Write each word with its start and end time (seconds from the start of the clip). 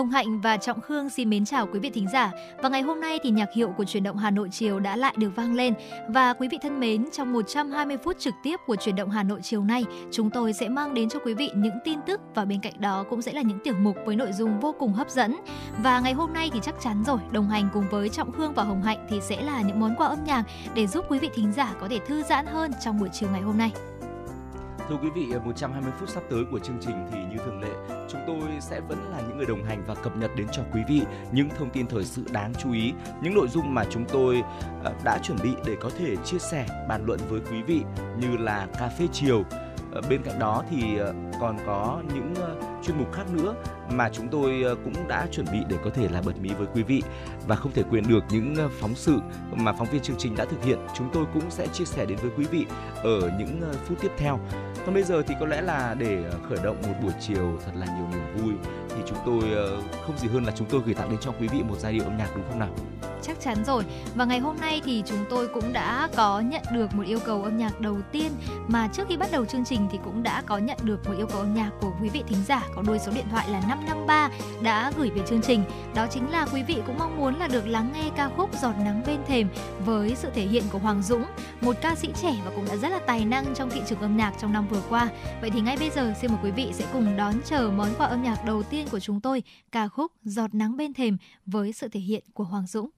Hồng 0.00 0.10
Hạnh 0.10 0.40
và 0.40 0.56
Trọng 0.56 0.80
Khương 0.80 1.10
xin 1.10 1.30
mến 1.30 1.44
chào 1.44 1.66
quý 1.66 1.78
vị 1.78 1.90
thính 1.90 2.06
giả. 2.12 2.30
Và 2.62 2.68
ngày 2.68 2.82
hôm 2.82 3.00
nay 3.00 3.18
thì 3.22 3.30
nhạc 3.30 3.48
hiệu 3.54 3.72
của 3.76 3.84
chuyển 3.84 4.02
động 4.02 4.16
Hà 4.16 4.30
Nội 4.30 4.48
chiều 4.52 4.80
đã 4.80 4.96
lại 4.96 5.14
được 5.18 5.30
vang 5.36 5.54
lên. 5.54 5.74
Và 6.08 6.32
quý 6.32 6.48
vị 6.48 6.58
thân 6.62 6.80
mến, 6.80 7.10
trong 7.10 7.32
120 7.32 7.96
phút 8.04 8.18
trực 8.18 8.34
tiếp 8.42 8.56
của 8.66 8.76
chuyển 8.76 8.96
động 8.96 9.10
Hà 9.10 9.22
Nội 9.22 9.40
chiều 9.42 9.64
nay, 9.64 9.84
chúng 10.10 10.30
tôi 10.30 10.52
sẽ 10.52 10.68
mang 10.68 10.94
đến 10.94 11.08
cho 11.08 11.18
quý 11.24 11.34
vị 11.34 11.50
những 11.54 11.78
tin 11.84 11.98
tức 12.06 12.20
và 12.34 12.44
bên 12.44 12.60
cạnh 12.60 12.80
đó 12.80 13.04
cũng 13.10 13.22
sẽ 13.22 13.32
là 13.32 13.42
những 13.42 13.58
tiểu 13.64 13.74
mục 13.80 13.96
với 14.04 14.16
nội 14.16 14.32
dung 14.32 14.60
vô 14.60 14.74
cùng 14.78 14.92
hấp 14.92 15.10
dẫn. 15.10 15.36
Và 15.82 16.00
ngày 16.00 16.12
hôm 16.12 16.32
nay 16.32 16.50
thì 16.52 16.60
chắc 16.62 16.74
chắn 16.80 17.04
rồi, 17.06 17.18
đồng 17.32 17.48
hành 17.48 17.68
cùng 17.72 17.84
với 17.90 18.08
Trọng 18.08 18.32
Khương 18.32 18.52
và 18.54 18.62
Hồng 18.62 18.82
Hạnh 18.82 19.06
thì 19.10 19.20
sẽ 19.20 19.42
là 19.42 19.62
những 19.62 19.80
món 19.80 19.94
quà 19.96 20.06
âm 20.06 20.24
nhạc 20.24 20.44
để 20.74 20.86
giúp 20.86 21.04
quý 21.08 21.18
vị 21.18 21.30
thính 21.34 21.52
giả 21.52 21.74
có 21.80 21.88
thể 21.88 21.98
thư 21.98 22.22
giãn 22.22 22.46
hơn 22.46 22.72
trong 22.84 23.00
buổi 23.00 23.08
chiều 23.12 23.28
ngày 23.32 23.40
hôm 23.40 23.58
nay. 23.58 23.72
Thưa 24.88 24.96
quý 25.02 25.08
vị, 25.14 25.26
120 25.44 25.92
phút 26.00 26.08
sắp 26.08 26.22
tới 26.30 26.44
của 26.50 26.58
chương 26.58 26.78
trình 26.80 27.06
thì 27.12 27.18
như 27.30 27.36
thường 27.44 27.60
lệ, 27.60 27.99
chúng 28.12 28.20
tôi 28.26 28.40
sẽ 28.60 28.80
vẫn 28.80 29.10
là 29.10 29.20
những 29.20 29.36
người 29.36 29.46
đồng 29.46 29.64
hành 29.64 29.84
và 29.86 29.94
cập 29.94 30.16
nhật 30.16 30.30
đến 30.36 30.46
cho 30.52 30.62
quý 30.72 30.80
vị 30.88 31.02
những 31.32 31.48
thông 31.58 31.70
tin 31.70 31.86
thời 31.86 32.04
sự 32.04 32.24
đáng 32.32 32.52
chú 32.62 32.72
ý, 32.72 32.92
những 33.22 33.34
nội 33.34 33.48
dung 33.48 33.74
mà 33.74 33.84
chúng 33.90 34.04
tôi 34.04 34.42
ờ, 34.84 34.92
đã 35.04 35.18
chuẩn 35.22 35.38
bị 35.42 35.50
để 35.66 35.76
có 35.80 35.90
thể 35.98 36.16
chia 36.24 36.38
sẻ, 36.38 36.66
bàn 36.88 37.04
luận 37.06 37.20
với 37.28 37.40
quý 37.50 37.62
vị 37.62 37.82
như 38.20 38.36
là 38.36 38.66
cà 38.78 38.88
phê 38.88 39.08
chiều. 39.12 39.44
Ờ, 39.92 40.00
bên 40.10 40.22
cạnh 40.22 40.38
đó 40.38 40.64
thì 40.70 40.96
ờ, 40.96 41.14
còn 41.40 41.58
có 41.66 42.02
những 42.14 42.34
chuyên 42.82 42.98
mục 42.98 43.12
khác 43.12 43.24
nữa 43.32 43.54
mà 43.90 44.10
chúng 44.12 44.28
tôi 44.28 44.62
ờ, 44.62 44.76
cũng 44.84 45.08
đã 45.08 45.26
chuẩn 45.32 45.46
bị 45.52 45.58
để 45.68 45.76
có 45.84 45.90
thể 45.90 46.08
là 46.08 46.22
bật 46.22 46.32
mí 46.40 46.50
với 46.58 46.66
quý 46.74 46.82
vị. 46.82 47.02
Và 47.46 47.56
không 47.56 47.72
thể 47.72 47.82
quên 47.90 48.04
được 48.08 48.24
những 48.30 48.54
ờ, 48.56 48.68
phóng 48.80 48.94
sự 48.94 49.18
mà 49.52 49.72
phóng 49.72 49.88
viên 49.92 50.02
chương 50.02 50.16
trình 50.18 50.36
đã 50.36 50.44
thực 50.44 50.64
hiện, 50.64 50.78
chúng 50.96 51.10
tôi 51.12 51.24
cũng 51.34 51.50
sẽ 51.50 51.66
chia 51.66 51.84
sẻ 51.84 52.06
đến 52.06 52.18
với 52.22 52.30
quý 52.36 52.44
vị 52.44 52.66
ở 53.02 53.30
những 53.38 53.60
ờ, 53.62 53.74
phút 53.86 53.98
tiếp 54.00 54.10
theo. 54.18 54.40
Còn 54.86 54.94
bây 54.94 55.02
giờ 55.02 55.22
thì 55.26 55.34
có 55.40 55.46
lẽ 55.46 55.62
là 55.62 55.94
để 55.98 56.24
khởi 56.48 56.58
động 56.64 56.76
một 56.82 56.94
buổi 57.02 57.12
chiều 57.20 57.58
thật 57.64 57.72
là 57.74 57.86
nhiều 57.86 58.06
niềm 58.12 58.36
vui, 58.36 58.54
thì 58.88 59.02
chúng 59.06 59.18
tôi 59.26 59.42
không 60.06 60.18
gì 60.18 60.28
hơn 60.28 60.44
là 60.44 60.52
chúng 60.56 60.66
tôi 60.70 60.80
gửi 60.86 60.94
tặng 60.94 61.10
đến 61.10 61.18
cho 61.20 61.32
quý 61.40 61.48
vị 61.48 61.62
một 61.68 61.76
giai 61.78 61.92
điệu 61.92 62.04
âm 62.04 62.16
nhạc 62.16 62.28
đúng 62.34 62.44
không 62.50 62.58
nào? 62.58 62.70
chắc 63.22 63.40
chắn 63.40 63.64
rồi. 63.64 63.84
Và 64.14 64.24
ngày 64.24 64.38
hôm 64.38 64.56
nay 64.60 64.80
thì 64.84 65.02
chúng 65.06 65.24
tôi 65.30 65.48
cũng 65.48 65.72
đã 65.72 66.08
có 66.16 66.40
nhận 66.40 66.62
được 66.72 66.94
một 66.94 67.02
yêu 67.06 67.18
cầu 67.24 67.42
âm 67.42 67.58
nhạc 67.58 67.80
đầu 67.80 67.96
tiên, 68.12 68.32
mà 68.68 68.88
trước 68.92 69.02
khi 69.08 69.16
bắt 69.16 69.28
đầu 69.32 69.44
chương 69.44 69.64
trình 69.64 69.88
thì 69.92 69.98
cũng 70.04 70.22
đã 70.22 70.42
có 70.46 70.58
nhận 70.58 70.78
được 70.82 71.08
một 71.08 71.14
yêu 71.16 71.26
cầu 71.26 71.40
âm 71.40 71.54
nhạc 71.54 71.70
của 71.80 71.92
quý 72.02 72.08
vị 72.08 72.24
thính 72.28 72.44
giả 72.48 72.62
có 72.74 72.82
đuôi 72.82 72.98
số 72.98 73.12
điện 73.12 73.24
thoại 73.30 73.48
là 73.50 73.60
553 73.60 74.30
đã 74.62 74.92
gửi 74.96 75.10
về 75.10 75.22
chương 75.26 75.42
trình. 75.42 75.64
Đó 75.94 76.06
chính 76.10 76.30
là 76.30 76.46
quý 76.52 76.62
vị 76.62 76.76
cũng 76.86 76.98
mong 76.98 77.16
muốn 77.16 77.34
là 77.34 77.48
được 77.48 77.66
lắng 77.66 77.90
nghe 77.94 78.10
ca 78.16 78.28
khúc 78.36 78.50
giọt 78.62 78.74
nắng 78.84 79.02
bên 79.06 79.20
thềm 79.26 79.48
với 79.84 80.14
sự 80.16 80.30
thể 80.34 80.42
hiện 80.42 80.64
của 80.72 80.78
Hoàng 80.78 81.02
Dũng, 81.02 81.24
một 81.60 81.76
ca 81.82 81.94
sĩ 81.94 82.08
trẻ 82.22 82.36
và 82.44 82.52
cũng 82.56 82.64
đã 82.68 82.76
rất 82.76 82.88
là 82.88 82.98
tài 83.06 83.24
năng 83.24 83.54
trong 83.54 83.70
thị 83.70 83.82
trường 83.88 84.00
âm 84.00 84.16
nhạc 84.16 84.32
trong 84.40 84.52
năm 84.52 84.66
vừa 84.70 84.82
qua. 84.88 85.08
Vậy 85.40 85.50
thì 85.50 85.60
ngay 85.60 85.76
bây 85.76 85.90
giờ, 85.90 86.14
xin 86.20 86.30
mời 86.30 86.40
quý 86.42 86.50
vị 86.50 86.70
sẽ 86.72 86.86
cùng 86.92 87.16
đón 87.16 87.34
chờ 87.44 87.70
món 87.76 87.88
quà 87.98 88.06
âm 88.06 88.22
nhạc 88.22 88.44
đầu 88.44 88.62
tiên 88.62 88.86
của 88.90 89.00
chúng 89.00 89.20
tôi, 89.20 89.42
ca 89.72 89.88
khúc 89.88 90.12
giọt 90.22 90.54
nắng 90.54 90.76
bên 90.76 90.94
thềm 90.94 91.16
với 91.46 91.72
sự 91.72 91.88
thể 91.88 92.00
hiện 92.00 92.24
của 92.34 92.44
Hoàng 92.44 92.66
Dũng. 92.66 92.90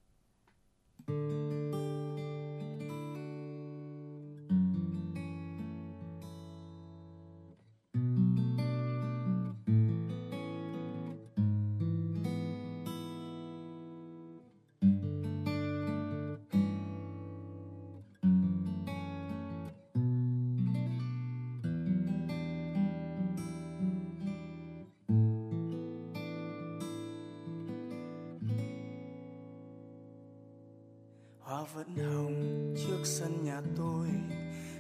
Hoa 31.63 31.69
vẫn 31.75 31.87
hồng 31.97 32.75
trước 32.77 33.01
sân 33.05 33.45
nhà 33.45 33.61
tôi, 33.77 34.09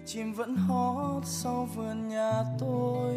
chim 0.06 0.32
vẫn 0.32 0.56
hót 0.56 1.22
sau 1.26 1.69
vườn 1.75 2.09
nhà 2.09 2.44
tôi. 2.60 3.16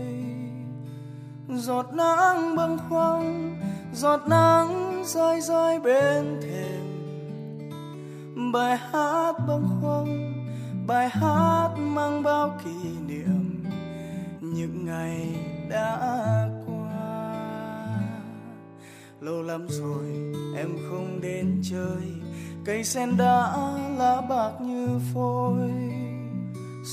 Giọt 1.49 1.85
nắng 1.93 2.55
bâng 2.55 2.77
khuâng, 2.89 3.57
giọt 3.93 4.21
nắng 4.27 5.03
rơi 5.05 5.41
rơi 5.41 5.79
bên 5.79 6.39
thềm. 6.41 6.85
Bài 8.53 8.77
hát 8.77 9.33
bâng 9.47 9.67
khuâng, 9.81 10.33
bài 10.87 11.09
hát 11.09 11.69
mang 11.77 12.23
bao 12.23 12.59
kỷ 12.63 12.89
niệm 13.07 13.63
những 14.41 14.85
ngày 14.85 15.35
đã 15.69 16.49
qua. 16.67 16.89
Lâu 19.19 19.41
lắm 19.41 19.67
rồi 19.69 20.33
em 20.55 20.77
không 20.89 21.19
đến 21.21 21.61
chơi 21.71 22.24
cây 22.65 22.83
sen 22.83 23.17
đã 23.17 23.57
lá 23.97 24.21
bạc 24.29 24.51
như 24.61 24.99
phôi. 25.13 25.71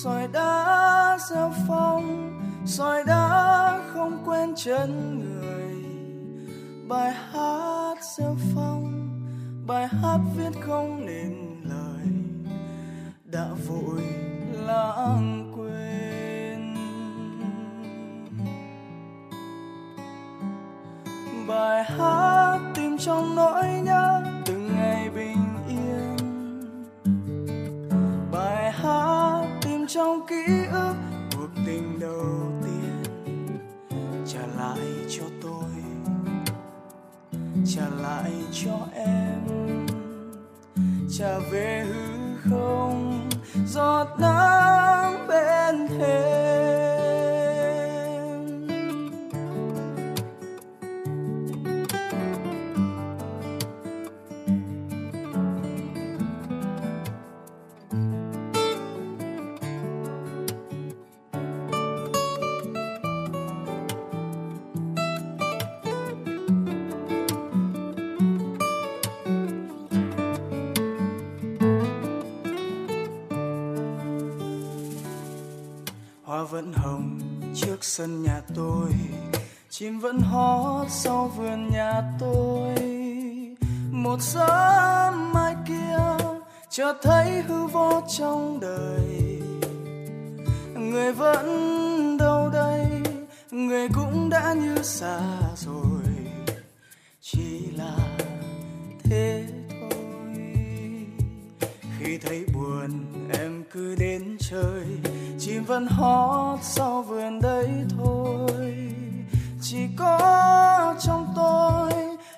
Sỏi 0.03 0.29
đá 0.33 1.19
gieo 1.31 1.53
phong, 1.69 2.31
sỏi 2.67 3.05
đá 3.07 3.81
không 3.93 4.23
quen 4.27 4.55
chân 4.57 5.19
người. 5.21 5.75
Bài 6.89 7.13
hát 7.13 7.95
gieo 8.19 8.37
phong, 8.55 9.09
bài 9.67 9.89
hát 9.89 10.19
viết 10.37 10.61
không 10.61 11.07
nên 11.07 11.35
lời. 11.65 12.07
Đã 13.25 13.47
vội 13.69 14.03
lãng 14.67 15.53
quên. 15.57 16.75
Bài 21.49 21.85
hát 21.85 22.59
tìm 22.75 22.99
trong 22.99 23.35
nỗi 23.35 23.65
nhớ 23.85 24.22
trong 29.95 30.27
ký 30.27 30.67
ức, 30.73 30.95
cuộc 31.37 31.49
tình 31.67 32.01
đầu 32.01 32.53
tiên 32.65 33.03
trả 34.27 34.41
lại 34.59 34.79
cho 35.09 35.25
tôi, 35.43 35.71
trả 37.67 37.83
lại 38.03 38.33
cho 38.53 38.79
em. 38.95 39.41
Trả 41.19 41.39
về 41.39 41.87
hư 41.89 42.51
không, 42.51 43.29
giọt 43.67 44.07
nắng 44.19 45.27
bên 45.29 45.89
thềm. 45.89 46.82
Vẫn 76.53 76.73
hồng 76.73 77.19
trước 77.55 77.85
sân 77.85 78.23
nhà 78.23 78.41
tôi. 78.55 78.91
Chim 79.71 80.01
vẫn 80.01 80.19
hót 80.21 80.87
sau 80.91 81.33
vườn 81.37 81.69
nhà 81.73 82.03
tôi. 82.21 82.75
Một 83.91 84.21
sớm 84.21 85.33
mai 85.33 85.55
kia 85.69 86.27
chợt 86.71 86.95
thấy 87.03 87.43
hư 87.43 87.67
vô 87.67 88.03
trong 88.19 88.61
đời. 88.61 89.41
Người 90.75 91.13
vẫn 91.13 92.17
đâu 92.19 92.51
đây, 92.53 92.87
người 93.51 93.89
cũng 93.95 94.29
đã 94.31 94.53
như 94.53 94.77
xa 94.83 95.21
rồi. 95.57 95.82
Vẫn 105.73 105.87
hót 105.87 106.59
sau 106.63 107.03
vườn 107.03 107.41
đấy 107.41 107.69
thôi. 107.99 108.95
Chỉ 109.63 109.89
có 109.99 110.95
trong 111.01 111.33
tôi, 111.37 111.93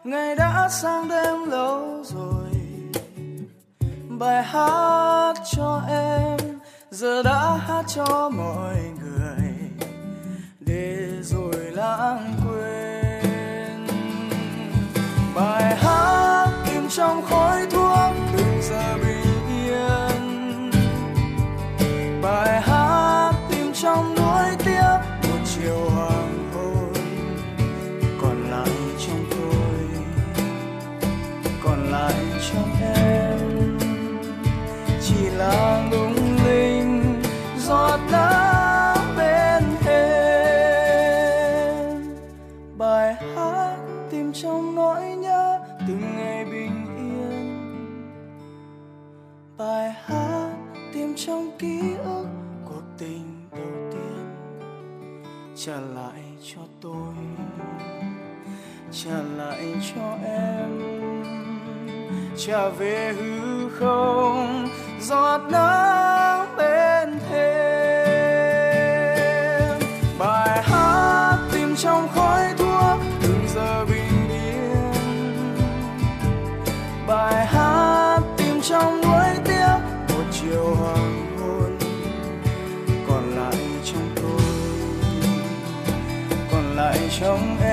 ngày 0.05 0.37
đã 0.37 0.69
sang 0.69 1.09
đêm 1.09 1.51
lâu 1.51 2.05
rồi. 2.05 2.51
Bài 4.09 4.43
hát 4.43 5.35
cho 5.53 5.83
em, 5.89 6.39
giờ 6.91 7.23
đã 7.23 7.57
hát 7.57 7.85
cho 7.89 8.31
mọi 8.37 8.77
người. 9.01 9.55
Để 10.61 11.09
rồi 11.23 11.71
lãng 11.71 12.35
quên. 12.47 13.87
Bài 15.35 15.77
hát 15.77 16.49
im 16.73 16.89
trong 16.89 17.23
khói 17.23 17.67
trả 62.47 62.69
về 62.69 63.15
hư 63.19 63.69
không, 63.71 64.69
giọt 65.01 65.41
nắng 65.51 66.47
bên 66.57 67.19
thêm 67.31 68.05
bài 70.19 70.63
hát 70.63 71.39
tìm 71.53 71.77
trong 71.77 72.09
khói 72.15 72.55
thuốc, 72.59 73.01
từng 73.23 73.49
giờ 73.55 73.85
bình 73.85 74.31
yên. 74.31 74.93
Bài 77.07 77.47
hát 77.47 78.21
tìm 78.37 78.61
trong 78.63 79.01
nuối 79.01 79.27
tiếc, 79.45 79.79
một 80.09 80.25
chiều 80.33 80.75
hoàng 80.75 81.37
hôn. 81.41 81.79
Còn 83.09 83.37
lại 83.37 83.57
trong 83.85 84.11
tôi, 84.17 84.41
còn 86.53 86.77
lại 86.77 86.99
trong 87.21 87.57
em. 87.61 87.64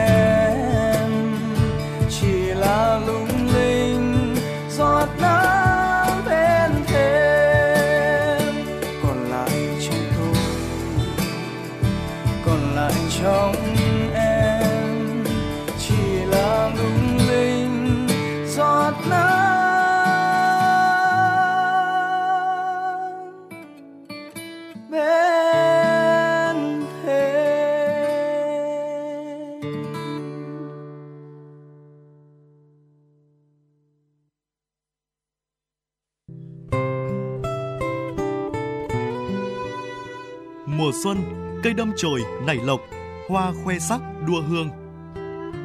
Mùa 40.91 40.97
xuân, 41.03 41.17
cây 41.63 41.73
đâm 41.73 41.91
chồi 41.97 42.23
nảy 42.45 42.55
lộc, 42.55 42.81
hoa 43.29 43.53
khoe 43.63 43.79
sắc 43.79 44.01
đua 44.27 44.41
hương. 44.41 44.69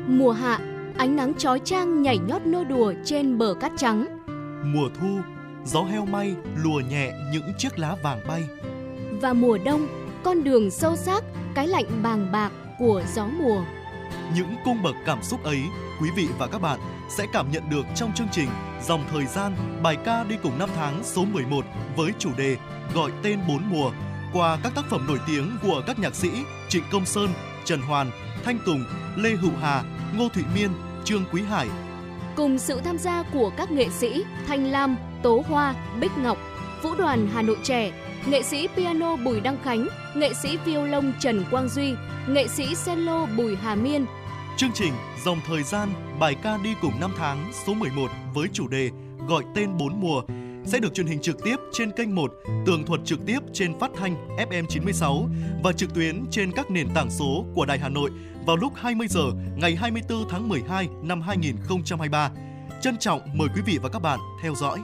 Mùa 0.08 0.32
hạ, 0.32 0.58
ánh 0.98 1.16
nắng 1.16 1.34
chói 1.34 1.60
chang 1.64 2.02
nhảy 2.02 2.18
nhót 2.18 2.46
nô 2.46 2.64
đùa 2.64 2.92
trên 3.04 3.38
bờ 3.38 3.54
cát 3.60 3.72
trắng. 3.76 4.06
Mùa 4.64 4.88
thu, 5.00 5.18
gió 5.64 5.82
heo 5.82 6.06
may 6.06 6.34
lùa 6.64 6.80
nhẹ 6.90 7.12
những 7.32 7.52
chiếc 7.58 7.78
lá 7.78 7.96
vàng 8.02 8.20
bay. 8.28 8.44
Và 9.20 9.32
mùa 9.32 9.58
đông, 9.64 9.86
con 10.24 10.44
đường 10.44 10.70
sâu 10.70 10.96
xác, 10.96 11.24
cái 11.54 11.66
lạnh 11.66 12.02
bàng 12.02 12.32
bạc 12.32 12.52
của 12.78 13.02
gió 13.14 13.26
mùa. 13.26 13.64
Những 14.34 14.54
cung 14.64 14.82
bậc 14.82 14.94
cảm 15.06 15.22
xúc 15.22 15.44
ấy, 15.44 15.60
quý 16.00 16.10
vị 16.16 16.28
và 16.38 16.46
các 16.46 16.62
bạn 16.62 16.80
sẽ 17.08 17.26
cảm 17.32 17.50
nhận 17.52 17.62
được 17.70 17.86
trong 17.94 18.12
chương 18.14 18.28
trình 18.32 18.48
Dòng 18.86 19.04
thời 19.10 19.26
gian, 19.26 19.80
bài 19.82 19.96
ca 20.04 20.24
đi 20.24 20.36
cùng 20.42 20.58
năm 20.58 20.68
tháng 20.76 21.04
số 21.04 21.24
11 21.24 21.64
với 21.96 22.12
chủ 22.18 22.30
đề 22.36 22.56
Gọi 22.94 23.10
tên 23.22 23.38
bốn 23.48 23.62
mùa 23.70 23.90
qua 24.36 24.58
các 24.62 24.72
tác 24.74 24.84
phẩm 24.90 25.04
nổi 25.08 25.18
tiếng 25.26 25.56
của 25.62 25.82
các 25.86 25.98
nhạc 25.98 26.14
sĩ 26.14 26.30
Trịnh 26.68 26.82
Công 26.92 27.06
Sơn, 27.06 27.28
Trần 27.64 27.80
Hoàn, 27.80 28.10
Thanh 28.44 28.58
Tùng, 28.66 28.84
Lê 29.16 29.30
Hữu 29.30 29.50
Hà, 29.60 29.82
Ngô 30.16 30.28
Thụy 30.28 30.42
Miên, 30.54 30.70
Trương 31.04 31.24
Quý 31.32 31.42
Hải, 31.42 31.68
Cùng 32.36 32.58
sự 32.58 32.80
tham 32.84 32.98
gia 32.98 33.22
của 33.32 33.50
các 33.56 33.70
nghệ 33.70 33.88
sĩ 33.90 34.24
Thanh 34.46 34.66
Lam, 34.66 34.96
Tố 35.22 35.42
Hoa, 35.48 35.74
Bích 36.00 36.18
Ngọc, 36.18 36.38
Vũ 36.82 36.94
đoàn 36.94 37.28
Hà 37.34 37.42
Nội 37.42 37.56
Trẻ, 37.62 37.92
nghệ 38.26 38.42
sĩ 38.42 38.68
piano 38.76 39.16
Bùi 39.16 39.40
Đăng 39.40 39.58
Khánh, 39.64 39.88
nghệ 40.14 40.32
sĩ 40.42 40.56
violon 40.64 41.12
Trần 41.20 41.44
Quang 41.50 41.68
Duy, 41.68 41.94
nghệ 42.28 42.48
sĩ 42.48 42.74
cello 42.86 43.26
Bùi 43.26 43.56
Hà 43.56 43.74
Miên, 43.74 44.06
Chương 44.56 44.72
trình 44.74 44.92
Dòng 45.24 45.38
thời 45.46 45.62
gian, 45.62 45.88
bài 46.18 46.36
ca 46.42 46.58
đi 46.64 46.74
cùng 46.82 47.00
năm 47.00 47.10
tháng 47.18 47.52
số 47.66 47.74
11 47.74 48.10
với 48.34 48.48
chủ 48.52 48.68
đề 48.68 48.90
Gọi 49.28 49.44
tên 49.54 49.76
bốn 49.76 50.00
mùa 50.00 50.22
sẽ 50.66 50.78
được 50.78 50.94
truyền 50.94 51.06
hình 51.06 51.20
trực 51.20 51.44
tiếp 51.44 51.56
trên 51.72 51.90
kênh 51.90 52.14
1, 52.14 52.32
tường 52.66 52.84
thuật 52.86 53.00
trực 53.04 53.26
tiếp 53.26 53.38
trên 53.52 53.78
phát 53.78 53.90
thanh 53.96 54.36
FM 54.36 54.66
96 54.68 55.28
và 55.62 55.72
trực 55.72 55.94
tuyến 55.94 56.24
trên 56.30 56.52
các 56.52 56.70
nền 56.70 56.88
tảng 56.94 57.10
số 57.10 57.44
của 57.54 57.64
Đài 57.66 57.78
Hà 57.78 57.88
Nội 57.88 58.10
vào 58.46 58.56
lúc 58.56 58.72
20 58.76 59.06
giờ 59.10 59.24
ngày 59.56 59.76
24 59.76 60.28
tháng 60.28 60.48
12 60.48 60.88
năm 61.02 61.20
2023. 61.20 62.30
Trân 62.80 62.96
trọng 62.98 63.20
mời 63.34 63.48
quý 63.54 63.62
vị 63.66 63.78
và 63.82 63.88
các 63.88 63.98
bạn 63.98 64.18
theo 64.42 64.54
dõi. 64.54 64.78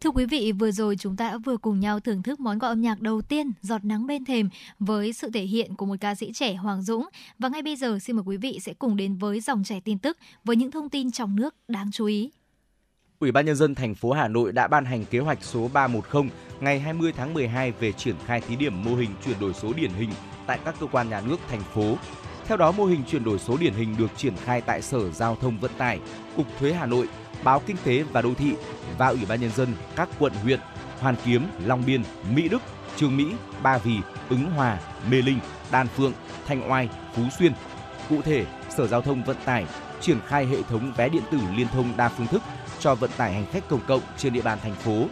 Thưa 0.00 0.10
quý 0.10 0.26
vị, 0.26 0.52
vừa 0.52 0.70
rồi 0.70 0.96
chúng 0.96 1.16
ta 1.16 1.30
đã 1.30 1.38
vừa 1.38 1.56
cùng 1.56 1.80
nhau 1.80 2.00
thưởng 2.00 2.22
thức 2.22 2.40
món 2.40 2.58
quà 2.58 2.68
âm 2.68 2.80
nhạc 2.80 3.00
đầu 3.00 3.22
tiên 3.22 3.52
Giọt 3.62 3.84
nắng 3.84 4.06
bên 4.06 4.24
thềm 4.24 4.48
với 4.78 5.12
sự 5.12 5.30
thể 5.30 5.42
hiện 5.42 5.74
của 5.74 5.86
một 5.86 5.94
ca 6.00 6.14
sĩ 6.14 6.32
trẻ 6.34 6.54
Hoàng 6.54 6.82
Dũng. 6.82 7.08
Và 7.38 7.48
ngay 7.48 7.62
bây 7.62 7.76
giờ 7.76 7.98
xin 7.98 8.16
mời 8.16 8.22
quý 8.26 8.36
vị 8.36 8.58
sẽ 8.62 8.74
cùng 8.78 8.96
đến 8.96 9.16
với 9.16 9.40
dòng 9.40 9.64
chảy 9.64 9.80
tin 9.80 9.98
tức 9.98 10.18
với 10.44 10.56
những 10.56 10.70
thông 10.70 10.88
tin 10.88 11.10
trong 11.10 11.36
nước 11.36 11.54
đáng 11.68 11.90
chú 11.92 12.06
ý. 12.06 12.30
Ủy 13.18 13.32
ban 13.32 13.46
nhân 13.46 13.56
dân 13.56 13.74
thành 13.74 13.94
phố 13.94 14.12
Hà 14.12 14.28
Nội 14.28 14.52
đã 14.52 14.68
ban 14.68 14.84
hành 14.84 15.04
kế 15.04 15.18
hoạch 15.18 15.44
số 15.44 15.70
310 15.72 16.22
ngày 16.60 16.80
20 16.80 17.12
tháng 17.16 17.34
12 17.34 17.72
về 17.72 17.92
triển 17.92 18.16
khai 18.26 18.40
thí 18.40 18.56
điểm 18.56 18.84
mô 18.84 18.94
hình 18.94 19.10
chuyển 19.24 19.40
đổi 19.40 19.54
số 19.54 19.72
điển 19.72 19.90
hình 19.90 20.10
tại 20.46 20.58
các 20.64 20.74
cơ 20.80 20.86
quan 20.86 21.10
nhà 21.10 21.20
nước 21.20 21.36
thành 21.48 21.62
phố. 21.74 21.96
Theo 22.46 22.56
đó, 22.56 22.72
mô 22.72 22.84
hình 22.84 23.00
chuyển 23.10 23.24
đổi 23.24 23.38
số 23.38 23.56
điển 23.56 23.74
hình 23.74 23.96
được 23.98 24.10
triển 24.16 24.34
khai 24.36 24.60
tại 24.60 24.82
Sở 24.82 25.10
Giao 25.10 25.36
thông 25.36 25.58
Vận 25.58 25.70
tải, 25.78 26.00
Cục 26.36 26.46
Thuế 26.58 26.72
Hà 26.72 26.86
Nội, 26.86 27.08
Báo 27.44 27.62
Kinh 27.66 27.76
tế 27.84 28.02
và 28.02 28.22
Đô 28.22 28.34
thị 28.34 28.54
và 28.98 29.08
Ủy 29.08 29.20
ban 29.28 29.40
nhân 29.40 29.50
dân 29.56 29.74
các 29.96 30.08
quận 30.18 30.32
huyện 30.42 30.60
Hoàn 31.00 31.14
Kiếm, 31.24 31.46
Long 31.64 31.82
Biên, 31.86 32.02
Mỹ 32.34 32.48
Đức, 32.48 32.62
Trương 32.96 33.16
Mỹ, 33.16 33.26
Ba 33.62 33.78
Vì, 33.78 33.96
Ứng 34.28 34.50
Hòa, 34.50 34.78
Mê 35.10 35.22
Linh, 35.22 35.38
Đan 35.70 35.88
Phượng, 35.88 36.12
Thanh 36.46 36.70
Oai, 36.70 36.88
Phú 37.14 37.22
Xuyên. 37.38 37.52
Cụ 38.08 38.22
thể, 38.22 38.46
Sở 38.76 38.86
Giao 38.86 39.02
thông 39.02 39.24
Vận 39.24 39.36
tải 39.44 39.66
triển 40.00 40.20
khai 40.26 40.46
hệ 40.46 40.62
thống 40.62 40.92
vé 40.96 41.08
điện 41.08 41.22
tử 41.30 41.38
liên 41.56 41.68
thông 41.68 41.96
đa 41.96 42.08
phương 42.08 42.26
thức 42.26 42.42
cho 42.78 42.94
vận 42.94 43.10
tải 43.16 43.32
hành 43.32 43.46
khách 43.52 43.68
công 43.68 43.80
cộng 43.86 44.00
trên 44.16 44.32
địa 44.32 44.42
bàn 44.42 44.58
thành 44.62 44.74
phố. 44.74 45.06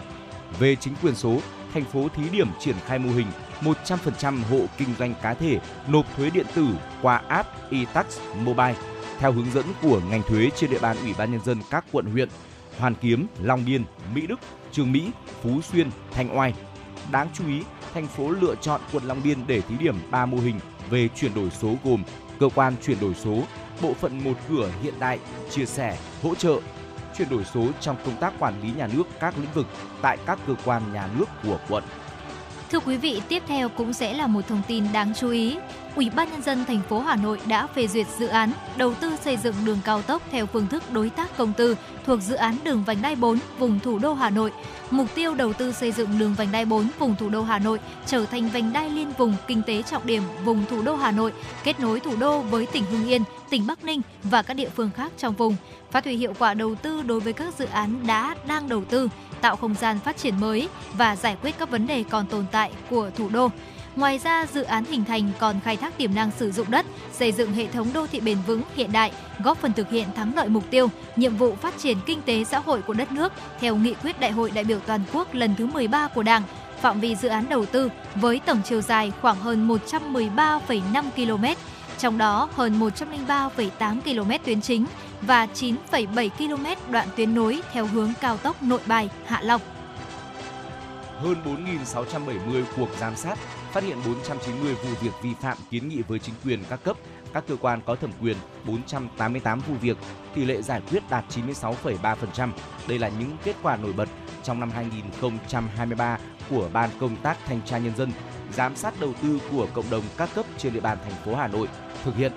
Về 0.58 0.76
chính 0.76 0.94
quyền 1.02 1.14
số, 1.14 1.40
thành 1.74 1.84
phố 1.84 2.08
thí 2.16 2.28
điểm 2.28 2.48
triển 2.60 2.76
khai 2.86 2.98
mô 2.98 3.10
hình 3.10 3.26
100% 3.60 4.42
hộ 4.50 4.66
kinh 4.76 4.88
doanh 4.98 5.14
cá 5.22 5.34
thể 5.34 5.58
nộp 5.88 6.16
thuế 6.16 6.30
điện 6.30 6.46
tử 6.54 6.66
qua 7.02 7.22
app 7.28 7.48
eTax 7.70 8.06
Mobile 8.40 8.74
theo 9.18 9.32
hướng 9.32 9.50
dẫn 9.52 9.64
của 9.82 10.00
ngành 10.10 10.22
thuế 10.22 10.50
trên 10.56 10.70
địa 10.70 10.78
bàn 10.78 10.96
Ủy 11.02 11.14
ban 11.18 11.32
nhân 11.32 11.40
dân 11.44 11.58
các 11.70 11.84
quận 11.92 12.06
huyện 12.06 12.28
Hoàn 12.78 12.94
Kiếm, 12.94 13.26
Long 13.42 13.64
Biên, 13.66 13.84
Mỹ 14.14 14.26
Đức, 14.26 14.40
Trường 14.72 14.92
Mỹ, 14.92 15.10
Phú 15.42 15.60
Xuyên, 15.62 15.90
Thanh 16.10 16.38
Oai. 16.38 16.54
Đáng 17.12 17.28
chú 17.34 17.48
ý, 17.48 17.62
thành 17.94 18.06
phố 18.06 18.30
lựa 18.30 18.54
chọn 18.54 18.80
quận 18.92 19.04
Long 19.04 19.22
Biên 19.24 19.38
để 19.46 19.60
thí 19.60 19.76
điểm 19.78 19.96
3 20.10 20.26
mô 20.26 20.38
hình 20.38 20.60
về 20.90 21.08
chuyển 21.08 21.34
đổi 21.34 21.50
số 21.50 21.74
gồm 21.84 22.02
cơ 22.40 22.48
quan 22.54 22.74
chuyển 22.86 23.00
đổi 23.00 23.14
số, 23.14 23.42
bộ 23.82 23.94
phận 23.94 24.24
một 24.24 24.34
cửa 24.48 24.70
hiện 24.82 24.94
đại, 24.98 25.18
chia 25.50 25.66
sẻ, 25.66 25.98
hỗ 26.22 26.34
trợ, 26.34 26.60
chuyển 27.16 27.28
đổi 27.28 27.44
số 27.44 27.66
trong 27.80 27.96
công 28.04 28.16
tác 28.20 28.32
quản 28.38 28.62
lý 28.62 28.72
nhà 28.76 28.86
nước 28.86 29.04
các 29.20 29.34
lĩnh 29.38 29.52
vực 29.54 29.66
tại 30.02 30.18
các 30.26 30.38
cơ 30.46 30.54
quan 30.64 30.92
nhà 30.92 31.08
nước 31.18 31.24
của 31.42 31.58
quận. 31.68 31.84
Thưa 32.72 32.80
quý 32.80 32.96
vị, 32.96 33.20
tiếp 33.28 33.42
theo 33.46 33.68
cũng 33.68 33.92
sẽ 33.92 34.14
là 34.14 34.26
một 34.26 34.40
thông 34.48 34.62
tin 34.68 34.84
đáng 34.92 35.12
chú 35.14 35.30
ý. 35.30 35.56
Ủy 35.96 36.10
ban 36.10 36.30
nhân 36.30 36.42
dân 36.42 36.64
thành 36.64 36.80
phố 36.88 37.00
Hà 37.00 37.16
Nội 37.16 37.40
đã 37.46 37.66
phê 37.66 37.86
duyệt 37.86 38.06
dự 38.18 38.26
án 38.26 38.50
đầu 38.76 38.94
tư 38.94 39.16
xây 39.24 39.36
dựng 39.36 39.54
đường 39.64 39.78
cao 39.84 40.02
tốc 40.02 40.22
theo 40.30 40.46
phương 40.46 40.66
thức 40.66 40.82
đối 40.92 41.10
tác 41.10 41.36
công 41.36 41.52
tư 41.52 41.76
thuộc 42.06 42.20
dự 42.20 42.34
án 42.34 42.56
đường 42.64 42.84
vành 42.86 43.02
đai 43.02 43.16
4 43.16 43.38
vùng 43.58 43.80
thủ 43.80 43.98
đô 43.98 44.14
Hà 44.14 44.30
Nội. 44.30 44.52
Mục 44.90 45.14
tiêu 45.14 45.34
đầu 45.34 45.52
tư 45.52 45.72
xây 45.72 45.92
dựng 45.92 46.18
đường 46.18 46.34
vành 46.34 46.52
đai 46.52 46.64
4 46.64 46.88
vùng 46.98 47.16
thủ 47.16 47.28
đô 47.28 47.42
Hà 47.42 47.58
Nội 47.58 47.78
trở 48.06 48.26
thành 48.26 48.48
vành 48.48 48.72
đai 48.72 48.90
liên 48.90 49.12
vùng 49.18 49.34
kinh 49.46 49.62
tế 49.62 49.82
trọng 49.82 50.06
điểm 50.06 50.22
vùng 50.44 50.64
thủ 50.70 50.82
đô 50.82 50.96
Hà 50.96 51.10
Nội, 51.10 51.32
kết 51.64 51.80
nối 51.80 52.00
thủ 52.00 52.16
đô 52.16 52.40
với 52.40 52.66
tỉnh 52.66 52.84
Hưng 52.84 53.08
Yên, 53.08 53.22
tỉnh 53.50 53.66
Bắc 53.66 53.84
Ninh 53.84 54.00
và 54.22 54.42
các 54.42 54.54
địa 54.54 54.68
phương 54.68 54.90
khác 54.96 55.12
trong 55.18 55.34
vùng, 55.34 55.56
phát 55.90 56.04
huy 56.04 56.16
hiệu 56.16 56.32
quả 56.38 56.54
đầu 56.54 56.74
tư 56.74 57.02
đối 57.02 57.20
với 57.20 57.32
các 57.32 57.54
dự 57.58 57.64
án 57.64 58.06
đã 58.06 58.34
đang 58.46 58.68
đầu 58.68 58.84
tư, 58.84 59.08
tạo 59.40 59.56
không 59.56 59.74
gian 59.74 59.98
phát 59.98 60.16
triển 60.16 60.40
mới 60.40 60.68
và 60.92 61.16
giải 61.16 61.36
quyết 61.42 61.58
các 61.58 61.70
vấn 61.70 61.86
đề 61.86 62.04
còn 62.10 62.26
tồn 62.26 62.44
tại 62.52 62.72
của 62.90 63.10
thủ 63.16 63.28
đô. 63.28 63.48
Ngoài 63.96 64.18
ra, 64.18 64.46
dự 64.52 64.62
án 64.62 64.84
hình 64.84 65.04
thành 65.04 65.30
còn 65.38 65.60
khai 65.64 65.76
thác 65.76 65.98
tiềm 65.98 66.14
năng 66.14 66.30
sử 66.30 66.52
dụng 66.52 66.70
đất, 66.70 66.86
xây 67.12 67.32
dựng 67.32 67.52
hệ 67.52 67.66
thống 67.66 67.86
đô 67.94 68.06
thị 68.06 68.20
bền 68.20 68.38
vững 68.46 68.62
hiện 68.74 68.92
đại, 68.92 69.12
góp 69.44 69.58
phần 69.58 69.72
thực 69.72 69.90
hiện 69.90 70.08
thắng 70.16 70.36
lợi 70.36 70.48
mục 70.48 70.64
tiêu, 70.70 70.90
nhiệm 71.16 71.36
vụ 71.36 71.54
phát 71.54 71.78
triển 71.78 71.98
kinh 72.06 72.22
tế 72.22 72.44
xã 72.44 72.58
hội 72.58 72.82
của 72.82 72.92
đất 72.92 73.12
nước 73.12 73.32
theo 73.60 73.76
nghị 73.76 73.94
quyết 73.94 74.20
Đại 74.20 74.30
hội 74.30 74.50
đại 74.50 74.64
biểu 74.64 74.78
toàn 74.80 75.00
quốc 75.12 75.34
lần 75.34 75.54
thứ 75.58 75.66
13 75.66 76.08
của 76.08 76.22
Đảng. 76.22 76.42
Phạm 76.80 77.00
vi 77.00 77.16
dự 77.16 77.28
án 77.28 77.44
đầu 77.48 77.66
tư 77.66 77.90
với 78.14 78.40
tổng 78.46 78.60
chiều 78.64 78.80
dài 78.80 79.12
khoảng 79.22 79.36
hơn 79.36 79.68
113,5 79.68 81.10
km, 81.16 81.44
trong 81.98 82.18
đó 82.18 82.48
hơn 82.54 82.80
103,8 82.80 84.00
km 84.00 84.44
tuyến 84.44 84.60
chính 84.60 84.86
và 85.22 85.46
9,7 85.54 86.28
km 86.28 86.92
đoạn 86.92 87.08
tuyến 87.16 87.34
nối 87.34 87.60
theo 87.72 87.86
hướng 87.86 88.12
cao 88.20 88.36
tốc 88.36 88.62
Nội 88.62 88.80
Bài 88.86 89.08
Hạ 89.26 89.40
Long 89.42 89.60
hơn 91.18 91.36
4.670 91.44 92.64
cuộc 92.76 92.88
giám 93.00 93.16
sát, 93.16 93.38
phát 93.72 93.84
hiện 93.84 93.98
490 94.06 94.74
vụ 94.74 94.88
việc 95.00 95.10
vi 95.22 95.34
phạm 95.40 95.58
kiến 95.70 95.88
nghị 95.88 96.02
với 96.02 96.18
chính 96.18 96.34
quyền 96.44 96.64
các 96.70 96.84
cấp, 96.84 96.96
các 97.32 97.44
cơ 97.48 97.56
quan 97.56 97.80
có 97.86 97.94
thẩm 97.94 98.10
quyền 98.20 98.36
488 98.64 99.60
vụ 99.60 99.74
việc, 99.80 99.96
tỷ 100.34 100.44
lệ 100.44 100.62
giải 100.62 100.82
quyết 100.90 101.02
đạt 101.10 101.24
96,3%. 101.36 102.50
Đây 102.88 102.98
là 102.98 103.08
những 103.08 103.36
kết 103.44 103.56
quả 103.62 103.76
nổi 103.76 103.92
bật 103.92 104.08
trong 104.44 104.60
năm 104.60 104.70
2023 104.70 106.18
của 106.50 106.68
Ban 106.72 106.90
công 107.00 107.16
tác 107.16 107.38
thanh 107.46 107.60
tra 107.62 107.78
nhân 107.78 107.96
dân, 107.96 108.12
giám 108.52 108.76
sát 108.76 108.94
đầu 109.00 109.12
tư 109.22 109.40
của 109.50 109.66
cộng 109.74 109.90
đồng 109.90 110.04
các 110.16 110.28
cấp 110.34 110.46
trên 110.58 110.72
địa 110.72 110.80
bàn 110.80 110.98
thành 111.04 111.24
phố 111.24 111.34
Hà 111.34 111.48
Nội 111.48 111.68
thực 112.04 112.16
hiện. 112.16 112.32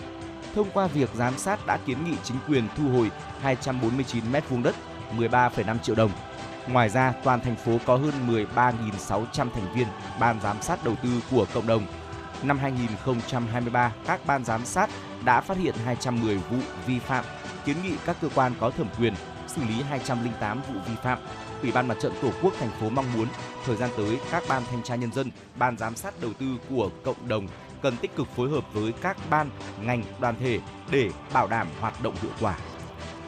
Thông 0.55 0.72
qua 0.74 0.88
việc 0.88 1.10
giám 1.15 1.38
sát 1.38 1.65
đã 1.65 1.77
kiến 1.86 1.98
nghị 2.05 2.15
chính 2.24 2.38
quyền 2.48 2.67
thu 2.77 2.89
hồi 2.89 3.12
249 3.41 4.24
m2 4.31 4.63
đất, 4.63 4.75
13,5 5.17 5.77
triệu 5.79 5.96
đồng. 5.96 6.12
Ngoài 6.67 6.89
ra, 6.89 7.13
toàn 7.24 7.39
thành 7.39 7.55
phố 7.55 7.77
có 7.86 7.98
hơn 7.98 8.13
13.600 8.27 9.25
thành 9.34 9.74
viên 9.75 9.88
ban 10.20 10.41
giám 10.41 10.62
sát 10.62 10.86
đầu 10.86 10.96
tư 11.03 11.10
của 11.31 11.46
cộng 11.53 11.67
đồng. 11.67 11.86
Năm 12.43 12.58
2023, 12.60 13.93
các 14.05 14.25
ban 14.25 14.46
giám 14.46 14.65
sát 14.65 14.89
đã 15.25 15.41
phát 15.41 15.58
hiện 15.58 15.75
210 15.86 16.38
vụ 16.38 16.58
vi 16.88 17.00
phạm, 17.00 17.25
kiến 17.65 17.77
nghị 17.84 17.93
các 18.05 18.15
cơ 18.22 18.29
quan 18.36 18.53
có 18.60 18.70
thẩm 18.70 18.88
quyền 19.00 19.13
xử 19.48 19.62
lý 19.63 19.81
208 19.89 20.62
vụ 20.62 20.79
vi 20.88 20.96
phạm. 21.03 21.20
Ủy 21.62 21.72
ban 21.72 21.88
Mặt 21.88 21.98
trận 22.01 22.12
Tổ 22.22 22.29
quốc 22.41 22.53
thành 22.60 22.72
phố 22.79 22.89
mong 22.89 23.05
muốn 23.15 23.27
thời 23.65 23.75
gian 23.75 23.89
tới 23.98 24.20
các 24.31 24.43
ban 24.50 24.63
thanh 24.72 24.84
tra 24.84 24.96
nhân 24.96 25.12
dân, 25.12 25.31
ban 25.55 25.77
giám 25.77 25.96
sát 25.96 26.13
đầu 26.22 26.34
tư 26.34 26.46
của 26.70 26.89
cộng 27.03 27.27
đồng 27.27 27.48
cần 27.81 27.97
tích 27.97 28.15
cực 28.15 28.27
phối 28.35 28.50
hợp 28.50 28.73
với 28.73 28.93
các 29.01 29.17
ban, 29.29 29.50
ngành, 29.81 30.03
đoàn 30.19 30.35
thể 30.39 30.59
để 30.91 31.09
bảo 31.33 31.47
đảm 31.47 31.67
hoạt 31.79 32.03
động 32.03 32.15
hiệu 32.21 32.31
quả. 32.41 32.55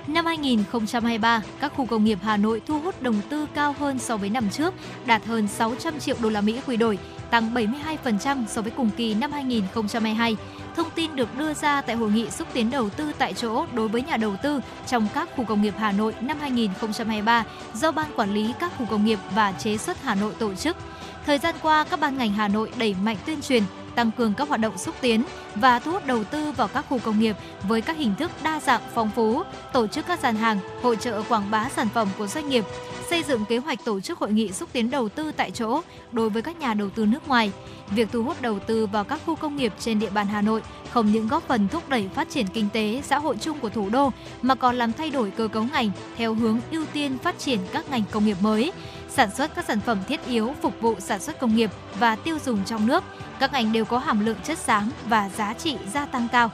Năm 0.08 0.26
2023, 0.26 1.42
các 1.60 1.74
khu 1.76 1.86
công 1.86 2.04
nghiệp 2.04 2.20
Hà 2.22 2.38
Nội 2.38 2.62
thu 2.66 2.80
hút 2.80 3.02
đầu 3.02 3.14
tư 3.30 3.48
cao 3.54 3.76
hơn 3.80 4.00
so 4.00 4.18
với 4.18 4.30
năm 4.30 4.50
trước, 4.50 4.74
đạt 5.06 5.26
hơn 5.26 5.48
600 5.48 6.00
triệu 6.00 6.16
đô 6.22 6.30
la 6.30 6.42
Mỹ 6.42 6.62
quy 6.68 6.78
đổi, 6.78 6.98
tăng 7.30 7.54
72% 7.54 8.46
so 8.48 8.62
với 8.62 8.72
cùng 8.72 8.90
kỳ 8.98 9.14
năm 9.14 9.32
2022. 9.32 10.38
Thông 10.76 10.90
tin 10.96 11.16
được 11.16 11.38
đưa 11.38 11.54
ra 11.54 11.82
tại 11.82 11.96
hội 11.96 12.12
nghị 12.12 12.30
xúc 12.30 12.48
tiến 12.54 12.72
đầu 12.72 12.90
tư 12.90 13.12
tại 13.18 13.34
chỗ 13.34 13.66
đối 13.74 13.88
với 13.88 14.02
nhà 14.02 14.18
đầu 14.18 14.36
tư 14.44 14.60
trong 14.88 15.08
các 15.14 15.30
khu 15.36 15.46
công 15.46 15.62
nghiệp 15.62 15.74
Hà 15.78 15.92
Nội 15.92 16.14
năm 16.22 16.38
2023 16.40 17.44
do 17.74 17.92
Ban 17.92 18.08
Quản 18.16 18.34
lý 18.34 18.54
các 18.60 18.72
khu 18.78 18.86
công 18.86 19.06
nghiệp 19.06 19.20
và 19.36 19.52
chế 19.52 19.78
xuất 19.78 20.04
Hà 20.04 20.16
Nội 20.16 20.34
tổ 20.40 20.56
chức. 20.56 20.78
Thời 21.26 21.40
gian 21.40 21.56
qua, 21.62 21.86
các 21.90 22.00
ban 22.00 22.18
ngành 22.18 22.32
Hà 22.32 22.48
Nội 22.48 22.72
đẩy 22.78 22.96
mạnh 23.04 23.18
tuyên 23.26 23.42
truyền, 23.42 23.64
tăng 23.96 24.12
cường 24.12 24.34
các 24.34 24.50
hoạt 24.50 24.62
động 24.62 24.78
xúc 24.78 24.96
tiến 25.02 25.24
và 25.56 25.80
thu 25.80 25.92
hút 25.92 26.08
đầu 26.08 26.24
tư 26.24 26.52
vào 26.52 26.68
các 26.68 26.86
khu 26.90 27.00
công 27.00 27.20
nghiệp 27.20 27.36
với 27.64 27.82
các 27.82 27.98
hình 27.98 28.16
thức 28.20 28.32
đa 28.44 28.60
dạng 28.60 28.82
phong 28.94 29.10
phú, 29.16 29.44
tổ 29.74 29.88
chức 29.88 30.08
các 30.08 30.20
gian 30.20 30.36
hàng, 30.36 30.60
hội 30.82 30.96
trợ 30.96 31.24
quảng 31.30 31.52
bá 31.52 31.70
sản 31.70 31.88
phẩm 31.94 32.08
của 32.18 32.28
doanh 32.28 32.50
nghiệp, 32.50 32.66
xây 33.10 33.24
dựng 33.24 33.46
kế 33.46 33.58
hoạch 33.58 33.86
tổ 33.86 34.00
chức 34.00 34.20
hội 34.20 34.32
nghị 34.32 34.52
xúc 34.52 34.70
tiến 34.74 34.92
đầu 34.92 35.10
tư 35.10 35.32
tại 35.32 35.52
chỗ 35.52 35.82
đối 36.12 36.30
với 36.30 36.42
các 36.42 36.60
nhà 36.60 36.74
đầu 36.74 36.90
tư 36.90 37.06
nước 37.06 37.28
ngoài. 37.28 37.52
Việc 37.90 38.10
thu 38.12 38.24
hút 38.24 38.42
đầu 38.42 38.60
tư 38.60 38.86
vào 38.86 39.04
các 39.04 39.22
khu 39.26 39.36
công 39.36 39.56
nghiệp 39.56 39.74
trên 39.80 40.00
địa 40.00 40.10
bàn 40.10 40.28
Hà 40.28 40.42
Nội 40.42 40.62
không 40.90 41.12
những 41.12 41.28
góp 41.28 41.48
phần 41.48 41.68
thúc 41.68 41.90
đẩy 41.90 42.10
phát 42.16 42.30
triển 42.30 42.48
kinh 42.48 42.70
tế 42.74 43.02
xã 43.06 43.20
hội 43.20 43.38
chung 43.42 43.60
của 43.60 43.70
thủ 43.70 43.90
đô 43.90 44.12
mà 44.42 44.56
còn 44.56 44.76
làm 44.76 44.94
thay 44.94 45.10
đổi 45.10 45.32
cơ 45.32 45.48
cấu 45.48 45.64
ngành 45.74 45.92
theo 46.18 46.34
hướng 46.34 46.60
ưu 46.72 46.86
tiên 46.94 47.18
phát 47.18 47.40
triển 47.40 47.60
các 47.72 47.90
ngành 47.90 48.04
công 48.12 48.26
nghiệp 48.26 48.38
mới, 48.42 48.72
sản 49.16 49.32
xuất 49.32 49.56
các 49.56 49.66
sản 49.66 49.80
phẩm 49.80 50.00
thiết 50.08 50.26
yếu 50.26 50.54
phục 50.62 50.82
vụ 50.82 51.00
sản 51.00 51.20
xuất 51.20 51.40
công 51.40 51.56
nghiệp 51.56 51.70
và 52.00 52.16
tiêu 52.16 52.38
dùng 52.46 52.66
trong 52.66 52.88
nước. 52.88 53.04
Các 53.40 53.54
ngành 53.54 53.72
đều 53.72 53.86
có 53.86 53.98
hàm 53.98 54.26
lượng 54.26 54.38
chất 54.44 54.58
xám 54.58 54.92
và 55.08 55.30
giá 55.30 55.54
trị 55.54 55.78
gia 55.94 56.06
tăng 56.06 56.28
cao. 56.32 56.52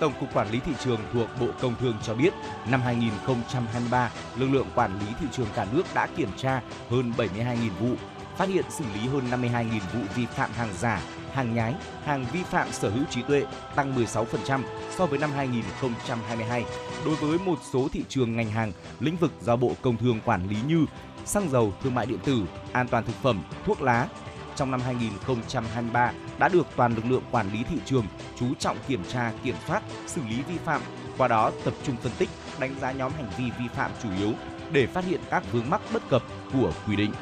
Tổng 0.00 0.12
cục 0.20 0.34
Quản 0.34 0.50
lý 0.50 0.60
thị 0.60 0.72
trường 0.84 1.00
thuộc 1.12 1.28
Bộ 1.40 1.46
Công 1.60 1.74
Thương 1.80 1.94
cho 2.02 2.14
biết, 2.14 2.34
năm 2.70 2.82
2023, 2.82 4.10
lực 4.36 4.46
lượng 4.50 4.66
quản 4.74 4.98
lý 4.98 5.06
thị 5.20 5.26
trường 5.32 5.46
cả 5.54 5.66
nước 5.72 5.82
đã 5.94 6.06
kiểm 6.16 6.30
tra 6.36 6.60
hơn 6.90 7.12
72.000 7.16 7.56
vụ, 7.80 7.94
phát 8.36 8.48
hiện 8.48 8.64
xử 8.70 8.84
lý 8.94 9.08
hơn 9.08 9.22
52.000 9.30 9.80
vụ 9.94 10.00
vi 10.14 10.26
phạm 10.26 10.50
hàng 10.52 10.72
giả, 10.80 11.00
hàng 11.34 11.54
nhái, 11.54 11.74
hàng 12.04 12.26
vi 12.32 12.42
phạm 12.42 12.72
sở 12.72 12.90
hữu 12.90 13.04
trí 13.10 13.22
tuệ, 13.22 13.44
tăng 13.74 13.96
16% 13.96 14.60
so 14.90 15.06
với 15.06 15.18
năm 15.18 15.30
2022. 15.36 16.64
Đối 17.04 17.14
với 17.14 17.38
một 17.38 17.58
số 17.72 17.88
thị 17.92 18.04
trường 18.08 18.36
ngành 18.36 18.50
hàng, 18.50 18.72
lĩnh 19.00 19.16
vực 19.16 19.32
do 19.40 19.56
Bộ 19.56 19.72
Công 19.82 19.96
Thương 19.96 20.20
quản 20.24 20.48
lý 20.48 20.56
như 20.68 20.86
xăng 21.24 21.50
dầu, 21.50 21.72
thương 21.82 21.94
mại 21.94 22.06
điện 22.06 22.18
tử, 22.24 22.42
an 22.72 22.88
toàn 22.88 23.04
thực 23.04 23.16
phẩm, 23.22 23.42
thuốc 23.64 23.82
lá, 23.82 24.08
trong 24.56 24.70
năm 24.70 24.80
2023 24.80 26.12
đã 26.38 26.48
được 26.48 26.66
toàn 26.76 26.94
lực 26.94 27.04
lượng 27.08 27.22
quản 27.30 27.52
lý 27.52 27.62
thị 27.62 27.76
trường 27.84 28.06
chú 28.38 28.46
trọng 28.58 28.76
kiểm 28.88 29.02
tra, 29.12 29.32
kiểm 29.44 29.56
soát, 29.66 29.82
xử 30.06 30.20
lý 30.28 30.42
vi 30.42 30.58
phạm, 30.64 30.80
qua 31.18 31.28
đó 31.28 31.50
tập 31.64 31.74
trung 31.82 31.96
phân 32.02 32.12
tích, 32.18 32.28
đánh 32.58 32.74
giá 32.80 32.92
nhóm 32.92 33.12
hành 33.12 33.30
vi 33.38 33.44
vi 33.58 33.68
phạm 33.74 33.90
chủ 34.02 34.08
yếu 34.18 34.32
để 34.72 34.86
phát 34.86 35.04
hiện 35.04 35.20
các 35.30 35.52
vướng 35.52 35.70
mắc 35.70 35.80
bất 35.92 36.08
cập 36.08 36.22
của 36.52 36.72
quy 36.86 36.96
định. 36.96 37.12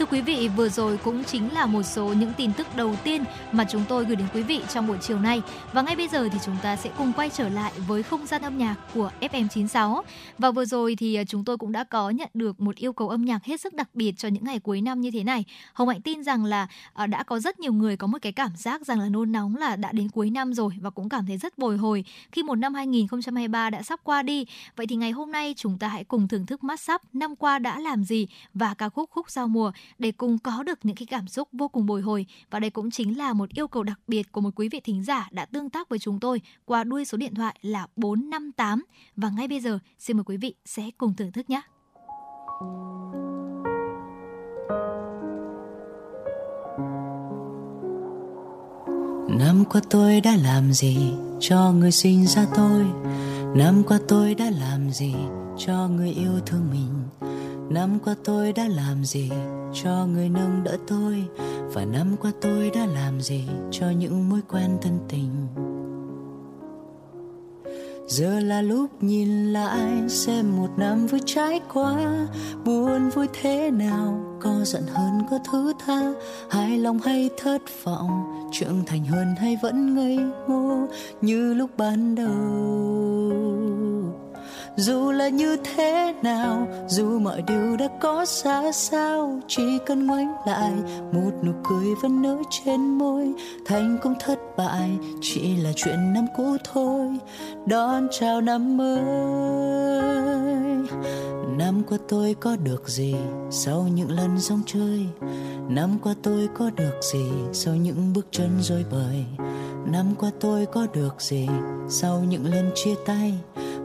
Thưa 0.00 0.06
quý 0.06 0.20
vị, 0.20 0.48
vừa 0.56 0.68
rồi 0.68 0.98
cũng 1.04 1.24
chính 1.24 1.52
là 1.52 1.66
một 1.66 1.82
số 1.82 2.12
những 2.12 2.32
tin 2.36 2.52
tức 2.52 2.66
đầu 2.76 2.96
tiên 3.04 3.24
mà 3.52 3.64
chúng 3.70 3.84
tôi 3.88 4.04
gửi 4.04 4.16
đến 4.16 4.26
quý 4.34 4.42
vị 4.42 4.60
trong 4.68 4.86
buổi 4.86 4.98
chiều 5.00 5.18
nay. 5.18 5.42
Và 5.72 5.82
ngay 5.82 5.96
bây 5.96 6.08
giờ 6.08 6.28
thì 6.32 6.38
chúng 6.44 6.56
ta 6.62 6.76
sẽ 6.76 6.90
cùng 6.98 7.12
quay 7.12 7.30
trở 7.30 7.48
lại 7.48 7.72
với 7.86 8.02
không 8.02 8.26
gian 8.26 8.42
âm 8.42 8.58
nhạc 8.58 8.76
của 8.94 9.10
FM96. 9.20 10.02
Và 10.38 10.50
vừa 10.50 10.64
rồi 10.64 10.96
thì 10.98 11.14
à, 11.14 11.24
chúng 11.24 11.44
tôi 11.44 11.58
cũng 11.58 11.72
đã 11.72 11.84
có 11.84 12.10
nhận 12.10 12.28
được 12.34 12.60
một 12.60 12.76
yêu 12.76 12.92
cầu 12.92 13.08
âm 13.08 13.24
nhạc 13.24 13.44
hết 13.44 13.60
sức 13.60 13.74
đặc 13.74 13.88
biệt 13.94 14.12
cho 14.16 14.28
những 14.28 14.44
ngày 14.44 14.58
cuối 14.58 14.80
năm 14.80 15.00
như 15.00 15.10
thế 15.10 15.24
này. 15.24 15.44
Hồng 15.72 15.88
Hạnh 15.88 16.02
tin 16.02 16.22
rằng 16.22 16.44
là 16.44 16.66
à, 16.94 17.06
đã 17.06 17.22
có 17.22 17.38
rất 17.38 17.60
nhiều 17.60 17.72
người 17.72 17.96
có 17.96 18.06
một 18.06 18.18
cái 18.22 18.32
cảm 18.32 18.50
giác 18.56 18.86
rằng 18.86 19.00
là 19.00 19.08
nôn 19.08 19.32
nóng 19.32 19.56
là 19.56 19.76
đã 19.76 19.92
đến 19.92 20.08
cuối 20.08 20.30
năm 20.30 20.54
rồi 20.54 20.72
và 20.80 20.90
cũng 20.90 21.08
cảm 21.08 21.26
thấy 21.26 21.36
rất 21.36 21.58
bồi 21.58 21.76
hồi 21.76 22.04
khi 22.32 22.42
một 22.42 22.54
năm 22.54 22.74
2023 22.74 23.70
đã 23.70 23.82
sắp 23.82 24.00
qua 24.04 24.22
đi. 24.22 24.46
Vậy 24.76 24.86
thì 24.86 24.96
ngày 24.96 25.10
hôm 25.10 25.32
nay 25.32 25.54
chúng 25.56 25.78
ta 25.78 25.88
hãy 25.88 26.04
cùng 26.04 26.28
thưởng 26.28 26.46
thức 26.46 26.64
mắt 26.64 26.80
sắp 26.80 27.02
năm 27.12 27.36
qua 27.36 27.58
đã 27.58 27.80
làm 27.80 28.04
gì 28.04 28.26
và 28.54 28.74
ca 28.74 28.88
khúc 28.88 29.10
khúc 29.10 29.30
giao 29.30 29.48
mùa 29.48 29.72
để 29.98 30.12
cùng 30.12 30.38
có 30.38 30.62
được 30.62 30.78
những 30.82 30.96
cái 30.96 31.06
cảm 31.06 31.28
xúc 31.28 31.48
vô 31.52 31.68
cùng 31.68 31.86
bồi 31.86 32.02
hồi. 32.02 32.26
Và 32.50 32.60
đây 32.60 32.70
cũng 32.70 32.90
chính 32.90 33.18
là 33.18 33.32
một 33.32 33.48
yêu 33.54 33.68
cầu 33.68 33.82
đặc 33.82 34.00
biệt 34.06 34.32
của 34.32 34.40
một 34.40 34.50
quý 34.56 34.68
vị 34.68 34.80
thính 34.80 35.04
giả 35.04 35.28
đã 35.30 35.44
tương 35.44 35.70
tác 35.70 35.88
với 35.88 35.98
chúng 35.98 36.20
tôi 36.20 36.40
qua 36.64 36.84
đuôi 36.84 37.04
số 37.04 37.18
điện 37.18 37.34
thoại 37.34 37.56
là 37.62 37.86
458 37.96 38.84
và 39.16 39.30
ngay 39.30 39.48
bây 39.48 39.60
giờ, 39.60 39.78
xin 39.98 40.16
mời 40.16 40.24
quý 40.24 40.36
vị 40.36 40.54
sẽ 40.64 40.90
cùng 40.98 41.14
thưởng 41.14 41.32
thức 41.32 41.50
nhé. 41.50 41.60
Năm 49.38 49.64
qua 49.70 49.80
tôi 49.90 50.20
đã 50.20 50.36
làm 50.44 50.72
gì 50.72 51.12
cho 51.40 51.72
người 51.72 51.92
sinh 51.92 52.26
ra 52.26 52.46
tôi? 52.56 52.86
Năm 53.56 53.82
qua 53.86 53.98
tôi 54.08 54.34
đã 54.34 54.50
làm 54.50 54.90
gì 54.90 55.14
cho 55.58 55.88
người 55.88 56.10
yêu 56.10 56.40
thương 56.46 56.70
mình? 56.70 56.88
Năm 57.70 57.98
qua 58.04 58.14
tôi 58.24 58.52
đã 58.52 58.68
làm 58.68 59.04
gì 59.04 59.30
cho 59.82 60.06
người 60.06 60.28
nâng 60.28 60.64
đỡ 60.64 60.76
tôi? 60.86 61.24
Và 61.72 61.84
năm 61.84 62.16
qua 62.20 62.32
tôi 62.40 62.70
đã 62.74 62.86
làm 62.86 63.20
gì 63.20 63.44
cho 63.70 63.90
những 63.90 64.28
mối 64.28 64.40
quen 64.48 64.78
thân 64.82 64.98
tình? 65.08 65.30
Giờ 68.08 68.40
là 68.40 68.62
lúc 68.62 69.02
nhìn 69.02 69.52
lại 69.52 70.08
xem 70.08 70.56
một 70.56 70.68
năm 70.76 71.06
vừa 71.06 71.18
trải 71.26 71.60
qua. 71.74 72.26
Buồn 72.64 73.08
vui 73.08 73.26
thế 73.40 73.70
nào, 73.70 74.38
có 74.40 74.64
giận 74.64 74.82
hơn 74.86 75.22
có 75.30 75.38
thứ 75.50 75.72
tha. 75.86 76.12
Hài 76.50 76.78
lòng 76.78 76.98
hay 76.98 77.30
thất 77.42 77.62
vọng, 77.84 78.50
trưởng 78.52 78.84
thành 78.86 79.04
hơn 79.04 79.34
hay 79.38 79.58
vẫn 79.62 79.94
ngây 79.94 80.18
ngô 80.48 80.86
như 81.20 81.54
lúc 81.54 81.70
ban 81.76 82.14
đầu 82.14 83.89
dù 84.80 85.10
là 85.10 85.28
như 85.28 85.56
thế 85.56 86.14
nào, 86.22 86.68
dù 86.88 87.18
mọi 87.18 87.42
điều 87.42 87.76
đã 87.76 87.88
có 88.00 88.24
xa 88.24 88.72
sao 88.72 89.40
chỉ 89.48 89.62
cần 89.86 90.06
ngoảnh 90.06 90.32
lại, 90.46 90.72
một 91.12 91.30
nụ 91.44 91.52
cười 91.64 91.94
vẫn 92.02 92.22
nở 92.22 92.36
trên 92.50 92.80
môi. 92.80 93.32
Thành 93.66 93.98
công 94.02 94.14
thất 94.20 94.38
bại 94.56 94.90
chỉ 95.20 95.56
là 95.56 95.70
chuyện 95.76 96.12
năm 96.14 96.26
cũ 96.36 96.56
thôi. 96.72 97.18
Đón 97.66 98.08
chào 98.10 98.40
năm 98.40 98.76
mới. 98.76 99.00
Năm 101.58 101.82
qua 101.88 101.98
tôi 102.08 102.34
có 102.40 102.56
được 102.56 102.88
gì 102.88 103.14
sau 103.50 103.88
những 103.94 104.10
lần 104.10 104.38
rong 104.38 104.62
chơi? 104.66 105.06
Năm 105.68 105.98
qua 106.02 106.14
tôi 106.22 106.48
có 106.58 106.70
được 106.76 106.94
gì 107.12 107.26
sau 107.52 107.74
những 107.74 108.12
bước 108.14 108.26
chân 108.30 108.50
rối 108.60 108.84
bời? 108.90 109.24
Năm 109.92 110.14
qua 110.18 110.30
tôi 110.40 110.66
có 110.66 110.86
được 110.92 111.14
gì 111.18 111.48
sau 111.88 112.24
những 112.28 112.46
lần 112.46 112.70
chia 112.74 112.94
tay? 113.06 113.34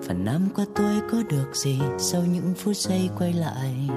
phần 0.04 0.26
năm 0.26 0.50
qua 0.56 0.66
tôi 0.76 1.02
có 1.12 1.18
được 1.30 1.56
gì 1.56 1.80
sau 1.98 2.22
những 2.34 2.54
phút 2.58 2.76
giây 2.76 3.10
quay 3.18 3.34
lại? 3.34 3.90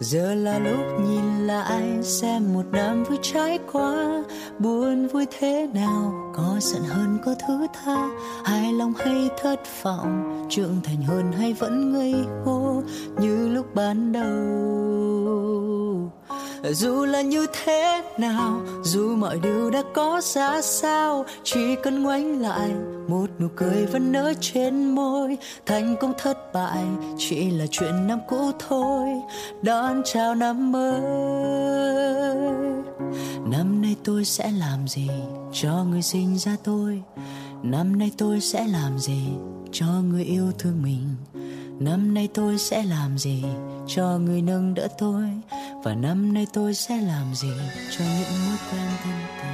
Giờ 0.00 0.34
là 0.34 0.58
lúc 0.58 0.80
nhìn 1.08 1.46
lại 1.46 2.02
xem 2.02 2.54
một 2.54 2.64
năm 2.72 3.04
vừa 3.04 3.16
trải 3.22 3.58
qua. 3.72 4.24
Buồn 4.58 5.06
vui 5.06 5.26
thế 5.38 5.68
nào, 5.74 6.32
có 6.34 6.56
giận 6.60 6.82
hơn 6.82 7.18
có 7.24 7.34
thứ 7.46 7.66
tha. 7.72 8.08
Hài 8.44 8.72
lòng 8.72 8.92
hay 8.98 9.28
thất 9.42 9.60
vọng, 9.82 10.46
trưởng 10.50 10.76
thành 10.84 11.02
hơn 11.02 11.32
hay 11.32 11.52
vẫn 11.52 11.92
ngây 11.92 12.14
ngô 12.44 12.82
như 13.20 13.48
lúc 13.48 13.74
ban 13.74 14.12
đầu 14.12 15.87
dù 16.64 17.04
là 17.04 17.22
như 17.22 17.46
thế 17.64 18.02
nào, 18.18 18.60
dù 18.82 19.16
mọi 19.16 19.38
điều 19.42 19.70
đã 19.70 19.82
có 19.94 20.20
ra 20.24 20.60
sao, 20.62 21.24
chỉ 21.44 21.76
cần 21.82 22.02
ngoảnh 22.02 22.40
lại, 22.40 22.70
một 23.08 23.26
nụ 23.38 23.48
cười 23.56 23.86
vẫn 23.86 24.12
nở 24.12 24.32
trên 24.40 24.94
môi. 24.94 25.38
Thành 25.66 25.96
công 26.00 26.12
thất 26.18 26.52
bại 26.52 26.84
chỉ 27.18 27.50
là 27.50 27.66
chuyện 27.70 28.06
năm 28.06 28.18
cũ 28.28 28.50
thôi. 28.68 29.08
Đón 29.62 30.02
chào 30.04 30.34
năm 30.34 30.72
mới, 30.72 31.00
năm 33.50 33.82
nay 33.82 33.96
tôi 34.04 34.24
sẽ 34.24 34.50
làm 34.50 34.88
gì 34.88 35.08
cho 35.52 35.84
người 35.90 36.02
sinh 36.02 36.38
ra 36.38 36.56
tôi? 36.64 37.02
Năm 37.62 37.98
nay 37.98 38.12
tôi 38.18 38.40
sẽ 38.40 38.66
làm 38.66 38.98
gì 38.98 39.22
cho 39.72 39.86
người 39.86 40.24
yêu 40.24 40.52
thương 40.58 40.82
mình? 40.82 41.14
năm 41.80 42.14
nay 42.14 42.28
tôi 42.34 42.58
sẽ 42.58 42.82
làm 42.82 43.18
gì 43.18 43.44
cho 43.86 44.18
người 44.18 44.42
nâng 44.42 44.74
đỡ 44.74 44.88
tôi? 44.98 45.24
Và 45.84 45.94
năm 45.94 46.32
nay 46.34 46.46
tôi 46.52 46.74
sẽ 46.74 47.00
làm 47.00 47.34
gì 47.34 47.52
cho 47.90 48.04
những 48.04 48.46
mối 48.46 48.56
quen 48.72 48.88
thân 49.02 49.12
tình? 49.42 49.48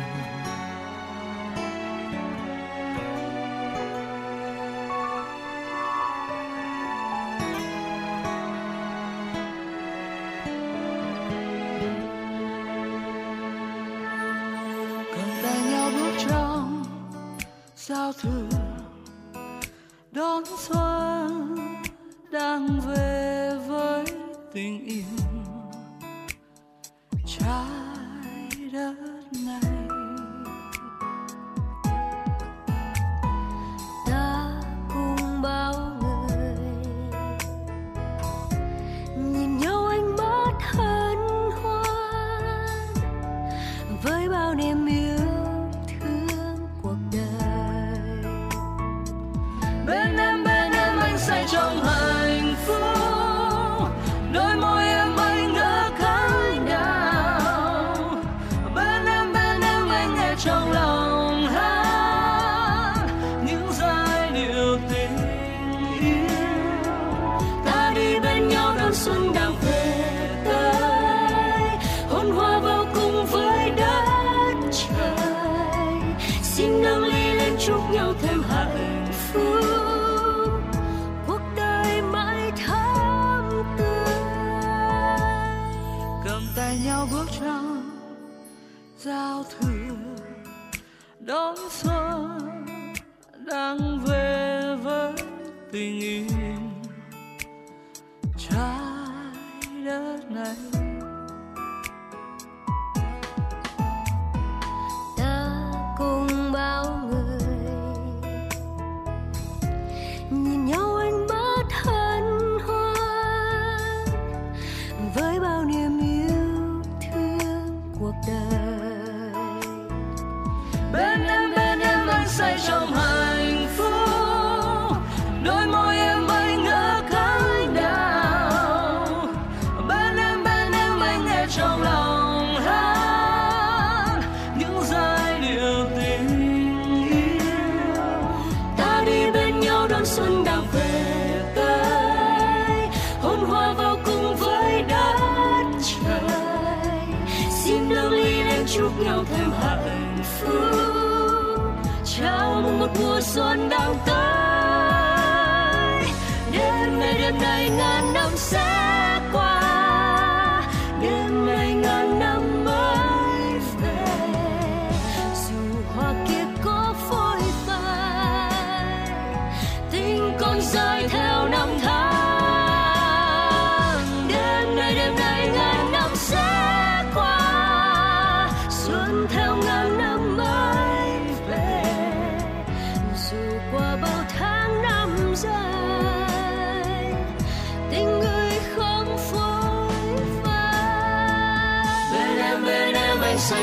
Giao 17.76 18.12
thừa, 18.12 18.48
đón 20.12 20.42
xuân 20.58 20.83
mang 22.54 22.80
về 22.80 23.50
với 23.68 24.04
tình 24.52 24.86
yêu. 24.86 25.23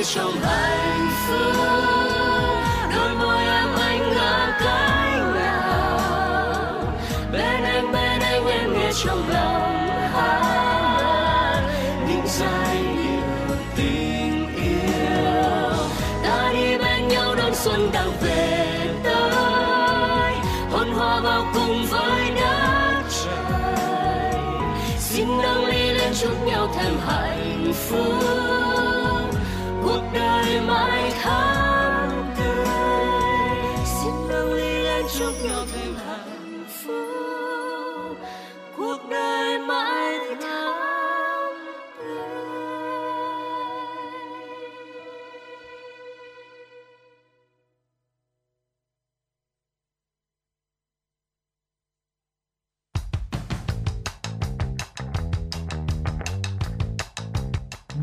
trong 0.03 0.41
hạnh 0.41 1.09
phúc. 1.27 1.55
Đôi 2.95 3.15
môi 3.15 3.43
em 3.43 3.75
anh 3.75 4.11
là 4.11 4.57
cánh 4.59 5.35
nào? 5.35 5.99
Bên 7.31 7.63
em 7.63 7.91
bên 7.91 8.19
anh 8.21 8.47
em 8.47 8.73
nghe 8.73 8.91
trong 9.03 9.29
lòng 9.29 9.87
hát. 10.13 11.61
Những 12.07 12.27
giai 12.27 12.83
điệu 12.83 13.57
tình 13.75 14.55
yêu. 14.55 15.73
Ta 16.23 16.51
đi 16.53 16.77
bên 16.77 17.07
nhau 17.07 17.35
đón 17.35 17.55
xuân 17.55 17.89
đang 17.93 18.11
về 18.21 18.89
tới. 19.03 20.33
Hôn 20.71 20.91
hoa 20.91 21.19
vào 21.19 21.45
cùng 21.53 21.85
với 21.85 22.31
đất 22.35 23.03
trời. 23.25 24.33
Xin 24.99 25.27
nâng 25.41 25.65
ly 25.65 25.93
lên 25.93 26.13
chúc 26.21 26.47
nhau 26.47 26.67
thêm 26.75 26.93
hạnh 27.07 27.73
phúc. 27.73 28.50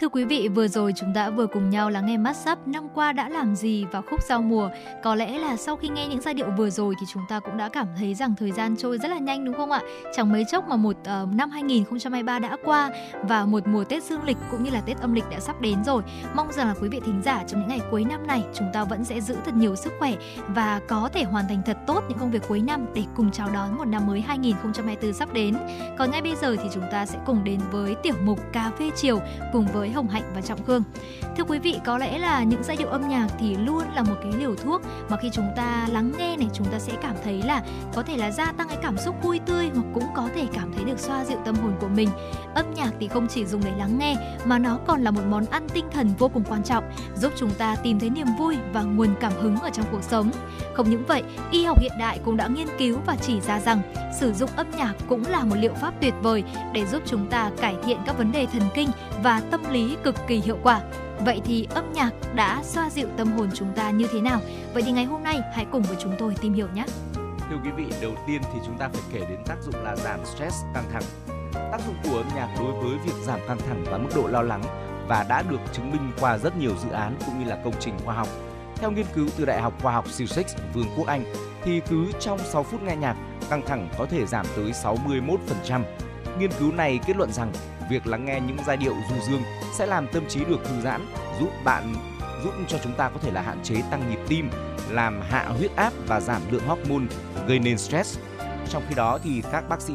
Thưa 0.00 0.08
quý 0.08 0.24
vị, 0.24 0.48
vừa 0.48 0.68
rồi 0.68 0.92
chúng 0.96 1.12
ta 1.14 1.30
vừa 1.30 1.46
cùng 1.46 1.70
nhau 1.70 1.90
lắng 1.90 2.06
nghe 2.06 2.16
mắt 2.16 2.36
sắp 2.36 2.68
năm 2.68 2.88
qua 2.94 3.12
đã 3.12 3.28
làm 3.28 3.54
gì 3.54 3.84
vào 3.84 4.02
khúc 4.10 4.22
giao 4.22 4.42
mùa. 4.42 4.70
Có 5.02 5.14
lẽ 5.14 5.38
là 5.38 5.56
sau 5.56 5.76
khi 5.76 5.88
nghe 5.88 6.08
những 6.08 6.20
giai 6.20 6.34
điệu 6.34 6.46
vừa 6.58 6.70
rồi 6.70 6.94
thì 7.00 7.06
chúng 7.12 7.22
ta 7.28 7.40
cũng 7.40 7.56
đã 7.56 7.68
cảm 7.68 7.86
thấy 7.98 8.14
rằng 8.14 8.34
thời 8.38 8.52
gian 8.52 8.76
trôi 8.76 8.98
rất 8.98 9.08
là 9.08 9.18
nhanh 9.18 9.44
đúng 9.44 9.54
không 9.54 9.70
ạ? 9.70 9.80
Chẳng 10.16 10.32
mấy 10.32 10.44
chốc 10.52 10.68
mà 10.68 10.76
một 10.76 10.96
uh, 11.00 11.34
năm 11.34 11.50
2023 11.50 12.38
đã 12.38 12.56
qua 12.64 12.90
và 13.22 13.44
một 13.44 13.66
mùa 13.66 13.84
Tết 13.84 14.02
dương 14.02 14.22
lịch 14.24 14.36
cũng 14.50 14.64
như 14.64 14.70
là 14.70 14.80
Tết 14.80 15.00
âm 15.00 15.14
lịch 15.14 15.30
đã 15.30 15.40
sắp 15.40 15.60
đến 15.60 15.84
rồi. 15.84 16.02
Mong 16.34 16.52
rằng 16.52 16.68
là 16.68 16.74
quý 16.80 16.88
vị 16.88 17.00
thính 17.04 17.22
giả 17.24 17.44
trong 17.46 17.60
những 17.60 17.68
ngày 17.68 17.80
cuối 17.90 18.04
năm 18.04 18.26
này 18.26 18.44
chúng 18.54 18.68
ta 18.72 18.84
vẫn 18.84 19.04
sẽ 19.04 19.20
giữ 19.20 19.36
thật 19.44 19.54
nhiều 19.54 19.76
sức 19.76 19.92
khỏe 19.98 20.14
và 20.48 20.80
có 20.88 21.08
thể 21.12 21.24
hoàn 21.24 21.48
thành 21.48 21.62
thật 21.66 21.76
tốt 21.86 22.04
những 22.08 22.18
công 22.18 22.30
việc 22.30 22.42
cuối 22.48 22.60
năm 22.60 22.86
để 22.94 23.02
cùng 23.16 23.30
chào 23.30 23.50
đón 23.50 23.78
một 23.78 23.84
năm 23.84 24.06
mới 24.06 24.20
2024 24.20 25.12
sắp 25.12 25.32
đến. 25.32 25.56
Còn 25.98 26.10
ngay 26.10 26.22
bây 26.22 26.36
giờ 26.36 26.56
thì 26.62 26.68
chúng 26.72 26.84
ta 26.90 27.06
sẽ 27.06 27.18
cùng 27.26 27.44
đến 27.44 27.60
với 27.70 27.94
tiểu 27.94 28.14
mục 28.24 28.40
cà 28.52 28.70
phê 28.78 28.90
chiều 28.96 29.20
cùng 29.52 29.66
với 29.66 29.89
Hồng 29.92 30.08
Hạnh 30.08 30.32
và 30.34 30.40
Trọng 30.40 30.64
Khương. 30.64 30.82
Thưa 31.36 31.44
quý 31.44 31.58
vị, 31.58 31.80
có 31.84 31.98
lẽ 31.98 32.18
là 32.18 32.42
những 32.42 32.62
giai 32.62 32.76
điệu 32.76 32.88
âm 32.88 33.08
nhạc 33.08 33.26
thì 33.38 33.56
luôn 33.56 33.84
là 33.94 34.02
một 34.02 34.14
cái 34.22 34.32
liều 34.38 34.56
thuốc 34.56 34.82
mà 35.08 35.16
khi 35.16 35.30
chúng 35.32 35.48
ta 35.56 35.88
lắng 35.90 36.12
nghe 36.18 36.36
này 36.36 36.48
chúng 36.52 36.66
ta 36.66 36.78
sẽ 36.78 36.92
cảm 37.02 37.14
thấy 37.24 37.42
là 37.42 37.62
có 37.94 38.02
thể 38.02 38.16
là 38.16 38.30
gia 38.30 38.52
tăng 38.52 38.68
cái 38.68 38.78
cảm 38.82 38.98
xúc 38.98 39.14
vui 39.22 39.40
tươi 39.46 39.70
hoặc 39.74 39.86
cũng 39.94 40.06
có 40.16 40.28
thể 40.34 40.46
cảm 40.52 40.72
thấy 40.72 40.84
được 40.84 40.98
xoa 40.98 41.24
dịu 41.24 41.38
tâm 41.44 41.54
hồn 41.54 41.72
của 41.80 41.88
mình. 41.88 42.08
Âm 42.54 42.74
nhạc 42.74 42.90
thì 43.00 43.08
không 43.08 43.26
chỉ 43.28 43.46
dùng 43.46 43.60
để 43.64 43.72
lắng 43.78 43.98
nghe 43.98 44.16
mà 44.44 44.58
nó 44.58 44.78
còn 44.86 45.02
là 45.02 45.10
một 45.10 45.22
món 45.28 45.46
ăn 45.46 45.68
tinh 45.68 45.84
thần 45.92 46.10
vô 46.18 46.28
cùng 46.28 46.44
quan 46.48 46.62
trọng, 46.62 46.84
giúp 47.16 47.32
chúng 47.36 47.50
ta 47.50 47.76
tìm 47.76 48.00
thấy 48.00 48.10
niềm 48.10 48.26
vui 48.38 48.56
và 48.72 48.82
nguồn 48.82 49.14
cảm 49.20 49.32
hứng 49.32 49.56
ở 49.56 49.70
trong 49.70 49.86
cuộc 49.92 50.02
sống. 50.02 50.30
Không 50.74 50.90
những 50.90 51.04
vậy, 51.06 51.22
y 51.50 51.64
học 51.64 51.80
hiện 51.80 51.92
đại 51.98 52.20
cũng 52.24 52.36
đã 52.36 52.46
nghiên 52.46 52.68
cứu 52.78 52.98
và 53.06 53.16
chỉ 53.16 53.40
ra 53.40 53.60
rằng 53.60 53.82
sử 54.20 54.32
dụng 54.32 54.50
âm 54.56 54.66
nhạc 54.70 54.94
cũng 55.08 55.22
là 55.28 55.44
một 55.44 55.56
liệu 55.58 55.74
pháp 55.74 55.94
tuyệt 56.00 56.14
vời 56.22 56.44
để 56.72 56.86
giúp 56.86 57.02
chúng 57.06 57.26
ta 57.26 57.50
cải 57.60 57.76
thiện 57.84 57.98
các 58.06 58.18
vấn 58.18 58.32
đề 58.32 58.46
thần 58.46 58.62
kinh 58.74 58.88
và 59.22 59.40
tâm 59.50 59.60
lý 59.70 59.79
cực 60.04 60.14
kỳ 60.26 60.36
hiệu 60.36 60.58
quả. 60.62 60.80
Vậy 61.24 61.40
thì 61.44 61.66
âm 61.70 61.92
nhạc 61.92 62.10
đã 62.34 62.60
xoa 62.62 62.90
dịu 62.90 63.08
tâm 63.16 63.32
hồn 63.32 63.50
chúng 63.54 63.72
ta 63.76 63.90
như 63.90 64.06
thế 64.12 64.20
nào? 64.20 64.40
Vậy 64.74 64.82
thì 64.82 64.92
ngày 64.92 65.04
hôm 65.04 65.22
nay 65.22 65.40
hãy 65.54 65.66
cùng 65.72 65.82
với 65.82 65.96
chúng 66.00 66.14
tôi 66.18 66.34
tìm 66.40 66.54
hiểu 66.54 66.68
nhé. 66.74 66.84
Thưa 67.50 67.56
quý 67.64 67.70
vị, 67.76 67.84
đầu 68.02 68.12
tiên 68.26 68.42
thì 68.52 68.58
chúng 68.66 68.78
ta 68.78 68.88
phải 68.92 69.02
kể 69.12 69.20
đến 69.30 69.38
tác 69.46 69.56
dụng 69.62 69.84
là 69.84 69.96
giảm 69.96 70.20
stress 70.24 70.56
căng 70.74 70.84
thẳng. 70.92 71.02
Tác 71.52 71.78
dụng 71.86 71.96
của 72.04 72.16
âm 72.16 72.28
nhạc 72.36 72.48
đối 72.58 72.72
với 72.72 72.98
việc 73.04 73.14
giảm 73.22 73.40
căng 73.48 73.58
thẳng 73.58 73.84
và 73.90 73.98
mức 73.98 74.10
độ 74.14 74.26
lo 74.26 74.42
lắng 74.42 74.62
và 75.08 75.26
đã 75.28 75.42
được 75.42 75.60
chứng 75.72 75.90
minh 75.90 76.12
qua 76.20 76.38
rất 76.38 76.56
nhiều 76.56 76.72
dự 76.84 76.90
án 76.90 77.14
cũng 77.26 77.38
như 77.38 77.50
là 77.50 77.58
công 77.64 77.74
trình 77.80 77.94
khoa 78.04 78.14
học. 78.14 78.28
Theo 78.76 78.90
nghiên 78.90 79.06
cứu 79.14 79.26
từ 79.36 79.44
Đại 79.44 79.60
học 79.60 79.72
Khoa 79.82 79.92
học 79.92 80.08
Sussex, 80.08 80.46
Vương 80.74 80.86
quốc 80.96 81.06
Anh, 81.06 81.24
thì 81.64 81.80
cứ 81.90 82.12
trong 82.20 82.38
6 82.38 82.62
phút 82.62 82.82
nghe 82.82 82.96
nhạc, 82.96 83.16
căng 83.50 83.62
thẳng 83.66 83.88
có 83.98 84.06
thể 84.06 84.26
giảm 84.26 84.46
tới 84.56 84.72
61%. 84.72 85.82
Nghiên 86.38 86.50
cứu 86.58 86.72
này 86.72 86.98
kết 87.06 87.16
luận 87.16 87.32
rằng 87.32 87.52
việc 87.90 88.06
lắng 88.06 88.24
nghe 88.24 88.40
những 88.40 88.56
giai 88.66 88.76
điệu 88.76 88.94
du 89.10 89.16
dương 89.30 89.42
sẽ 89.72 89.86
làm 89.86 90.06
tâm 90.12 90.22
trí 90.28 90.44
được 90.44 90.64
thư 90.64 90.80
giãn, 90.80 91.06
giúp 91.40 91.50
bạn 91.64 91.94
giúp 92.44 92.50
cho 92.68 92.78
chúng 92.82 92.92
ta 92.94 93.08
có 93.08 93.18
thể 93.22 93.30
là 93.30 93.42
hạn 93.42 93.58
chế 93.62 93.82
tăng 93.90 94.10
nhịp 94.10 94.18
tim, 94.28 94.50
làm 94.90 95.20
hạ 95.30 95.44
huyết 95.58 95.76
áp 95.76 95.92
và 96.06 96.20
giảm 96.20 96.42
lượng 96.50 96.66
hormone 96.66 97.04
gây 97.48 97.58
nên 97.58 97.78
stress. 97.78 98.18
Trong 98.68 98.82
khi 98.88 98.94
đó 98.94 99.18
thì 99.22 99.42
các 99.52 99.68
bác 99.68 99.80
sĩ 99.80 99.94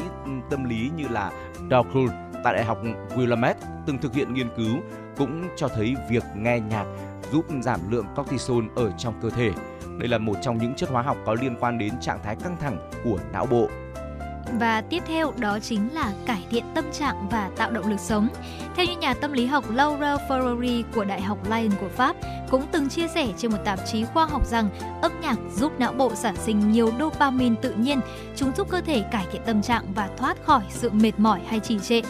tâm 0.50 0.64
lý 0.64 0.92
như 0.96 1.08
là 1.08 1.32
Dr. 1.56 2.12
tại 2.44 2.54
Đại 2.54 2.64
học 2.64 2.78
Willamette 3.10 3.56
từng 3.88 3.98
thực 3.98 4.14
hiện 4.14 4.34
nghiên 4.34 4.50
cứu 4.58 4.78
cũng 5.18 5.48
cho 5.56 5.68
thấy 5.68 5.96
việc 6.10 6.24
nghe 6.36 6.60
nhạc 6.60 6.86
giúp 7.32 7.46
giảm 7.62 7.92
lượng 7.92 8.06
cortisol 8.16 8.66
ở 8.76 8.92
trong 8.98 9.20
cơ 9.22 9.30
thể. 9.30 9.52
Đây 9.98 10.08
là 10.08 10.18
một 10.18 10.34
trong 10.42 10.58
những 10.58 10.76
chất 10.76 10.90
hóa 10.90 11.02
học 11.02 11.18
có 11.26 11.34
liên 11.34 11.56
quan 11.60 11.78
đến 11.78 11.94
trạng 12.02 12.20
thái 12.24 12.36
căng 12.36 12.58
thẳng 12.62 12.90
của 13.04 13.20
não 13.34 13.46
bộ. 13.46 13.70
Và 14.54 14.82
tiếp 14.82 15.04
theo 15.08 15.34
đó 15.38 15.60
chính 15.60 15.94
là 15.94 16.14
cải 16.26 16.46
thiện 16.50 16.64
tâm 16.76 16.86
trạng 16.94 17.28
và 17.32 17.50
tạo 17.58 17.72
động 17.72 17.88
lực 17.88 18.00
sống. 18.00 18.28
Theo 18.76 18.86
như 18.86 18.98
nhà 18.98 19.14
tâm 19.14 19.34
lý 19.34 19.46
học 19.46 19.66
Laura 19.72 20.16
Ferrari 20.16 20.84
của 20.96 21.04
Đại 21.04 21.22
học 21.22 21.38
Lyon 21.50 21.72
của 21.82 21.90
Pháp 21.90 22.16
cũng 22.50 22.66
từng 22.72 22.90
chia 22.90 23.08
sẻ 23.08 23.28
trên 23.38 23.52
một 23.52 23.58
tạp 23.66 23.80
chí 23.92 24.06
khoa 24.06 24.26
học 24.26 24.48
rằng 24.48 24.70
âm 25.02 25.12
nhạc 25.22 25.36
giúp 25.56 25.80
não 25.80 25.94
bộ 25.94 26.16
sản 26.16 26.36
sinh 26.46 26.72
nhiều 26.72 26.92
dopamine 27.00 27.56
tự 27.62 27.72
nhiên, 27.72 28.00
chúng 28.36 28.52
giúp 28.58 28.70
cơ 28.70 28.82
thể 28.82 29.04
cải 29.12 29.26
thiện 29.32 29.42
tâm 29.46 29.62
trạng 29.62 29.94
và 29.96 30.10
thoát 30.18 30.46
khỏi 30.46 30.64
sự 30.70 30.90
mệt 30.90 31.12
mỏi 31.18 31.40
hay 31.48 31.60
trì 31.60 31.80
trệ. 31.80 32.02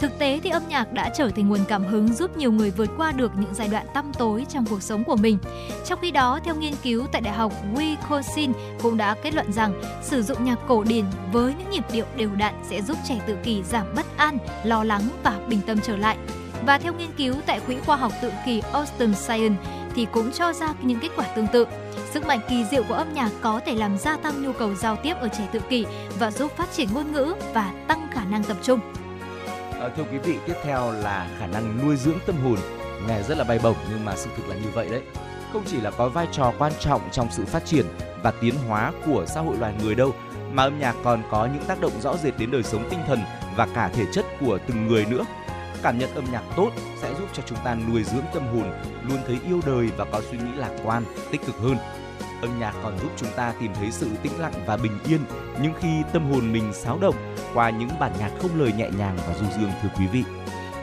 Thực 0.00 0.18
tế 0.18 0.40
thì 0.42 0.50
âm 0.50 0.62
nhạc 0.68 0.92
đã 0.92 1.10
trở 1.16 1.30
thành 1.30 1.48
nguồn 1.48 1.60
cảm 1.68 1.84
hứng 1.84 2.08
giúp 2.08 2.36
nhiều 2.36 2.52
người 2.52 2.70
vượt 2.70 2.90
qua 2.96 3.12
được 3.12 3.32
những 3.36 3.54
giai 3.54 3.68
đoạn 3.68 3.86
tăm 3.94 4.12
tối 4.18 4.46
trong 4.48 4.66
cuộc 4.66 4.82
sống 4.82 5.04
của 5.04 5.16
mình. 5.16 5.38
Trong 5.86 5.98
khi 6.02 6.10
đó, 6.10 6.40
theo 6.44 6.54
nghiên 6.54 6.74
cứu 6.82 7.06
tại 7.12 7.20
Đại 7.20 7.34
học 7.34 7.52
Wisconsin 7.74 8.52
cũng 8.82 8.96
đã 8.96 9.14
kết 9.22 9.34
luận 9.34 9.52
rằng 9.52 9.82
sử 10.02 10.22
dụng 10.22 10.44
nhạc 10.44 10.58
cổ 10.68 10.84
điển 10.84 11.04
với 11.32 11.54
những 11.58 11.70
nhịp 11.70 11.84
điệu 11.92 12.04
đều 12.16 12.30
đặn 12.30 12.54
sẽ 12.68 12.82
giúp 12.82 12.96
trẻ 13.08 13.20
tự 13.26 13.36
kỷ 13.44 13.62
giảm 13.62 13.94
bất 13.96 14.06
an, 14.16 14.38
lo 14.64 14.84
lắng 14.84 15.02
và 15.22 15.40
bình 15.48 15.60
tâm 15.66 15.78
trở 15.82 15.96
lại. 15.96 16.16
Và 16.66 16.78
theo 16.78 16.92
nghiên 16.94 17.10
cứu 17.16 17.34
tại 17.46 17.60
Quỹ 17.60 17.76
khoa 17.86 17.96
học 17.96 18.12
tự 18.22 18.32
kỷ 18.46 18.62
Austin 18.72 19.14
Science 19.14 19.56
thì 19.94 20.06
cũng 20.12 20.32
cho 20.32 20.52
ra 20.52 20.74
những 20.82 21.00
kết 21.00 21.08
quả 21.16 21.26
tương 21.26 21.46
tự. 21.46 21.66
Sức 22.10 22.26
mạnh 22.26 22.40
kỳ 22.48 22.64
diệu 22.64 22.82
của 22.82 22.94
âm 22.94 23.14
nhạc 23.14 23.30
có 23.40 23.60
thể 23.66 23.74
làm 23.74 23.98
gia 23.98 24.16
tăng 24.16 24.42
nhu 24.42 24.52
cầu 24.52 24.74
giao 24.74 24.96
tiếp 24.96 25.14
ở 25.20 25.28
trẻ 25.28 25.48
tự 25.52 25.60
kỷ 25.60 25.86
và 26.18 26.30
giúp 26.30 26.52
phát 26.56 26.72
triển 26.72 26.88
ngôn 26.94 27.12
ngữ 27.12 27.34
và 27.54 27.72
tăng 27.88 28.08
khả 28.12 28.24
năng 28.24 28.44
tập 28.44 28.56
trung. 28.62 28.80
À, 29.80 29.88
thưa 29.96 30.04
quý 30.12 30.18
vị, 30.18 30.38
tiếp 30.46 30.54
theo 30.64 30.92
là 30.92 31.28
khả 31.38 31.46
năng 31.46 31.78
nuôi 31.84 31.96
dưỡng 31.96 32.18
tâm 32.26 32.36
hồn. 32.44 32.56
Nghe 33.08 33.22
rất 33.22 33.38
là 33.38 33.44
bay 33.44 33.58
bổng 33.62 33.76
nhưng 33.90 34.04
mà 34.04 34.16
sự 34.16 34.30
thực 34.36 34.48
là 34.48 34.54
như 34.54 34.68
vậy 34.74 34.88
đấy. 34.90 35.02
Không 35.52 35.62
chỉ 35.66 35.80
là 35.80 35.90
có 35.90 36.08
vai 36.08 36.26
trò 36.32 36.52
quan 36.58 36.72
trọng 36.80 37.00
trong 37.12 37.28
sự 37.30 37.44
phát 37.44 37.64
triển 37.64 37.86
và 38.22 38.32
tiến 38.40 38.54
hóa 38.68 38.92
của 39.06 39.24
xã 39.26 39.40
hội 39.40 39.56
loài 39.56 39.74
người 39.82 39.94
đâu, 39.94 40.14
mà 40.52 40.62
âm 40.62 40.78
nhạc 40.78 40.96
còn 41.04 41.22
có 41.30 41.48
những 41.54 41.64
tác 41.66 41.80
động 41.80 41.92
rõ 42.02 42.16
rệt 42.16 42.38
đến 42.38 42.50
đời 42.50 42.62
sống 42.62 42.88
tinh 42.90 43.00
thần 43.06 43.18
và 43.56 43.68
cả 43.74 43.90
thể 43.94 44.04
chất 44.12 44.24
của 44.40 44.58
từng 44.66 44.86
người 44.86 45.04
nữa. 45.04 45.24
Cảm 45.82 45.98
nhận 45.98 46.14
âm 46.14 46.24
nhạc 46.32 46.42
tốt 46.56 46.70
sẽ 47.02 47.14
giúp 47.14 47.28
cho 47.32 47.42
chúng 47.46 47.58
ta 47.64 47.74
nuôi 47.74 48.04
dưỡng 48.04 48.24
tâm 48.34 48.42
hồn, 48.46 48.72
luôn 49.08 49.18
thấy 49.26 49.38
yêu 49.46 49.60
đời 49.66 49.90
và 49.96 50.04
có 50.04 50.22
suy 50.30 50.38
nghĩ 50.38 50.52
lạc 50.56 50.70
quan, 50.84 51.04
tích 51.30 51.40
cực 51.46 51.56
hơn. 51.56 51.76
Âm 52.42 52.60
nhạc 52.60 52.74
còn 52.82 52.98
giúp 52.98 53.10
chúng 53.16 53.28
ta 53.36 53.54
tìm 53.60 53.74
thấy 53.74 53.90
sự 53.90 54.10
tĩnh 54.22 54.40
lặng 54.40 54.52
và 54.66 54.76
bình 54.76 54.98
yên 55.06 55.20
những 55.62 55.72
khi 55.80 55.88
tâm 56.12 56.32
hồn 56.32 56.52
mình 56.52 56.72
xáo 56.72 56.98
động 56.98 57.14
qua 57.54 57.70
những 57.70 57.88
bản 58.00 58.12
nhạc 58.18 58.30
không 58.42 58.60
lời 58.60 58.72
nhẹ 58.72 58.90
nhàng 58.98 59.16
và 59.28 59.34
du 59.34 59.46
dương 59.58 59.70
thưa 59.82 59.88
quý 59.98 60.06
vị. 60.06 60.24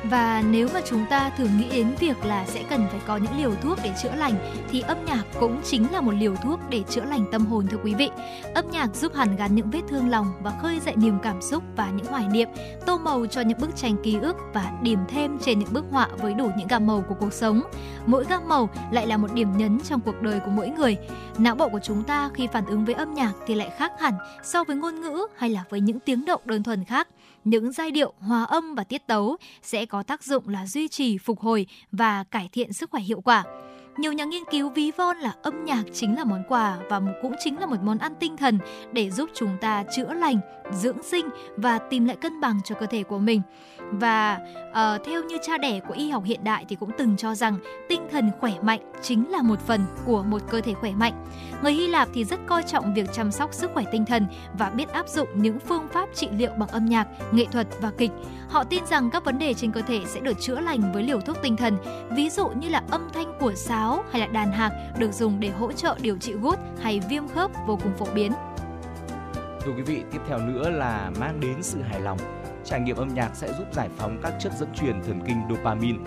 Và 0.04 0.44
nếu 0.50 0.68
mà 0.74 0.82
chúng 0.86 1.06
ta 1.10 1.30
thường 1.38 1.58
nghĩ 1.58 1.70
đến 1.70 1.88
việc 2.00 2.26
là 2.26 2.46
sẽ 2.46 2.64
cần 2.70 2.88
phải 2.92 3.00
có 3.08 3.18
những 3.18 3.38
liều 3.38 3.56
thuốc 3.56 3.80
để 3.84 3.92
chữa 4.04 4.16
lành 4.16 4.34
thì 4.70 4.82
âm 4.82 5.06
nhạc 5.06 5.24
cũng 5.40 5.62
chính 5.64 5.92
là 5.92 6.02
một 6.02 6.12
liều 6.12 6.36
thuốc 6.36 6.60
để 6.70 6.84
chữa 6.90 7.04
lành 7.04 7.26
tâm 7.32 7.46
hồn 7.46 7.68
thưa 7.68 7.78
quý 7.84 7.94
vị. 7.94 8.10
Âm 8.54 8.72
nhạc 8.72 8.96
giúp 8.96 9.16
hàn 9.16 9.36
gắn 9.36 9.56
những 9.56 9.70
vết 9.70 9.82
thương 9.88 10.10
lòng 10.10 10.34
và 10.42 10.52
khơi 10.62 10.80
dậy 10.80 10.96
niềm 10.96 11.18
cảm 11.24 11.42
xúc 11.42 11.64
và 11.76 11.90
những 11.96 12.06
hoài 12.06 12.28
niệm, 12.28 12.50
tô 12.86 12.98
màu 12.98 13.26
cho 13.26 13.42
những 13.42 13.58
bức 13.62 13.76
tranh 13.76 13.96
ký 14.04 14.18
ức 14.22 14.36
và 14.54 14.72
điểm 14.82 15.00
thêm 15.08 15.38
trên 15.40 15.60
những 15.60 15.74
bức 15.74 15.86
họa 15.92 16.08
với 16.18 16.34
đủ 16.34 16.52
những 16.58 16.68
gam 16.68 16.88
màu 16.88 17.04
của 17.10 17.16
cuộc 17.20 17.34
sống. 17.34 17.62
Mỗi 18.06 18.26
gam 18.30 18.50
màu 18.50 18.70
lại 18.92 19.08
là 19.08 19.18
một 19.18 19.34
điểm 19.34 19.58
nhấn 19.58 19.80
trong 19.80 20.02
cuộc 20.02 20.22
đời 20.22 20.40
của 20.40 20.52
mỗi 20.52 20.70
người. 20.70 20.98
Não 21.38 21.56
bộ 21.56 21.70
của 21.70 21.80
chúng 21.84 22.04
ta 22.04 22.30
khi 22.34 22.48
phản 22.48 22.66
ứng 22.66 22.86
với 22.86 22.96
âm 22.96 23.14
nhạc 23.14 23.34
thì 23.48 23.56
lại 23.56 23.70
khác 23.78 23.92
hẳn 24.00 24.14
so 24.44 24.64
với 24.64 24.76
ngôn 24.76 25.02
ngữ 25.02 25.28
hay 25.36 25.50
là 25.50 25.64
với 25.70 25.82
những 25.82 26.00
tiếng 26.00 26.26
động 26.26 26.42
đơn 26.46 26.64
thuần 26.64 26.86
khác 26.86 27.08
những 27.50 27.72
giai 27.72 27.92
điệu, 27.92 28.14
hòa 28.20 28.44
âm 28.44 28.76
và 28.76 28.84
tiết 28.84 29.08
tấu 29.08 29.38
sẽ 29.62 29.86
có 29.86 30.04
tác 30.04 30.24
dụng 30.24 30.50
là 30.50 30.66
duy 30.66 30.88
trì, 30.88 31.18
phục 31.18 31.40
hồi 31.40 31.68
và 31.92 32.24
cải 32.24 32.50
thiện 32.52 32.74
sức 32.74 32.90
khỏe 32.92 33.02
hiệu 33.02 33.22
quả. 33.22 33.44
Nhiều 33.98 34.14
nhà 34.14 34.26
nghiên 34.26 34.44
cứu 34.52 34.70
ví 34.70 34.92
von 34.92 35.18
là 35.18 35.36
âm 35.44 35.66
nhạc 35.66 35.84
chính 35.94 36.18
là 36.18 36.24
món 36.24 36.44
quà 36.48 36.78
và 36.90 37.02
cũng 37.22 37.36
chính 37.40 37.60
là 37.60 37.66
một 37.66 37.76
món 37.84 37.98
ăn 37.98 38.14
tinh 38.20 38.38
thần 38.38 38.60
để 38.92 39.12
giúp 39.12 39.30
chúng 39.34 39.58
ta 39.62 39.84
chữa 39.96 40.14
lành, 40.14 40.40
dưỡng 40.72 41.04
sinh 41.04 41.30
và 41.58 41.78
tìm 41.78 42.06
lại 42.06 42.16
cân 42.16 42.42
bằng 42.42 42.60
cho 42.64 42.76
cơ 42.76 42.86
thể 42.86 43.04
của 43.04 43.20
mình. 43.20 43.42
Và 43.91 44.39
uh, 44.69 45.04
theo 45.06 45.23
như 45.23 45.38
cha 45.41 45.58
đẻ 45.58 45.80
của 45.80 45.93
y 45.93 46.10
học 46.10 46.23
hiện 46.26 46.43
đại 46.43 46.65
thì 46.69 46.76
cũng 46.76 46.91
từng 46.97 47.17
cho 47.17 47.36
rằng 47.36 47.58
tinh 47.89 48.02
thần 48.12 48.32
khỏe 48.39 48.54
mạnh 48.62 48.80
chính 49.02 49.32
là 49.32 49.41
một 49.41 49.60
phần 49.60 49.86
của 50.06 50.23
một 50.23 50.41
cơ 50.50 50.62
thể 50.62 50.73
khỏe 50.73 50.91
mạnh. 50.91 51.26
Người 51.63 51.73
Hy 51.73 51.88
Lạp 51.88 52.08
thì 52.13 52.23
rất 52.26 52.39
coi 52.45 52.63
trọng 52.63 52.93
việc 52.93 53.13
chăm 53.13 53.32
sóc 53.32 53.54
sức 53.54 53.71
khỏe 53.73 53.84
tinh 53.91 54.06
thần 54.06 54.28
và 54.54 54.69
biết 54.69 54.89
áp 54.89 55.08
dụng 55.08 55.28
những 55.36 55.60
phương 55.60 55.88
pháp 55.88 56.10
trị 56.15 56.30
liệu 56.38 56.52
bằng 56.58 56.69
âm 56.69 56.86
nhạc, 56.86 57.08
nghệ 57.32 57.45
thuật 57.52 57.67
và 57.82 57.91
kịch. 57.97 58.12
Họ 58.50 58.63
tin 58.63 58.86
rằng 58.86 59.10
các 59.10 59.26
vấn 59.26 59.39
đề 59.39 59.54
trên 59.54 59.71
cơ 59.71 59.82
thể 59.82 60.02
sẽ 60.06 60.19
được 60.19 60.39
chữa 60.39 60.60
lành 60.60 60.91
với 60.93 61.04
liều 61.04 61.21
thuốc 61.21 61.38
tinh 61.41 61.58
thần, 61.58 61.78
ví 62.10 62.30
dụ 62.30 62.47
như 62.47 62.69
là 62.69 62.84
âm 62.89 63.10
thanh 63.13 63.34
của 63.39 63.54
sáo 63.56 63.78
sáo 63.78 64.04
hay 64.12 64.21
là 64.21 64.28
đàn 64.28 64.52
hạc 64.52 64.73
được 65.00 65.13
dùng 65.13 65.39
để 65.39 65.50
hỗ 65.50 65.71
trợ 65.71 65.95
điều 66.02 66.17
trị 66.17 66.34
gút 66.34 66.60
hay 66.82 67.00
viêm 67.10 67.28
khớp 67.28 67.52
vô 67.67 67.80
cùng 67.84 67.93
phổ 67.97 68.06
biến. 68.15 68.32
Thưa 69.62 69.71
quý 69.78 69.82
vị, 69.82 70.04
tiếp 70.12 70.19
theo 70.28 70.38
nữa 70.38 70.69
là 70.69 71.12
mang 71.19 71.39
đến 71.39 71.63
sự 71.63 71.82
hài 71.82 72.02
lòng. 72.02 72.17
Trải 72.69 72.80
nghiệm 72.80 72.95
âm 72.95 73.13
nhạc 73.13 73.30
sẽ 73.34 73.53
giúp 73.53 73.73
giải 73.73 73.89
phóng 73.97 74.19
các 74.23 74.34
chất 74.39 74.53
dẫn 74.60 74.69
truyền 74.73 75.01
thần 75.03 75.21
kinh 75.27 75.41
dopamine. 75.49 75.99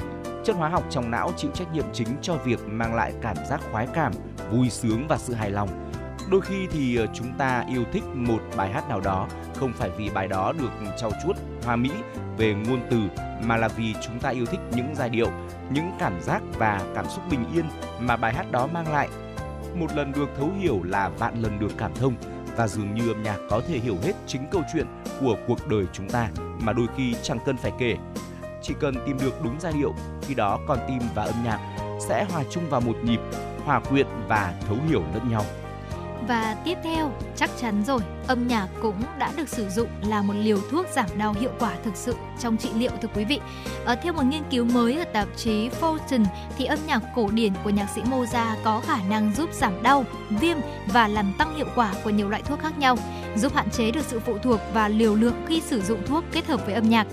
Chất 0.45 0.57
hóa 0.57 0.69
học 0.69 0.85
trong 0.91 1.11
não 1.11 1.33
chịu 1.37 1.51
trách 1.55 1.73
nhiệm 1.73 1.85
chính 1.93 2.09
cho 2.23 2.35
việc 2.35 2.61
mang 2.67 2.95
lại 2.95 3.13
cảm 3.23 3.37
giác 3.51 3.61
khoái 3.73 3.87
cảm, 3.95 4.13
vui 4.51 4.71
sướng 4.71 5.09
và 5.09 5.19
sự 5.19 5.35
hài 5.35 5.51
lòng. 5.51 5.91
Đôi 6.31 6.41
khi 6.41 6.67
thì 6.71 6.97
ờ, 6.97 7.07
chúng 7.15 7.33
ta 7.39 7.65
yêu 7.69 7.85
thích 7.93 8.03
một 8.15 8.39
bài 8.57 8.73
hát 8.73 8.89
nào 8.89 9.01
đó 9.01 9.29
không 9.55 9.73
phải 9.73 9.91
vì 9.99 10.11
bài 10.11 10.29
đó 10.29 10.53
được 10.59 10.71
trau 10.99 11.13
chuốt 11.25 11.37
hoa 11.65 11.77
mỹ 11.77 11.91
về 12.39 12.55
ngôn 12.55 12.81
từ 12.91 12.99
mà 13.43 13.57
là 13.57 13.69
vì 13.69 13.95
chúng 14.03 14.19
ta 14.19 14.29
yêu 14.29 14.47
thích 14.47 14.61
những 14.73 14.95
giai 14.95 15.09
điệu, 15.09 15.31
những 15.71 15.91
cảm 15.99 16.21
giác 16.21 16.43
và 16.59 16.81
cảm 16.95 17.09
xúc 17.09 17.25
bình 17.31 17.45
yên 17.55 17.65
mà 18.01 18.17
bài 18.17 18.35
hát 18.35 18.53
đó 18.53 18.67
mang 18.67 18.93
lại. 18.93 19.09
Một 19.75 19.97
lần 19.97 20.13
được 20.13 20.29
thấu 20.37 20.51
hiểu 20.59 20.83
là 20.83 21.09
vạn 21.09 21.43
lần 21.43 21.59
được 21.59 21.73
cảm 21.79 21.95
thông 21.95 22.15
và 22.57 22.69
dường 22.69 22.95
như 22.95 23.09
âm 23.09 23.23
nhạc 23.23 23.39
có 23.51 23.61
thể 23.69 23.79
hiểu 23.79 23.97
hết 24.03 24.13
chính 24.27 24.47
câu 24.51 24.63
chuyện 24.73 24.87
của 25.21 25.37
cuộc 25.47 25.69
đời 25.69 25.85
chúng 25.93 26.09
ta 26.09 26.29
mà 26.61 26.73
đôi 26.73 26.87
khi 26.97 27.15
chẳng 27.23 27.39
cần 27.47 27.57
phải 27.57 27.73
kể. 27.79 27.97
Chỉ 28.63 28.75
cần 28.81 28.95
tìm 29.07 29.19
được 29.19 29.43
đúng 29.45 29.57
giai 29.61 29.73
điệu, 29.73 29.95
khi 30.23 30.35
đó 30.35 30.59
con 30.67 30.79
tim 30.89 30.99
và 31.15 31.25
âm 31.25 31.45
nhạc 31.45 31.59
sẽ 32.09 32.27
hòa 32.31 32.43
chung 32.51 32.71
vào 32.71 32.81
một 32.81 32.97
nhịp, 33.05 33.21
hòa 33.65 33.81
quyện 33.81 34.07
và 34.29 34.55
thấu 34.69 34.77
hiểu 34.89 35.03
lẫn 35.15 35.31
nhau. 35.31 35.45
Và 36.29 36.57
tiếp 36.65 36.79
theo, 36.85 37.13
chắc 37.37 37.51
chắn 37.61 37.83
rồi, 37.87 38.01
âm 38.27 38.49
nhạc 38.49 38.69
cũng 38.83 39.03
đã 39.19 39.33
được 39.37 39.49
sử 39.49 39.69
dụng 39.69 39.89
là 40.09 40.23
một 40.23 40.35
liều 40.37 40.59
thuốc 40.71 40.87
giảm 40.95 41.07
đau 41.19 41.35
hiệu 41.41 41.51
quả 41.59 41.73
thực 41.85 41.97
sự 41.97 42.15
trong 42.41 42.57
trị 42.57 42.69
liệu 42.75 42.91
thưa 43.03 43.09
quý 43.15 43.25
vị. 43.25 43.41
Ở 43.85 43.97
theo 44.03 44.13
một 44.13 44.23
nghiên 44.25 44.43
cứu 44.51 44.65
mới 44.65 44.97
ở 44.97 45.05
tạp 45.05 45.29
chí 45.37 45.69
Fortune 45.81 46.25
thì 46.59 46.65
âm 46.65 46.79
nhạc 46.87 47.01
cổ 47.15 47.29
điển 47.31 47.53
của 47.65 47.71
nhạc 47.71 47.87
sĩ 47.95 48.03
Mozart 48.03 48.57
có 48.65 48.81
khả 48.87 49.03
năng 49.03 49.33
giúp 49.37 49.51
giảm 49.53 49.83
đau, 49.83 50.05
viêm 50.31 50.57
và 50.93 51.09
làm 51.09 51.33
tăng 51.39 51.57
hiệu 51.57 51.67
quả 51.75 51.95
của 52.05 52.11
nhiều 52.11 52.29
loại 52.29 52.43
thuốc 52.43 52.61
khác 52.61 52.79
nhau, 52.79 52.97
giúp 53.37 53.55
hạn 53.55 53.71
chế 53.71 53.91
được 53.91 54.05
sự 54.05 54.21
phụ 54.21 54.39
thuộc 54.39 54.61
và 54.75 54.89
liều 54.89 55.15
lượng 55.15 55.45
khi 55.47 55.61
sử 55.61 55.81
dụng 55.81 56.07
thuốc 56.07 56.25
kết 56.33 56.47
hợp 56.47 56.67
với 56.67 56.75
âm 56.75 56.89
nhạc. 56.89 57.07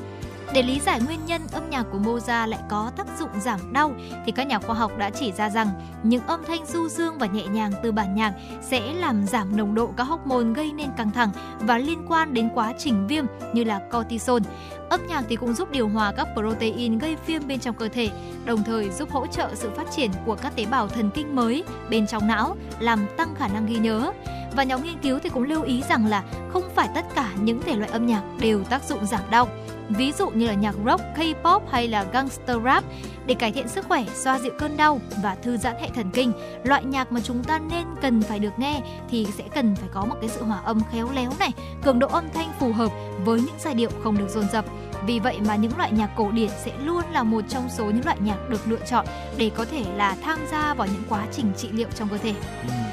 Để 0.53 0.63
lý 0.63 0.79
giải 0.79 1.01
nguyên 1.01 1.19
nhân 1.25 1.41
âm 1.51 1.69
nhạc 1.69 1.83
của 1.91 1.97
Mozart 1.97 2.47
lại 2.47 2.59
có 2.69 2.91
tác 2.97 3.07
dụng 3.19 3.29
giảm 3.39 3.73
đau 3.73 3.93
thì 4.25 4.31
các 4.31 4.47
nhà 4.47 4.59
khoa 4.59 4.75
học 4.75 4.91
đã 4.97 5.09
chỉ 5.09 5.31
ra 5.31 5.49
rằng 5.49 5.67
những 6.03 6.27
âm 6.27 6.43
thanh 6.47 6.65
du 6.65 6.89
dương 6.89 7.17
và 7.17 7.27
nhẹ 7.27 7.47
nhàng 7.47 7.71
từ 7.83 7.91
bản 7.91 8.15
nhạc 8.15 8.33
sẽ 8.61 8.93
làm 8.93 9.25
giảm 9.27 9.57
nồng 9.57 9.75
độ 9.75 9.89
các 9.97 10.03
hormone 10.03 10.53
gây 10.55 10.71
nên 10.71 10.89
căng 10.97 11.11
thẳng 11.11 11.29
và 11.59 11.77
liên 11.77 12.05
quan 12.07 12.33
đến 12.33 12.49
quá 12.55 12.73
trình 12.77 13.07
viêm 13.07 13.25
như 13.53 13.63
là 13.63 13.79
cortisol. 13.91 14.41
Âm 14.89 15.07
nhạc 15.07 15.23
thì 15.29 15.35
cũng 15.35 15.53
giúp 15.53 15.71
điều 15.71 15.89
hòa 15.89 16.11
các 16.11 16.27
protein 16.33 16.97
gây 16.97 17.17
viêm 17.25 17.47
bên 17.47 17.59
trong 17.59 17.75
cơ 17.75 17.87
thể, 17.87 18.09
đồng 18.45 18.63
thời 18.63 18.89
giúp 18.89 19.11
hỗ 19.11 19.27
trợ 19.27 19.49
sự 19.55 19.71
phát 19.75 19.91
triển 19.91 20.11
của 20.25 20.35
các 20.35 20.55
tế 20.55 20.65
bào 20.65 20.87
thần 20.87 21.09
kinh 21.13 21.35
mới 21.35 21.63
bên 21.89 22.07
trong 22.07 22.27
não, 22.27 22.55
làm 22.79 23.05
tăng 23.17 23.35
khả 23.35 23.47
năng 23.47 23.65
ghi 23.65 23.77
nhớ. 23.77 24.11
Và 24.55 24.63
nhóm 24.63 24.83
nghiên 24.83 24.97
cứu 24.97 25.19
thì 25.23 25.29
cũng 25.29 25.43
lưu 25.43 25.63
ý 25.63 25.83
rằng 25.89 26.05
là 26.05 26.23
không 26.49 26.63
phải 26.75 26.89
tất 26.95 27.05
cả 27.15 27.29
những 27.41 27.61
thể 27.61 27.75
loại 27.75 27.91
âm 27.91 28.05
nhạc 28.05 28.21
đều 28.39 28.63
tác 28.63 28.83
dụng 28.83 29.05
giảm 29.05 29.21
đau 29.29 29.47
ví 29.89 30.11
dụ 30.11 30.29
như 30.29 30.47
là 30.47 30.53
nhạc 30.53 30.75
rock, 30.85 31.03
K-pop 31.15 31.59
hay 31.71 31.87
là 31.87 32.03
gangster 32.03 32.57
rap 32.63 32.83
để 33.25 33.35
cải 33.35 33.51
thiện 33.51 33.67
sức 33.67 33.85
khỏe, 33.87 34.05
xoa 34.13 34.39
dịu 34.39 34.51
cơn 34.59 34.77
đau 34.77 34.99
và 35.23 35.35
thư 35.35 35.57
giãn 35.57 35.75
hệ 35.81 35.89
thần 35.95 36.11
kinh. 36.13 36.31
Loại 36.63 36.85
nhạc 36.85 37.11
mà 37.11 37.19
chúng 37.23 37.43
ta 37.43 37.59
nên 37.59 37.85
cần 38.01 38.21
phải 38.21 38.39
được 38.39 38.59
nghe 38.59 38.81
thì 39.09 39.27
sẽ 39.37 39.43
cần 39.55 39.75
phải 39.75 39.89
có 39.93 40.05
một 40.05 40.15
cái 40.21 40.29
sự 40.29 40.43
hòa 40.43 40.59
âm 40.65 40.81
khéo 40.91 41.09
léo 41.15 41.31
này, 41.39 41.51
cường 41.83 41.99
độ 41.99 42.07
âm 42.07 42.25
thanh 42.33 42.51
phù 42.59 42.73
hợp 42.73 42.91
với 43.25 43.41
những 43.41 43.55
giai 43.59 43.73
điệu 43.73 43.89
không 44.03 44.17
được 44.17 44.29
dồn 44.29 44.49
dập. 44.51 44.65
Vì 45.05 45.19
vậy 45.19 45.37
mà 45.47 45.55
những 45.55 45.77
loại 45.77 45.91
nhạc 45.91 46.09
cổ 46.17 46.31
điển 46.31 46.49
sẽ 46.65 46.71
luôn 46.83 47.03
là 47.11 47.23
một 47.23 47.41
trong 47.49 47.69
số 47.69 47.85
những 47.85 48.05
loại 48.05 48.17
nhạc 48.19 48.49
được 48.49 48.67
lựa 48.67 48.79
chọn 48.89 49.05
để 49.37 49.51
có 49.55 49.65
thể 49.65 49.85
là 49.95 50.15
tham 50.23 50.39
gia 50.51 50.73
vào 50.73 50.87
những 50.87 51.03
quá 51.09 51.25
trình 51.31 51.51
trị 51.57 51.69
liệu 51.71 51.87
trong 51.95 52.09
cơ 52.09 52.17
thể. 52.17 52.33
Ừ. 52.63 52.86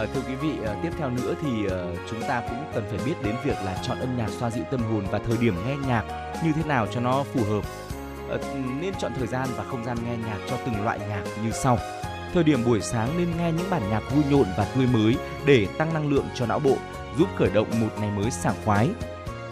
À, 0.00 0.06
thưa 0.14 0.20
quý 0.28 0.34
vị, 0.34 0.52
à, 0.66 0.74
tiếp 0.82 0.90
theo 0.98 1.10
nữa 1.10 1.34
thì 1.42 1.66
à, 1.70 1.78
chúng 2.10 2.20
ta 2.28 2.42
cũng 2.48 2.64
cần 2.74 2.84
phải 2.90 2.98
biết 3.06 3.14
đến 3.22 3.34
việc 3.44 3.56
là 3.64 3.82
chọn 3.82 3.98
âm 3.98 4.16
nhạc 4.16 4.28
xoa 4.28 4.50
dịu 4.50 4.64
tâm 4.70 4.80
hồn 4.80 5.04
và 5.10 5.18
thời 5.18 5.36
điểm 5.36 5.54
nghe 5.66 5.76
nhạc 5.86 6.04
như 6.44 6.52
thế 6.52 6.62
nào 6.64 6.86
cho 6.86 7.00
nó 7.00 7.22
phù 7.22 7.44
hợp. 7.44 7.64
À, 8.30 8.36
nên 8.80 8.94
chọn 8.98 9.12
thời 9.18 9.26
gian 9.26 9.48
và 9.56 9.64
không 9.64 9.84
gian 9.84 9.96
nghe 10.04 10.16
nhạc 10.16 10.38
cho 10.50 10.56
từng 10.66 10.84
loại 10.84 10.98
nhạc 11.08 11.22
như 11.44 11.50
sau. 11.50 11.78
Thời 12.34 12.44
điểm 12.44 12.64
buổi 12.64 12.80
sáng 12.80 13.08
nên 13.18 13.36
nghe 13.36 13.52
những 13.52 13.70
bản 13.70 13.82
nhạc 13.90 14.02
vui 14.14 14.24
nhộn 14.30 14.46
và 14.56 14.66
tươi 14.74 14.86
mới 14.86 15.16
để 15.46 15.66
tăng 15.78 15.94
năng 15.94 16.08
lượng 16.08 16.26
cho 16.34 16.46
não 16.46 16.58
bộ, 16.58 16.76
giúp 17.18 17.28
khởi 17.36 17.50
động 17.50 17.68
một 17.80 17.90
ngày 18.00 18.10
mới 18.10 18.30
sảng 18.30 18.56
khoái. 18.64 18.90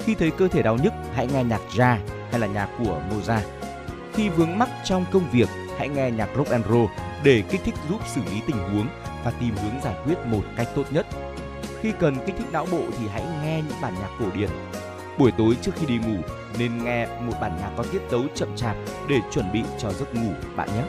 Khi 0.05 0.15
thấy 0.15 0.31
cơ 0.31 0.49
thể 0.49 0.63
đau 0.63 0.77
nhức, 0.77 0.93
hãy 1.15 1.27
nghe 1.27 1.45
nhạc 1.45 1.61
jazz 1.71 1.99
hay 2.31 2.41
là 2.41 2.47
nhạc 2.47 2.69
của 2.79 3.01
Mozart. 3.11 3.43
Khi 4.15 4.29
vướng 4.29 4.59
mắc 4.59 4.69
trong 4.85 5.05
công 5.13 5.31
việc, 5.31 5.49
hãy 5.79 5.89
nghe 5.89 6.11
nhạc 6.11 6.29
rock 6.37 6.51
and 6.51 6.67
roll 6.67 6.87
để 7.23 7.43
kích 7.51 7.61
thích 7.65 7.75
giúp 7.89 8.01
xử 8.07 8.21
lý 8.31 8.41
tình 8.47 8.57
huống 8.57 8.87
và 9.25 9.33
tìm 9.41 9.55
hướng 9.57 9.83
giải 9.85 9.95
quyết 10.05 10.17
một 10.27 10.43
cách 10.57 10.69
tốt 10.75 10.85
nhất. 10.91 11.07
Khi 11.81 11.93
cần 12.01 12.17
kích 12.27 12.35
thích 12.39 12.53
não 12.53 12.67
bộ 12.73 12.83
thì 12.99 13.09
hãy 13.09 13.23
nghe 13.43 13.63
những 13.69 13.81
bản 13.83 13.95
nhạc 13.95 14.11
cổ 14.19 14.27
điển. 14.35 14.49
Buổi 15.19 15.33
tối 15.39 15.57
trước 15.63 15.73
khi 15.77 15.87
đi 15.87 15.99
ngủ, 15.99 16.23
nên 16.59 16.85
nghe 16.85 17.07
một 17.07 17.33
bản 17.41 17.57
nhạc 17.61 17.71
có 17.77 17.85
tiết 17.93 18.01
tấu 18.11 18.23
chậm 18.35 18.57
chạp 18.57 18.77
để 19.09 19.17
chuẩn 19.31 19.53
bị 19.53 19.63
cho 19.79 19.93
giấc 19.93 20.15
ngủ, 20.15 20.33
bạn 20.57 20.69
nhé. 20.75 20.83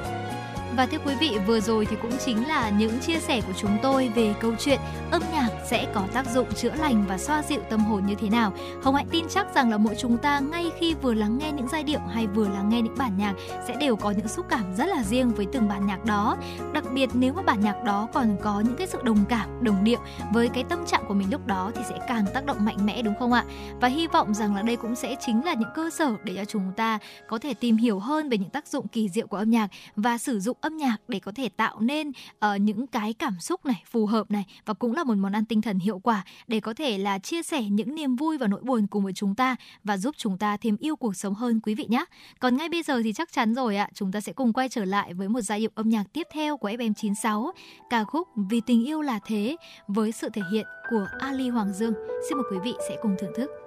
Và 0.77 0.86
thưa 0.86 0.97
quý 1.05 1.15
vị, 1.19 1.38
vừa 1.47 1.60
rồi 1.60 1.86
thì 1.86 1.95
cũng 2.01 2.12
chính 2.25 2.47
là 2.47 2.69
những 2.69 2.99
chia 2.99 3.19
sẻ 3.19 3.41
của 3.41 3.53
chúng 3.58 3.77
tôi 3.82 4.12
về 4.15 4.34
câu 4.39 4.53
chuyện 4.60 4.79
âm 5.12 5.21
nhạc 5.32 5.49
sẽ 5.69 5.88
có 5.93 6.03
tác 6.13 6.27
dụng 6.27 6.47
chữa 6.53 6.71
lành 6.79 7.05
và 7.08 7.17
xoa 7.17 7.43
dịu 7.43 7.62
tâm 7.69 7.79
hồn 7.79 8.05
như 8.05 8.15
thế 8.15 8.29
nào. 8.29 8.53
Hồng 8.84 8.95
Hạnh 8.95 9.08
tin 9.12 9.25
chắc 9.29 9.55
rằng 9.55 9.69
là 9.71 9.77
mỗi 9.77 9.95
chúng 9.95 10.17
ta 10.17 10.39
ngay 10.39 10.71
khi 10.79 10.93
vừa 10.93 11.13
lắng 11.13 11.38
nghe 11.38 11.51
những 11.51 11.67
giai 11.67 11.84
điệu 11.84 11.99
hay 11.99 12.27
vừa 12.27 12.49
lắng 12.49 12.69
nghe 12.69 12.82
những 12.82 12.95
bản 12.97 13.17
nhạc 13.17 13.34
sẽ 13.67 13.75
đều 13.79 13.95
có 13.95 14.12
những 14.12 14.27
xúc 14.27 14.45
cảm 14.49 14.75
rất 14.77 14.86
là 14.86 15.03
riêng 15.03 15.32
với 15.32 15.47
từng 15.53 15.67
bản 15.67 15.88
nhạc 15.88 16.05
đó. 16.05 16.38
Đặc 16.73 16.84
biệt 16.93 17.10
nếu 17.13 17.34
mà 17.34 17.41
bản 17.41 17.62
nhạc 17.62 17.84
đó 17.84 18.08
còn 18.13 18.38
có 18.41 18.63
những 18.65 18.75
cái 18.75 18.88
sự 18.88 18.99
đồng 19.03 19.25
cảm, 19.29 19.63
đồng 19.63 19.84
điệu 19.84 19.99
với 20.34 20.49
cái 20.49 20.63
tâm 20.63 20.86
trạng 20.86 21.03
của 21.08 21.13
mình 21.13 21.27
lúc 21.32 21.47
đó 21.47 21.71
thì 21.75 21.82
sẽ 21.89 21.99
càng 22.08 22.25
tác 22.34 22.45
động 22.45 22.65
mạnh 22.65 22.86
mẽ 22.86 23.01
đúng 23.01 23.15
không 23.19 23.34
ạ? 23.34 23.43
Và 23.82 23.88
hy 23.88 24.08
vọng 24.08 24.34
rằng 24.34 24.55
là 24.55 24.62
đây 24.62 24.75
cũng 24.75 24.95
sẽ 24.95 25.15
chính 25.25 25.45
là 25.45 25.53
những 25.53 25.69
cơ 25.75 25.89
sở 25.89 26.15
để 26.23 26.36
cho 26.36 26.45
chúng 26.45 26.71
ta 26.75 26.99
có 27.27 27.39
thể 27.39 27.53
tìm 27.53 27.77
hiểu 27.77 27.99
hơn 27.99 28.29
về 28.29 28.38
những 28.38 28.49
tác 28.49 28.67
dụng 28.67 28.88
kỳ 28.88 29.10
diệu 29.10 29.27
của 29.27 29.38
âm 29.38 29.49
nhạc 29.49 29.69
và 29.95 30.17
sử 30.17 30.39
dụng 30.39 30.58
âm 30.62 30.68
âm 30.69 30.77
nhạc 30.77 30.97
để 31.08 31.19
có 31.19 31.32
thể 31.36 31.49
tạo 31.49 31.79
nên 31.79 32.10
uh, 32.10 32.62
những 32.62 32.88
cái 32.88 33.13
cảm 33.13 33.39
xúc 33.39 33.65
này 33.65 33.84
phù 33.86 34.05
hợp 34.05 34.32
này 34.32 34.45
và 34.65 34.73
cũng 34.73 34.93
là 34.93 35.03
một 35.03 35.13
món 35.17 35.36
ăn 35.36 35.45
tinh 35.45 35.62
thần 35.62 35.79
hiệu 35.79 35.99
quả 35.99 36.23
để 36.47 36.60
có 36.60 36.73
thể 36.73 36.97
là 36.97 37.19
chia 37.19 37.43
sẻ 37.43 37.63
những 37.63 37.95
niềm 37.95 38.15
vui 38.15 38.38
và 38.38 38.47
nỗi 38.47 38.62
buồn 38.62 38.88
cùng 38.88 39.03
với 39.03 39.13
chúng 39.13 39.36
ta 39.36 39.55
và 39.84 39.97
giúp 39.97 40.15
chúng 40.17 40.38
ta 40.38 40.58
thêm 40.58 40.77
yêu 40.79 40.95
cuộc 40.95 41.15
sống 41.15 41.34
hơn 41.34 41.60
quý 41.63 41.75
vị 41.75 41.86
nhé. 41.89 42.05
Còn 42.39 42.58
ngay 42.58 42.69
bây 42.69 42.84
giờ 42.84 43.01
thì 43.03 43.13
chắc 43.13 43.32
chắn 43.32 43.55
rồi 43.55 43.75
ạ, 43.75 43.89
chúng 43.93 44.12
ta 44.12 44.21
sẽ 44.21 44.34
cùng 44.34 44.53
quay 44.53 44.69
trở 44.69 44.86
lại 44.86 45.13
với 45.13 45.29
một 45.29 45.41
giai 45.41 45.60
điệu 45.60 45.69
âm 45.75 45.89
nhạc 45.89 46.03
tiếp 46.13 46.27
theo 46.34 46.58
của 46.58 46.69
FM96, 46.69 47.51
ca 47.89 48.03
khúc 48.03 48.27
Vì 48.36 48.62
tình 48.62 48.86
yêu 48.88 49.01
là 49.01 49.19
thế 49.25 49.55
với 49.88 50.12
sự 50.12 50.29
thể 50.34 50.41
hiện 50.51 50.65
của 50.89 51.08
Ali 51.19 51.49
Hoàng 51.49 51.73
Dương. 51.73 51.93
Xin 52.29 52.38
mời 52.38 52.45
quý 52.51 52.58
vị 52.63 52.73
sẽ 52.89 52.97
cùng 53.01 53.15
thưởng 53.19 53.34
thức. 53.38 53.59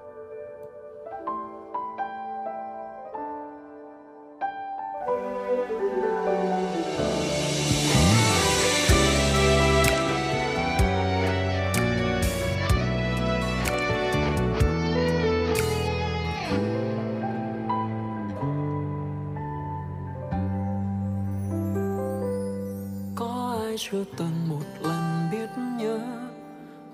Chưa 23.90 24.04
từng 24.16 24.48
một 24.48 24.64
lần 24.80 25.28
biết 25.32 25.48
nhớ, 25.78 26.00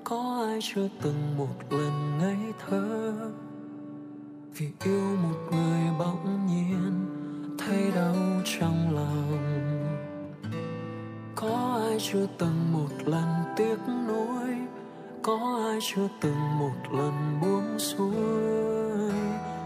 có 0.05 0.45
ai 0.49 0.59
chưa 0.63 0.89
từng 1.03 1.37
một 1.37 1.55
lần 1.71 2.19
ngây 2.19 2.53
thơ. 2.67 3.13
Vì 4.55 4.69
yêu 4.85 5.17
một 5.23 5.39
người 5.51 5.83
bỗng 5.99 6.47
nhiên, 6.47 7.07
thấy 7.59 7.91
đau 7.95 8.15
trong 8.45 8.95
lòng. 8.95 9.39
Có 11.35 11.81
ai 11.89 11.99
chưa 12.01 12.27
từng 12.39 12.73
một 12.73 12.89
lần 13.05 13.29
tiếc 13.57 13.79
nuối, 14.09 14.57
có 15.23 15.65
ai 15.71 15.79
chưa 15.83 16.09
từng 16.21 16.59
một 16.59 16.93
lần 16.93 17.41
buông 17.43 17.79
xuôi. 17.79 19.13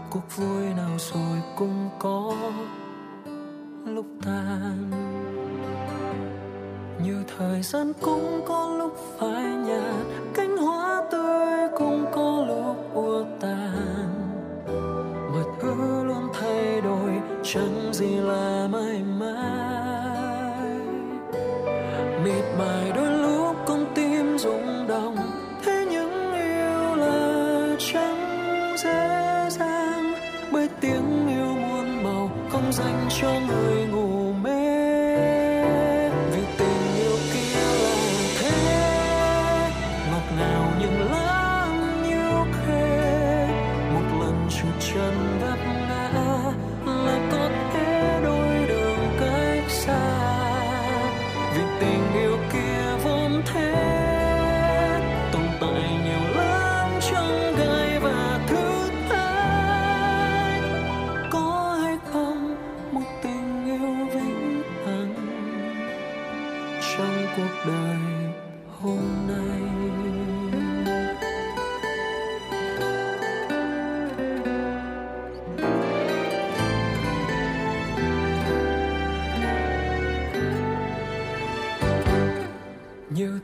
Cuộc 0.09 0.35
vui 0.35 0.73
nào 0.77 0.97
rồi 0.97 1.41
cũng 1.57 1.89
có 1.99 2.35
lúc 3.85 4.05
tan 4.25 4.91
như 7.03 7.23
thời 7.37 7.61
gian 7.61 7.93
cũng 8.01 8.41
có 8.47 8.75
lúc 8.77 8.97
phai 9.19 9.43
nhạt, 9.43 10.05
cánh 10.33 10.57
hoa 10.57 11.03
tươi 11.11 11.69
cũng 11.77 12.05
có 12.11 12.45
lúc 12.47 12.93
ua 12.93 13.23
tàn. 13.39 14.07
Mọi 15.31 15.43
thứ 15.61 16.03
luôn 16.03 16.27
thay 16.39 16.81
đổi, 16.81 17.11
chẳng 17.43 17.93
gì 17.93 18.15
là 18.15 18.67
mãi 18.71 19.01
mãi. 19.19 20.79
Mịt 22.23 22.45
mài 22.59 22.91
đôi 22.95 23.11
lúc 23.11 23.55
con 23.65 23.85
tim 23.95 24.37
rung 24.37 24.87
động, 24.87 25.15
thế 25.65 25.87
nhưng 25.91 26.33
yêu 26.33 26.95
là 26.95 27.75
chẳng 27.79 28.75
dễ 28.77 29.49
dàng. 29.49 30.13
Bởi 30.51 30.69
tiếng 30.81 31.27
yêu 31.27 31.55
muôn 31.69 32.03
màu, 32.03 32.29
không 32.49 32.71
dành 32.71 33.07
cho 33.21 33.31
người 33.47 33.72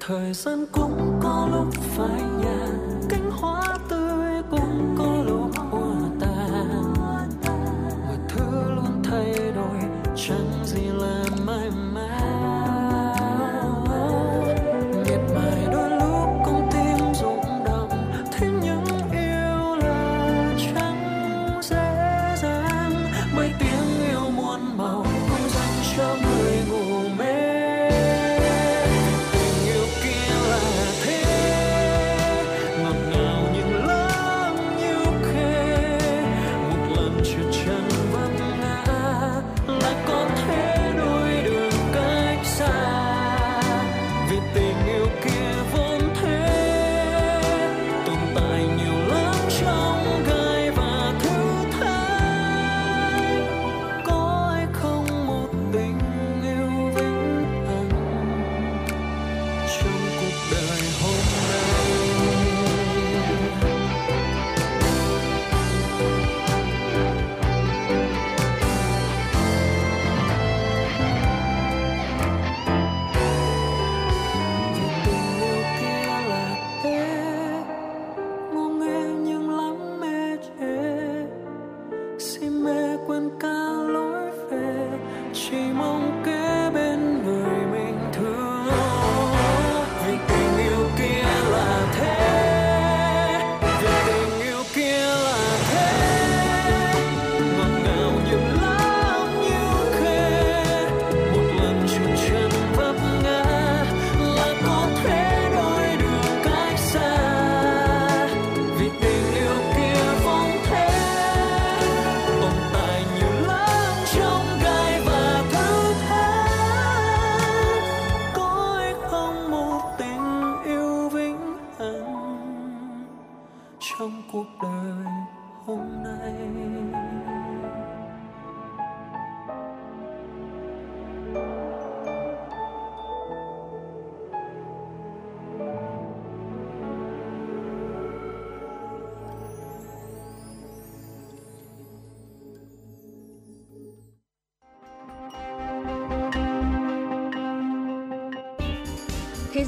thời 0.10 0.34
gian 0.34 0.66
cũng 0.72 1.20
có 1.24 1.48
lúc 1.52 1.68
phải 1.98 2.22
nhạt 2.42 2.59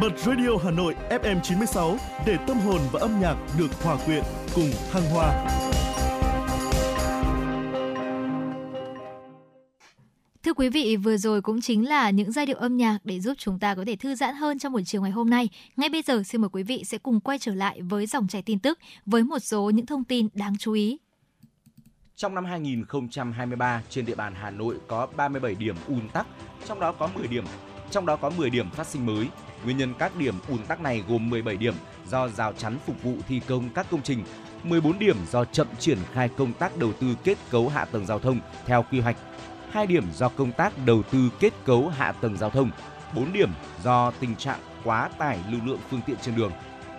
Bật 0.00 0.18
Radio 0.18 0.56
Hà 0.64 0.70
Nội 0.70 0.94
FM 1.10 1.40
96 1.40 1.96
để 2.26 2.36
tâm 2.46 2.58
hồn 2.58 2.80
và 2.92 3.00
âm 3.00 3.20
nhạc 3.20 3.36
được 3.58 3.82
hòa 3.82 3.96
quyện 4.06 4.22
cùng 4.54 4.70
thăng 4.90 5.02
hoa. 5.02 5.46
Thưa 10.42 10.52
quý 10.54 10.68
vị, 10.68 10.96
vừa 10.96 11.16
rồi 11.16 11.42
cũng 11.42 11.60
chính 11.60 11.88
là 11.88 12.10
những 12.10 12.32
giai 12.32 12.46
điệu 12.46 12.56
âm 12.56 12.76
nhạc 12.76 12.98
để 13.04 13.20
giúp 13.20 13.34
chúng 13.38 13.58
ta 13.58 13.74
có 13.74 13.84
thể 13.86 13.96
thư 13.96 14.14
giãn 14.14 14.34
hơn 14.34 14.58
trong 14.58 14.72
buổi 14.72 14.82
chiều 14.84 15.02
ngày 15.02 15.10
hôm 15.10 15.30
nay. 15.30 15.48
Ngay 15.76 15.88
bây 15.88 16.02
giờ 16.02 16.22
xin 16.22 16.40
mời 16.40 16.50
quý 16.52 16.62
vị 16.62 16.84
sẽ 16.84 16.98
cùng 16.98 17.20
quay 17.20 17.38
trở 17.38 17.54
lại 17.54 17.82
với 17.82 18.06
dòng 18.06 18.28
chảy 18.28 18.42
tin 18.42 18.58
tức 18.58 18.78
với 19.06 19.22
một 19.22 19.38
số 19.38 19.70
những 19.70 19.86
thông 19.86 20.04
tin 20.04 20.28
đáng 20.34 20.54
chú 20.58 20.72
ý. 20.72 20.98
Trong 22.16 22.34
năm 22.34 22.44
2023, 22.44 23.82
trên 23.90 24.06
địa 24.06 24.14
bàn 24.14 24.34
Hà 24.34 24.50
Nội 24.50 24.76
có 24.88 25.06
37 25.16 25.54
điểm 25.54 25.76
ùn 25.88 26.08
tắc, 26.08 26.26
trong 26.68 26.80
đó 26.80 26.92
có 26.92 27.08
10 27.14 27.26
điểm 27.26 27.44
trong 27.92 28.06
đó 28.06 28.16
có 28.16 28.30
10 28.30 28.50
điểm 28.50 28.70
phát 28.70 28.86
sinh 28.86 29.06
mới. 29.06 29.28
Nguyên 29.64 29.76
nhân 29.76 29.94
các 29.98 30.16
điểm 30.16 30.34
ùn 30.48 30.58
tắc 30.58 30.80
này 30.80 31.04
gồm 31.08 31.30
17 31.30 31.56
điểm 31.56 31.74
do 32.06 32.28
rào 32.28 32.52
chắn 32.52 32.78
phục 32.86 33.02
vụ 33.02 33.14
thi 33.28 33.40
công 33.48 33.68
các 33.74 33.86
công 33.90 34.02
trình, 34.02 34.24
14 34.64 34.98
điểm 34.98 35.16
do 35.30 35.44
chậm 35.44 35.66
triển 35.78 35.98
khai 36.12 36.28
công 36.28 36.52
tác 36.52 36.76
đầu 36.76 36.92
tư 36.92 37.16
kết 37.24 37.38
cấu 37.50 37.68
hạ 37.68 37.84
tầng 37.84 38.06
giao 38.06 38.18
thông 38.18 38.40
theo 38.66 38.84
quy 38.90 39.00
hoạch, 39.00 39.16
2 39.70 39.86
điểm 39.86 40.04
do 40.14 40.28
công 40.28 40.52
tác 40.52 40.72
đầu 40.86 41.02
tư 41.02 41.30
kết 41.40 41.52
cấu 41.64 41.88
hạ 41.88 42.12
tầng 42.12 42.36
giao 42.36 42.50
thông, 42.50 42.70
4 43.14 43.32
điểm 43.32 43.50
do 43.84 44.10
tình 44.10 44.36
trạng 44.36 44.58
quá 44.84 45.10
tải 45.18 45.38
lưu 45.50 45.60
lượng 45.64 45.80
phương 45.90 46.00
tiện 46.06 46.16
trên 46.22 46.36
đường. 46.36 46.52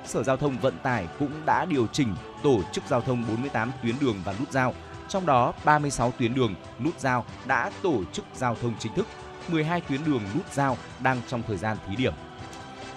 Sở 0.06 0.24
Giao 0.24 0.38
thông 0.38 0.58
Vận 0.58 0.78
tải 0.84 1.08
cũng 1.20 1.32
đã 1.46 1.66
điều 1.66 1.88
chỉnh 1.88 2.16
tổ 2.44 2.62
chức 2.72 2.84
giao 2.88 3.02
thông 3.02 3.26
48 3.28 3.72
tuyến 3.84 3.96
đường 4.02 4.16
và 4.26 4.36
nút 4.40 4.52
giao, 4.52 4.74
trong 5.10 5.26
đó 5.26 5.54
36 5.66 6.12
tuyến 6.20 6.34
đường, 6.34 6.56
nút 6.80 7.00
giao 7.00 7.26
đã 7.46 7.72
tổ 7.82 8.04
chức 8.14 8.26
giao 8.36 8.56
thông 8.62 8.74
chính 8.80 8.94
thức, 8.94 9.08
12 9.48 9.82
tuyến 9.82 10.00
đường 10.06 10.22
nút 10.36 10.54
giao 10.54 10.78
đang 11.04 11.22
trong 11.28 11.44
thời 11.48 11.58
gian 11.58 11.78
thí 11.88 11.96
điểm. 11.96 12.14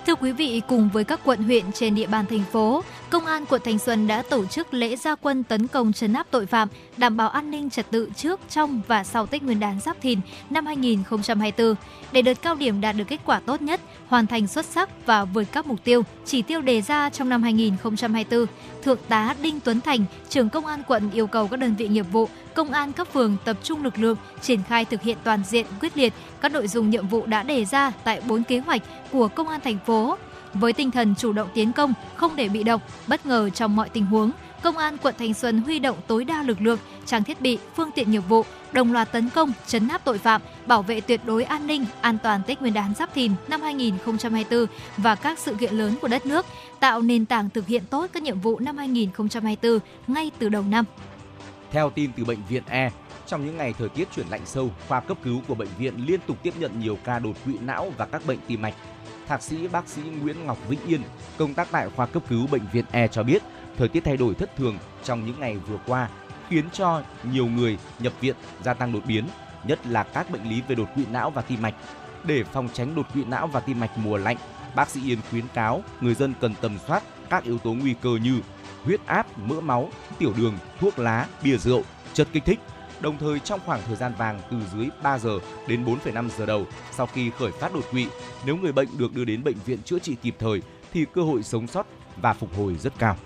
Thưa 0.07 0.15
quý 0.15 0.33
vị, 0.33 0.63
cùng 0.69 0.89
với 0.93 1.05
các 1.05 1.21
quận 1.25 1.43
huyện 1.43 1.73
trên 1.73 1.95
địa 1.95 2.07
bàn 2.07 2.27
thành 2.27 2.45
phố, 2.53 2.83
Công 3.11 3.27
an 3.27 3.47
quận 3.47 3.63
Thanh 3.65 3.79
Xuân 3.79 4.07
đã 4.07 4.23
tổ 4.23 4.47
chức 4.47 4.75
lễ 4.75 4.97
gia 4.97 5.15
quân 5.15 5.43
tấn 5.43 5.67
công 5.67 5.93
trấn 5.93 6.13
áp 6.13 6.27
tội 6.31 6.47
phạm, 6.47 6.69
đảm 6.97 7.17
bảo 7.17 7.29
an 7.29 7.51
ninh 7.51 7.71
trật 7.71 7.91
tự 7.91 8.11
trước, 8.17 8.41
trong 8.51 8.81
và 8.89 9.05
sau 9.05 9.27
Tết 9.27 9.43
Nguyên 9.43 9.61
đán 9.61 9.81
Giáp 9.81 10.01
Thìn 10.01 10.21
năm 10.51 10.67
2024 10.67 11.75
để 12.13 12.23
đợt 12.23 12.43
cao 12.43 12.55
điểm 12.55 12.81
đạt 12.81 12.97
được 12.97 13.05
kết 13.09 13.21
quả 13.25 13.41
tốt 13.41 13.63
nhất, 13.63 13.81
hoàn 14.09 14.27
thành 14.27 14.47
xuất 14.47 14.67
sắc 14.67 15.07
và 15.07 15.25
vượt 15.25 15.45
các 15.53 15.67
mục 15.67 15.85
tiêu, 15.85 16.03
chỉ 16.25 16.43
tiêu 16.43 16.61
đề 16.61 16.83
ra 16.83 17.11
trong 17.11 17.29
năm 17.29 17.43
2024. 17.43 18.47
Thượng 18.87 18.99
tá 19.09 19.35
Đinh 19.43 19.61
Tuấn 19.61 19.81
Thành, 19.81 20.05
trưởng 20.29 20.49
công 20.49 20.67
an 20.67 20.83
quận 20.87 21.11
yêu 21.11 21.27
cầu 21.27 21.49
các 21.49 21.57
đơn 21.57 21.75
vị 21.75 21.89
nghiệp 21.89 22.07
vụ, 22.13 22.29
công 22.55 22.73
an 22.73 22.93
các 22.93 23.13
phường 23.13 23.37
tập 23.45 23.57
trung 23.63 23.85
lực 23.85 23.99
lượng 23.99 24.17
triển 24.41 24.63
khai 24.63 24.85
thực 24.85 25.03
hiện 25.03 25.19
toàn 25.25 25.43
diện 25.45 25.67
quyết 25.81 25.97
liệt 25.97 26.13
các 26.41 26.53
nội 26.53 26.69
dung 26.69 26.91
nhiệm 26.91 27.09
vụ 27.09 27.27
đã 27.27 27.43
đề 27.43 27.65
ra 27.65 27.93
tại 28.05 28.21
4 28.29 28.45
kế 28.45 28.59
hoạch 28.59 28.83
của 29.13 29.29
công 29.29 29.49
an 29.49 29.61
thành 29.65 29.79
phố. 29.87 30.17
Với 30.55 30.73
tinh 30.73 30.91
thần 30.91 31.15
chủ 31.19 31.33
động 31.33 31.49
tiến 31.55 31.73
công, 31.73 31.95
không 32.17 32.37
để 32.37 32.49
bị 32.49 32.63
động, 32.63 32.81
bất 33.07 33.27
ngờ 33.27 33.51
trong 33.51 33.77
mọi 33.77 33.89
tình 33.89 34.07
huống, 34.07 34.31
Công 34.63 34.79
an 34.79 34.97
quận 35.03 35.15
Thanh 35.19 35.35
Xuân 35.35 35.59
huy 35.59 35.79
động 35.79 35.97
tối 36.07 36.25
đa 36.25 36.43
lực 36.43 36.61
lượng, 36.61 36.79
trang 37.07 37.25
thiết 37.25 37.41
bị, 37.41 37.59
phương 37.75 37.91
tiện 37.95 38.11
nghiệp 38.11 38.23
vụ, 38.29 38.45
đồng 38.73 38.93
loạt 38.93 39.13
tấn 39.13 39.31
công, 39.31 39.53
chấn 39.67 39.89
áp 39.89 40.05
tội 40.05 40.19
phạm, 40.19 40.43
bảo 40.67 40.83
vệ 40.83 41.01
tuyệt 41.01 41.21
đối 41.25 41.45
an 41.45 41.67
ninh, 41.67 41.85
an 42.01 42.19
toàn 42.23 42.41
Tết 42.47 42.61
Nguyên 42.61 42.75
đán 42.75 42.95
Giáp 42.95 43.15
Thìn 43.15 43.33
năm 43.49 43.63
2024 43.63 44.67
và 44.97 45.15
các 45.15 45.39
sự 45.39 45.55
kiện 45.55 45.75
lớn 45.75 45.95
của 46.03 46.09
đất 46.09 46.27
nước, 46.27 46.47
tạo 46.81 47.03
nền 47.03 47.27
tảng 47.27 47.51
thực 47.51 47.67
hiện 47.67 47.83
tốt 47.91 48.07
các 48.13 48.23
nhiệm 48.23 48.41
vụ 48.41 48.59
năm 48.59 48.77
2024 48.79 49.79
ngay 50.07 50.31
từ 50.39 50.49
đầu 50.49 50.63
năm. 50.63 50.85
Theo 51.71 51.91
tin 51.91 52.11
từ 52.17 52.25
bệnh 52.25 52.39
viện 52.49 52.63
E, 52.69 52.91
trong 53.27 53.47
những 53.47 53.57
ngày 53.57 53.75
thời 53.79 53.89
tiết 53.89 54.09
chuyển 54.17 54.27
lạnh 54.31 54.41
sâu, 54.45 54.71
khoa 54.89 55.01
cấp 55.01 55.17
cứu 55.25 55.41
của 55.49 55.55
bệnh 55.55 55.69
viện 55.79 55.95
liên 56.07 56.21
tục 56.27 56.37
tiếp 56.43 56.55
nhận 56.59 56.81
nhiều 56.81 56.99
ca 57.05 57.19
đột 57.19 57.37
quỵ 57.45 57.55
não 57.61 57.93
và 57.97 58.07
các 58.07 58.27
bệnh 58.27 58.39
tim 58.47 58.63
mạch. 58.63 58.75
Thạc 59.29 59.43
sĩ 59.43 59.69
bác 59.69 59.89
sĩ 59.89 60.03
Nguyễn 60.23 60.47
Ngọc 60.47 60.59
Vĩnh 60.69 60.87
Yên, 60.87 61.03
công 61.39 61.55
tác 61.55 61.69
tại 61.71 61.89
khoa 61.97 62.07
cấp 62.07 62.23
cứu 62.29 62.47
bệnh 62.47 62.63
viện 62.73 62.85
E 62.91 63.09
cho 63.09 63.23
biết, 63.23 63.43
thời 63.79 63.89
tiết 63.89 64.05
thay 64.05 64.17
đổi 64.17 64.35
thất 64.35 64.57
thường 64.57 64.79
trong 65.05 65.27
những 65.27 65.41
ngày 65.41 65.57
vừa 65.57 65.79
qua 65.87 66.09
khiến 66.49 66.65
cho 66.73 67.03
nhiều 67.23 67.47
người 67.47 67.79
nhập 67.99 68.13
viện 68.21 68.37
gia 68.65 68.75
tăng 68.75 68.93
đột 68.93 69.03
biến, 69.07 69.25
nhất 69.65 69.87
là 69.87 70.03
các 70.03 70.31
bệnh 70.31 70.49
lý 70.49 70.63
về 70.69 70.75
đột 70.75 70.89
quỵ 70.95 71.05
não 71.11 71.31
và 71.31 71.43
tim 71.43 71.63
mạch. 71.63 71.75
Để 72.25 72.45
phòng 72.45 72.69
tránh 72.73 72.95
đột 72.95 73.07
quỵ 73.15 73.25
não 73.25 73.47
và 73.47 73.61
tim 73.61 73.81
mạch 73.81 73.99
mùa 73.99 74.17
lạnh, 74.17 74.37
bác 74.77 74.89
sĩ 74.91 75.01
Yên 75.05 75.19
khuyến 75.31 75.45
cáo 75.55 75.83
người 76.01 76.15
dân 76.15 76.35
cần 76.41 76.55
tầm 76.61 76.79
soát 76.87 77.03
các 77.31 77.45
yếu 77.45 77.59
tố 77.59 77.73
nguy 77.73 77.95
cơ 78.03 78.11
như 78.23 78.41
huyết 78.85 79.01
áp, 79.07 79.39
mỡ 79.39 79.61
máu, 79.61 79.91
tiểu 80.19 80.33
đường, 80.37 80.59
thuốc 80.81 80.99
lá, 80.99 81.27
bia 81.43 81.57
rượu, 81.57 81.83
chất 82.13 82.29
kích 82.33 82.45
thích. 82.45 82.61
Đồng 83.01 83.19
thời 83.19 83.39
trong 83.39 83.61
khoảng 83.67 83.81
thời 83.87 83.97
gian 83.97 84.13
vàng 84.19 84.41
từ 84.51 84.57
dưới 84.73 84.89
3 85.03 85.19
giờ 85.19 85.39
đến 85.69 85.85
4,5 85.85 86.29
giờ 86.39 86.47
đầu 86.47 86.67
sau 86.93 87.07
khi 87.07 87.31
khởi 87.31 87.53
phát 87.53 87.75
đột 87.75 87.85
quỵ, 87.91 88.07
nếu 88.47 88.57
người 88.57 88.73
bệnh 88.73 88.89
được 88.99 89.15
đưa 89.15 89.25
đến 89.25 89.45
bệnh 89.45 89.57
viện 89.65 89.79
chữa 89.85 89.99
trị 89.99 90.17
kịp 90.23 90.37
thời 90.39 90.63
thì 90.93 91.05
cơ 91.15 91.23
hội 91.23 91.43
sống 91.43 91.67
sót 91.67 91.87
và 92.17 92.33
phục 92.33 92.57
hồi 92.57 92.75
rất 92.75 92.93
cao. 92.99 93.17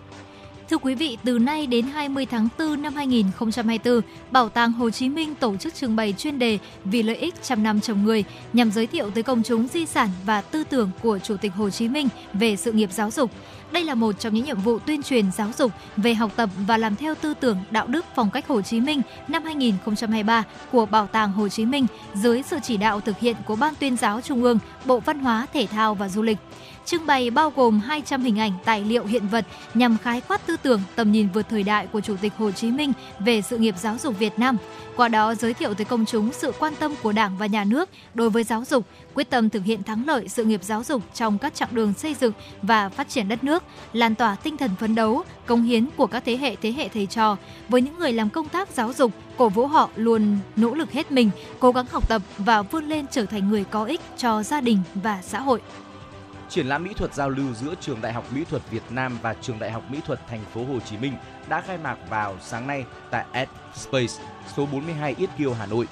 Thưa 0.70 0.78
quý 0.78 0.94
vị, 0.94 1.18
từ 1.24 1.38
nay 1.38 1.66
đến 1.66 1.84
20 1.86 2.26
tháng 2.26 2.48
4 2.58 2.82
năm 2.82 2.94
2024, 2.94 4.00
Bảo 4.30 4.48
tàng 4.48 4.72
Hồ 4.72 4.90
Chí 4.90 5.08
Minh 5.08 5.34
tổ 5.34 5.56
chức 5.56 5.74
trưng 5.74 5.96
bày 5.96 6.14
chuyên 6.18 6.38
đề 6.38 6.58
Vì 6.84 7.02
lợi 7.02 7.16
ích 7.16 7.34
trăm 7.42 7.62
năm 7.62 7.80
trồng 7.80 8.04
người 8.04 8.24
nhằm 8.52 8.70
giới 8.70 8.86
thiệu 8.86 9.10
tới 9.10 9.22
công 9.22 9.42
chúng 9.42 9.66
di 9.66 9.86
sản 9.86 10.08
và 10.24 10.40
tư 10.40 10.64
tưởng 10.64 10.90
của 11.02 11.18
Chủ 11.18 11.36
tịch 11.36 11.52
Hồ 11.54 11.70
Chí 11.70 11.88
Minh 11.88 12.08
về 12.32 12.56
sự 12.56 12.72
nghiệp 12.72 12.92
giáo 12.92 13.10
dục. 13.10 13.30
Đây 13.72 13.84
là 13.84 13.94
một 13.94 14.18
trong 14.18 14.34
những 14.34 14.44
nhiệm 14.44 14.60
vụ 14.60 14.78
tuyên 14.78 15.02
truyền 15.02 15.32
giáo 15.32 15.50
dục 15.58 15.72
về 15.96 16.14
học 16.14 16.30
tập 16.36 16.50
và 16.66 16.76
làm 16.76 16.96
theo 16.96 17.14
tư 17.14 17.34
tưởng 17.40 17.58
đạo 17.70 17.86
đức 17.86 18.04
phong 18.14 18.30
cách 18.30 18.48
Hồ 18.48 18.62
Chí 18.62 18.80
Minh 18.80 19.02
năm 19.28 19.44
2023 19.44 20.44
của 20.72 20.86
Bảo 20.86 21.06
tàng 21.06 21.32
Hồ 21.32 21.48
Chí 21.48 21.66
Minh 21.66 21.86
dưới 22.14 22.42
sự 22.42 22.58
chỉ 22.62 22.76
đạo 22.76 23.00
thực 23.00 23.18
hiện 23.18 23.36
của 23.46 23.56
Ban 23.56 23.74
tuyên 23.74 23.96
giáo 23.96 24.20
Trung 24.20 24.42
ương, 24.42 24.58
Bộ 24.84 25.00
Văn 25.00 25.18
hóa, 25.18 25.46
Thể 25.52 25.66
thao 25.66 25.94
và 25.94 26.08
Du 26.08 26.22
lịch. 26.22 26.38
Trưng 26.84 27.06
bày 27.06 27.30
bao 27.30 27.52
gồm 27.56 27.80
200 27.80 28.22
hình 28.22 28.38
ảnh 28.38 28.52
tài 28.64 28.84
liệu 28.84 29.04
hiện 29.04 29.28
vật 29.28 29.46
nhằm 29.74 29.96
khái 29.98 30.20
quát 30.20 30.46
tư 30.46 30.56
tưởng, 30.62 30.80
tầm 30.96 31.12
nhìn 31.12 31.28
vượt 31.34 31.46
thời 31.50 31.62
đại 31.62 31.86
của 31.86 32.00
Chủ 32.00 32.16
tịch 32.20 32.32
Hồ 32.38 32.50
Chí 32.50 32.70
Minh 32.70 32.92
về 33.18 33.42
sự 33.42 33.58
nghiệp 33.58 33.74
giáo 33.78 33.96
dục 33.98 34.18
Việt 34.18 34.38
Nam. 34.38 34.56
Qua 34.96 35.08
đó 35.08 35.34
giới 35.34 35.54
thiệu 35.54 35.74
tới 35.74 35.84
công 35.84 36.06
chúng 36.06 36.32
sự 36.32 36.52
quan 36.58 36.72
tâm 36.78 36.94
của 37.02 37.12
Đảng 37.12 37.38
và 37.38 37.46
Nhà 37.46 37.64
nước 37.64 37.88
đối 38.14 38.30
với 38.30 38.44
giáo 38.44 38.64
dục, 38.64 38.86
quyết 39.14 39.30
tâm 39.30 39.50
thực 39.50 39.64
hiện 39.64 39.82
thắng 39.82 40.06
lợi 40.06 40.28
sự 40.28 40.44
nghiệp 40.44 40.64
giáo 40.64 40.84
dục 40.84 41.02
trong 41.14 41.38
các 41.38 41.54
chặng 41.54 41.68
đường 41.72 41.92
xây 41.92 42.14
dựng 42.14 42.32
và 42.62 42.88
phát 42.88 43.08
triển 43.08 43.28
đất 43.28 43.44
nước, 43.44 43.62
lan 43.92 44.14
tỏa 44.14 44.36
tinh 44.42 44.56
thần 44.56 44.70
phấn 44.80 44.94
đấu, 44.94 45.22
công 45.46 45.62
hiến 45.62 45.88
của 45.96 46.06
các 46.06 46.22
thế 46.26 46.36
hệ 46.36 46.56
thế 46.56 46.72
hệ 46.72 46.88
thầy 46.88 47.06
trò 47.06 47.36
với 47.68 47.82
những 47.82 47.98
người 47.98 48.12
làm 48.12 48.30
công 48.30 48.48
tác 48.48 48.68
giáo 48.68 48.92
dục, 48.92 49.12
cổ 49.36 49.48
vũ 49.48 49.66
họ 49.66 49.88
luôn 49.96 50.38
nỗ 50.56 50.74
lực 50.74 50.92
hết 50.92 51.12
mình, 51.12 51.30
cố 51.58 51.72
gắng 51.72 51.86
học 51.92 52.08
tập 52.08 52.22
và 52.38 52.62
vươn 52.62 52.84
lên 52.84 53.06
trở 53.10 53.26
thành 53.26 53.50
người 53.50 53.64
có 53.64 53.84
ích 53.84 54.00
cho 54.16 54.42
gia 54.42 54.60
đình 54.60 54.78
và 54.94 55.22
xã 55.22 55.40
hội. 55.40 55.60
Triển 56.50 56.66
lãm 56.66 56.84
mỹ 56.84 56.94
thuật 56.94 57.14
giao 57.14 57.28
lưu 57.28 57.54
giữa 57.54 57.74
Trường 57.80 58.00
Đại 58.00 58.12
học 58.12 58.24
Mỹ 58.34 58.44
thuật 58.50 58.62
Việt 58.70 58.82
Nam 58.90 59.18
và 59.22 59.34
Trường 59.34 59.58
Đại 59.58 59.70
học 59.70 59.82
Mỹ 59.90 60.00
thuật 60.06 60.20
Thành 60.28 60.44
phố 60.54 60.64
Hồ 60.64 60.80
Chí 60.80 60.96
Minh 60.96 61.12
đã 61.48 61.60
khai 61.60 61.78
mạc 61.78 61.96
vào 62.08 62.36
sáng 62.40 62.66
nay 62.66 62.84
tại 63.10 63.24
Ad 63.32 63.48
Space, 63.74 64.14
số 64.56 64.66
42 64.72 65.14
Yết 65.18 65.30
Kiêu, 65.38 65.54
Hà 65.54 65.66
Nội. 65.66 65.88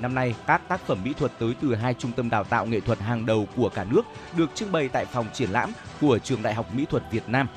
Năm 0.00 0.14
nay, 0.14 0.34
các 0.46 0.68
tác 0.68 0.80
phẩm 0.80 0.98
mỹ 1.04 1.12
thuật 1.18 1.32
tới 1.38 1.54
từ 1.60 1.74
hai 1.74 1.94
trung 1.94 2.12
tâm 2.12 2.30
đào 2.30 2.44
tạo 2.44 2.66
nghệ 2.66 2.80
thuật 2.80 3.00
hàng 3.00 3.26
đầu 3.26 3.48
của 3.56 3.68
cả 3.68 3.84
nước 3.84 4.02
được 4.36 4.50
trưng 4.54 4.72
bày 4.72 4.88
tại 4.88 5.04
phòng 5.04 5.26
triển 5.32 5.50
lãm 5.50 5.72
của 6.00 6.18
Trường 6.18 6.42
Đại 6.42 6.54
học 6.54 6.74
Mỹ 6.74 6.86
thuật 6.90 7.02
Việt 7.10 7.28
Nam. 7.28 7.48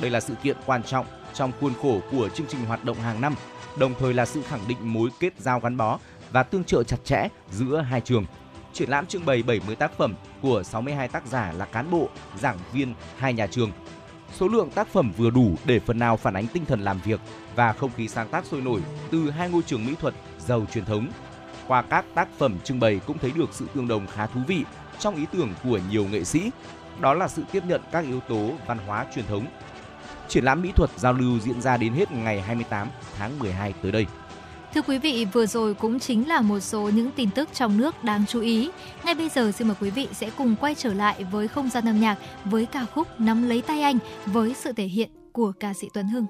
Đây 0.00 0.10
là 0.10 0.20
sự 0.20 0.34
kiện 0.42 0.56
quan 0.66 0.82
trọng 0.82 1.06
trong 1.34 1.52
khuôn 1.60 1.72
khổ 1.82 2.00
của 2.10 2.28
chương 2.28 2.46
trình 2.46 2.64
hoạt 2.64 2.84
động 2.84 3.00
hàng 3.00 3.20
năm, 3.20 3.34
đồng 3.78 3.94
thời 3.98 4.14
là 4.14 4.26
sự 4.26 4.42
khẳng 4.42 4.68
định 4.68 4.78
mối 4.80 5.10
kết 5.20 5.32
giao 5.38 5.60
gắn 5.60 5.76
bó 5.76 5.98
và 6.32 6.42
tương 6.42 6.64
trợ 6.64 6.82
chặt 6.82 7.04
chẽ 7.04 7.28
giữa 7.50 7.80
hai 7.80 8.00
trường 8.00 8.24
triển 8.76 8.90
lãm 8.90 9.06
trưng 9.06 9.26
bày 9.26 9.42
70 9.42 9.76
tác 9.76 9.92
phẩm 9.98 10.14
của 10.42 10.62
62 10.62 11.08
tác 11.08 11.26
giả 11.26 11.52
là 11.52 11.64
cán 11.64 11.90
bộ, 11.90 12.08
giảng 12.40 12.58
viên 12.72 12.94
hai 13.16 13.32
nhà 13.32 13.46
trường. 13.46 13.72
Số 14.32 14.48
lượng 14.48 14.70
tác 14.70 14.88
phẩm 14.88 15.12
vừa 15.16 15.30
đủ 15.30 15.54
để 15.64 15.80
phần 15.80 15.98
nào 15.98 16.16
phản 16.16 16.34
ánh 16.34 16.46
tinh 16.46 16.64
thần 16.64 16.80
làm 16.80 17.00
việc 17.04 17.20
và 17.54 17.72
không 17.72 17.90
khí 17.96 18.08
sáng 18.08 18.28
tác 18.28 18.46
sôi 18.46 18.60
nổi 18.60 18.80
từ 19.10 19.30
hai 19.30 19.50
ngôi 19.50 19.62
trường 19.62 19.86
mỹ 19.86 19.94
thuật 20.00 20.14
giàu 20.38 20.66
truyền 20.72 20.84
thống. 20.84 21.08
Qua 21.66 21.82
các 21.82 22.04
tác 22.14 22.28
phẩm 22.38 22.58
trưng 22.64 22.80
bày 22.80 23.00
cũng 23.06 23.18
thấy 23.18 23.30
được 23.30 23.48
sự 23.52 23.66
tương 23.74 23.88
đồng 23.88 24.06
khá 24.06 24.26
thú 24.26 24.40
vị 24.46 24.64
trong 24.98 25.16
ý 25.16 25.26
tưởng 25.32 25.54
của 25.64 25.80
nhiều 25.90 26.04
nghệ 26.04 26.24
sĩ, 26.24 26.50
đó 27.00 27.14
là 27.14 27.28
sự 27.28 27.42
tiếp 27.52 27.62
nhận 27.68 27.80
các 27.92 28.04
yếu 28.04 28.20
tố 28.20 28.50
văn 28.66 28.78
hóa 28.86 29.06
truyền 29.14 29.26
thống. 29.26 29.46
Triển 30.28 30.44
lãm 30.44 30.62
mỹ 30.62 30.72
thuật 30.76 30.90
giao 30.96 31.12
lưu 31.12 31.38
diễn 31.38 31.60
ra 31.60 31.76
đến 31.76 31.92
hết 31.92 32.12
ngày 32.12 32.40
28 32.40 32.88
tháng 33.18 33.38
12 33.38 33.74
tới 33.82 33.92
đây. 33.92 34.06
Thưa 34.76 34.82
quý 34.82 34.98
vị, 34.98 35.26
vừa 35.32 35.46
rồi 35.46 35.74
cũng 35.74 35.98
chính 35.98 36.28
là 36.28 36.40
một 36.40 36.60
số 36.60 36.90
những 36.94 37.10
tin 37.16 37.30
tức 37.30 37.48
trong 37.52 37.78
nước 37.78 38.04
đáng 38.04 38.24
chú 38.28 38.40
ý. 38.40 38.70
Ngay 39.04 39.14
bây 39.14 39.28
giờ 39.28 39.52
xin 39.52 39.68
mời 39.68 39.76
quý 39.80 39.90
vị 39.90 40.08
sẽ 40.12 40.30
cùng 40.30 40.56
quay 40.60 40.74
trở 40.74 40.94
lại 40.94 41.24
với 41.24 41.48
không 41.48 41.70
gian 41.70 41.88
âm 41.88 42.00
nhạc 42.00 42.18
với 42.44 42.66
ca 42.66 42.86
khúc 42.94 43.20
Nắm 43.20 43.48
lấy 43.48 43.62
tay 43.62 43.82
anh 43.82 43.98
với 44.26 44.54
sự 44.54 44.72
thể 44.72 44.84
hiện 44.84 45.10
của 45.32 45.52
ca 45.60 45.74
sĩ 45.74 45.88
Tuấn 45.94 46.08
Hưng. 46.08 46.26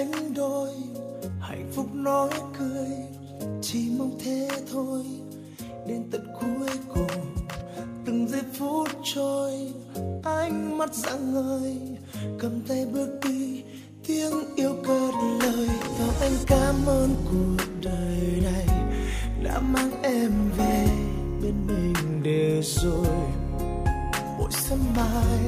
Sánh 0.00 0.34
đôi, 0.34 0.70
hạnh 1.40 1.70
phúc 1.72 1.94
nói 1.94 2.30
cười, 2.58 2.88
chỉ 3.62 3.90
mong 3.98 4.18
thế 4.24 4.48
thôi. 4.72 5.04
Đến 5.86 6.02
tận 6.10 6.26
cuối 6.40 6.68
cùng, 6.94 7.34
từng 8.06 8.28
giây 8.28 8.40
phút 8.58 8.88
trôi, 9.14 9.52
ánh 10.24 10.78
mắt 10.78 10.94
rạng 10.94 11.34
ngời, 11.34 11.76
cầm 12.38 12.60
tay 12.68 12.86
bước 12.92 13.18
đi, 13.24 13.62
tiếng 14.06 14.54
yêu 14.56 14.74
cất 14.86 15.14
lời. 15.42 15.68
Và 15.98 16.06
anh 16.20 16.32
cảm 16.46 16.74
ơn 16.86 17.14
cuộc 17.24 17.64
đời 17.82 18.42
này, 18.42 18.66
đã 19.44 19.60
mang 19.60 20.02
em 20.02 20.32
về 20.58 20.86
bên 21.42 21.54
mình 21.66 22.22
để 22.22 22.60
rồi 22.62 23.16
mỗi 24.38 24.50
sớm 24.50 24.78
mai 24.96 25.38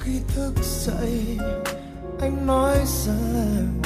khi 0.00 0.12
thức 0.34 0.52
dậy 0.62 1.38
anh 2.20 2.46
nói 2.46 2.76
rằng 2.86 3.82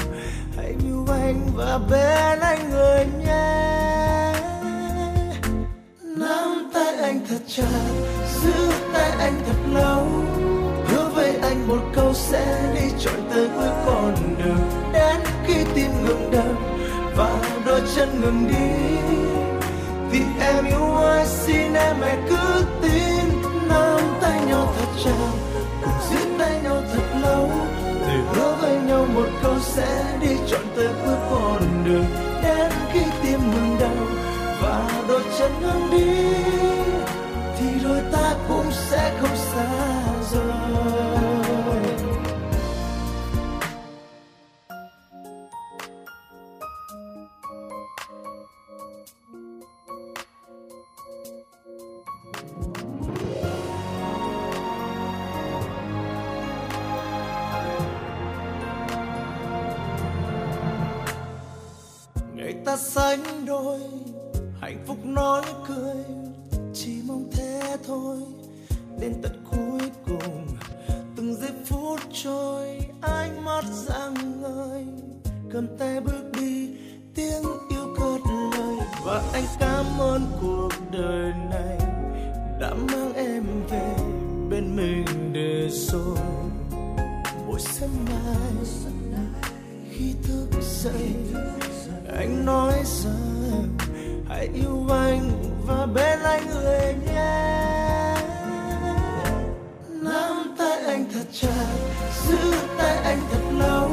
hãy 0.57 0.75
yêu 0.87 1.07
anh 1.09 1.41
và 1.55 1.79
bên 1.91 2.41
anh 2.41 2.71
người 2.71 3.07
nhé. 3.27 4.33
Nắm 6.03 6.71
tay 6.75 6.95
anh 6.95 7.21
thật 7.29 7.41
chặt, 7.49 7.65
giữ 8.43 8.73
tay 8.93 9.11
anh 9.11 9.43
thật 9.47 9.71
lâu. 9.73 10.07
Hứa 10.89 11.11
với 11.15 11.37
anh 11.43 11.69
một 11.69 11.83
câu 11.95 12.15
sẽ 12.15 12.73
đi 12.75 12.91
trọn 12.99 13.15
tới 13.35 13.49
cuối 13.57 13.69
con 13.87 14.15
đường. 14.39 14.93
Đến 14.93 15.21
khi 15.47 15.65
tim 15.75 15.91
ngừng 16.05 16.31
đập 16.31 16.57
và 17.17 17.41
đôi 17.67 17.81
chân 17.97 18.21
ngừng 18.21 18.49
đi. 18.49 18.97
Thì 20.13 20.23
em 20.41 20.65
yêu 20.65 20.97
ai, 20.97 21.27
xin 21.27 21.75
em 21.75 21.97
hãy 22.01 22.19
cứ 22.29 22.65
tin. 22.83 23.43
Nắm 23.69 24.01
tay 24.21 24.41
nhau 24.47 24.75
thật 24.79 25.01
chặt, 25.05 25.31
cùng 25.83 25.93
giữ 26.11 26.19
tay 26.39 26.61
nhau 26.63 26.83
thật 26.93 27.21
lâu 27.23 27.51
hứa 28.35 28.57
với 28.61 28.77
nhau 28.87 29.07
một 29.15 29.29
câu 29.43 29.55
sẽ 29.61 30.19
đi 30.21 30.37
chọn 30.47 30.63
tới 30.77 30.89
cuối 31.05 31.15
con 31.31 31.85
đường 31.85 32.05
đến 32.43 32.71
khi 32.93 33.01
tim 33.23 33.41
ngừng 33.51 33.77
đau 33.81 34.07
và 34.63 35.05
đôi 35.09 35.23
chân 35.39 35.53
ngừng 35.63 35.91
đi, 35.91 36.07
thì 37.59 37.67
đôi 37.85 38.01
ta 38.13 38.35
cũng 38.49 38.71
sẽ 38.73 39.13
không 39.21 39.37
xa 39.37 39.69
rời. 40.33 41.00
Ta 62.71 62.77
sánh 62.77 63.47
đôi, 63.47 63.81
hạnh 64.61 64.85
phúc 64.87 64.97
nói 65.05 65.43
cười, 65.69 66.05
chỉ 66.75 67.03
mong 67.07 67.31
thế 67.33 67.77
thôi. 67.87 68.17
Đến 69.01 69.15
tận 69.23 69.45
cuối 69.51 69.91
cùng, 70.07 70.47
từng 71.17 71.35
giây 71.35 71.51
phút 71.67 72.01
trôi, 72.13 72.81
ánh 73.01 73.45
mắt 73.45 73.65
rạng 73.73 74.43
ngời, 74.43 74.87
cầm 75.53 75.67
tay 75.79 76.01
bước 76.01 76.31
đi, 76.41 76.69
tiếng 77.15 77.43
yêu 77.71 77.95
cất 77.99 78.21
lời. 78.53 78.79
Và 79.05 79.23
anh 79.33 79.45
cảm 79.61 79.87
ơn 79.99 80.27
cuộc 80.41 80.73
đời 80.93 81.33
này, 81.51 81.79
đã 82.61 82.75
mang 82.75 83.13
em 83.15 83.45
về 83.71 83.95
bên 84.51 84.77
mình 84.77 85.33
để 85.33 85.69
rồi. 85.71 86.19
Mỗi 87.47 87.61
sớm 87.61 87.91
mai 88.05 88.51
khi 90.01 90.15
thức 90.23 90.49
dậy. 90.61 91.15
Anh 92.17 92.45
nói 92.45 92.75
rằng 92.85 93.69
hãy 94.29 94.49
yêu 94.55 94.87
anh 94.91 95.31
và 95.67 95.87
bên 95.87 96.19
anh 96.23 96.47
người 96.47 96.95
nhé. 97.07 98.17
Nắm 99.89 100.55
tay 100.59 100.79
anh 100.87 101.05
thật 101.13 101.25
chặt, 101.33 101.67
giữ 102.29 102.55
tay 102.79 102.97
anh 102.97 103.19
thật 103.33 103.43
lâu. 103.59 103.91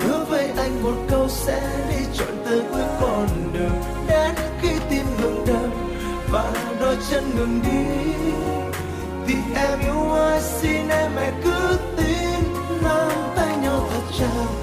Hứa 0.00 0.24
với 0.28 0.50
anh 0.56 0.82
một 0.82 0.96
câu 1.08 1.28
sẽ 1.28 1.60
đi 1.88 2.04
trọn 2.14 2.36
tới 2.44 2.62
cuối 2.72 2.82
con 3.00 3.26
đường. 3.52 3.82
Đến 4.08 4.34
khi 4.62 4.68
tim 4.90 5.06
ngừng 5.20 5.44
đập 5.46 5.70
và 6.30 6.52
đôi 6.80 6.96
chân 7.10 7.24
ngừng 7.36 7.60
đi, 7.62 8.12
thì 9.26 9.34
em 9.54 9.78
yêu 9.80 10.12
ai 10.12 10.40
xin 10.40 10.88
em 10.88 11.12
hãy 11.14 11.32
cứ 11.44 11.78
tin. 11.96 12.44
Nắm 12.82 13.12
tay 13.36 13.56
nhau 13.56 13.88
thật 13.92 14.02
chặt. 14.18 14.59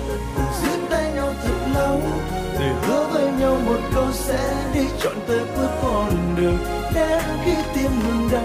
Một 3.67 3.79
câu 3.95 4.11
sẽ 4.11 4.71
đi 4.73 4.81
chọn 5.03 5.13
tới 5.27 5.39
cuối 5.55 5.67
con 5.81 6.35
đường. 6.37 6.57
Đến 6.95 7.23
khi 7.45 7.53
tim 7.75 7.91
ngừng 7.99 8.29
đau 8.31 8.43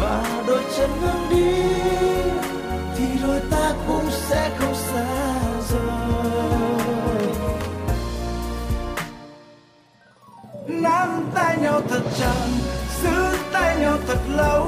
và 0.00 0.42
đôi 0.46 0.62
chân 0.76 0.90
ngừng 1.00 1.28
đi, 1.30 1.52
thì 2.96 3.04
đôi 3.22 3.40
ta 3.50 3.72
cũng 3.86 4.10
sẽ 4.10 4.50
không 4.58 4.74
xa 4.74 5.06
rời. 5.70 7.26
Nắm 10.66 11.30
tay 11.34 11.56
nhau 11.62 11.80
thật 11.88 12.02
chặt, 12.18 12.46
giữ 13.02 13.38
tay 13.52 13.76
nhau 13.80 13.98
thật 14.06 14.18
lâu, 14.36 14.66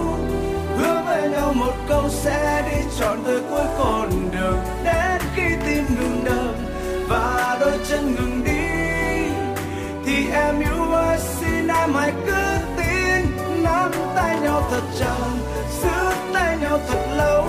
hứa 0.78 1.02
với 1.06 1.30
nhau 1.30 1.52
một 1.52 1.72
câu 1.88 2.08
sẽ 2.08 2.64
đi 2.70 2.76
trọn 3.00 3.24
tới 3.24 3.40
cuối 3.50 3.64
con 3.78 4.10
đường. 4.32 4.58
Đến 4.84 5.20
khi 5.34 5.42
tim 5.66 5.84
ngừng 5.98 6.24
đập 6.24 6.54
và 7.08 7.56
đôi 7.60 7.78
chân 7.88 8.14
ngừng 8.14 8.44
đi 8.44 8.55
em 10.36 10.60
yêu 10.60 10.92
ơi, 10.92 11.18
xin 11.18 11.68
em 11.68 11.94
hãy 11.94 12.12
cứ 12.26 12.42
tin. 12.76 13.36
Nắm 13.62 13.90
tay 14.16 14.40
nhau 14.40 14.62
thật 14.70 14.82
chặt, 14.98 15.28
giữ 15.82 15.98
tay 16.34 16.58
nhau 16.58 16.78
thật 16.88 17.02
lâu. 17.16 17.44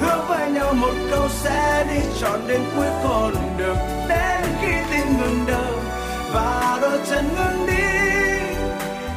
Hứa 0.00 0.24
với 0.28 0.50
nhau 0.50 0.72
một 0.72 0.94
câu 1.10 1.28
sẽ 1.28 1.84
đi 1.90 2.00
trọn 2.20 2.40
đến 2.48 2.60
cuối 2.76 2.86
con 3.04 3.34
đường. 3.58 3.76
Đến 4.08 4.42
khi 4.60 4.72
tim 4.90 5.18
ngừng 5.18 5.44
đập 5.46 5.74
và 6.32 6.78
đôi 6.82 6.98
chân 7.10 7.28
ngừng 7.36 7.66
đi, 7.66 7.82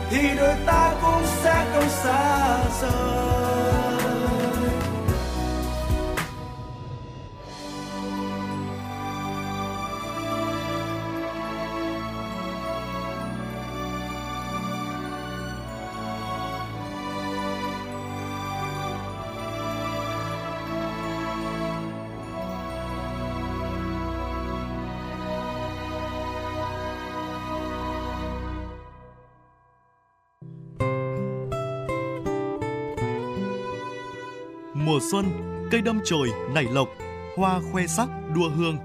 thì 0.10 0.30
đôi 0.38 0.56
ta 0.66 0.92
cũng 1.02 1.24
sẽ 1.44 1.66
không 1.74 1.90
xa 1.90 2.58
rời. 2.82 3.47
Mùa 34.98 35.04
xuân, 35.12 35.26
cây 35.72 35.82
đâm 35.82 36.00
chồi 36.06 36.32
nảy 36.54 36.64
lộc, 36.64 36.88
hoa 37.36 37.60
khoe 37.72 37.88
sắc 37.88 38.10
đua 38.36 38.50
hương. 38.50 38.78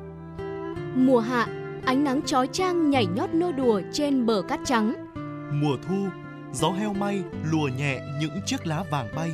Mùa 0.94 1.20
hạ, 1.20 1.46
ánh 1.84 2.04
nắng 2.04 2.22
chói 2.22 2.48
chang 2.52 2.90
nhảy 2.90 3.06
nhót 3.06 3.34
nô 3.34 3.52
đùa 3.52 3.80
trên 3.92 4.26
bờ 4.26 4.42
cát 4.48 4.60
trắng. 4.64 4.94
Mùa 5.52 5.76
thu, 5.88 6.06
gió 6.52 6.70
heo 6.70 6.92
may 6.92 7.22
lùa 7.52 7.68
nhẹ 7.78 8.00
những 8.20 8.40
chiếc 8.46 8.66
lá 8.66 8.84
vàng 8.90 9.08
bay. 9.16 9.30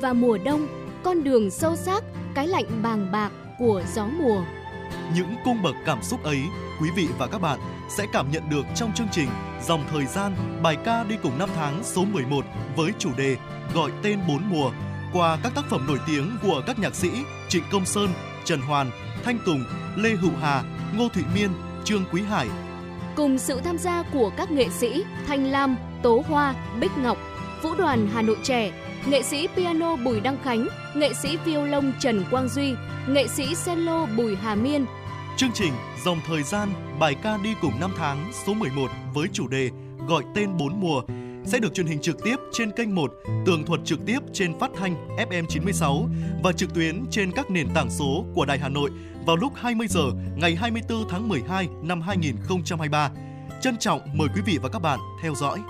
Và 0.00 0.12
mùa 0.12 0.38
đông, 0.44 0.66
con 1.04 1.24
đường 1.24 1.50
sâu 1.50 1.76
xác, 1.76 2.04
cái 2.34 2.48
lạnh 2.48 2.82
bàng 2.82 3.12
bạc 3.12 3.32
của 3.58 3.82
gió 3.94 4.06
mùa. 4.06 4.44
Những 5.14 5.34
cung 5.44 5.62
bậc 5.62 5.74
cảm 5.86 6.02
xúc 6.02 6.22
ấy, 6.22 6.40
quý 6.80 6.88
vị 6.96 7.08
và 7.18 7.26
các 7.26 7.38
bạn 7.38 7.58
sẽ 7.88 8.06
cảm 8.12 8.30
nhận 8.30 8.42
được 8.50 8.66
trong 8.74 8.92
chương 8.94 9.08
trình 9.12 9.28
Dòng 9.66 9.84
thời 9.90 10.06
gian, 10.06 10.34
bài 10.62 10.76
ca 10.84 11.04
đi 11.04 11.16
cùng 11.22 11.38
năm 11.38 11.48
tháng 11.56 11.84
số 11.84 12.04
11 12.04 12.44
với 12.76 12.92
chủ 12.98 13.10
đề 13.16 13.36
Gọi 13.74 13.90
tên 14.02 14.18
bốn 14.28 14.42
mùa 14.50 14.70
qua 15.14 15.38
các 15.42 15.52
tác 15.54 15.64
phẩm 15.70 15.84
nổi 15.86 15.98
tiếng 16.06 16.36
của 16.42 16.62
các 16.66 16.78
nhạc 16.78 16.94
sĩ 16.94 17.10
Trịnh 17.48 17.62
Công 17.72 17.86
Sơn, 17.86 18.08
Trần 18.44 18.60
Hoàn, 18.60 18.90
Thanh 19.24 19.38
Tùng, 19.46 19.64
Lê 19.96 20.10
Hữu 20.10 20.30
Hà, 20.40 20.62
Ngô 20.96 21.08
Thụy 21.08 21.22
Miên, 21.34 21.50
Trương 21.84 22.04
Quý 22.12 22.22
Hải. 22.22 22.48
Cùng 23.16 23.38
sự 23.38 23.60
tham 23.64 23.78
gia 23.78 24.02
của 24.02 24.30
các 24.36 24.50
nghệ 24.50 24.68
sĩ 24.68 25.04
Thanh 25.26 25.46
Lam, 25.46 25.76
Tố 26.02 26.22
Hoa, 26.28 26.54
Bích 26.80 26.98
Ngọc, 26.98 27.18
Vũ 27.62 27.74
đoàn 27.74 28.08
Hà 28.12 28.22
Nội 28.22 28.36
trẻ, 28.42 28.72
nghệ 29.06 29.22
sĩ 29.22 29.48
piano 29.56 29.96
Bùi 29.96 30.20
Đăng 30.20 30.38
Khánh, 30.44 30.68
nghệ 30.94 31.12
sĩ 31.22 31.36
violon 31.44 31.92
Trần 32.00 32.24
Quang 32.30 32.48
Duy, 32.48 32.74
nghệ 33.08 33.26
sĩ 33.28 33.44
cello 33.66 34.06
Bùi 34.06 34.36
Hà 34.36 34.54
Miên. 34.54 34.86
Chương 35.36 35.52
trình 35.54 35.72
Dòng 36.04 36.18
thời 36.26 36.42
gian, 36.42 36.68
bài 36.98 37.16
ca 37.22 37.36
đi 37.36 37.54
cùng 37.60 37.80
năm 37.80 37.90
tháng 37.98 38.32
số 38.46 38.54
11 38.54 38.90
với 39.14 39.28
chủ 39.32 39.48
đề 39.48 39.70
Gọi 40.08 40.22
tên 40.34 40.56
bốn 40.56 40.80
mùa 40.80 41.02
sẽ 41.44 41.58
được 41.58 41.74
truyền 41.74 41.86
hình 41.86 42.00
trực 42.00 42.24
tiếp 42.24 42.36
trên 42.52 42.70
kênh 42.70 42.94
1, 42.94 43.12
tường 43.46 43.64
thuật 43.64 43.80
trực 43.84 43.98
tiếp 44.06 44.18
trên 44.32 44.58
phát 44.58 44.70
thanh 44.76 45.16
FM 45.16 45.46
96 45.48 46.08
và 46.42 46.52
trực 46.52 46.74
tuyến 46.74 47.04
trên 47.10 47.32
các 47.32 47.50
nền 47.50 47.68
tảng 47.74 47.90
số 47.90 48.24
của 48.34 48.44
Đài 48.44 48.58
Hà 48.58 48.68
Nội 48.68 48.90
vào 49.26 49.36
lúc 49.36 49.52
20 49.56 49.86
giờ 49.90 50.10
ngày 50.36 50.54
24 50.54 51.08
tháng 51.08 51.28
12 51.28 51.68
năm 51.82 52.00
2023. 52.00 53.10
Trân 53.60 53.76
trọng 53.76 54.00
mời 54.14 54.28
quý 54.34 54.40
vị 54.46 54.58
và 54.62 54.68
các 54.68 54.78
bạn 54.78 54.98
theo 55.22 55.34
dõi. 55.34 55.60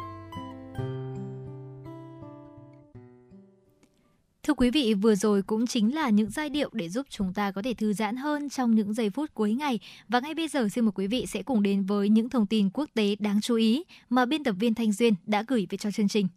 Thưa 4.45 4.55
quý 4.55 4.71
vị, 4.71 4.95
vừa 4.95 5.15
rồi 5.15 5.43
cũng 5.43 5.67
chính 5.67 5.95
là 5.95 6.11
những 6.11 6.31
giai 6.31 6.49
điệu 6.49 6.71
để 6.73 6.89
giúp 6.89 7.07
chúng 7.11 7.33
ta 7.33 7.51
có 7.51 7.63
thể 7.63 7.75
thư 7.75 7.93
giãn 7.93 8.17
hơn 8.17 8.49
trong 8.49 8.75
những 8.75 8.95
giây 8.95 9.11
phút 9.11 9.35
cuối 9.35 9.55
ngày. 9.55 9.79
Và 10.09 10.21
ngay 10.21 10.35
bây 10.35 10.49
giờ 10.49 10.69
xin 10.69 10.85
mời 10.85 10.93
quý 10.95 11.07
vị 11.07 11.27
sẽ 11.27 11.43
cùng 11.43 11.63
đến 11.63 11.85
với 11.85 12.09
những 12.09 12.29
thông 12.29 12.47
tin 12.47 12.71
quốc 12.71 12.91
tế 12.95 13.17
đáng 13.19 13.41
chú 13.41 13.57
ý 13.57 13.85
mà 14.09 14.25
biên 14.25 14.45
tập 14.45 14.53
viên 14.59 14.75
Thanh 14.75 14.93
Duyên 14.93 15.15
đã 15.27 15.45
gửi 15.49 15.67
về 15.71 15.79
cho 15.79 15.91
chương 15.91 16.09
trình. 16.09 16.29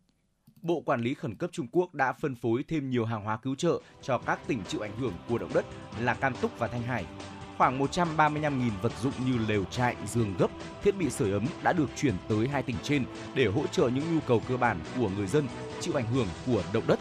Bộ 0.61 0.81
Quản 0.81 1.01
lý 1.01 1.13
Khẩn 1.13 1.35
cấp 1.35 1.49
Trung 1.53 1.67
Quốc 1.71 1.93
đã 1.93 2.13
phân 2.13 2.35
phối 2.35 2.63
thêm 2.67 2.89
nhiều 2.89 3.05
hàng 3.05 3.23
hóa 3.23 3.37
cứu 3.37 3.55
trợ 3.55 3.81
cho 4.01 4.17
các 4.17 4.39
tỉnh 4.47 4.59
chịu 4.67 4.81
ảnh 4.81 4.97
hưởng 4.99 5.13
của 5.29 5.37
động 5.37 5.51
đất 5.53 5.65
là 6.01 6.13
Cam 6.13 6.33
Túc 6.41 6.59
và 6.59 6.67
Thanh 6.67 6.83
Hải. 6.83 7.05
Khoảng 7.57 7.79
135.000 7.79 8.69
vật 8.81 8.93
dụng 9.01 9.13
như 9.25 9.37
lều 9.47 9.63
trại, 9.63 9.95
giường 10.07 10.33
gấp, 10.39 10.51
thiết 10.83 10.97
bị 10.97 11.09
sưởi 11.09 11.31
ấm 11.31 11.45
đã 11.63 11.73
được 11.73 11.89
chuyển 11.95 12.13
tới 12.29 12.47
hai 12.47 12.63
tỉnh 12.63 12.75
trên 12.83 13.05
để 13.35 13.45
hỗ 13.45 13.67
trợ 13.67 13.89
những 13.89 14.15
nhu 14.15 14.19
cầu 14.27 14.41
cơ 14.49 14.57
bản 14.57 14.79
của 14.97 15.09
người 15.17 15.27
dân 15.27 15.47
chịu 15.79 15.93
ảnh 15.93 16.13
hưởng 16.13 16.27
của 16.45 16.63
động 16.73 16.83
đất 16.87 16.99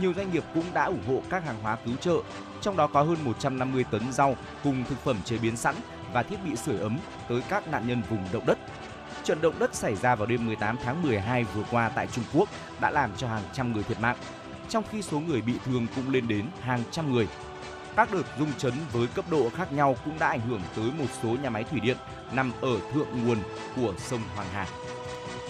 nhiều 0.00 0.12
doanh 0.16 0.32
nghiệp 0.32 0.44
cũng 0.54 0.64
đã 0.74 0.84
ủng 0.84 1.02
hộ 1.06 1.22
các 1.30 1.44
hàng 1.44 1.56
hóa 1.62 1.76
cứu 1.76 1.96
trợ, 1.96 2.16
trong 2.60 2.76
đó 2.76 2.86
có 2.86 3.02
hơn 3.02 3.16
150 3.24 3.84
tấn 3.90 4.12
rau 4.12 4.36
cùng 4.64 4.84
thực 4.88 4.98
phẩm 5.04 5.16
chế 5.24 5.38
biến 5.38 5.56
sẵn 5.56 5.74
và 6.12 6.22
thiết 6.22 6.36
bị 6.44 6.56
sưởi 6.56 6.78
ấm 6.78 6.98
tới 7.28 7.42
các 7.48 7.68
nạn 7.68 7.88
nhân 7.88 8.02
vùng 8.10 8.24
động 8.32 8.46
đất. 8.46 8.58
Trận 9.24 9.40
động 9.40 9.58
đất 9.58 9.74
xảy 9.74 9.96
ra 9.96 10.14
vào 10.14 10.26
đêm 10.26 10.46
18 10.46 10.76
tháng 10.84 11.02
12 11.02 11.44
vừa 11.44 11.62
qua 11.70 11.88
tại 11.88 12.06
Trung 12.06 12.24
Quốc 12.34 12.48
đã 12.80 12.90
làm 12.90 13.10
cho 13.16 13.28
hàng 13.28 13.42
trăm 13.52 13.72
người 13.72 13.82
thiệt 13.82 14.00
mạng, 14.00 14.16
trong 14.68 14.84
khi 14.90 15.02
số 15.02 15.20
người 15.20 15.40
bị 15.40 15.54
thương 15.64 15.86
cũng 15.96 16.10
lên 16.10 16.28
đến 16.28 16.46
hàng 16.60 16.82
trăm 16.90 17.12
người. 17.12 17.28
Các 17.96 18.12
đợt 18.12 18.22
rung 18.38 18.52
chấn 18.58 18.72
với 18.92 19.06
cấp 19.06 19.24
độ 19.30 19.50
khác 19.56 19.72
nhau 19.72 19.96
cũng 20.04 20.18
đã 20.18 20.28
ảnh 20.28 20.40
hưởng 20.40 20.60
tới 20.76 20.90
một 20.98 21.06
số 21.22 21.28
nhà 21.28 21.50
máy 21.50 21.64
thủy 21.64 21.80
điện 21.80 21.96
nằm 22.32 22.52
ở 22.60 22.78
thượng 22.92 23.08
nguồn 23.24 23.38
của 23.76 23.94
sông 23.98 24.20
Hoàng 24.34 24.48
Hà. 24.52 24.66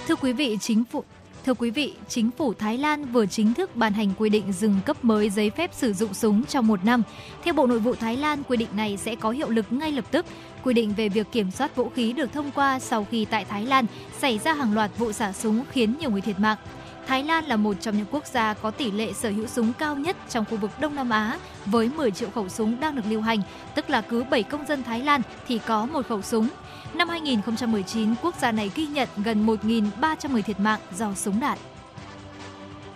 Thưa 0.09 0.17
quý 0.17 0.33
vị, 0.33 0.59
chính 0.61 0.85
phủ 0.85 1.05
Thưa 1.47 1.55
quý 1.55 1.71
vị, 1.71 1.95
chính 2.09 2.31
phủ 2.31 2.55
Thái 2.55 2.79
Lan 2.79 3.05
vừa 3.05 3.27
chính 3.27 3.55
thức 3.55 3.77
ban 3.77 3.93
hành 3.93 4.13
quy 4.19 4.31
định 4.31 4.53
dừng 4.53 4.81
cấp 4.87 5.05
mới 5.05 5.31
giấy 5.31 5.51
phép 5.51 5.71
sử 5.75 5.93
dụng 5.93 6.15
súng 6.15 6.45
trong 6.45 6.67
một 6.67 6.85
năm. 6.85 7.03
Theo 7.45 7.55
Bộ 7.55 7.67
Nội 7.67 7.79
vụ 7.79 7.95
Thái 7.95 8.17
Lan, 8.17 8.43
quy 8.49 8.57
định 8.57 8.69
này 8.77 8.97
sẽ 8.97 9.15
có 9.15 9.31
hiệu 9.31 9.49
lực 9.49 9.67
ngay 9.71 9.93
lập 9.93 10.05
tức. 10.11 10.27
Quy 10.65 10.75
định 10.75 10.95
về 10.97 11.09
việc 11.09 11.33
kiểm 11.33 11.51
soát 11.51 11.77
vũ 11.77 11.89
khí 11.89 12.13
được 12.13 12.33
thông 12.33 12.51
qua 12.51 12.79
sau 12.79 13.07
khi 13.11 13.25
tại 13.25 13.45
Thái 13.45 13.67
Lan 13.67 13.87
xảy 14.19 14.39
ra 14.39 14.53
hàng 14.53 14.75
loạt 14.75 14.91
vụ 14.99 15.13
xả 15.13 15.33
súng 15.33 15.65
khiến 15.71 15.95
nhiều 16.01 16.11
người 16.11 16.21
thiệt 16.21 16.39
mạng. 16.39 16.59
Thái 17.07 17.25
Lan 17.25 17.45
là 17.45 17.57
một 17.57 17.77
trong 17.81 17.97
những 17.97 18.07
quốc 18.11 18.27
gia 18.27 18.55
có 18.55 18.71
tỷ 18.71 18.91
lệ 18.91 19.13
sở 19.13 19.31
hữu 19.31 19.47
súng 19.47 19.73
cao 19.79 19.97
nhất 19.97 20.17
trong 20.29 20.45
khu 20.51 20.57
vực 20.57 20.71
Đông 20.81 20.95
Nam 20.95 21.11
Á 21.11 21.39
với 21.67 21.91
10 21.97 22.11
triệu 22.11 22.31
khẩu 22.31 22.49
súng 22.49 22.81
đang 22.81 22.97
được 22.97 23.03
lưu 23.09 23.21
hành, 23.21 23.43
tức 23.75 23.91
là 23.91 24.01
cứ 24.01 24.25
7 24.25 24.43
công 24.43 24.67
dân 24.67 24.83
Thái 24.83 25.01
Lan 25.01 25.23
thì 25.49 25.61
có 25.67 25.87
một 25.87 26.07
khẩu 26.09 26.23
súng. 26.23 26.49
Năm 26.95 27.09
2019, 27.09 28.15
quốc 28.23 28.35
gia 28.41 28.53
này 28.53 28.71
ghi 28.75 28.87
nhận 28.87 29.09
gần 29.25 29.47
1.300 29.47 30.33
người 30.33 30.43
thiệt 30.43 30.61
mạng 30.61 30.81
do 30.97 31.15
súng 31.15 31.41
đạn. 31.41 31.59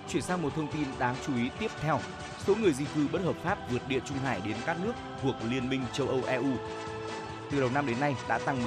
Chuyển 0.09 0.23
sang 0.23 0.43
một 0.43 0.51
thông 0.57 0.73
tin 0.73 0.85
đáng 0.99 1.17
chú 1.27 1.37
ý 1.37 1.51
tiếp 1.59 1.71
theo. 1.81 2.01
Số 2.47 2.55
người 2.55 2.73
di 2.73 2.85
cư 2.95 3.07
bất 3.13 3.23
hợp 3.23 3.37
pháp 3.45 3.59
vượt 3.71 3.89
địa 3.89 4.01
Trung 4.05 4.19
Hải 4.19 4.41
đến 4.45 4.57
các 4.67 4.77
nước 4.85 4.93
thuộc 5.23 5.35
Liên 5.51 5.69
minh 5.69 5.83
châu 5.93 6.09
Âu 6.09 6.23
EU 6.27 6.57
từ 7.55 7.61
đầu 7.61 7.71
năm 7.75 7.87
đến 7.87 8.01
nay 8.01 8.17
đã 8.29 8.39
tăng 8.39 8.59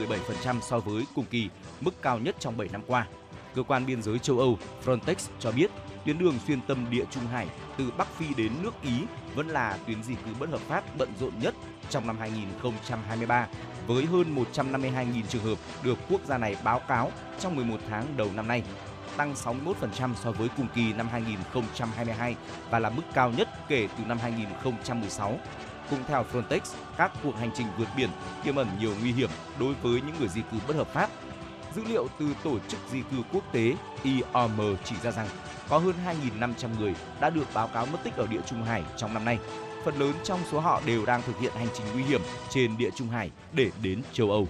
17% 0.44 0.62
so 0.62 0.80
với 0.80 1.06
cùng 1.16 1.26
kỳ, 1.26 1.50
mức 1.82 2.02
cao 2.02 2.20
nhất 2.20 2.36
trong 2.40 2.58
7 2.58 2.68
năm 2.72 2.82
qua. 2.88 3.08
Cơ 3.56 3.64
quan 3.64 3.86
biên 3.86 4.02
giới 4.02 4.20
châu 4.20 4.40
Âu 4.40 4.58
Frontex 4.86 5.16
cho 5.40 5.52
biết 5.52 5.72
tuyến 6.06 6.18
đường 6.18 6.36
xuyên 6.48 6.62
tâm 6.62 6.86
địa 6.90 7.06
Trung 7.12 7.28
Hải 7.28 7.48
từ 7.78 7.92
Bắc 7.98 8.08
Phi 8.18 8.26
đến 8.38 8.52
nước 8.64 8.82
Ý 8.82 8.92
vẫn 9.36 9.48
là 9.48 9.78
tuyến 9.88 10.04
di 10.04 10.16
cư 10.16 10.32
bất 10.40 10.50
hợp 10.50 10.62
pháp 10.62 10.84
bận 10.98 11.10
rộn 11.20 11.32
nhất 11.42 11.56
trong 11.90 12.08
năm 12.08 12.18
2023 12.20 13.48
với 13.88 14.06
hơn 14.06 14.36
152.000 14.54 15.22
trường 15.30 15.44
hợp 15.44 15.58
được 15.84 15.98
quốc 16.10 16.22
gia 16.26 16.38
này 16.38 16.56
báo 16.64 16.80
cáo 16.80 17.12
trong 17.40 17.56
11 17.56 17.80
tháng 17.90 18.06
đầu 18.18 18.30
năm 18.36 18.48
nay, 18.48 18.64
tăng 19.18 19.34
61% 19.34 20.16
so 20.16 20.32
với 20.32 20.50
cùng 20.58 20.68
kỳ 20.76 20.94
năm 20.94 21.08
2022 21.12 22.36
và 22.70 22.80
là 22.80 22.90
mức 22.90 23.02
cao 23.14 23.32
nhất 23.38 23.50
kể 23.68 23.88
từ 23.98 24.04
năm 24.06 24.18
2016. 24.18 25.40
Cũng 25.90 26.00
theo 26.08 26.26
Frontex, 26.34 26.60
các 26.98 27.12
cuộc 27.24 27.36
hành 27.36 27.52
trình 27.56 27.68
vượt 27.78 27.88
biển 27.98 28.10
tiềm 28.44 28.56
ẩn 28.56 28.68
nhiều 28.80 28.94
nguy 29.02 29.12
hiểm 29.12 29.30
đối 29.60 29.74
với 29.74 30.02
những 30.02 30.16
người 30.20 30.28
di 30.28 30.42
cư 30.52 30.58
bất 30.68 30.76
hợp 30.76 30.88
pháp. 30.88 31.10
Dữ 31.76 31.84
liệu 31.88 32.08
từ 32.20 32.26
Tổ 32.44 32.60
chức 32.68 32.80
Di 32.92 33.02
cư 33.12 33.18
Quốc 33.34 33.44
tế 33.54 33.74
IOM 34.04 34.76
chỉ 34.84 34.96
ra 35.04 35.12
rằng 35.12 35.28
có 35.70 35.78
hơn 35.78 35.94
2.500 36.40 36.80
người 36.80 36.96
đã 37.20 37.30
được 37.30 37.46
báo 37.54 37.68
cáo 37.68 37.86
mất 37.86 37.98
tích 38.04 38.16
ở 38.16 38.28
địa 38.28 38.42
Trung 38.46 38.64
Hải 38.64 38.84
trong 38.98 39.14
năm 39.14 39.26
nay. 39.26 39.40
Phần 39.88 40.00
lớn 40.00 40.14
trong 40.24 40.40
số 40.52 40.60
họ 40.60 40.82
đều 40.86 41.06
đang 41.06 41.22
thực 41.22 41.40
hiện 41.40 41.52
hành 41.56 41.68
trình 41.74 41.86
nguy 41.94 42.04
hiểm 42.04 42.22
trên 42.50 42.78
địa 42.78 42.90
Trung 42.96 43.10
Hải 43.10 43.32
để 43.54 43.72
đến 43.82 44.02
châu 44.14 44.32
Âu. 44.32 44.48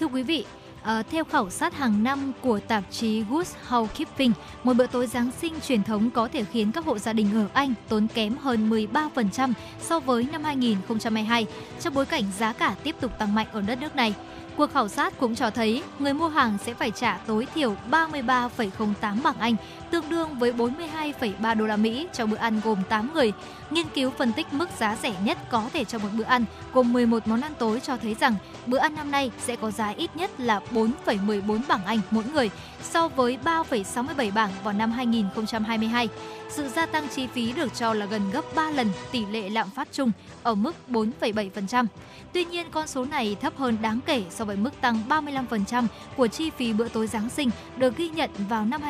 Thưa 0.00 0.06
quý 0.06 0.22
vị, 0.22 0.44
Uh, 0.82 1.06
theo 1.10 1.24
khảo 1.24 1.50
sát 1.50 1.74
hàng 1.74 2.02
năm 2.02 2.32
của 2.40 2.60
tạp 2.60 2.84
chí 2.90 3.24
Good 3.30 3.46
Housekeeping, 3.68 4.32
một 4.64 4.72
bữa 4.76 4.86
tối 4.86 5.06
Giáng 5.06 5.30
sinh 5.40 5.54
truyền 5.60 5.82
thống 5.82 6.10
có 6.10 6.28
thể 6.28 6.44
khiến 6.44 6.72
các 6.72 6.84
hộ 6.84 6.98
gia 6.98 7.12
đình 7.12 7.28
ở 7.34 7.46
Anh 7.52 7.74
tốn 7.88 8.06
kém 8.14 8.36
hơn 8.36 8.70
13% 8.70 9.52
so 9.80 10.00
với 10.00 10.26
năm 10.32 10.44
2022, 10.44 11.46
trong 11.80 11.94
bối 11.94 12.06
cảnh 12.06 12.24
giá 12.38 12.52
cả 12.52 12.76
tiếp 12.82 12.96
tục 13.00 13.18
tăng 13.18 13.34
mạnh 13.34 13.46
ở 13.52 13.60
đất 13.60 13.80
nước 13.80 13.96
này. 13.96 14.14
Cuộc 14.56 14.72
khảo 14.72 14.88
sát 14.88 15.18
cũng 15.18 15.34
cho 15.34 15.50
thấy 15.50 15.82
người 15.98 16.14
mua 16.14 16.28
hàng 16.28 16.58
sẽ 16.64 16.74
phải 16.74 16.90
trả 16.90 17.18
tối 17.26 17.46
thiểu 17.54 17.76
33,08 17.90 19.22
bảng 19.22 19.38
Anh, 19.38 19.56
tương 19.90 20.08
đương 20.10 20.38
với 20.38 20.52
42,3 20.52 21.56
đô 21.56 21.66
la 21.66 21.76
Mỹ 21.76 22.06
cho 22.12 22.26
bữa 22.26 22.36
ăn 22.36 22.60
gồm 22.64 22.78
8 22.88 23.14
người. 23.14 23.32
Nghiên 23.70 23.86
cứu 23.88 24.10
phân 24.10 24.32
tích 24.32 24.46
mức 24.52 24.68
giá 24.78 24.96
rẻ 25.02 25.14
nhất 25.24 25.38
có 25.50 25.70
thể 25.72 25.84
cho 25.84 25.98
một 25.98 26.08
bữa 26.18 26.24
ăn 26.24 26.44
gồm 26.72 26.92
11 26.92 27.26
món 27.26 27.40
ăn 27.40 27.52
tối 27.58 27.80
cho 27.80 27.96
thấy 27.96 28.16
rằng 28.20 28.34
bữa 28.66 28.78
ăn 28.78 28.94
năm 28.94 29.10
nay 29.10 29.30
sẽ 29.38 29.56
có 29.56 29.70
giá 29.70 29.88
ít 29.88 30.16
nhất 30.16 30.40
là 30.40 30.60
4,14 30.72 31.60
bảng 31.68 31.84
Anh 31.84 32.00
mỗi 32.10 32.24
người 32.34 32.50
so 32.82 33.08
với 33.08 33.38
3,67 33.44 34.32
bảng 34.32 34.50
vào 34.64 34.74
năm 34.74 34.90
2022. 34.90 36.08
Sự 36.50 36.68
gia 36.68 36.86
tăng 36.86 37.08
chi 37.08 37.26
phí 37.26 37.52
được 37.52 37.74
cho 37.74 37.94
là 37.94 38.06
gần 38.06 38.30
gấp 38.32 38.42
3 38.54 38.70
lần 38.70 38.88
tỷ 39.12 39.26
lệ 39.26 39.50
lạm 39.50 39.70
phát 39.70 39.88
chung 39.92 40.10
ở 40.42 40.54
mức 40.54 40.74
4,7%. 40.88 41.86
Tuy 42.32 42.44
nhiên, 42.44 42.66
con 42.70 42.86
số 42.86 43.04
này 43.04 43.36
thấp 43.40 43.56
hơn 43.56 43.76
đáng 43.82 44.00
kể 44.06 44.22
so 44.30 44.44
với 44.44 44.56
mức 44.56 44.80
tăng 44.80 45.02
35% 45.08 45.86
của 46.16 46.26
chi 46.26 46.50
phí 46.50 46.72
bữa 46.72 46.88
tối 46.88 47.06
Giáng 47.06 47.28
sinh 47.28 47.50
được 47.76 47.96
ghi 47.96 48.08
nhận 48.08 48.30
vào 48.48 48.64
năm 48.64 48.82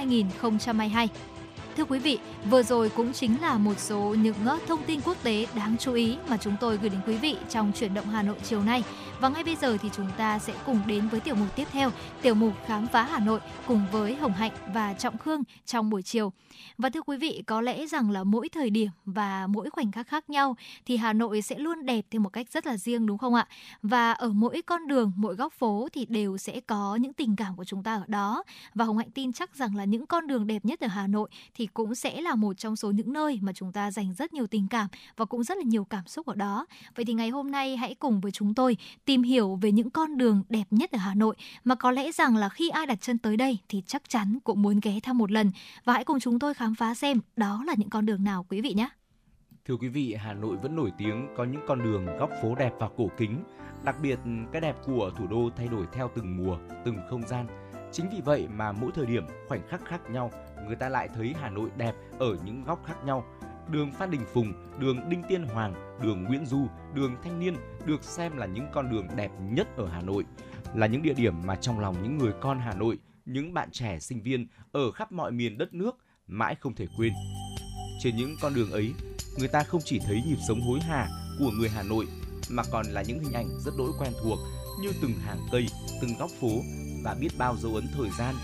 2022. 0.88 1.08
Thưa 1.76 1.84
quý 1.84 1.98
vị, 1.98 2.18
vừa 2.50 2.62
rồi 2.62 2.90
cũng 2.90 3.12
chính 3.12 3.40
là 3.40 3.58
một 3.58 3.78
số 3.78 3.98
những 3.98 4.46
ờ, 4.46 4.58
thông 4.66 4.82
tin 4.82 5.00
quốc 5.00 5.16
tế 5.22 5.46
đáng 5.56 5.76
chú 5.80 5.92
ý 5.92 6.16
mà 6.28 6.36
chúng 6.36 6.56
tôi 6.60 6.76
gửi 6.76 6.90
đến 6.90 7.00
quý 7.06 7.16
vị 7.16 7.36
trong 7.50 7.72
chuyển 7.72 7.94
động 7.94 8.06
Hà 8.06 8.22
Nội 8.22 8.36
chiều 8.44 8.62
nay. 8.62 8.82
Và 9.20 9.28
ngay 9.28 9.44
bây 9.44 9.56
giờ 9.56 9.76
thì 9.76 9.90
chúng 9.92 10.10
ta 10.16 10.38
sẽ 10.38 10.54
cùng 10.66 10.80
đến 10.86 11.08
với 11.08 11.20
tiểu 11.20 11.34
mục 11.34 11.56
tiếp 11.56 11.64
theo, 11.72 11.90
tiểu 12.22 12.34
mục 12.34 12.52
khám 12.66 12.86
phá 12.86 13.02
Hà 13.02 13.18
Nội 13.18 13.40
cùng 13.66 13.86
với 13.92 14.16
Hồng 14.16 14.32
Hạnh 14.32 14.52
và 14.74 14.94
Trọng 14.94 15.18
Khương 15.18 15.42
trong 15.66 15.90
buổi 15.90 16.02
chiều. 16.02 16.32
Và 16.78 16.90
thưa 16.90 17.02
quý 17.02 17.16
vị, 17.16 17.42
có 17.46 17.60
lẽ 17.60 17.86
rằng 17.86 18.10
là 18.10 18.24
mỗi 18.24 18.48
thời 18.48 18.70
điểm 18.70 18.88
và 19.04 19.46
mỗi 19.46 19.70
khoảnh 19.70 19.92
khắc 19.92 20.08
khác 20.08 20.30
nhau 20.30 20.56
thì 20.86 20.96
Hà 20.96 21.12
Nội 21.12 21.42
sẽ 21.42 21.58
luôn 21.58 21.86
đẹp 21.86 22.06
theo 22.10 22.20
một 22.20 22.28
cách 22.28 22.46
rất 22.52 22.66
là 22.66 22.76
riêng 22.76 23.06
đúng 23.06 23.18
không 23.18 23.34
ạ? 23.34 23.48
Và 23.82 24.12
ở 24.12 24.28
mỗi 24.28 24.62
con 24.62 24.86
đường, 24.86 25.12
mỗi 25.16 25.34
góc 25.34 25.52
phố 25.52 25.88
thì 25.92 26.06
đều 26.08 26.38
sẽ 26.38 26.60
có 26.60 26.96
những 26.96 27.12
tình 27.12 27.36
cảm 27.36 27.56
của 27.56 27.64
chúng 27.64 27.82
ta 27.82 27.94
ở 27.94 28.04
đó. 28.06 28.42
Và 28.74 28.84
Hồng 28.84 28.98
Hạnh 28.98 29.10
tin 29.10 29.32
chắc 29.32 29.56
rằng 29.56 29.76
là 29.76 29.84
những 29.84 30.06
con 30.06 30.26
đường 30.26 30.46
đẹp 30.46 30.64
nhất 30.64 30.80
ở 30.80 30.88
Hà 30.88 31.06
Nội 31.06 31.28
thì 31.54 31.66
cũng 31.66 31.94
sẽ 31.94 32.20
là 32.20 32.34
một 32.34 32.58
trong 32.58 32.76
số 32.76 32.90
những 32.90 33.12
nơi 33.12 33.38
mà 33.42 33.52
chúng 33.52 33.72
ta 33.72 33.90
dành 33.90 34.14
rất 34.14 34.32
nhiều 34.32 34.46
tình 34.46 34.68
cảm 34.68 34.88
và 35.16 35.24
cũng 35.24 35.42
rất 35.42 35.58
là 35.58 35.64
nhiều 35.66 35.84
cảm 35.84 36.06
xúc 36.06 36.26
ở 36.26 36.34
đó. 36.34 36.66
Vậy 36.96 37.04
thì 37.04 37.12
ngày 37.12 37.28
hôm 37.28 37.50
nay 37.50 37.76
hãy 37.76 37.94
cùng 37.94 38.20
với 38.20 38.32
chúng 38.32 38.54
tôi 38.54 38.76
tìm 39.08 39.22
hiểu 39.22 39.58
về 39.62 39.72
những 39.72 39.90
con 39.90 40.16
đường 40.16 40.42
đẹp 40.48 40.64
nhất 40.70 40.92
ở 40.92 40.98
Hà 40.98 41.14
Nội 41.14 41.36
mà 41.64 41.74
có 41.74 41.90
lẽ 41.90 42.12
rằng 42.12 42.36
là 42.36 42.48
khi 42.48 42.68
ai 42.68 42.86
đặt 42.86 43.00
chân 43.00 43.18
tới 43.18 43.36
đây 43.36 43.58
thì 43.68 43.82
chắc 43.86 44.08
chắn 44.08 44.38
cũng 44.44 44.62
muốn 44.62 44.80
ghé 44.82 45.00
thăm 45.02 45.18
một 45.18 45.30
lần 45.30 45.50
và 45.84 45.92
hãy 45.92 46.04
cùng 46.04 46.20
chúng 46.20 46.38
tôi 46.38 46.54
khám 46.54 46.74
phá 46.74 46.94
xem 46.94 47.20
đó 47.36 47.64
là 47.66 47.74
những 47.76 47.90
con 47.90 48.06
đường 48.06 48.24
nào 48.24 48.46
quý 48.48 48.60
vị 48.60 48.74
nhé. 48.74 48.88
Thưa 49.64 49.76
quý 49.76 49.88
vị, 49.88 50.14
Hà 50.18 50.34
Nội 50.34 50.56
vẫn 50.56 50.76
nổi 50.76 50.92
tiếng 50.98 51.28
có 51.36 51.44
những 51.44 51.60
con 51.68 51.82
đường 51.82 52.06
góc 52.18 52.30
phố 52.42 52.54
đẹp 52.54 52.72
và 52.78 52.88
cổ 52.96 53.10
kính. 53.18 53.44
Đặc 53.84 53.96
biệt, 54.02 54.18
cái 54.52 54.60
đẹp 54.60 54.76
của 54.86 55.10
thủ 55.18 55.26
đô 55.26 55.50
thay 55.56 55.68
đổi 55.68 55.86
theo 55.92 56.10
từng 56.16 56.36
mùa, 56.36 56.58
từng 56.84 56.96
không 57.10 57.26
gian. 57.28 57.46
Chính 57.92 58.06
vì 58.12 58.20
vậy 58.24 58.48
mà 58.48 58.72
mỗi 58.72 58.90
thời 58.94 59.06
điểm, 59.06 59.24
khoảnh 59.48 59.68
khắc 59.68 59.84
khác 59.84 60.00
nhau, 60.10 60.30
người 60.66 60.76
ta 60.76 60.88
lại 60.88 61.08
thấy 61.14 61.34
Hà 61.40 61.50
Nội 61.50 61.70
đẹp 61.76 61.94
ở 62.18 62.36
những 62.44 62.64
góc 62.64 62.84
khác 62.86 63.04
nhau. 63.04 63.24
Đường 63.70 63.92
Phan 63.92 64.10
Đình 64.10 64.24
Phùng, 64.32 64.52
đường 64.78 65.08
Đinh 65.08 65.22
Tiên 65.28 65.42
Hoàng, 65.42 65.98
đường 66.02 66.24
Nguyễn 66.24 66.46
Du, 66.46 66.66
đường 66.94 67.16
Thanh 67.24 67.40
Niên 67.40 67.54
được 67.86 68.04
xem 68.04 68.36
là 68.36 68.46
những 68.46 68.66
con 68.72 68.90
đường 68.90 69.08
đẹp 69.16 69.30
nhất 69.40 69.68
ở 69.76 69.88
Hà 69.88 70.00
Nội, 70.00 70.24
là 70.74 70.86
những 70.86 71.02
địa 71.02 71.14
điểm 71.14 71.34
mà 71.46 71.56
trong 71.56 71.80
lòng 71.80 72.02
những 72.02 72.18
người 72.18 72.32
con 72.40 72.58
Hà 72.58 72.74
Nội, 72.74 72.98
những 73.24 73.54
bạn 73.54 73.68
trẻ 73.72 73.98
sinh 73.98 74.22
viên 74.22 74.46
ở 74.72 74.90
khắp 74.90 75.12
mọi 75.12 75.32
miền 75.32 75.58
đất 75.58 75.74
nước 75.74 75.96
mãi 76.26 76.54
không 76.54 76.74
thể 76.74 76.86
quên. 76.96 77.12
Trên 78.02 78.16
những 78.16 78.36
con 78.42 78.54
đường 78.54 78.70
ấy, 78.70 78.92
người 79.38 79.48
ta 79.48 79.62
không 79.62 79.80
chỉ 79.84 79.98
thấy 80.06 80.22
nhịp 80.26 80.38
sống 80.48 80.60
hối 80.60 80.80
hả 80.80 81.08
của 81.38 81.50
người 81.50 81.68
Hà 81.68 81.82
Nội 81.82 82.06
mà 82.50 82.62
còn 82.72 82.86
là 82.86 83.02
những 83.02 83.18
hình 83.18 83.32
ảnh 83.32 83.48
rất 83.60 83.74
đỗi 83.78 83.90
quen 83.98 84.12
thuộc 84.22 84.38
như 84.82 84.92
từng 85.02 85.12
hàng 85.12 85.38
cây, 85.52 85.66
từng 86.00 86.10
góc 86.18 86.30
phố 86.40 86.50
và 87.04 87.14
biết 87.20 87.30
bao 87.38 87.56
dấu 87.56 87.74
ấn 87.74 87.84
thời 87.96 88.10
gian 88.18 88.34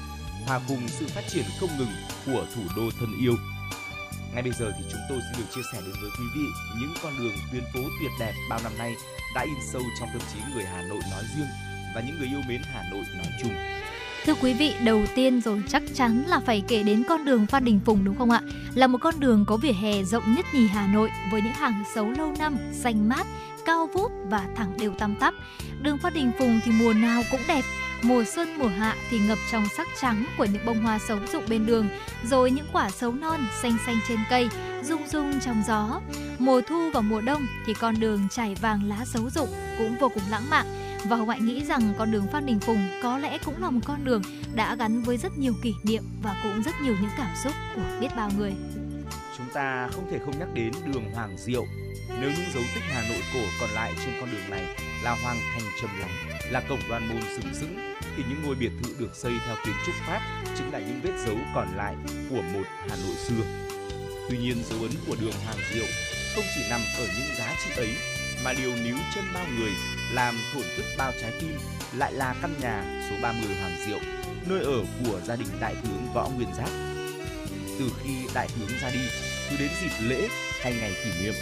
hòa 0.47 0.61
cùng 0.69 0.89
sự 0.89 1.07
phát 1.09 1.25
triển 1.29 1.45
không 1.61 1.71
ngừng 1.79 1.89
của 2.27 2.47
thủ 2.55 2.63
đô 2.77 2.83
thân 3.01 3.09
yêu. 3.21 3.35
Ngay 4.35 4.43
bây 4.43 4.53
giờ 4.53 4.73
thì 4.79 4.85
chúng 4.93 5.01
tôi 5.09 5.19
xin 5.21 5.41
được 5.41 5.51
chia 5.55 5.61
sẻ 5.73 5.79
đến 5.87 5.95
với 6.01 6.11
quý 6.19 6.25
vị 6.35 6.47
những 6.81 6.95
con 7.03 7.13
đường 7.19 7.33
tuyến 7.53 7.63
phố 7.75 7.81
tuyệt 8.01 8.11
đẹp 8.21 8.33
bao 8.51 8.61
năm 8.63 8.73
nay 8.79 8.97
đã 9.35 9.43
in 9.43 9.55
sâu 9.73 9.83
trong 10.01 10.09
tâm 10.13 10.23
trí 10.33 10.39
người 10.55 10.65
Hà 10.65 10.83
Nội 10.83 11.01
nói 11.11 11.23
riêng 11.37 11.47
và 11.95 12.01
những 12.01 12.19
người 12.19 12.29
yêu 12.29 12.41
mến 12.49 12.63
Hà 12.65 12.83
Nội 12.91 13.05
nói 13.17 13.27
chung. 13.43 13.53
Thưa 14.25 14.35
quý 14.43 14.55
vị, 14.55 14.75
đầu 14.85 15.03
tiên 15.15 15.41
rồi 15.41 15.63
chắc 15.69 15.83
chắn 15.95 16.25
là 16.27 16.41
phải 16.41 16.63
kể 16.69 16.83
đến 16.83 17.03
con 17.09 17.25
đường 17.25 17.47
Phan 17.47 17.65
Đình 17.65 17.81
Phùng 17.85 18.05
đúng 18.05 18.19
không 18.19 18.31
ạ? 18.31 18.41
Là 18.75 18.87
một 18.87 18.99
con 19.01 19.15
đường 19.21 19.45
có 19.49 19.57
vỉa 19.57 19.73
hè 19.73 20.03
rộng 20.03 20.35
nhất 20.35 20.47
nhì 20.55 20.67
Hà 20.67 20.87
Nội 20.87 21.11
với 21.33 21.43
những 21.43 21.53
hàng 21.53 21.85
xấu 21.95 22.11
lâu 22.11 22.35
năm, 22.39 22.57
xanh 22.73 23.09
mát, 23.09 23.27
cao 23.65 23.89
vút 23.95 24.13
và 24.29 24.49
thẳng 24.57 24.77
đều 24.79 24.95
tăm 24.99 25.15
tắp. 25.15 25.35
Đường 25.83 25.99
Phan 25.99 26.15
Đình 26.15 26.33
Phùng 26.39 26.61
thì 26.65 26.73
mùa 26.73 26.93
nào 26.93 27.23
cũng 27.31 27.41
đẹp, 27.49 27.65
mùa 28.03 28.25
xuân 28.25 28.59
mùa 28.59 28.69
hạ 28.69 28.97
thì 29.11 29.19
ngập 29.19 29.39
trong 29.53 29.65
sắc 29.77 29.89
trắng 30.01 30.27
của 30.39 30.45
những 30.45 30.67
bông 30.67 30.83
hoa 30.83 30.99
xấu 30.99 31.19
rụng 31.33 31.45
bên 31.49 31.67
đường, 31.67 31.89
rồi 32.25 32.51
những 32.51 32.67
quả 32.73 32.91
xấu 32.91 33.13
non 33.13 33.47
xanh 33.63 33.77
xanh 33.87 33.97
trên 34.09 34.19
cây, 34.31 34.49
rung 34.83 35.09
rung 35.09 35.41
trong 35.41 35.63
gió. 35.67 36.01
Mùa 36.39 36.61
thu 36.61 36.91
và 36.95 37.01
mùa 37.01 37.21
đông 37.21 37.47
thì 37.67 37.75
con 37.75 38.01
đường 38.01 38.29
trải 38.31 38.55
vàng 38.55 38.89
lá 38.89 39.05
xấu 39.05 39.31
rụng 39.31 39.49
cũng 39.79 39.97
vô 40.01 40.09
cùng 40.09 40.23
lãng 40.31 40.51
mạn. 40.51 40.67
Và 41.09 41.17
Hồng 41.17 41.29
Hạnh 41.29 41.47
nghĩ 41.47 41.65
rằng 41.65 41.95
con 41.99 42.13
đường 42.13 42.27
Phan 42.33 42.47
Đình 42.47 42.61
Phùng 42.61 42.89
có 43.03 43.19
lẽ 43.19 43.39
cũng 43.45 43.63
là 43.63 43.71
một 43.71 43.81
con 43.85 44.05
đường 44.05 44.23
đã 44.55 44.77
gắn 44.77 45.03
với 45.03 45.17
rất 45.17 45.39
nhiều 45.39 45.55
kỷ 45.63 45.75
niệm 45.83 46.03
và 46.23 46.37
cũng 46.43 46.63
rất 46.63 46.75
nhiều 46.83 46.97
những 47.01 47.11
cảm 47.17 47.37
xúc 47.45 47.53
của 47.75 47.83
biết 48.01 48.09
bao 48.17 48.31
người. 48.39 48.53
Chúng 49.39 49.47
ta 49.53 49.89
không 49.95 50.11
thể 50.11 50.19
không 50.25 50.39
nhắc 50.39 50.49
đến 50.55 50.73
đường 50.87 51.11
Hoàng 51.15 51.37
Diệu 51.39 51.65
nếu 52.09 52.31
những 52.31 52.53
dấu 52.55 52.63
tích 52.75 52.85
Hà 52.87 53.09
Nội 53.09 53.23
cổ 53.35 53.41
còn 53.61 53.71
lại 53.71 53.93
trên 54.05 54.15
con 54.21 54.31
đường 54.33 54.51
này 54.51 54.63
là 55.03 55.11
Hoàng 55.23 55.41
Thành 55.53 55.71
Trầm 55.81 55.91
Lắng, 56.01 56.39
là 56.51 56.61
cổng 56.69 56.81
đoan 56.89 57.09
môn 57.09 57.23
sừng 57.23 57.55
sững, 57.55 57.95
thì 58.17 58.23
những 58.29 58.43
ngôi 58.43 58.55
biệt 58.55 58.71
thự 58.83 58.95
được 58.99 59.17
xây 59.17 59.33
theo 59.47 59.57
kiến 59.65 59.75
trúc 59.87 59.95
Pháp 60.07 60.21
chính 60.59 60.73
là 60.73 60.79
những 60.79 61.01
vết 61.03 61.19
dấu 61.27 61.37
còn 61.55 61.77
lại 61.77 61.95
của 62.31 62.43
một 62.43 62.65
Hà 62.89 62.97
Nội 62.97 63.17
xưa. 63.17 63.45
Tuy 64.29 64.39
nhiên 64.39 64.63
dấu 64.71 64.79
ấn 64.83 64.91
của 65.07 65.17
đường 65.21 65.35
Hàng 65.47 65.59
Diệu 65.75 65.87
không 66.35 66.45
chỉ 66.55 66.61
nằm 66.71 66.81
ở 66.99 67.07
những 67.07 67.37
giá 67.39 67.57
trị 67.65 67.71
ấy 67.77 67.89
mà 68.45 68.53
điều 68.53 68.77
níu 68.77 68.97
chân 69.15 69.25
bao 69.35 69.47
người 69.59 69.73
làm 70.13 70.35
thổn 70.55 70.65
thức 70.77 70.85
bao 70.99 71.13
trái 71.21 71.33
tim 71.41 71.59
lại 71.97 72.13
là 72.13 72.35
căn 72.43 72.55
nhà 72.61 73.07
số 73.11 73.17
30 73.23 73.57
Hàng 73.57 73.77
Diệu, 73.87 73.99
nơi 74.47 74.65
ở 74.65 74.85
của 75.05 75.21
gia 75.21 75.37
đình 75.37 75.49
đại 75.61 75.75
tướng 75.83 76.13
Võ 76.15 76.29
Nguyên 76.29 76.55
Giáp. 76.55 76.69
Từ 77.79 77.93
khi 78.03 78.11
đại 78.35 78.49
tướng 78.59 78.79
ra 78.81 78.91
đi, 78.91 79.01
cứ 79.51 79.57
đến 79.59 79.71
dịp 79.83 80.09
lễ 80.09 80.29
hay 80.63 80.75
ngày 80.81 80.93
kỷ 81.05 81.25
niệm, 81.25 81.35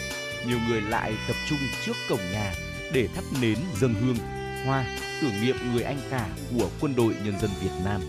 nhiều 0.47 0.59
người 0.69 0.81
lại 0.81 1.13
tập 1.29 1.37
trung 1.49 1.59
trước 1.87 1.97
cổng 2.09 2.21
nhà 2.33 2.53
để 2.93 3.09
thắp 3.15 3.25
nến 3.41 3.59
dâng 3.81 3.95
hương, 3.95 4.17
hoa 4.67 4.85
tưởng 5.21 5.43
niệm 5.43 5.57
người 5.73 5.83
anh 5.83 5.99
cả 6.11 6.27
của 6.57 6.71
quân 6.81 6.95
đội 6.97 7.15
nhân 7.25 7.35
dân 7.41 7.51
Việt 7.63 7.71
Nam. 7.85 8.01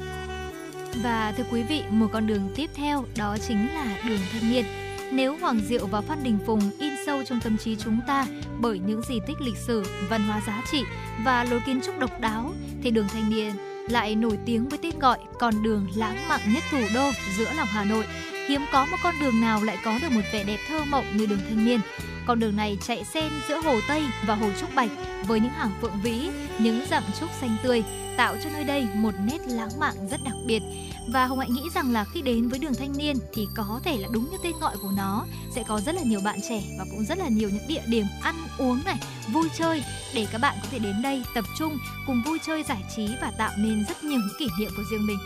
Và 1.03 1.33
thưa 1.37 1.43
quý 1.51 1.63
vị, 1.63 1.83
một 1.89 2.07
con 2.13 2.27
đường 2.27 2.53
tiếp 2.55 2.69
theo 2.75 3.05
đó 3.17 3.37
chính 3.47 3.73
là 3.73 3.97
đường 4.07 4.19
thanh 4.31 4.51
niên. 4.51 4.65
Nếu 5.11 5.37
Hoàng 5.37 5.61
Diệu 5.67 5.85
và 5.87 6.01
Phan 6.01 6.23
Đình 6.23 6.39
Phùng 6.45 6.71
in 6.79 6.93
sâu 7.05 7.23
trong 7.23 7.39
tâm 7.39 7.57
trí 7.57 7.75
chúng 7.75 7.99
ta 8.07 8.25
bởi 8.59 8.79
những 8.79 9.01
di 9.09 9.15
tích 9.27 9.41
lịch 9.41 9.57
sử, 9.57 9.83
văn 10.09 10.23
hóa 10.23 10.41
giá 10.47 10.61
trị 10.71 10.83
và 11.25 11.43
lối 11.43 11.59
kiến 11.65 11.81
trúc 11.85 11.99
độc 11.99 12.19
đáo, 12.19 12.53
thì 12.83 12.91
đường 12.91 13.07
thanh 13.13 13.29
niên 13.29 13.51
lại 13.89 14.15
nổi 14.15 14.37
tiếng 14.45 14.69
với 14.69 14.79
tên 14.81 14.99
gọi 14.99 15.17
con 15.39 15.63
đường 15.63 15.87
lãng 15.95 16.27
mạn 16.27 16.41
nhất 16.53 16.63
thủ 16.71 16.81
đô 16.93 17.11
giữa 17.37 17.53
lòng 17.53 17.67
Hà 17.71 17.83
Nội. 17.83 18.05
Hiếm 18.47 18.61
có 18.71 18.85
một 18.85 18.97
con 19.03 19.15
đường 19.21 19.41
nào 19.41 19.63
lại 19.63 19.77
có 19.83 19.99
được 20.01 20.11
một 20.11 20.21
vẻ 20.33 20.43
đẹp 20.43 20.59
thơ 20.67 20.83
mộng 20.85 21.05
như 21.17 21.25
đường 21.25 21.41
thanh 21.49 21.65
niên. 21.65 21.79
Con 22.27 22.39
đường 22.39 22.55
này 22.55 22.77
chạy 22.87 23.03
xen 23.03 23.31
giữa 23.47 23.57
Hồ 23.57 23.79
Tây 23.87 24.03
và 24.25 24.35
Hồ 24.35 24.49
Trúc 24.59 24.75
Bạch 24.75 24.89
với 25.27 25.39
những 25.39 25.51
hàng 25.51 25.71
phượng 25.81 26.01
vĩ, 26.03 26.29
những 26.59 26.85
dặm 26.89 27.03
trúc 27.19 27.29
xanh 27.41 27.55
tươi, 27.63 27.83
tạo 28.17 28.35
cho 28.43 28.49
nơi 28.53 28.63
đây 28.63 28.87
một 28.95 29.11
nét 29.25 29.39
lãng 29.47 29.79
mạn 29.79 29.93
rất 30.11 30.23
đặc 30.23 30.33
biệt. 30.45 30.61
Và 31.07 31.25
Hồng 31.25 31.39
Hạnh 31.39 31.53
nghĩ 31.53 31.61
rằng 31.75 31.93
là 31.93 32.05
khi 32.13 32.21
đến 32.21 32.47
với 32.47 32.59
đường 32.59 32.73
thanh 32.79 32.97
niên 32.97 33.15
thì 33.33 33.47
có 33.55 33.79
thể 33.83 33.97
là 33.97 34.07
đúng 34.11 34.31
như 34.31 34.37
tên 34.43 34.53
gọi 34.61 34.75
của 34.81 34.91
nó 34.97 35.25
sẽ 35.55 35.63
có 35.67 35.81
rất 35.81 35.95
là 35.95 36.01
nhiều 36.01 36.19
bạn 36.25 36.39
trẻ 36.49 36.63
và 36.79 36.85
cũng 36.91 37.05
rất 37.05 37.17
là 37.17 37.27
nhiều 37.27 37.49
những 37.49 37.67
địa 37.67 37.83
điểm 37.87 38.05
ăn 38.21 38.35
uống 38.57 38.79
này, 38.85 38.97
vui 39.31 39.49
chơi 39.57 39.83
để 40.13 40.27
các 40.31 40.37
bạn 40.37 40.55
có 40.61 40.67
thể 40.71 40.79
đến 40.79 41.01
đây 41.01 41.23
tập 41.35 41.45
trung 41.57 41.77
cùng 42.07 42.23
vui 42.25 42.39
chơi 42.45 42.63
giải 42.63 42.83
trí 42.95 43.07
và 43.21 43.31
tạo 43.37 43.51
nên 43.57 43.85
rất 43.89 44.03
nhiều 44.03 44.19
những 44.19 44.37
kỷ 44.39 44.47
niệm 44.59 44.71
của 44.77 44.83
riêng 44.91 45.07
mình. 45.07 45.19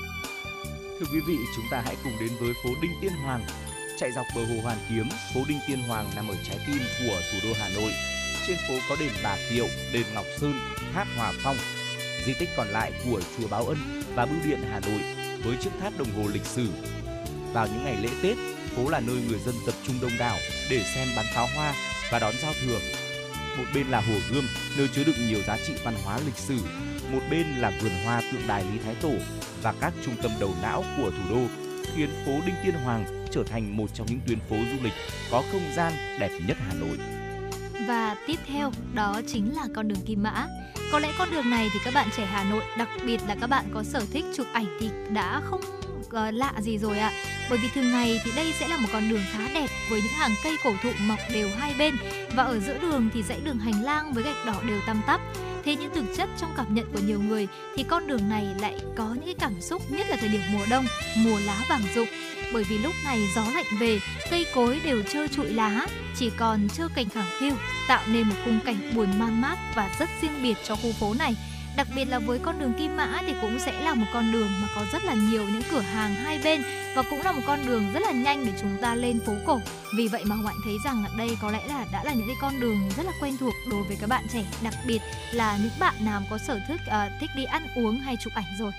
Thưa 0.99 1.05
quý 1.13 1.19
vị, 1.19 1.37
chúng 1.55 1.65
ta 1.71 1.81
hãy 1.85 1.95
cùng 2.03 2.13
đến 2.19 2.29
với 2.39 2.53
phố 2.63 2.69
Đinh 2.81 2.91
Tiên 3.01 3.11
Hoàng, 3.23 3.45
chạy 3.99 4.11
dọc 4.11 4.25
bờ 4.35 4.45
hồ 4.45 4.55
Hoàn 4.63 4.77
Kiếm, 4.89 5.09
phố 5.33 5.41
Đinh 5.47 5.59
Tiên 5.67 5.79
Hoàng 5.87 6.09
nằm 6.15 6.27
ở 6.27 6.35
trái 6.43 6.59
tim 6.67 6.79
của 6.99 7.21
thủ 7.31 7.37
đô 7.43 7.53
Hà 7.59 7.69
Nội. 7.69 7.91
Trên 8.47 8.57
phố 8.67 8.73
có 8.89 8.95
đền 8.99 9.11
Bà 9.23 9.37
Kiệu, 9.49 9.67
đền 9.93 10.05
Ngọc 10.13 10.25
Sơn, 10.37 10.59
tháp 10.93 11.07
Hòa 11.17 11.33
Phong, 11.43 11.57
di 12.25 12.33
tích 12.33 12.49
còn 12.57 12.67
lại 12.67 12.91
của 13.05 13.21
chùa 13.37 13.47
Báo 13.47 13.67
Ân 13.67 14.03
và 14.15 14.25
bưu 14.25 14.37
điện 14.43 14.59
Hà 14.71 14.79
Nội 14.79 15.01
với 15.43 15.57
chiếc 15.63 15.69
tháp 15.81 15.97
đồng 15.97 16.11
hồ 16.11 16.27
lịch 16.33 16.45
sử. 16.45 16.69
Vào 17.53 17.67
những 17.67 17.83
ngày 17.83 17.97
lễ 18.01 18.09
Tết, 18.23 18.37
phố 18.75 18.89
là 18.89 18.99
nơi 18.99 19.15
người 19.29 19.39
dân 19.45 19.55
tập 19.65 19.75
trung 19.87 19.95
đông 20.01 20.17
đảo 20.19 20.37
để 20.69 20.83
xem 20.95 21.07
bắn 21.15 21.25
pháo 21.33 21.47
hoa 21.55 21.73
và 22.11 22.19
đón 22.19 22.33
giao 22.41 22.53
thừa. 22.61 22.79
Một 23.57 23.65
bên 23.75 23.87
là 23.87 24.01
hồ 24.01 24.13
Gươm, 24.31 24.47
nơi 24.77 24.87
chứa 24.95 25.03
đựng 25.03 25.27
nhiều 25.27 25.39
giá 25.47 25.57
trị 25.67 25.73
văn 25.83 25.95
hóa 26.03 26.19
lịch 26.25 26.37
sử. 26.37 26.57
Một 27.11 27.21
bên 27.31 27.47
là 27.57 27.71
vườn 27.81 28.03
hoa 28.03 28.21
tượng 28.31 28.47
đài 28.47 28.63
Lý 28.63 28.79
Thái 28.85 28.95
Tổ 29.01 29.13
và 29.61 29.73
các 29.81 29.93
trung 30.05 30.15
tâm 30.21 30.31
đầu 30.39 30.53
não 30.61 30.83
của 30.97 31.11
thủ 31.11 31.35
đô, 31.35 31.66
khiến 31.97 32.09
phố 32.25 32.31
Đinh 32.45 32.55
Tiên 32.63 32.73
Hoàng 32.73 33.27
trở 33.31 33.43
thành 33.43 33.77
một 33.77 33.89
trong 33.93 34.07
những 34.07 34.19
tuyến 34.27 34.39
phố 34.39 34.55
du 34.55 34.83
lịch 34.83 34.93
có 35.31 35.43
không 35.51 35.61
gian 35.75 35.93
đẹp 36.19 36.31
nhất 36.47 36.57
Hà 36.67 36.73
Nội. 36.73 36.97
Và 37.87 38.15
tiếp 38.27 38.35
theo 38.47 38.71
đó 38.93 39.21
chính 39.27 39.55
là 39.55 39.67
con 39.75 39.87
đường 39.87 40.01
Kim 40.05 40.23
Mã. 40.23 40.47
Có 40.91 40.99
lẽ 40.99 41.11
con 41.17 41.31
đường 41.31 41.49
này 41.49 41.69
thì 41.73 41.79
các 41.85 41.93
bạn 41.93 42.09
trẻ 42.17 42.25
Hà 42.25 42.43
Nội, 42.43 42.63
đặc 42.77 42.89
biệt 43.05 43.21
là 43.27 43.35
các 43.41 43.47
bạn 43.47 43.65
có 43.73 43.83
sở 43.83 44.03
thích 44.13 44.25
chụp 44.35 44.47
ảnh 44.53 44.77
thì 44.79 44.89
đã 45.13 45.41
không 45.43 45.61
uh, 46.07 46.33
lạ 46.33 46.53
gì 46.61 46.77
rồi 46.77 46.99
ạ. 46.99 47.11
Bởi 47.49 47.59
vì 47.61 47.67
thường 47.75 47.91
ngày 47.91 48.21
thì 48.23 48.31
đây 48.35 48.53
sẽ 48.59 48.67
là 48.67 48.77
một 48.77 48.87
con 48.93 49.09
đường 49.09 49.23
khá 49.31 49.47
đẹp 49.53 49.67
với 49.89 50.01
những 50.01 50.13
hàng 50.13 50.35
cây 50.43 50.57
cổ 50.63 50.73
thụ 50.83 50.89
mọc 50.99 51.19
đều 51.33 51.49
hai 51.57 51.73
bên 51.79 51.95
và 52.35 52.43
ở 52.43 52.59
giữa 52.59 52.77
đường 52.77 53.09
thì 53.13 53.23
dãy 53.23 53.39
đường 53.43 53.59
hành 53.59 53.83
lang 53.83 54.13
với 54.13 54.23
gạch 54.23 54.45
đỏ 54.45 54.55
đều 54.67 54.79
tăm 54.87 55.01
tắp. 55.07 55.21
Thế 55.65 55.75
nhưng 55.79 55.93
thực 55.95 56.05
chất 56.17 56.29
trong 56.37 56.53
cảm 56.57 56.75
nhận 56.75 56.85
của 56.93 56.99
nhiều 56.99 57.21
người 57.21 57.47
thì 57.75 57.83
con 57.83 58.07
đường 58.07 58.29
này 58.29 58.47
lại 58.61 58.75
có 58.95 59.07
những 59.13 59.25
cái 59.25 59.35
cảm 59.39 59.61
xúc 59.61 59.81
nhất 59.89 60.09
là 60.09 60.15
thời 60.15 60.29
điểm 60.29 60.41
mùa 60.53 60.65
đông, 60.69 60.85
mùa 61.17 61.39
lá 61.45 61.65
vàng 61.69 61.83
rụng 61.95 62.07
bởi 62.53 62.63
vì 62.63 62.77
lúc 62.77 62.93
này 63.03 63.27
gió 63.35 63.41
lạnh 63.53 63.65
về, 63.79 63.99
cây 64.29 64.45
cối 64.55 64.81
đều 64.83 65.01
trơ 65.01 65.27
trụi 65.27 65.49
lá, 65.49 65.87
chỉ 66.15 66.31
còn 66.37 66.67
trơ 66.69 66.87
cành 66.95 67.09
khẳng 67.09 67.29
khiu, 67.39 67.53
tạo 67.87 68.01
nên 68.07 68.29
một 68.29 68.35
khung 68.45 68.59
cảnh 68.65 68.91
buồn 68.95 69.19
man 69.19 69.41
mát 69.41 69.57
và 69.75 69.89
rất 69.99 70.09
riêng 70.21 70.43
biệt 70.43 70.57
cho 70.63 70.75
khu 70.75 70.91
phố 70.99 71.13
này. 71.13 71.35
Đặc 71.77 71.87
biệt 71.95 72.05
là 72.05 72.19
với 72.19 72.39
con 72.39 72.59
đường 72.59 72.73
Kim 72.73 72.97
Mã 72.97 73.21
thì 73.21 73.33
cũng 73.41 73.59
sẽ 73.59 73.81
là 73.81 73.93
một 73.93 74.05
con 74.13 74.31
đường 74.31 74.49
mà 74.61 74.67
có 74.75 74.85
rất 74.93 75.03
là 75.03 75.13
nhiều 75.13 75.43
những 75.49 75.61
cửa 75.71 75.79
hàng 75.79 76.15
hai 76.15 76.39
bên 76.43 76.61
và 76.95 77.03
cũng 77.09 77.21
là 77.21 77.31
một 77.31 77.41
con 77.47 77.59
đường 77.65 77.83
rất 77.93 77.99
là 77.99 78.11
nhanh 78.11 78.45
để 78.45 78.51
chúng 78.61 78.77
ta 78.81 78.95
lên 78.95 79.19
phố 79.19 79.33
cổ. 79.45 79.59
Vì 79.97 80.07
vậy 80.07 80.23
mà 80.25 80.35
Hồng 80.35 80.45
Hạnh 80.45 80.57
thấy 80.63 80.77
rằng 80.85 81.03
là 81.03 81.09
đây 81.17 81.37
có 81.41 81.51
lẽ 81.51 81.67
là 81.67 81.85
đã 81.91 82.03
là 82.03 82.13
những 82.13 82.27
cái 82.27 82.35
con 82.41 82.59
đường 82.59 82.77
rất 82.97 83.05
là 83.05 83.11
quen 83.21 83.37
thuộc 83.39 83.53
đối 83.71 83.83
với 83.83 83.97
các 84.01 84.09
bạn 84.09 84.25
trẻ, 84.33 84.45
đặc 84.63 84.73
biệt 84.87 85.01
là 85.33 85.57
những 85.57 85.71
bạn 85.79 86.05
nào 86.05 86.21
có 86.29 86.37
sở 86.37 86.59
thích 86.67 86.81
uh, 86.83 86.89
ờ, 86.89 87.09
thích 87.19 87.29
đi 87.35 87.43
ăn 87.43 87.67
uống 87.75 87.97
hay 87.97 88.15
chụp 88.23 88.33
ảnh 88.35 88.57
rồi. 88.59 88.71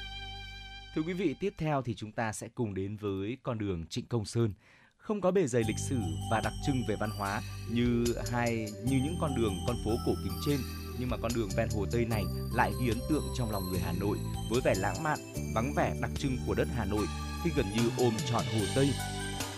Thưa 0.95 1.03
quý 1.03 1.13
vị, 1.13 1.35
tiếp 1.41 1.55
theo 1.59 1.83
thì 1.83 1.95
chúng 1.95 2.13
ta 2.13 2.33
sẽ 2.33 2.49
cùng 2.55 2.75
đến 2.75 2.97
với 2.97 3.37
con 3.43 3.59
đường 3.59 3.87
Trịnh 3.87 4.07
Công 4.07 4.25
Sơn. 4.25 4.53
Không 4.97 5.21
có 5.21 5.31
bề 5.31 5.47
dày 5.47 5.63
lịch 5.69 5.79
sử 5.89 6.01
và 6.31 6.41
đặc 6.41 6.53
trưng 6.67 6.83
về 6.89 6.97
văn 7.01 7.11
hóa 7.11 7.43
như 7.71 8.05
hai 8.33 8.69
như 8.85 8.97
những 9.05 9.17
con 9.21 9.35
đường 9.37 9.55
con 9.67 9.77
phố 9.85 9.91
cổ 10.07 10.13
kính 10.25 10.33
trên, 10.47 10.59
nhưng 10.99 11.11
mà 11.11 11.17
con 11.23 11.33
đường 11.35 11.49
ven 11.57 11.69
hồ 11.75 11.87
Tây 11.93 12.05
này 12.05 12.25
lại 12.55 12.73
ghi 12.81 12.89
ấn 12.89 12.99
tượng 13.09 13.25
trong 13.35 13.51
lòng 13.51 13.71
người 13.71 13.81
Hà 13.81 13.93
Nội 13.93 14.19
với 14.51 14.61
vẻ 14.61 14.75
lãng 14.77 15.03
mạn, 15.03 15.19
vắng 15.55 15.75
vẻ 15.77 15.95
đặc 16.01 16.11
trưng 16.19 16.39
của 16.47 16.55
đất 16.55 16.69
Hà 16.77 16.85
Nội 16.85 17.07
khi 17.45 17.51
gần 17.57 17.67
như 17.77 17.91
ôm 17.99 18.13
trọn 18.31 18.45
hồ 18.45 18.67
Tây. 18.75 18.91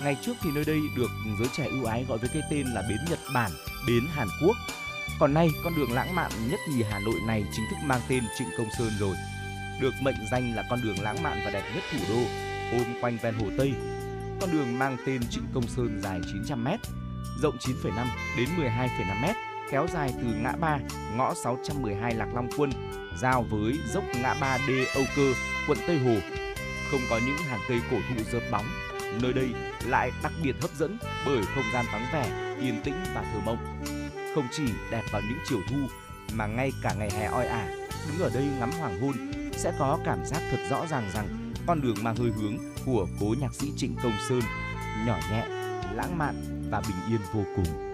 Ngày 0.01 0.17
trước 0.23 0.33
thì 0.43 0.51
nơi 0.55 0.65
đây 0.65 0.81
được 0.97 1.11
giới 1.39 1.49
trẻ 1.57 1.67
ưu 1.71 1.85
ái 1.85 2.05
gọi 2.09 2.19
với 2.19 2.29
cái 2.33 2.43
tên 2.51 2.67
là 2.67 2.83
bến 2.89 2.99
Nhật 3.11 3.19
Bản, 3.35 3.51
bến 3.87 4.07
Hàn 4.11 4.29
Quốc. 4.45 4.57
Còn 5.21 5.35
nay, 5.35 5.49
con 5.65 5.75
đường 5.77 5.93
lãng 5.93 6.15
mạn 6.15 6.31
nhất 6.51 6.61
nhì 6.69 6.83
Hà 6.83 6.99
Nội 6.99 7.21
này 7.27 7.45
chính 7.53 7.65
thức 7.71 7.77
mang 7.85 8.01
tên 8.09 8.25
Trịnh 8.39 8.49
Công 8.59 8.69
Sơn 8.79 8.91
rồi 8.99 9.17
được 9.81 9.95
mệnh 10.03 10.27
danh 10.31 10.55
là 10.57 10.65
con 10.71 10.81
đường 10.83 11.01
lãng 11.03 11.23
mạn 11.23 11.41
và 11.45 11.51
đẹp 11.51 11.63
nhất 11.75 11.85
thủ 11.93 11.99
đô, 12.09 12.23
ôm 12.73 12.87
quanh 13.01 13.19
ven 13.23 13.35
hồ 13.35 13.47
Tây. 13.59 13.73
Con 14.41 14.53
đường 14.53 14.79
mang 14.79 14.97
tên 15.07 15.21
Trịnh 15.31 15.47
Công 15.55 15.67
Sơn 15.67 16.01
dài 16.03 16.21
900m, 16.21 16.79
rộng 17.43 17.57
9,5 17.59 18.07
đến 18.37 18.49
12,5m, 18.59 19.35
kéo 19.71 19.87
dài 19.93 20.15
từ 20.21 20.27
ngã 20.43 20.53
ba 20.61 20.79
ngõ 21.17 21.35
612 21.35 22.15
Lạc 22.15 22.29
Long 22.35 22.49
Quân 22.57 22.71
giao 23.19 23.43
với 23.43 23.79
dốc 23.93 24.05
ngã 24.23 24.35
ba 24.41 24.59
D 24.59 24.71
Âu 24.95 25.05
Cơ, 25.17 25.33
quận 25.69 25.79
Tây 25.87 25.99
Hồ. 25.99 26.15
Không 26.91 27.01
có 27.11 27.21
những 27.27 27.37
hàng 27.37 27.61
cây 27.69 27.81
cổ 27.91 27.97
thụ 28.09 28.23
rợp 28.33 28.43
bóng, 28.51 28.67
nơi 29.23 29.33
đây 29.33 29.49
lại 29.87 30.11
đặc 30.23 30.33
biệt 30.43 30.57
hấp 30.61 30.71
dẫn 30.75 30.99
bởi 31.27 31.43
không 31.55 31.65
gian 31.73 31.85
vắng 31.93 32.07
vẻ, 32.13 32.55
yên 32.61 32.81
tĩnh 32.85 32.95
và 33.15 33.23
thơ 33.23 33.41
mộng. 33.45 33.83
Không 34.35 34.49
chỉ 34.51 34.65
đẹp 34.91 35.03
vào 35.13 35.23
những 35.23 35.39
chiều 35.49 35.61
thu 35.69 35.77
mà 36.33 36.47
ngay 36.47 36.73
cả 36.83 36.95
ngày 36.99 37.11
hè 37.11 37.27
oi 37.27 37.47
ả, 37.47 37.69
đứng 38.09 38.21
ở 38.21 38.31
đây 38.35 38.45
ngắm 38.61 38.71
hoàng 38.71 39.01
hôn 39.01 39.15
sẽ 39.53 39.73
có 39.79 39.99
cảm 40.05 40.25
giác 40.25 40.43
thật 40.51 40.67
rõ 40.71 40.87
ràng 40.87 41.11
rằng 41.15 41.53
con 41.67 41.81
đường 41.81 41.97
mang 42.03 42.17
hơi 42.17 42.31
hướng 42.31 42.59
của 42.87 43.07
cố 43.21 43.35
nhạc 43.41 43.55
sĩ 43.55 43.73
Trịnh 43.77 43.97
Công 44.03 44.19
Sơn 44.29 44.41
nhỏ 45.07 45.19
nhẹ, 45.31 45.47
lãng 45.95 46.19
mạn 46.19 46.35
và 46.71 46.81
bình 46.81 46.97
yên 47.09 47.21
vô 47.33 47.45
cùng. 47.57 47.90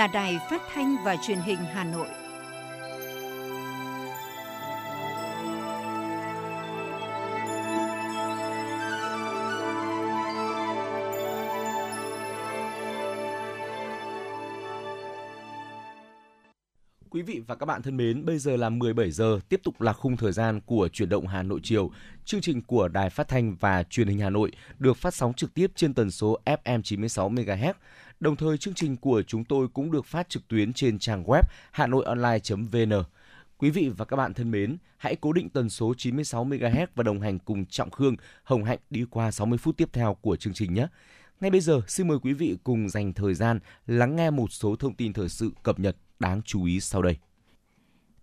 Là 0.00 0.06
đài 0.06 0.38
phát 0.50 0.62
thanh 0.74 0.96
và 1.04 1.16
truyền 1.16 1.38
hình 1.38 1.58
Hà 1.58 1.84
Nội. 1.84 2.08
Quý 17.10 17.22
vị 17.22 17.40
và 17.46 17.54
các 17.54 17.66
bạn 17.66 17.82
thân 17.82 17.96
mến, 17.96 18.24
bây 18.24 18.38
giờ 18.38 18.56
là 18.56 18.68
17 18.68 19.10
giờ, 19.10 19.40
tiếp 19.48 19.60
tục 19.64 19.80
là 19.80 19.92
khung 19.92 20.16
thời 20.16 20.32
gian 20.32 20.60
của 20.60 20.88
chuyển 20.92 21.08
động 21.08 21.26
Hà 21.26 21.42
Nội 21.42 21.60
chiều. 21.62 21.90
Chương 22.24 22.40
trình 22.40 22.62
của 22.62 22.88
Đài 22.88 23.10
Phát 23.10 23.28
thanh 23.28 23.56
và 23.60 23.82
Truyền 23.82 24.08
hình 24.08 24.18
Hà 24.18 24.30
Nội 24.30 24.52
được 24.78 24.96
phát 24.96 25.14
sóng 25.14 25.34
trực 25.34 25.54
tiếp 25.54 25.70
trên 25.74 25.94
tần 25.94 26.10
số 26.10 26.38
FM 26.44 26.82
96 26.82 27.30
MHz. 27.30 27.72
Đồng 28.20 28.36
thời 28.36 28.58
chương 28.58 28.74
trình 28.74 28.96
của 28.96 29.22
chúng 29.22 29.44
tôi 29.44 29.68
cũng 29.68 29.90
được 29.90 30.06
phát 30.06 30.28
trực 30.28 30.48
tuyến 30.48 30.72
trên 30.72 30.98
trang 30.98 31.24
web 31.24 31.42
hanoionline.vn. 31.72 33.04
Quý 33.58 33.70
vị 33.70 33.90
và 33.96 34.04
các 34.04 34.16
bạn 34.16 34.34
thân 34.34 34.50
mến, 34.50 34.76
hãy 34.96 35.16
cố 35.20 35.32
định 35.32 35.48
tần 35.48 35.70
số 35.70 35.94
96 35.94 36.44
MHz 36.44 36.86
và 36.94 37.02
đồng 37.02 37.20
hành 37.20 37.38
cùng 37.38 37.66
Trọng 37.66 37.90
Khương, 37.90 38.16
Hồng 38.44 38.64
Hạnh 38.64 38.78
đi 38.90 39.04
qua 39.10 39.30
60 39.30 39.58
phút 39.58 39.76
tiếp 39.76 39.88
theo 39.92 40.14
của 40.14 40.36
chương 40.36 40.52
trình 40.52 40.74
nhé. 40.74 40.86
Ngay 41.40 41.50
bây 41.50 41.60
giờ, 41.60 41.80
xin 41.88 42.08
mời 42.08 42.18
quý 42.22 42.32
vị 42.32 42.56
cùng 42.64 42.88
dành 42.88 43.12
thời 43.12 43.34
gian 43.34 43.58
lắng 43.86 44.16
nghe 44.16 44.30
một 44.30 44.52
số 44.52 44.76
thông 44.76 44.94
tin 44.94 45.12
thời 45.12 45.28
sự 45.28 45.50
cập 45.62 45.80
nhật 45.80 45.96
đáng 46.18 46.42
chú 46.44 46.64
ý 46.64 46.80
sau 46.80 47.02
đây. 47.02 47.16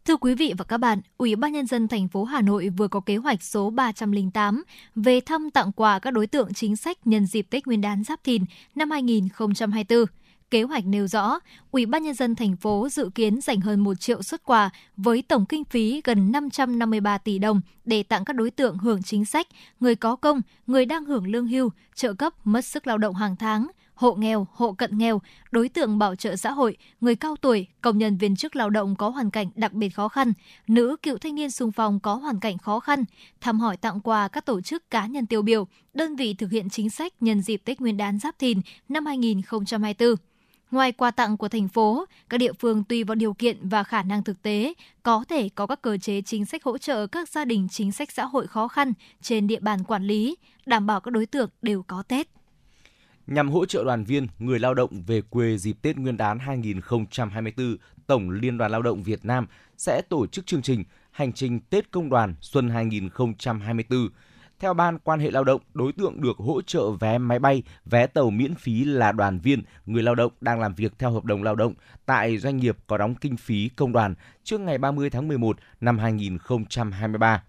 Thưa 0.07 0.17
quý 0.17 0.35
vị 0.35 0.53
và 0.57 0.65
các 0.65 0.77
bạn, 0.77 1.01
Ủy 1.17 1.35
ban 1.35 1.53
nhân 1.53 1.67
dân 1.67 1.87
thành 1.87 2.07
phố 2.07 2.23
Hà 2.23 2.41
Nội 2.41 2.69
vừa 2.69 2.87
có 2.87 2.99
kế 2.99 3.17
hoạch 3.17 3.43
số 3.43 3.69
308 3.69 4.63
về 4.95 5.21
thăm 5.21 5.51
tặng 5.51 5.71
quà 5.71 5.99
các 5.99 6.11
đối 6.11 6.27
tượng 6.27 6.53
chính 6.53 6.75
sách 6.75 7.07
nhân 7.07 7.25
dịp 7.25 7.47
Tết 7.49 7.67
Nguyên 7.67 7.81
đán 7.81 8.03
Giáp 8.03 8.23
Thìn 8.23 8.45
năm 8.75 8.91
2024. 8.91 10.05
Kế 10.51 10.63
hoạch 10.63 10.85
nêu 10.85 11.07
rõ, 11.07 11.39
Ủy 11.71 11.85
ban 11.85 12.03
nhân 12.03 12.13
dân 12.13 12.35
thành 12.35 12.55
phố 12.55 12.89
dự 12.91 13.09
kiến 13.15 13.41
dành 13.41 13.61
hơn 13.61 13.79
1 13.79 13.99
triệu 13.99 14.21
xuất 14.21 14.43
quà 14.43 14.69
với 14.97 15.21
tổng 15.21 15.45
kinh 15.45 15.63
phí 15.65 16.01
gần 16.03 16.31
553 16.31 17.17
tỷ 17.17 17.39
đồng 17.39 17.61
để 17.85 18.03
tặng 18.03 18.25
các 18.25 18.35
đối 18.35 18.51
tượng 18.51 18.77
hưởng 18.77 19.03
chính 19.03 19.25
sách, 19.25 19.47
người 19.79 19.95
có 19.95 20.15
công, 20.15 20.41
người 20.67 20.85
đang 20.85 21.05
hưởng 21.05 21.27
lương 21.27 21.47
hưu, 21.47 21.69
trợ 21.95 22.13
cấp 22.13 22.33
mất 22.43 22.65
sức 22.65 22.87
lao 22.87 22.97
động 22.97 23.15
hàng 23.15 23.35
tháng, 23.35 23.67
hộ 23.97 24.15
nghèo, 24.15 24.47
hộ 24.51 24.73
cận 24.73 24.97
nghèo, 24.97 25.21
đối 25.51 25.69
tượng 25.69 25.97
bảo 25.97 26.15
trợ 26.15 26.35
xã 26.35 26.51
hội, 26.51 26.77
người 27.01 27.15
cao 27.15 27.35
tuổi, 27.41 27.67
công 27.81 27.97
nhân 27.97 28.17
viên 28.17 28.35
chức 28.35 28.55
lao 28.55 28.69
động 28.69 28.95
có 28.95 29.09
hoàn 29.09 29.31
cảnh 29.31 29.49
đặc 29.55 29.73
biệt 29.73 29.89
khó 29.89 30.07
khăn, 30.07 30.33
nữ 30.67 30.95
cựu 31.01 31.17
thanh 31.17 31.35
niên 31.35 31.51
sung 31.51 31.71
phong 31.71 31.99
có 31.99 32.15
hoàn 32.15 32.39
cảnh 32.39 32.57
khó 32.57 32.79
khăn, 32.79 33.03
thăm 33.41 33.59
hỏi 33.59 33.77
tặng 33.77 34.01
quà 34.01 34.27
các 34.27 34.45
tổ 34.45 34.61
chức 34.61 34.89
cá 34.91 35.05
nhân 35.05 35.25
tiêu 35.25 35.41
biểu, 35.41 35.67
đơn 35.93 36.15
vị 36.15 36.33
thực 36.33 36.51
hiện 36.51 36.69
chính 36.69 36.89
sách 36.89 37.13
nhân 37.21 37.41
dịp 37.41 37.61
Tết 37.65 37.81
Nguyên 37.81 37.97
đán 37.97 38.19
Giáp 38.19 38.39
Thìn 38.39 38.61
năm 38.89 39.05
2024. 39.05 40.15
Ngoài 40.71 40.91
quà 40.91 41.11
tặng 41.11 41.37
của 41.37 41.49
thành 41.49 41.67
phố, 41.67 42.05
các 42.29 42.37
địa 42.37 42.53
phương 42.53 42.83
tùy 42.83 43.03
vào 43.03 43.15
điều 43.15 43.33
kiện 43.33 43.69
và 43.69 43.83
khả 43.83 44.03
năng 44.03 44.23
thực 44.23 44.41
tế 44.41 44.73
có 45.03 45.23
thể 45.29 45.49
có 45.49 45.67
các 45.67 45.81
cơ 45.81 45.97
chế 45.97 46.21
chính 46.21 46.45
sách 46.45 46.63
hỗ 46.63 46.77
trợ 46.77 47.07
các 47.07 47.29
gia 47.29 47.45
đình 47.45 47.67
chính 47.71 47.91
sách 47.91 48.11
xã 48.11 48.25
hội 48.25 48.47
khó 48.47 48.67
khăn 48.67 48.93
trên 49.21 49.47
địa 49.47 49.59
bàn 49.59 49.83
quản 49.83 50.03
lý, 50.03 50.35
đảm 50.65 50.87
bảo 50.87 51.01
các 51.01 51.11
đối 51.11 51.25
tượng 51.25 51.49
đều 51.61 51.83
có 51.83 52.03
Tết 52.03 52.36
nhằm 53.27 53.49
hỗ 53.49 53.65
trợ 53.65 53.83
đoàn 53.83 54.03
viên, 54.03 54.27
người 54.39 54.59
lao 54.59 54.73
động 54.73 55.03
về 55.07 55.21
quê 55.21 55.57
dịp 55.57 55.77
Tết 55.81 55.97
Nguyên 55.97 56.17
đán 56.17 56.39
2024, 56.39 57.77
Tổng 58.07 58.29
Liên 58.29 58.57
đoàn 58.57 58.71
Lao 58.71 58.81
động 58.81 59.03
Việt 59.03 59.25
Nam 59.25 59.47
sẽ 59.77 60.01
tổ 60.09 60.27
chức 60.27 60.45
chương 60.45 60.61
trình 60.61 60.83
Hành 61.11 61.33
trình 61.33 61.59
Tết 61.59 61.91
Công 61.91 62.09
đoàn 62.09 62.35
Xuân 62.41 62.69
2024. 62.69 64.09
Theo 64.59 64.73
Ban 64.73 64.99
quan 64.99 65.19
hệ 65.19 65.31
lao 65.31 65.43
động, 65.43 65.61
đối 65.73 65.91
tượng 65.91 66.21
được 66.21 66.37
hỗ 66.37 66.61
trợ 66.61 66.91
vé 66.91 67.17
máy 67.17 67.39
bay, 67.39 67.63
vé 67.85 68.07
tàu 68.07 68.29
miễn 68.29 68.55
phí 68.55 68.83
là 68.83 69.11
đoàn 69.11 69.39
viên, 69.39 69.63
người 69.85 70.03
lao 70.03 70.15
động 70.15 70.31
đang 70.41 70.59
làm 70.59 70.75
việc 70.75 70.93
theo 70.99 71.11
hợp 71.11 71.25
đồng 71.25 71.43
lao 71.43 71.55
động 71.55 71.73
tại 72.05 72.37
doanh 72.37 72.57
nghiệp 72.57 72.77
có 72.87 72.97
đóng 72.97 73.15
kinh 73.15 73.37
phí 73.37 73.69
công 73.69 73.91
đoàn 73.91 74.15
trước 74.43 74.59
ngày 74.59 74.77
30 74.77 75.09
tháng 75.09 75.27
11 75.27 75.57
năm 75.81 75.99
2023. 75.99 77.43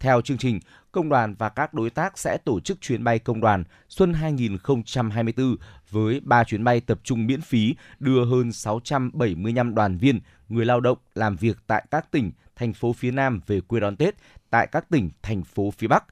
Theo 0.00 0.20
chương 0.20 0.38
trình, 0.38 0.60
công 0.92 1.08
đoàn 1.08 1.34
và 1.38 1.48
các 1.48 1.74
đối 1.74 1.90
tác 1.90 2.18
sẽ 2.18 2.38
tổ 2.44 2.60
chức 2.60 2.80
chuyến 2.80 3.04
bay 3.04 3.18
công 3.18 3.40
đoàn 3.40 3.64
Xuân 3.88 4.14
2024 4.14 5.56
với 5.90 6.20
3 6.24 6.44
chuyến 6.44 6.64
bay 6.64 6.80
tập 6.80 7.00
trung 7.04 7.26
miễn 7.26 7.40
phí 7.40 7.74
đưa 7.98 8.24
hơn 8.24 8.52
675 8.52 9.74
đoàn 9.74 9.98
viên, 9.98 10.20
người 10.48 10.64
lao 10.64 10.80
động 10.80 10.98
làm 11.14 11.36
việc 11.36 11.56
tại 11.66 11.84
các 11.90 12.10
tỉnh, 12.10 12.32
thành 12.56 12.72
phố 12.72 12.92
phía 12.92 13.10
Nam 13.10 13.40
về 13.46 13.60
quê 13.60 13.80
đón 13.80 13.96
Tết 13.96 14.14
tại 14.50 14.66
các 14.66 14.88
tỉnh, 14.88 15.10
thành 15.22 15.42
phố 15.42 15.70
phía 15.70 15.86
Bắc. 15.86 16.04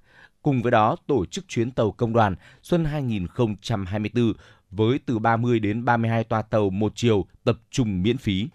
Cùng 0.43 0.63
với 0.63 0.71
đó, 0.71 0.97
tổ 1.07 1.27
chức 1.27 1.49
chuyến 1.49 1.71
tàu 1.71 1.91
công 1.93 2.13
đoàn 2.13 2.35
Xuân 2.63 2.85
2024 2.85 4.33
với 4.71 5.01
từ 5.07 5.19
30 5.19 5.59
đến 5.59 5.85
32 5.85 6.25
toa 6.25 6.43
tàu 6.43 6.71
một 6.71 6.93
chiều 6.95 7.27
tập 7.45 7.59
trung 7.71 8.03
miễn 8.03 8.19
phí. 8.19 8.49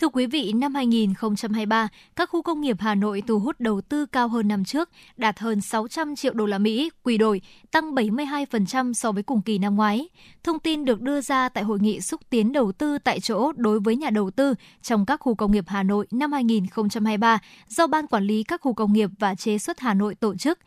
Thưa 0.00 0.08
quý 0.08 0.26
vị, 0.26 0.52
năm 0.52 0.74
2023, 0.74 1.88
các 2.16 2.30
khu 2.30 2.42
công 2.42 2.60
nghiệp 2.60 2.76
Hà 2.80 2.94
Nội 2.94 3.22
thu 3.26 3.38
hút 3.38 3.60
đầu 3.60 3.80
tư 3.80 4.06
cao 4.06 4.28
hơn 4.28 4.48
năm 4.48 4.64
trước, 4.64 4.90
đạt 5.16 5.38
hơn 5.38 5.60
600 5.60 6.16
triệu 6.16 6.34
đô 6.34 6.46
la 6.46 6.58
Mỹ 6.58 6.90
quy 7.02 7.18
đổi, 7.18 7.40
tăng 7.70 7.94
72% 7.94 8.92
so 8.92 9.12
với 9.12 9.22
cùng 9.22 9.42
kỳ 9.42 9.58
năm 9.58 9.76
ngoái. 9.76 10.08
Thông 10.44 10.58
tin 10.58 10.84
được 10.84 11.00
đưa 11.00 11.20
ra 11.20 11.48
tại 11.48 11.64
hội 11.64 11.78
nghị 11.80 12.00
xúc 12.00 12.20
tiến 12.30 12.52
đầu 12.52 12.72
tư 12.72 12.98
tại 12.98 13.20
chỗ 13.20 13.52
đối 13.52 13.80
với 13.80 13.96
nhà 13.96 14.10
đầu 14.10 14.30
tư 14.30 14.54
trong 14.82 15.06
các 15.06 15.20
khu 15.20 15.34
công 15.34 15.52
nghiệp 15.52 15.64
Hà 15.66 15.82
Nội 15.82 16.06
năm 16.10 16.32
2023 16.32 17.38
do 17.68 17.86
Ban 17.86 18.06
quản 18.06 18.24
lý 18.24 18.42
các 18.42 18.60
khu 18.60 18.74
công 18.74 18.92
nghiệp 18.92 19.10
và 19.18 19.34
chế 19.34 19.58
xuất 19.58 19.80
Hà 19.80 19.94
Nội 19.94 20.14
tổ 20.14 20.34
chức. 20.36 20.58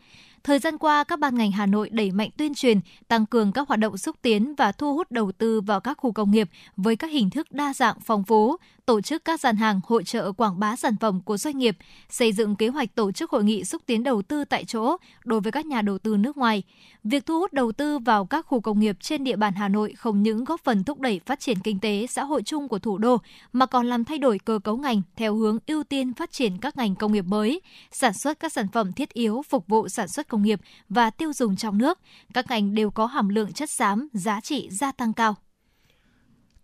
Thời 0.43 0.59
gian 0.59 0.77
qua, 0.77 1.03
các 1.03 1.19
ban 1.19 1.35
ngành 1.35 1.51
Hà 1.51 1.65
Nội 1.65 1.89
đẩy 1.89 2.11
mạnh 2.11 2.29
tuyên 2.37 2.53
truyền, 2.53 2.79
tăng 3.07 3.25
cường 3.25 3.51
các 3.51 3.67
hoạt 3.67 3.79
động 3.79 3.97
xúc 3.97 4.15
tiến 4.21 4.55
và 4.55 4.71
thu 4.71 4.93
hút 4.93 5.11
đầu 5.11 5.31
tư 5.31 5.61
vào 5.61 5.79
các 5.79 5.97
khu 5.97 6.11
công 6.11 6.31
nghiệp 6.31 6.49
với 6.77 6.95
các 6.95 7.11
hình 7.11 7.29
thức 7.29 7.51
đa 7.51 7.73
dạng 7.73 7.99
phong 8.05 8.23
phú, 8.23 8.55
tổ 8.85 9.01
chức 9.01 9.25
các 9.25 9.39
gian 9.39 9.55
hàng 9.55 9.79
hội 9.87 10.03
trợ 10.03 10.31
quảng 10.31 10.59
bá 10.59 10.75
sản 10.75 10.95
phẩm 10.99 11.21
của 11.21 11.37
doanh 11.37 11.57
nghiệp, 11.57 11.77
xây 12.09 12.33
dựng 12.33 12.55
kế 12.55 12.67
hoạch 12.67 12.95
tổ 12.95 13.11
chức 13.11 13.31
hội 13.31 13.43
nghị 13.43 13.63
xúc 13.63 13.81
tiến 13.85 14.03
đầu 14.03 14.21
tư 14.21 14.45
tại 14.45 14.65
chỗ 14.65 14.97
đối 15.25 15.41
với 15.41 15.51
các 15.51 15.65
nhà 15.65 15.81
đầu 15.81 15.97
tư 15.97 16.17
nước 16.17 16.37
ngoài. 16.37 16.63
Việc 17.03 17.25
thu 17.25 17.39
hút 17.39 17.53
đầu 17.53 17.71
tư 17.71 17.99
vào 17.99 18.25
các 18.25 18.45
khu 18.45 18.61
công 18.61 18.79
nghiệp 18.79 18.97
trên 18.99 19.23
địa 19.23 19.35
bàn 19.35 19.53
Hà 19.53 19.67
Nội 19.67 19.93
không 19.97 20.23
những 20.23 20.43
góp 20.43 20.61
phần 20.63 20.83
thúc 20.83 20.99
đẩy 20.99 21.21
phát 21.25 21.39
triển 21.39 21.59
kinh 21.59 21.79
tế 21.79 22.07
xã 22.07 22.23
hội 22.23 22.43
chung 22.43 22.67
của 22.67 22.79
thủ 22.79 22.97
đô 22.97 23.17
mà 23.53 23.65
còn 23.65 23.85
làm 23.85 24.03
thay 24.03 24.17
đổi 24.17 24.39
cơ 24.39 24.59
cấu 24.63 24.77
ngành 24.77 25.01
theo 25.15 25.35
hướng 25.35 25.57
ưu 25.67 25.83
tiên 25.83 26.13
phát 26.13 26.31
triển 26.31 26.57
các 26.57 26.77
ngành 26.77 26.95
công 26.95 27.13
nghiệp 27.13 27.25
mới, 27.25 27.61
sản 27.91 28.13
xuất 28.13 28.39
các 28.39 28.53
sản 28.53 28.67
phẩm 28.73 28.93
thiết 28.93 29.13
yếu 29.13 29.41
phục 29.49 29.67
vụ 29.67 29.89
sản 29.89 30.07
xuất 30.07 30.27
công 30.27 30.43
nghiệp 30.43 30.59
và 30.89 31.09
tiêu 31.09 31.33
dùng 31.33 31.55
trong 31.55 31.77
nước. 31.77 31.99
Các 32.33 32.49
ngành 32.49 32.73
đều 32.73 32.91
có 32.91 33.05
hàm 33.05 33.29
lượng 33.29 33.53
chất 33.53 33.69
xám, 33.69 34.07
giá 34.13 34.41
trị 34.41 34.69
gia 34.71 34.91
tăng 34.91 35.13
cao. 35.13 35.35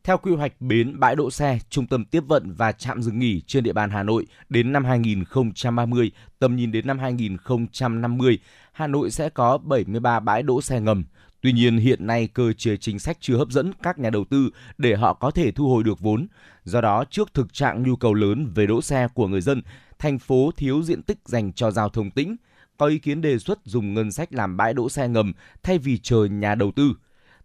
Theo 0.08 0.18
quy 0.18 0.36
hoạch 0.36 0.62
bến, 0.62 1.00
bãi 1.00 1.16
đỗ 1.16 1.32
xe, 1.32 1.60
trung 1.70 1.88
tâm 1.88 2.06
tiếp 2.06 2.24
vận 2.28 2.54
và 2.54 2.72
trạm 2.72 3.02
dừng 3.02 3.20
nghỉ 3.20 3.42
trên 3.42 3.64
địa 3.64 3.74
bàn 3.74 3.90
Hà 3.90 4.04
Nội 4.04 4.28
đến 4.50 4.72
năm 4.72 4.86
2030, 4.86 6.12
tầm 6.40 6.56
nhìn 6.56 6.72
đến 6.72 6.88
năm 6.88 7.00
2050, 7.00 8.40
Hà 8.72 8.88
Nội 8.88 9.12
sẽ 9.12 9.30
có 9.30 9.58
73 9.58 10.20
bãi 10.20 10.44
đỗ 10.44 10.62
xe 10.62 10.82
ngầm. 10.82 11.06
Tuy 11.42 11.52
nhiên 11.52 11.78
hiện 11.78 12.08
nay 12.08 12.28
cơ 12.28 12.54
chế 12.54 12.78
chính 12.78 13.00
sách 13.00 13.18
chưa 13.20 13.38
hấp 13.38 13.50
dẫn 13.50 13.72
các 13.84 14.00
nhà 14.00 14.10
đầu 14.10 14.26
tư 14.30 14.50
để 14.78 14.96
họ 14.96 15.14
có 15.14 15.32
thể 15.32 15.52
thu 15.52 15.70
hồi 15.70 15.84
được 15.84 16.00
vốn. 16.00 16.28
Do 16.64 16.82
đó, 16.82 17.04
trước 17.10 17.34
thực 17.34 17.54
trạng 17.54 17.84
nhu 17.84 17.96
cầu 17.96 18.14
lớn 18.14 18.52
về 18.56 18.68
đỗ 18.68 18.82
xe 18.82 19.08
của 19.14 19.28
người 19.28 19.42
dân, 19.42 19.62
thành 20.00 20.20
phố 20.20 20.52
thiếu 20.58 20.84
diện 20.84 21.04
tích 21.04 21.18
dành 21.26 21.54
cho 21.54 21.72
giao 21.72 21.90
thông 21.90 22.12
tĩnh. 22.12 22.36
Có 22.78 22.86
ý 22.86 23.00
kiến 23.00 23.22
đề 23.22 23.38
xuất 23.38 23.60
dùng 23.64 23.94
ngân 23.94 24.12
sách 24.12 24.34
làm 24.34 24.58
bãi 24.58 24.74
đỗ 24.74 24.90
xe 24.90 25.08
ngầm 25.08 25.34
thay 25.64 25.78
vì 25.78 25.98
chờ 25.98 26.26
nhà 26.26 26.56
đầu 26.56 26.72
tư. 26.72 26.94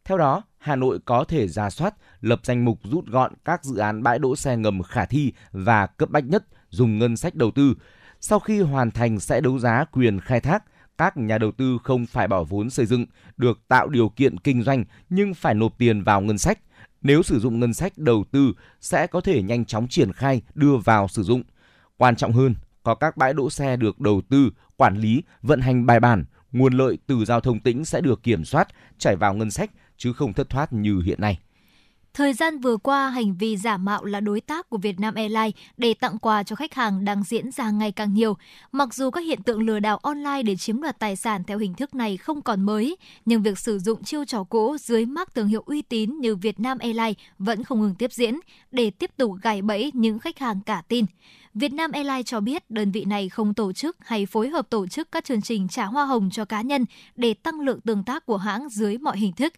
Theo 0.05 0.19
đó, 0.19 0.43
Hà 0.59 0.77
Nội 0.77 0.99
có 1.05 1.25
thể 1.25 1.49
ra 1.49 1.71
soát, 1.71 1.95
lập 2.21 2.41
danh 2.43 2.65
mục 2.65 2.79
rút 2.83 3.07
gọn 3.07 3.33
các 3.45 3.65
dự 3.65 3.77
án 3.77 4.03
bãi 4.03 4.19
đỗ 4.19 4.37
xe 4.37 4.57
ngầm 4.57 4.83
khả 4.83 5.05
thi 5.05 5.33
và 5.53 5.87
cấp 5.87 6.11
bách 6.11 6.25
nhất 6.25 6.45
dùng 6.71 6.99
ngân 6.99 7.17
sách 7.17 7.35
đầu 7.35 7.51
tư. 7.51 7.75
Sau 8.21 8.39
khi 8.39 8.61
hoàn 8.61 8.91
thành 8.91 9.21
sẽ 9.21 9.41
đấu 9.41 9.59
giá 9.59 9.85
quyền 9.93 10.21
khai 10.21 10.41
thác, 10.41 10.65
các 10.99 11.17
nhà 11.17 11.39
đầu 11.39 11.53
tư 11.53 11.79
không 11.85 12.07
phải 12.07 12.29
bỏ 12.29 12.45
vốn 12.45 12.71
xây 12.71 12.87
dựng, 12.87 13.07
được 13.37 13.61
tạo 13.69 13.89
điều 13.89 14.09
kiện 14.09 14.39
kinh 14.39 14.63
doanh 14.63 14.85
nhưng 15.09 15.35
phải 15.35 15.55
nộp 15.55 15.79
tiền 15.79 16.03
vào 16.03 16.21
ngân 16.21 16.39
sách. 16.39 16.59
Nếu 17.03 17.23
sử 17.23 17.41
dụng 17.41 17.61
ngân 17.61 17.75
sách 17.75 17.93
đầu 17.97 18.25
tư 18.31 18.53
sẽ 18.81 19.07
có 19.07 19.21
thể 19.21 19.43
nhanh 19.43 19.65
chóng 19.65 19.89
triển 19.89 20.13
khai 20.13 20.43
đưa 20.55 20.77
vào 20.77 21.09
sử 21.09 21.23
dụng. 21.23 21.43
Quan 21.97 22.17
trọng 22.17 22.33
hơn, 22.33 22.55
có 22.83 22.95
các 22.95 23.17
bãi 23.17 23.35
đỗ 23.35 23.51
xe 23.51 23.77
được 23.77 24.01
đầu 24.01 24.23
tư, 24.29 24.51
quản 24.77 24.97
lý, 24.97 25.23
vận 25.43 25.61
hành 25.61 25.87
bài 25.87 26.01
bản, 26.01 26.25
nguồn 26.53 26.73
lợi 26.73 26.99
từ 27.07 27.25
giao 27.25 27.41
thông 27.41 27.61
tỉnh 27.61 27.85
sẽ 27.85 28.01
được 28.01 28.23
kiểm 28.23 28.45
soát, 28.45 28.69
chảy 28.99 29.17
vào 29.17 29.35
ngân 29.35 29.51
sách 29.51 29.71
chứ 30.03 30.13
không 30.13 30.33
thất 30.33 30.51
thoát 30.51 30.73
như 30.73 31.01
hiện 31.05 31.21
nay. 31.21 31.39
Thời 32.15 32.33
gian 32.33 32.59
vừa 32.59 32.77
qua, 32.77 33.11
hành 33.11 33.35
vi 33.35 33.57
giả 33.57 33.77
mạo 33.77 34.05
là 34.05 34.21
đối 34.21 34.41
tác 34.41 34.71
của 34.71 34.79
Vietnam 34.79 35.15
Airlines 35.15 35.55
để 35.77 35.95
tặng 35.95 36.19
quà 36.19 36.43
cho 36.43 36.57
khách 36.57 36.75
hàng 36.75 37.05
đang 37.05 37.23
diễn 37.23 37.51
ra 37.51 37.71
ngày 37.71 37.93
càng 37.93 38.15
nhiều. 38.15 38.37
Mặc 38.73 38.95
dù 38.95 39.11
các 39.11 39.21
hiện 39.21 39.43
tượng 39.43 39.63
lừa 39.63 39.79
đảo 39.79 39.97
online 39.97 40.43
để 40.43 40.57
chiếm 40.57 40.81
đoạt 40.81 40.99
tài 40.99 41.17
sản 41.17 41.45
theo 41.45 41.59
hình 41.59 41.75
thức 41.75 41.95
này 41.95 42.17
không 42.17 42.43
còn 42.43 42.63
mới, 42.63 42.97
nhưng 43.25 43.43
việc 43.43 43.59
sử 43.59 43.79
dụng 43.79 44.05
chiêu 44.05 44.25
trò 44.25 44.45
cũ 44.45 44.77
dưới 44.81 45.07
mác 45.07 45.35
thương 45.35 45.49
hiệu 45.49 45.63
uy 45.67 45.83
tín 45.83 46.19
như 46.21 46.37
Vietnam 46.37 46.79
Airlines 46.79 47.17
vẫn 47.39 47.65
không 47.65 47.81
ngừng 47.81 47.95
tiếp 47.95 48.13
diễn 48.13 48.41
để 48.71 48.91
tiếp 48.91 49.11
tục 49.17 49.33
gài 49.43 49.63
bẫy 49.63 49.91
những 49.95 50.19
khách 50.19 50.39
hàng 50.39 50.61
cả 50.67 50.83
tin. 50.89 51.07
Việt 51.55 51.73
Nam 51.73 51.93
Airlines 51.93 52.27
cho 52.27 52.41
biết 52.41 52.71
đơn 52.71 52.91
vị 52.91 53.05
này 53.05 53.29
không 53.29 53.55
tổ 53.55 53.73
chức 53.73 53.97
hay 54.01 54.27
phối 54.27 54.49
hợp 54.49 54.71
tổ 54.71 54.87
chức 54.87 55.13
các 55.13 55.25
chương 55.25 55.43
trình 55.43 55.69
trả 55.69 55.85
hoa 55.85 56.05
hồng 56.05 56.31
cho 56.33 56.45
cá 56.45 56.63
nhân 56.63 56.85
để 57.17 57.35
tăng 57.35 57.61
lượng 57.61 57.81
tương 57.81 58.05
tác 58.05 58.27
của 58.27 58.37
hãng 58.37 58.69
dưới 58.69 58.99
mọi 58.99 59.19
hình 59.19 59.33
thức. 59.33 59.53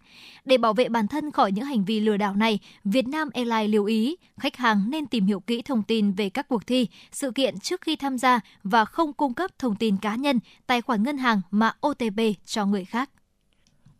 Để 0.45 0.57
bảo 0.57 0.73
vệ 0.73 0.89
bản 0.89 1.07
thân 1.07 1.31
khỏi 1.31 1.51
những 1.51 1.65
hành 1.65 1.85
vi 1.85 1.99
lừa 1.99 2.17
đảo 2.17 2.35
này, 2.35 2.59
Việt 2.83 3.07
Nam 3.07 3.29
Airlines 3.33 3.73
lưu 3.73 3.85
ý 3.85 4.15
khách 4.39 4.55
hàng 4.55 4.89
nên 4.89 5.07
tìm 5.07 5.25
hiểu 5.25 5.39
kỹ 5.39 5.61
thông 5.61 5.83
tin 5.83 6.11
về 6.11 6.29
các 6.29 6.47
cuộc 6.47 6.67
thi, 6.67 6.87
sự 7.11 7.31
kiện 7.31 7.59
trước 7.59 7.81
khi 7.81 7.95
tham 7.95 8.17
gia 8.17 8.39
và 8.63 8.85
không 8.85 9.13
cung 9.13 9.33
cấp 9.33 9.51
thông 9.59 9.75
tin 9.75 9.97
cá 9.97 10.15
nhân, 10.15 10.39
tài 10.67 10.81
khoản 10.81 11.03
ngân 11.03 11.17
hàng 11.17 11.41
mà 11.51 11.73
OTP 11.87 12.19
cho 12.45 12.65
người 12.65 12.85
khác. 12.85 13.09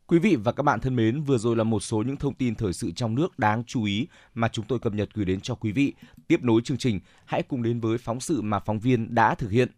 Quý 0.08 0.20
vị 0.20 0.36
và 0.36 0.52
các 0.52 0.64
bạn 0.64 0.80
thân 0.80 0.96
mến, 0.96 1.22
vừa 1.22 1.38
rồi 1.38 1.56
là 1.56 1.64
một 1.64 1.80
số 1.80 2.04
những 2.04 2.18
thông 2.18 2.34
tin 2.34 2.56
thời 2.56 2.74
sự 2.74 2.92
trong 2.92 3.16
nước 3.16 3.40
đáng 3.40 3.64
chú 3.64 3.84
ý 3.84 4.08
mà 4.34 4.48
chúng 4.48 4.66
tôi 4.66 4.80
cập 4.80 4.94
nhật 4.94 5.10
gửi 5.14 5.26
đến 5.26 5.42
cho 5.42 5.56
quý 5.56 5.72
vị. 5.72 5.94
Tiếp 6.28 6.44
nối 6.44 6.62
chương 6.62 6.78
trình, 6.78 7.00
hãy 7.26 7.44
cùng 7.44 7.64
đến 7.64 7.80
với 7.80 7.98
phóng 7.98 8.20
sự 8.20 8.42
mà 8.42 8.60
phóng 8.60 8.80
viên 8.80 9.16
đã 9.16 9.36
thực 9.36 9.52
hiện. 9.52 9.72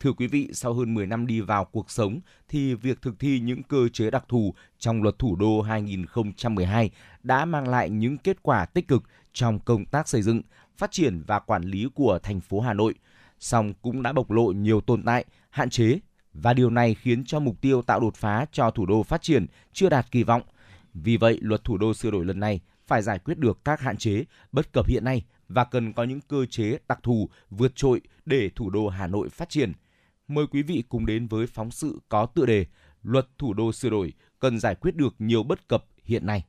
Thưa 0.00 0.12
quý 0.12 0.26
vị, 0.26 0.50
sau 0.52 0.72
hơn 0.72 0.94
10 0.94 1.06
năm 1.06 1.26
đi 1.26 1.40
vào 1.40 1.64
cuộc 1.64 1.90
sống 1.90 2.20
thì 2.48 2.74
việc 2.74 3.02
thực 3.02 3.18
thi 3.18 3.40
những 3.40 3.62
cơ 3.62 3.88
chế 3.88 4.10
đặc 4.10 4.24
thù 4.28 4.54
trong 4.78 5.02
luật 5.02 5.18
thủ 5.18 5.36
đô 5.36 5.62
2012 5.62 6.90
đã 7.22 7.44
mang 7.44 7.68
lại 7.68 7.90
những 7.90 8.18
kết 8.18 8.42
quả 8.42 8.64
tích 8.64 8.88
cực 8.88 9.02
trong 9.32 9.60
công 9.60 9.84
tác 9.84 10.08
xây 10.08 10.22
dựng, 10.22 10.42
phát 10.76 10.90
triển 10.92 11.22
và 11.26 11.38
quản 11.38 11.62
lý 11.62 11.86
của 11.94 12.18
thành 12.22 12.40
phố 12.40 12.60
Hà 12.60 12.74
Nội, 12.74 12.94
song 13.38 13.72
cũng 13.82 14.02
đã 14.02 14.12
bộc 14.12 14.30
lộ 14.30 14.46
nhiều 14.46 14.80
tồn 14.80 15.02
tại, 15.02 15.24
hạn 15.50 15.70
chế 15.70 15.98
và 16.34 16.54
điều 16.54 16.70
này 16.70 16.94
khiến 16.94 17.24
cho 17.24 17.40
mục 17.40 17.60
tiêu 17.60 17.82
tạo 17.82 18.00
đột 18.00 18.16
phá 18.16 18.46
cho 18.52 18.70
thủ 18.70 18.86
đô 18.86 19.02
phát 19.02 19.22
triển 19.22 19.46
chưa 19.72 19.88
đạt 19.88 20.10
kỳ 20.10 20.22
vọng. 20.22 20.42
Vì 20.94 21.16
vậy, 21.16 21.38
luật 21.42 21.64
thủ 21.64 21.76
đô 21.76 21.94
sửa 21.94 22.10
đổi 22.10 22.24
lần 22.24 22.40
này 22.40 22.60
phải 22.86 23.02
giải 23.02 23.18
quyết 23.18 23.38
được 23.38 23.64
các 23.64 23.80
hạn 23.80 23.96
chế, 23.96 24.24
bất 24.52 24.72
cập 24.72 24.86
hiện 24.86 25.04
nay 25.04 25.24
và 25.48 25.64
cần 25.64 25.92
có 25.92 26.04
những 26.04 26.20
cơ 26.20 26.46
chế 26.46 26.78
đặc 26.88 26.98
thù 27.02 27.28
vượt 27.50 27.72
trội 27.76 28.00
để 28.26 28.50
thủ 28.56 28.70
đô 28.70 28.88
Hà 28.88 29.06
Nội 29.06 29.28
phát 29.28 29.48
triển. 29.48 29.72
Mời 30.28 30.46
quý 30.46 30.62
vị 30.62 30.84
cùng 30.88 31.06
đến 31.06 31.26
với 31.26 31.46
phóng 31.46 31.70
sự 31.70 32.00
có 32.08 32.26
tựa 32.26 32.46
đề 32.46 32.66
Luật 33.02 33.26
thủ 33.38 33.54
đô 33.54 33.72
sửa 33.72 33.90
đổi 33.90 34.12
cần 34.38 34.60
giải 34.60 34.74
quyết 34.74 34.96
được 34.96 35.14
nhiều 35.18 35.42
bất 35.42 35.68
cập 35.68 35.84
hiện 36.04 36.26
nay. 36.26 36.44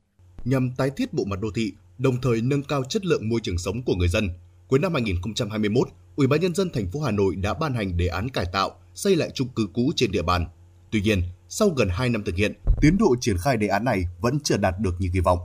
Nhằm 0.45 0.71
tái 0.77 0.89
thiết 0.97 1.13
bộ 1.13 1.23
mặt 1.25 1.39
đô 1.41 1.47
thị, 1.55 1.73
đồng 1.97 2.21
thời 2.21 2.41
nâng 2.41 2.63
cao 2.63 2.83
chất 2.83 3.05
lượng 3.05 3.29
môi 3.29 3.39
trường 3.43 3.57
sống 3.57 3.83
của 3.83 3.95
người 3.95 4.07
dân, 4.07 4.29
cuối 4.67 4.79
năm 4.79 4.93
2021, 4.93 5.87
Ủy 6.15 6.27
ban 6.27 6.41
nhân 6.41 6.55
dân 6.55 6.69
thành 6.73 6.91
phố 6.91 7.01
Hà 7.01 7.11
Nội 7.11 7.35
đã 7.35 7.53
ban 7.53 7.73
hành 7.73 7.97
đề 7.97 8.07
án 8.07 8.29
cải 8.29 8.45
tạo, 8.53 8.80
xây 8.95 9.15
lại 9.15 9.29
chung 9.33 9.47
cư 9.47 9.67
cũ 9.73 9.91
trên 9.95 10.11
địa 10.11 10.21
bàn. 10.21 10.45
Tuy 10.91 11.01
nhiên, 11.01 11.23
sau 11.49 11.69
gần 11.69 11.89
2 11.91 12.09
năm 12.09 12.23
thực 12.23 12.35
hiện, 12.35 12.53
tiến 12.81 12.97
độ 12.99 13.15
triển 13.21 13.37
khai 13.37 13.57
đề 13.57 13.67
án 13.67 13.85
này 13.85 14.03
vẫn 14.21 14.39
chưa 14.43 14.57
đạt 14.57 14.79
được 14.79 14.95
như 14.99 15.09
kỳ 15.13 15.19
vọng. 15.19 15.39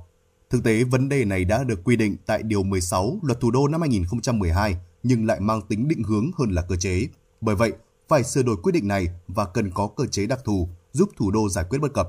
Thực 0.50 0.64
tế, 0.64 0.84
vấn 0.84 1.08
đề 1.08 1.24
này 1.24 1.44
đã 1.44 1.64
được 1.64 1.84
quy 1.84 1.96
định 1.96 2.16
tại 2.26 2.42
Điều 2.42 2.62
16 2.62 3.18
Luật 3.22 3.40
Thủ 3.40 3.50
đô 3.50 3.68
năm 3.68 3.80
2012 3.80 4.76
nhưng 5.02 5.26
lại 5.26 5.40
mang 5.40 5.62
tính 5.62 5.88
định 5.88 6.02
hướng 6.02 6.30
hơn 6.38 6.50
là 6.50 6.62
cơ 6.62 6.76
chế. 6.76 7.06
Bởi 7.40 7.56
vậy, 7.56 7.72
phải 8.08 8.24
sửa 8.24 8.42
đổi 8.42 8.56
quy 8.62 8.72
định 8.72 8.88
này 8.88 9.06
và 9.28 9.44
cần 9.44 9.70
có 9.70 9.88
cơ 9.96 10.06
chế 10.06 10.26
đặc 10.26 10.40
thù 10.44 10.68
giúp 10.92 11.10
thủ 11.16 11.30
đô 11.30 11.48
giải 11.48 11.64
quyết 11.70 11.78
bất 11.78 11.92
cập. 11.94 12.08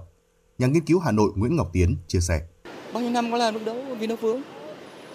Nhà 0.58 0.68
nghiên 0.68 0.86
cứu 0.86 1.00
Hà 1.00 1.12
Nội 1.12 1.32
Nguyễn 1.36 1.56
Ngọc 1.56 1.70
Tiến 1.74 1.96
chia 2.08 2.20
sẻ. 2.20 2.42
Bao 2.94 3.04
nhiêu 3.04 3.12
năm 3.12 3.32
có 3.32 3.38
làm 3.38 3.54
được 3.54 3.66
đâu 3.66 3.96
vì 4.00 4.08
nó 4.08 4.16
vướng. 4.16 4.42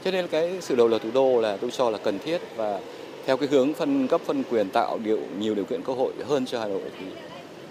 Cho 0.05 0.11
nên 0.11 0.29
cái 0.31 0.59
sự 0.63 0.77
đổi 0.77 0.89
luật 0.89 1.03
thủ 1.03 1.11
đô 1.15 1.41
là 1.41 1.57
tôi 1.61 1.71
cho 1.77 1.91
là 1.91 1.99
cần 2.05 2.19
thiết 2.25 2.41
và 2.57 2.81
theo 3.27 3.37
cái 3.37 3.49
hướng 3.49 3.75
phân 3.75 4.09
cấp 4.09 4.21
phân 4.27 4.43
quyền 4.51 4.71
tạo 4.71 4.99
điều 4.99 5.19
nhiều 5.39 5.55
điều 5.55 5.65
kiện 5.65 5.83
cơ 5.83 5.93
hội 5.93 6.13
hơn 6.25 6.47
cho 6.47 6.61
Hà 6.61 6.67
Nội 6.69 6.91
thì, 6.99 7.07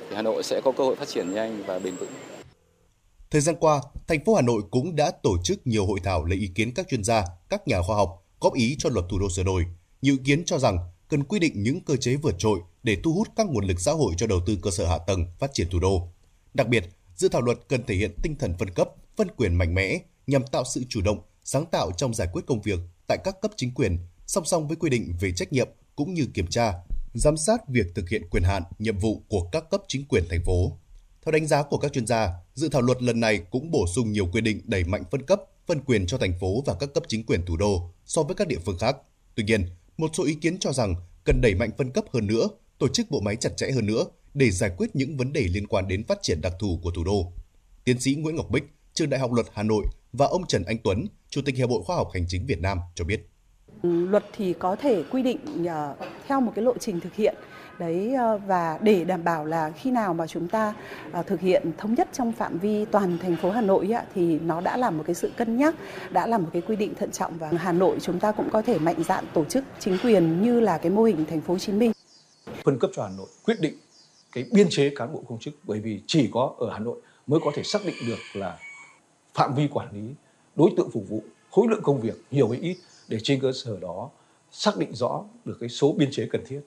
thì 0.10 0.16
Hà 0.16 0.22
Nội 0.22 0.44
sẽ 0.44 0.62
có 0.62 0.72
cơ 0.72 0.84
hội 0.84 0.96
phát 0.96 1.08
triển 1.08 1.34
nhanh 1.34 1.64
và 1.68 1.80
bền 1.80 1.96
vững. 1.96 2.10
Thời 3.32 3.42
gian 3.42 3.56
qua, 3.60 3.82
thành 4.08 4.26
phố 4.26 4.36
Hà 4.36 4.42
Nội 4.42 4.62
cũng 4.72 4.96
đã 4.96 5.12
tổ 5.24 5.38
chức 5.44 5.68
nhiều 5.68 5.86
hội 5.86 6.00
thảo 6.04 6.26
lấy 6.26 6.40
ý 6.40 6.48
kiến 6.56 6.74
các 6.74 6.88
chuyên 6.90 7.04
gia, 7.04 7.24
các 7.50 7.68
nhà 7.68 7.82
khoa 7.82 7.96
học 7.96 8.26
góp 8.40 8.54
ý 8.54 8.76
cho 8.80 8.90
luật 8.90 9.06
thủ 9.10 9.20
đô 9.20 9.30
sửa 9.30 9.44
đổi. 9.44 9.66
Nhiều 10.02 10.14
ý 10.14 10.22
kiến 10.26 10.46
cho 10.46 10.60
rằng 10.60 10.78
cần 11.10 11.24
quy 11.24 11.40
định 11.40 11.64
những 11.64 11.82
cơ 11.82 11.96
chế 11.96 12.16
vượt 12.16 12.36
trội 12.38 12.60
để 12.84 12.98
thu 13.04 13.14
hút 13.14 13.28
các 13.36 13.48
nguồn 13.48 13.66
lực 13.66 13.80
xã 13.80 13.92
hội 13.92 14.14
cho 14.18 14.28
đầu 14.28 14.40
tư 14.46 14.58
cơ 14.62 14.72
sở 14.72 14.88
hạ 14.88 14.98
tầng 14.98 15.26
phát 15.40 15.54
triển 15.54 15.70
thủ 15.70 15.80
đô. 15.80 16.08
Đặc 16.54 16.68
biệt, 16.68 16.86
dự 17.16 17.30
thảo 17.30 17.42
luật 17.42 17.58
cần 17.68 17.84
thể 17.84 17.96
hiện 17.96 18.12
tinh 18.24 18.36
thần 18.40 18.54
phân 18.60 18.70
cấp, 18.70 18.90
phân 19.18 19.28
quyền 19.38 19.56
mạnh 19.56 19.76
mẽ 19.76 20.00
nhằm 20.28 20.42
tạo 20.52 20.64
sự 20.74 20.84
chủ 20.90 21.02
động, 21.02 21.20
sáng 21.44 21.66
tạo 21.66 21.92
trong 21.98 22.14
giải 22.14 22.28
quyết 22.34 22.42
công 22.48 22.62
việc 22.62 22.80
tại 23.08 23.18
các 23.24 23.42
cấp 23.42 23.52
chính 23.56 23.74
quyền, 23.74 23.98
song 24.32 24.46
song 24.46 24.68
với 24.68 24.78
quy 24.78 24.90
định 24.90 25.14
về 25.20 25.32
trách 25.32 25.54
nhiệm 25.54 25.68
cũng 25.96 26.14
như 26.14 26.26
kiểm 26.34 26.48
tra, 26.48 26.74
giám 27.14 27.38
sát 27.38 27.68
việc 27.68 27.86
thực 27.96 28.10
hiện 28.10 28.30
quyền 28.30 28.44
hạn, 28.44 28.64
nhiệm 28.80 28.98
vụ 28.98 29.24
của 29.28 29.50
các 29.52 29.70
cấp 29.70 29.82
chính 29.88 30.06
quyền 30.08 30.24
thành 30.30 30.44
phố. 30.46 30.78
Theo 31.26 31.32
đánh 31.32 31.48
giá 31.48 31.64
của 31.64 31.78
các 31.78 31.94
chuyên 31.94 32.08
gia, 32.08 32.34
dự 32.54 32.70
thảo 32.70 32.82
luật 32.82 33.02
lần 33.02 33.20
này 33.20 33.40
cũng 33.52 33.72
bổ 33.72 33.86
sung 33.96 34.12
nhiều 34.12 34.28
quy 34.34 34.42
định 34.42 34.62
đẩy 34.66 34.84
mạnh 34.84 35.04
phân 35.12 35.26
cấp, 35.26 35.42
phân 35.68 35.82
quyền 35.82 36.06
cho 36.06 36.18
thành 36.18 36.34
phố 36.40 36.64
và 36.66 36.76
các 36.80 36.90
cấp 36.94 37.04
chính 37.08 37.26
quyền 37.26 37.46
thủ 37.46 37.58
đô 37.58 37.90
so 38.06 38.24
với 38.24 38.36
các 38.36 38.48
địa 38.48 38.60
phương 38.66 38.78
khác. 38.78 38.98
Tuy 39.36 39.44
nhiên, 39.44 39.66
một 39.98 40.12
số 40.14 40.24
ý 40.24 40.34
kiến 40.34 40.60
cho 40.60 40.74
rằng 40.74 40.96
cần 41.24 41.42
đẩy 41.42 41.56
mạnh 41.56 41.70
phân 41.78 41.92
cấp 41.92 42.06
hơn 42.14 42.28
nữa, 42.28 42.48
tổ 42.78 42.88
chức 42.88 43.12
bộ 43.12 43.20
máy 43.20 43.36
chặt 43.36 43.58
chẽ 43.58 43.72
hơn 43.72 43.86
nữa 43.86 44.06
để 44.34 44.52
giải 44.52 44.72
quyết 44.78 44.96
những 44.96 45.18
vấn 45.18 45.34
đề 45.34 45.42
liên 45.42 45.68
quan 45.68 45.88
đến 45.88 46.04
phát 46.08 46.20
triển 46.22 46.42
đặc 46.42 46.54
thù 46.60 46.80
của 46.84 46.92
thủ 46.92 47.04
đô. 47.04 47.32
Tiến 47.84 48.00
sĩ 48.00 48.16
Nguyễn 48.16 48.36
Ngọc 48.36 48.50
Bích, 48.50 48.64
trường 48.94 49.10
Đại 49.10 49.20
học 49.20 49.34
Luật 49.34 49.48
Hà 49.54 49.64
Nội 49.64 49.86
và 50.14 50.26
ông 50.26 50.48
Trần 50.48 50.64
Anh 50.64 50.78
Tuấn, 50.84 51.08
Chủ 51.30 51.42
tịch 51.46 51.58
Hiệp 51.58 51.70
hội 51.70 51.84
Khoa 51.84 51.96
học 51.96 52.10
Hành 52.14 52.26
chính 52.28 52.46
Việt 52.46 52.60
Nam 52.60 52.80
cho 52.96 53.06
biết. 53.06 53.31
Luật 53.84 54.26
thì 54.34 54.54
có 54.54 54.76
thể 54.76 55.04
quy 55.12 55.24
định 55.24 55.40
uh, 55.64 55.98
theo 56.28 56.42
một 56.42 56.52
cái 56.56 56.66
lộ 56.66 56.78
trình 56.78 57.00
thực 57.00 57.14
hiện 57.14 57.36
đấy 57.80 58.14
uh, 58.36 58.42
và 58.48 58.80
để 58.82 59.04
đảm 59.04 59.24
bảo 59.24 59.46
là 59.46 59.70
khi 59.70 59.92
nào 59.92 60.14
mà 60.14 60.28
chúng 60.28 60.48
ta 60.48 60.74
uh, 61.20 61.28
thực 61.28 61.40
hiện 61.40 61.72
thống 61.78 61.94
nhất 61.94 62.10
trong 62.14 62.32
phạm 62.32 62.58
vi 62.58 62.86
toàn 62.86 63.18
thành 63.18 63.36
phố 63.36 63.52
Hà 63.52 63.62
Nội 63.62 63.90
thì 64.16 64.40
nó 64.40 64.62
đã 64.62 64.78
là 64.78 64.90
một 64.90 65.04
cái 65.08 65.16
sự 65.16 65.32
cân 65.38 65.58
nhắc, 65.58 65.76
đã 66.10 66.28
là 66.28 66.38
một 66.38 66.50
cái 66.54 66.62
quy 66.62 66.76
định 66.76 66.96
thận 66.96 67.12
trọng 67.12 67.38
và 67.38 67.52
Hà 67.58 67.72
Nội 67.72 67.98
chúng 68.02 68.20
ta 68.20 68.32
cũng 68.32 68.50
có 68.50 68.62
thể 68.62 68.80
mạnh 68.80 69.04
dạn 69.04 69.26
tổ 69.34 69.46
chức 69.46 69.64
chính 69.80 69.98
quyền 70.04 70.42
như 70.42 70.60
là 70.60 70.78
cái 70.78 70.92
mô 70.92 71.04
hình 71.04 71.26
thành 71.26 71.42
phố 71.42 71.54
Hồ 71.54 71.60
Chí 71.60 71.72
Minh. 71.72 71.92
Phân 72.64 72.80
cấp 72.80 72.90
cho 72.94 73.04
Hà 73.04 73.10
Nội 73.18 73.28
quyết 73.46 73.62
định 73.62 73.74
cái 74.32 74.46
biên 74.52 74.68
chế 74.70 74.92
cán 74.96 75.14
bộ 75.14 75.24
công 75.28 75.40
chức 75.40 75.54
bởi 75.64 75.80
vì 75.80 76.02
chỉ 76.08 76.30
có 76.34 76.54
ở 76.60 76.70
Hà 76.74 76.80
Nội 76.80 77.02
mới 77.28 77.40
có 77.44 77.52
thể 77.56 77.64
xác 77.64 77.80
định 77.86 77.96
được 78.08 78.20
là 78.34 78.58
phạm 79.34 79.56
vi 79.56 79.68
quản 79.68 79.88
lý, 79.94 80.14
đối 80.56 80.70
tượng 80.78 80.90
phục 80.92 81.10
vụ, 81.10 81.24
khối 81.52 81.68
lượng 81.70 81.82
công 81.84 82.02
việc 82.02 82.22
nhiều 82.32 82.50
hay 82.50 82.60
ít 82.60 82.78
để 83.12 83.20
trên 83.24 83.40
cơ 83.40 83.52
sở 83.52 83.80
đó 83.82 84.10
xác 84.52 84.78
định 84.78 84.96
rõ 84.96 85.24
được 85.46 85.58
cái 85.60 85.70
số 85.70 85.96
biên 85.98 86.12
chế 86.12 86.28
cần 86.32 86.44
thiết. 86.48 86.62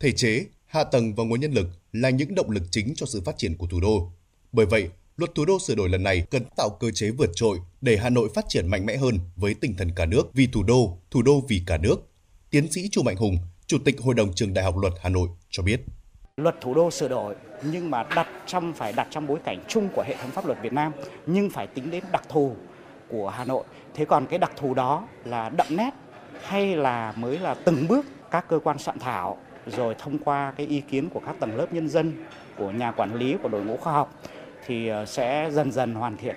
Thể 0.00 0.12
chế, 0.12 0.46
hạ 0.66 0.84
tầng 0.84 1.14
và 1.14 1.24
nguồn 1.24 1.40
nhân 1.40 1.52
lực 1.52 1.66
là 1.92 2.10
những 2.10 2.34
động 2.34 2.50
lực 2.50 2.62
chính 2.70 2.92
cho 2.96 3.06
sự 3.06 3.20
phát 3.24 3.38
triển 3.38 3.56
của 3.56 3.66
thủ 3.66 3.80
đô. 3.80 4.10
Bởi 4.52 4.66
vậy, 4.66 4.88
luật 5.16 5.34
thủ 5.34 5.44
đô 5.44 5.58
sửa 5.58 5.74
đổi 5.74 5.88
lần 5.88 6.02
này 6.02 6.26
cần 6.30 6.42
tạo 6.56 6.70
cơ 6.80 6.90
chế 6.90 7.10
vượt 7.10 7.30
trội 7.34 7.58
để 7.80 7.96
Hà 7.96 8.10
Nội 8.10 8.28
phát 8.34 8.44
triển 8.48 8.68
mạnh 8.68 8.86
mẽ 8.86 8.96
hơn 8.96 9.18
với 9.36 9.54
tinh 9.54 9.74
thần 9.78 9.90
cả 9.96 10.06
nước 10.06 10.22
vì 10.34 10.46
thủ 10.46 10.62
đô, 10.62 10.98
thủ 11.10 11.22
đô 11.22 11.42
vì 11.48 11.62
cả 11.66 11.76
nước. 11.76 11.96
Tiến 12.50 12.72
sĩ 12.72 12.88
Chu 12.88 13.02
Mạnh 13.02 13.16
Hùng, 13.16 13.36
Chủ 13.66 13.78
tịch 13.84 14.00
Hội 14.00 14.14
đồng 14.14 14.34
Trường 14.34 14.54
Đại 14.54 14.64
học 14.64 14.76
Luật 14.76 14.92
Hà 15.00 15.08
Nội 15.08 15.28
cho 15.50 15.62
biết. 15.62 15.80
Luật 16.36 16.56
thủ 16.60 16.74
đô 16.74 16.90
sửa 16.90 17.08
đổi 17.08 17.34
nhưng 17.64 17.90
mà 17.90 18.02
đặt 18.16 18.28
trong 18.46 18.72
phải 18.72 18.92
đặt 18.92 19.08
trong 19.10 19.26
bối 19.26 19.38
cảnh 19.44 19.64
chung 19.68 19.88
của 19.96 20.04
hệ 20.06 20.16
thống 20.16 20.30
pháp 20.30 20.46
luật 20.46 20.58
Việt 20.62 20.72
Nam 20.72 20.92
nhưng 21.26 21.50
phải 21.50 21.66
tính 21.66 21.90
đến 21.90 22.04
đặc 22.12 22.22
thù 22.28 22.56
của 23.08 23.28
Hà 23.28 23.44
Nội. 23.44 23.64
Thế 23.94 24.04
còn 24.04 24.26
cái 24.26 24.38
đặc 24.38 24.52
thù 24.56 24.74
đó 24.74 25.08
là 25.24 25.48
đậm 25.48 25.66
nét 25.70 25.90
hay 26.42 26.76
là 26.76 27.14
mới 27.16 27.38
là 27.38 27.54
từng 27.54 27.88
bước 27.88 28.06
các 28.30 28.48
cơ 28.48 28.58
quan 28.64 28.78
soạn 28.78 28.98
thảo 28.98 29.36
rồi 29.66 29.94
thông 29.98 30.18
qua 30.18 30.52
cái 30.56 30.66
ý 30.66 30.80
kiến 30.80 31.10
của 31.10 31.20
các 31.26 31.36
tầng 31.40 31.56
lớp 31.56 31.66
nhân 31.72 31.88
dân, 31.88 32.24
của 32.58 32.70
nhà 32.70 32.92
quản 32.92 33.14
lý, 33.14 33.36
của 33.42 33.48
đội 33.48 33.64
ngũ 33.64 33.76
khoa 33.76 33.92
học 33.92 34.14
thì 34.66 34.88
ờ, 34.88 35.06
sẽ 35.06 35.50
dần 35.52 35.72
dần 35.72 35.94
hoàn 35.94 36.16
thiện. 36.16 36.36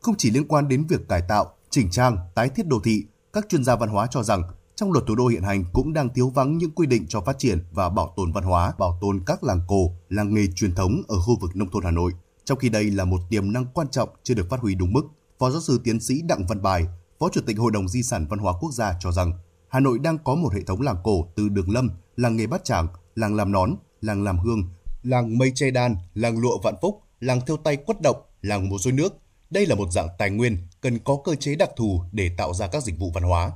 Không 0.00 0.14
chỉ 0.18 0.30
liên 0.30 0.48
quan 0.48 0.68
đến 0.68 0.86
việc 0.88 1.08
cải 1.08 1.22
tạo, 1.28 1.54
chỉnh 1.70 1.88
trang, 1.90 2.16
tái 2.34 2.48
thiết 2.48 2.66
đô 2.66 2.80
thị, 2.84 3.04
các 3.32 3.48
chuyên 3.48 3.64
gia 3.64 3.76
văn 3.76 3.88
hóa 3.88 4.06
cho 4.10 4.22
rằng 4.22 4.42
trong 4.76 4.92
luật 4.92 5.04
thủ 5.06 5.14
đô 5.14 5.26
hiện 5.26 5.42
hành 5.42 5.64
cũng 5.72 5.92
đang 5.92 6.08
thiếu 6.14 6.28
vắng 6.34 6.58
những 6.58 6.70
quy 6.70 6.86
định 6.86 7.06
cho 7.08 7.20
phát 7.20 7.38
triển 7.38 7.58
và 7.72 7.88
bảo 7.88 8.14
tồn 8.16 8.32
văn 8.32 8.44
hóa, 8.44 8.72
bảo 8.78 8.98
tồn 9.00 9.20
các 9.26 9.44
làng 9.44 9.60
cổ, 9.68 9.90
làng 10.08 10.34
nghề 10.34 10.46
truyền 10.54 10.74
thống 10.74 11.02
ở 11.08 11.16
khu 11.18 11.38
vực 11.40 11.56
nông 11.56 11.70
thôn 11.70 11.84
Hà 11.84 11.90
Nội. 11.90 12.12
Trong 12.44 12.58
khi 12.58 12.68
đây 12.68 12.90
là 12.90 13.04
một 13.04 13.18
tiềm 13.30 13.52
năng 13.52 13.66
quan 13.74 13.88
trọng 13.88 14.08
chưa 14.22 14.34
được 14.34 14.46
phát 14.50 14.60
huy 14.60 14.74
đúng 14.74 14.92
mức, 14.92 15.02
Phó 15.38 15.50
giáo 15.50 15.60
sư 15.60 15.80
tiến 15.84 16.00
sĩ 16.00 16.22
Đặng 16.22 16.46
Văn 16.48 16.62
Bài, 16.62 16.86
Phó 17.18 17.28
Chủ 17.28 17.40
tịch 17.46 17.58
Hội 17.58 17.72
đồng 17.72 17.88
Di 17.88 18.02
sản 18.02 18.26
Văn 18.30 18.38
hóa 18.38 18.52
Quốc 18.60 18.72
gia 18.72 18.94
cho 19.00 19.12
rằng 19.12 19.32
Hà 19.68 19.80
Nội 19.80 19.98
đang 19.98 20.18
có 20.24 20.34
một 20.34 20.54
hệ 20.54 20.60
thống 20.62 20.80
làng 20.80 20.96
cổ 21.04 21.26
từ 21.36 21.48
Đường 21.48 21.70
Lâm, 21.70 21.90
làng 22.16 22.36
nghề 22.36 22.46
Bát 22.46 22.64
Tràng, 22.64 22.86
làng 23.14 23.36
làm 23.36 23.52
nón, 23.52 23.70
làng 24.00 24.24
làm 24.24 24.38
hương, 24.38 24.62
làng 25.02 25.38
mây 25.38 25.52
che 25.54 25.70
đan, 25.70 25.96
làng 26.14 26.38
lụa 26.38 26.58
Vạn 26.62 26.74
Phúc, 26.82 27.00
làng 27.20 27.40
thêu 27.46 27.56
tay 27.56 27.76
quất 27.76 28.00
động, 28.02 28.16
làng 28.42 28.68
múa 28.68 28.76
rối 28.78 28.92
nước. 28.92 29.12
Đây 29.50 29.66
là 29.66 29.74
một 29.74 29.90
dạng 29.90 30.08
tài 30.18 30.30
nguyên 30.30 30.56
cần 30.80 30.98
có 30.98 31.16
cơ 31.24 31.34
chế 31.34 31.54
đặc 31.54 31.70
thù 31.76 32.00
để 32.12 32.30
tạo 32.36 32.54
ra 32.54 32.66
các 32.66 32.82
dịch 32.82 32.98
vụ 32.98 33.10
văn 33.14 33.22
hóa. 33.22 33.52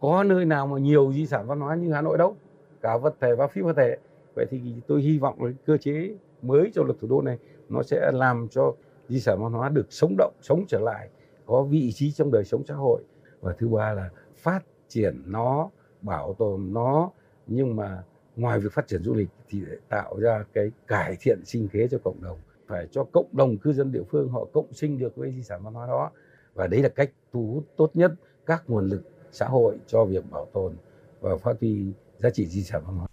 Có 0.00 0.24
nơi 0.24 0.44
nào 0.44 0.66
mà 0.66 0.78
nhiều 0.78 1.12
di 1.12 1.26
sản 1.26 1.46
văn 1.46 1.60
hóa 1.60 1.74
như 1.74 1.92
Hà 1.92 2.00
Nội 2.02 2.18
đâu, 2.18 2.36
cả 2.82 2.96
vật 2.96 3.14
thể 3.20 3.28
và 3.38 3.48
phi 3.54 3.60
vật 3.60 3.74
thể. 3.76 3.96
Vậy 4.34 4.46
thì 4.50 4.58
tôi 4.88 5.02
hy 5.02 5.18
vọng 5.18 5.42
là 5.42 5.52
cơ 5.66 5.76
chế 5.78 6.10
mới 6.42 6.70
cho 6.74 6.82
luật 6.82 6.96
thủ 7.00 7.08
đô 7.08 7.22
này 7.22 7.38
nó 7.68 7.82
sẽ 7.82 8.10
làm 8.12 8.48
cho 8.50 8.74
di 9.08 9.20
sản 9.20 9.42
văn 9.42 9.52
hóa 9.52 9.68
được 9.68 9.86
sống 9.90 10.14
động, 10.18 10.34
sống 10.42 10.64
trở 10.68 10.80
lại, 10.80 11.08
có 11.46 11.62
vị 11.62 11.92
trí 11.92 12.12
trong 12.12 12.30
đời 12.30 12.44
sống 12.44 12.62
xã 12.68 12.74
hội. 12.74 13.02
Và 13.40 13.54
thứ 13.58 13.68
ba 13.68 13.92
là 13.92 14.10
phát 14.36 14.60
triển 14.88 15.22
nó, 15.26 15.70
bảo 16.02 16.34
tồn 16.34 16.72
nó, 16.72 17.10
nhưng 17.46 17.76
mà 17.76 18.02
ngoài 18.36 18.60
việc 18.60 18.72
phát 18.72 18.86
triển 18.86 19.02
du 19.02 19.14
lịch 19.14 19.28
thì 19.48 19.60
để 19.66 19.76
tạo 19.88 20.16
ra 20.18 20.44
cái 20.52 20.70
cải 20.86 21.16
thiện 21.20 21.44
sinh 21.44 21.68
kế 21.68 21.88
cho 21.88 21.98
cộng 22.04 22.22
đồng 22.22 22.38
phải 22.66 22.86
cho 22.90 23.04
cộng 23.12 23.26
đồng 23.32 23.56
cư 23.56 23.72
dân 23.72 23.92
địa 23.92 24.02
phương 24.10 24.28
họ 24.28 24.44
cộng 24.52 24.72
sinh 24.72 24.98
được 24.98 25.16
với 25.16 25.32
di 25.32 25.42
sản 25.42 25.60
văn 25.62 25.74
hóa 25.74 25.86
đó 25.86 26.10
và 26.54 26.66
đấy 26.66 26.82
là 26.82 26.88
cách 26.88 27.10
thu 27.32 27.50
hút 27.54 27.64
tốt 27.76 27.90
nhất 27.94 28.12
các 28.46 28.64
nguồn 28.66 28.86
lực 28.86 29.02
xã 29.32 29.46
hội 29.46 29.78
cho 29.86 30.04
việc 30.04 30.30
bảo 30.30 30.46
tồn 30.52 30.76
và 31.20 31.36
phát 31.36 31.56
huy 31.60 31.92
giá 32.18 32.30
trị 32.30 32.46
di 32.46 32.62
sản 32.62 32.82
văn 32.86 32.96
hóa. 32.96 33.05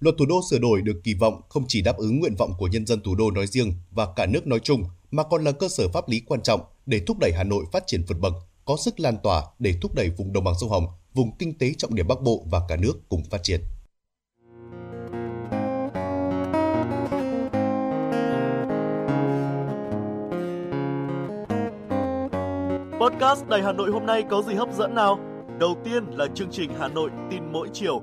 Luật 0.00 0.14
thủ 0.18 0.26
đô 0.26 0.40
sửa 0.50 0.58
đổi 0.58 0.82
được 0.82 1.00
kỳ 1.04 1.14
vọng 1.14 1.40
không 1.48 1.64
chỉ 1.68 1.82
đáp 1.82 1.96
ứng 1.96 2.20
nguyện 2.20 2.34
vọng 2.38 2.52
của 2.58 2.66
nhân 2.66 2.86
dân 2.86 3.00
thủ 3.00 3.14
đô 3.14 3.30
nói 3.30 3.46
riêng 3.46 3.72
và 3.90 4.06
cả 4.16 4.26
nước 4.26 4.46
nói 4.46 4.58
chung, 4.60 4.84
mà 5.10 5.22
còn 5.22 5.44
là 5.44 5.52
cơ 5.52 5.68
sở 5.68 5.88
pháp 5.88 6.08
lý 6.08 6.20
quan 6.26 6.42
trọng 6.42 6.60
để 6.86 7.00
thúc 7.06 7.16
đẩy 7.20 7.32
Hà 7.36 7.44
Nội 7.44 7.64
phát 7.72 7.82
triển 7.86 8.04
vượt 8.08 8.18
bậc, 8.20 8.32
có 8.64 8.76
sức 8.76 9.00
lan 9.00 9.16
tỏa 9.22 9.42
để 9.58 9.74
thúc 9.82 9.94
đẩy 9.94 10.10
vùng 10.10 10.32
đồng 10.32 10.44
bằng 10.44 10.54
sông 10.60 10.70
Hồng, 10.70 10.86
vùng 11.14 11.36
kinh 11.38 11.58
tế 11.58 11.72
trọng 11.78 11.94
điểm 11.94 12.08
Bắc 12.08 12.22
Bộ 12.22 12.44
và 12.50 12.60
cả 12.68 12.76
nước 12.76 12.92
cùng 13.08 13.24
phát 13.30 13.42
triển. 13.42 13.60
Podcast 23.00 23.46
Đài 23.48 23.62
Hà 23.62 23.72
Nội 23.72 23.90
hôm 23.90 24.06
nay 24.06 24.24
có 24.30 24.42
gì 24.42 24.54
hấp 24.54 24.68
dẫn 24.78 24.94
nào? 24.94 25.18
Đầu 25.60 25.76
tiên 25.84 26.04
là 26.10 26.26
chương 26.34 26.50
trình 26.50 26.70
Hà 26.78 26.88
Nội 26.88 27.10
tin 27.30 27.52
mỗi 27.52 27.68
chiều, 27.72 28.02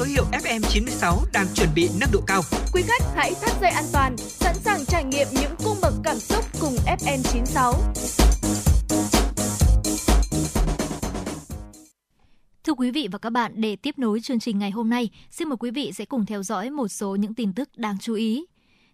Số 0.00 0.06
hiệu 0.06 0.24
FM96 0.32 1.16
đang 1.32 1.46
chuẩn 1.54 1.68
bị 1.74 1.88
nâng 2.00 2.10
độ 2.12 2.20
cao. 2.26 2.42
Quý 2.72 2.82
khách 2.86 3.02
hãy 3.14 3.34
thắt 3.40 3.50
dây 3.60 3.70
an 3.70 3.84
toàn, 3.92 4.16
sẵn 4.16 4.54
sàng 4.54 4.84
trải 4.84 5.04
nghiệm 5.04 5.26
những 5.32 5.52
cung 5.64 5.76
bậc 5.82 5.94
cảm 6.04 6.18
xúc 6.18 6.44
cùng 6.60 6.74
FN96. 6.86 7.72
Thưa 12.64 12.72
quý 12.72 12.90
vị 12.90 13.08
và 13.12 13.18
các 13.18 13.30
bạn, 13.30 13.52
để 13.54 13.76
tiếp 13.76 13.98
nối 13.98 14.20
chương 14.20 14.40
trình 14.40 14.58
ngày 14.58 14.70
hôm 14.70 14.90
nay, 14.90 15.10
xin 15.30 15.48
mời 15.48 15.56
quý 15.56 15.70
vị 15.70 15.92
sẽ 15.92 16.04
cùng 16.04 16.26
theo 16.26 16.42
dõi 16.42 16.70
một 16.70 16.88
số 16.88 17.16
những 17.16 17.34
tin 17.34 17.52
tức 17.52 17.68
đáng 17.76 17.96
chú 18.00 18.14
ý. 18.14 18.44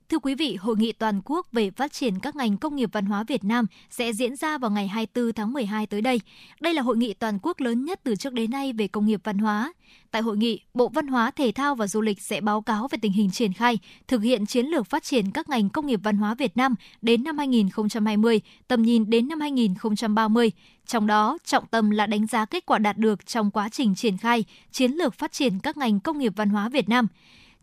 Thưa 0.08 0.18
quý 0.18 0.34
vị, 0.34 0.56
Hội 0.56 0.76
nghị 0.76 0.92
toàn 0.92 1.20
quốc 1.24 1.46
về 1.52 1.70
phát 1.70 1.92
triển 1.92 2.18
các 2.18 2.36
ngành 2.36 2.56
công 2.56 2.76
nghiệp 2.76 2.90
văn 2.92 3.06
hóa 3.06 3.24
Việt 3.28 3.44
Nam 3.44 3.66
sẽ 3.90 4.12
diễn 4.12 4.36
ra 4.36 4.58
vào 4.58 4.70
ngày 4.70 4.88
24 4.88 5.32
tháng 5.32 5.52
12 5.52 5.86
tới 5.86 6.00
đây. 6.00 6.20
Đây 6.60 6.74
là 6.74 6.82
hội 6.82 6.96
nghị 6.96 7.14
toàn 7.14 7.38
quốc 7.42 7.60
lớn 7.60 7.84
nhất 7.84 8.00
từ 8.04 8.16
trước 8.16 8.32
đến 8.32 8.50
nay 8.50 8.72
về 8.72 8.88
công 8.88 9.06
nghiệp 9.06 9.20
văn 9.24 9.38
hóa. 9.38 9.72
Tại 10.10 10.22
hội 10.22 10.36
nghị, 10.36 10.60
Bộ 10.74 10.88
Văn 10.88 11.06
hóa, 11.06 11.30
Thể 11.30 11.52
thao 11.52 11.74
và 11.74 11.86
Du 11.86 12.00
lịch 12.00 12.20
sẽ 12.20 12.40
báo 12.40 12.60
cáo 12.60 12.88
về 12.88 12.98
tình 13.02 13.12
hình 13.12 13.30
triển 13.30 13.52
khai, 13.52 13.78
thực 14.08 14.22
hiện 14.22 14.46
chiến 14.46 14.66
lược 14.66 14.86
phát 14.86 15.02
triển 15.02 15.30
các 15.30 15.48
ngành 15.48 15.70
công 15.70 15.86
nghiệp 15.86 16.00
văn 16.02 16.16
hóa 16.16 16.34
Việt 16.34 16.56
Nam 16.56 16.74
đến 17.02 17.24
năm 17.24 17.38
2020, 17.38 18.40
tầm 18.68 18.82
nhìn 18.82 19.10
đến 19.10 19.28
năm 19.28 19.40
2030. 19.40 20.52
Trong 20.86 21.06
đó, 21.06 21.38
trọng 21.44 21.66
tâm 21.66 21.90
là 21.90 22.06
đánh 22.06 22.26
giá 22.26 22.44
kết 22.44 22.66
quả 22.66 22.78
đạt 22.78 22.98
được 22.98 23.26
trong 23.26 23.50
quá 23.50 23.68
trình 23.68 23.94
triển 23.94 24.16
khai 24.16 24.44
chiến 24.72 24.92
lược 24.92 25.14
phát 25.14 25.32
triển 25.32 25.58
các 25.60 25.76
ngành 25.76 26.00
công 26.00 26.18
nghiệp 26.18 26.32
văn 26.36 26.48
hóa 26.48 26.68
Việt 26.68 26.88
Nam. 26.88 27.08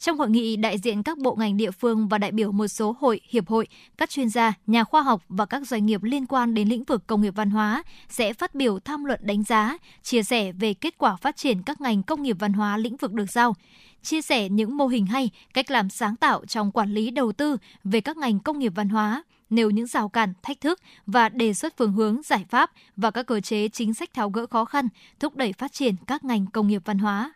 Trong 0.03 0.17
hội 0.17 0.30
nghị, 0.30 0.55
đại 0.55 0.77
diện 0.77 1.03
các 1.03 1.17
bộ 1.17 1.35
ngành 1.35 1.57
địa 1.57 1.71
phương 1.71 2.07
và 2.07 2.17
đại 2.17 2.31
biểu 2.31 2.51
một 2.51 2.67
số 2.67 2.95
hội, 2.99 3.21
hiệp 3.30 3.47
hội, 3.47 3.67
các 3.97 4.09
chuyên 4.09 4.30
gia, 4.30 4.53
nhà 4.67 4.84
khoa 4.84 5.01
học 5.01 5.23
và 5.30 5.45
các 5.45 5.67
doanh 5.67 5.85
nghiệp 5.85 6.03
liên 6.03 6.25
quan 6.25 6.53
đến 6.53 6.69
lĩnh 6.69 6.84
vực 6.84 7.07
công 7.07 7.21
nghiệp 7.21 7.34
văn 7.35 7.49
hóa 7.49 7.84
sẽ 8.09 8.34
phát 8.34 8.55
biểu 8.55 8.80
tham 8.80 9.05
luận 9.05 9.19
đánh 9.23 9.43
giá, 9.43 9.77
chia 10.03 10.23
sẻ 10.23 10.51
về 10.51 10.73
kết 10.73 10.97
quả 10.97 11.15
phát 11.15 11.35
triển 11.35 11.63
các 11.63 11.81
ngành 11.81 12.03
công 12.03 12.23
nghiệp 12.23 12.38
văn 12.39 12.53
hóa 12.53 12.77
lĩnh 12.77 12.97
vực 12.97 13.13
được 13.13 13.31
giao 13.31 13.55
chia 14.01 14.21
sẻ 14.21 14.49
những 14.49 14.77
mô 14.77 14.88
hình 14.88 15.05
hay, 15.05 15.30
cách 15.53 15.71
làm 15.71 15.89
sáng 15.89 16.15
tạo 16.15 16.45
trong 16.45 16.71
quản 16.71 16.93
lý 16.93 17.11
đầu 17.11 17.31
tư 17.31 17.57
về 17.84 18.01
các 18.01 18.17
ngành 18.17 18.39
công 18.39 18.59
nghiệp 18.59 18.73
văn 18.75 18.89
hóa, 18.89 19.23
nêu 19.49 19.69
những 19.69 19.88
rào 19.88 20.09
cản, 20.09 20.34
thách 20.43 20.61
thức 20.61 20.80
và 21.05 21.30
đề 21.30 21.53
xuất 21.53 21.77
phương 21.77 21.93
hướng, 21.93 22.21
giải 22.25 22.45
pháp 22.49 22.71
và 22.97 23.11
các 23.11 23.23
cơ 23.23 23.39
chế 23.39 23.69
chính 23.69 23.93
sách 23.93 24.13
tháo 24.13 24.30
gỡ 24.30 24.45
khó 24.45 24.65
khăn, 24.65 24.88
thúc 25.19 25.35
đẩy 25.35 25.53
phát 25.53 25.73
triển 25.73 25.95
các 26.07 26.23
ngành 26.23 26.45
công 26.45 26.67
nghiệp 26.67 26.81
văn 26.85 26.97
hóa 26.97 27.34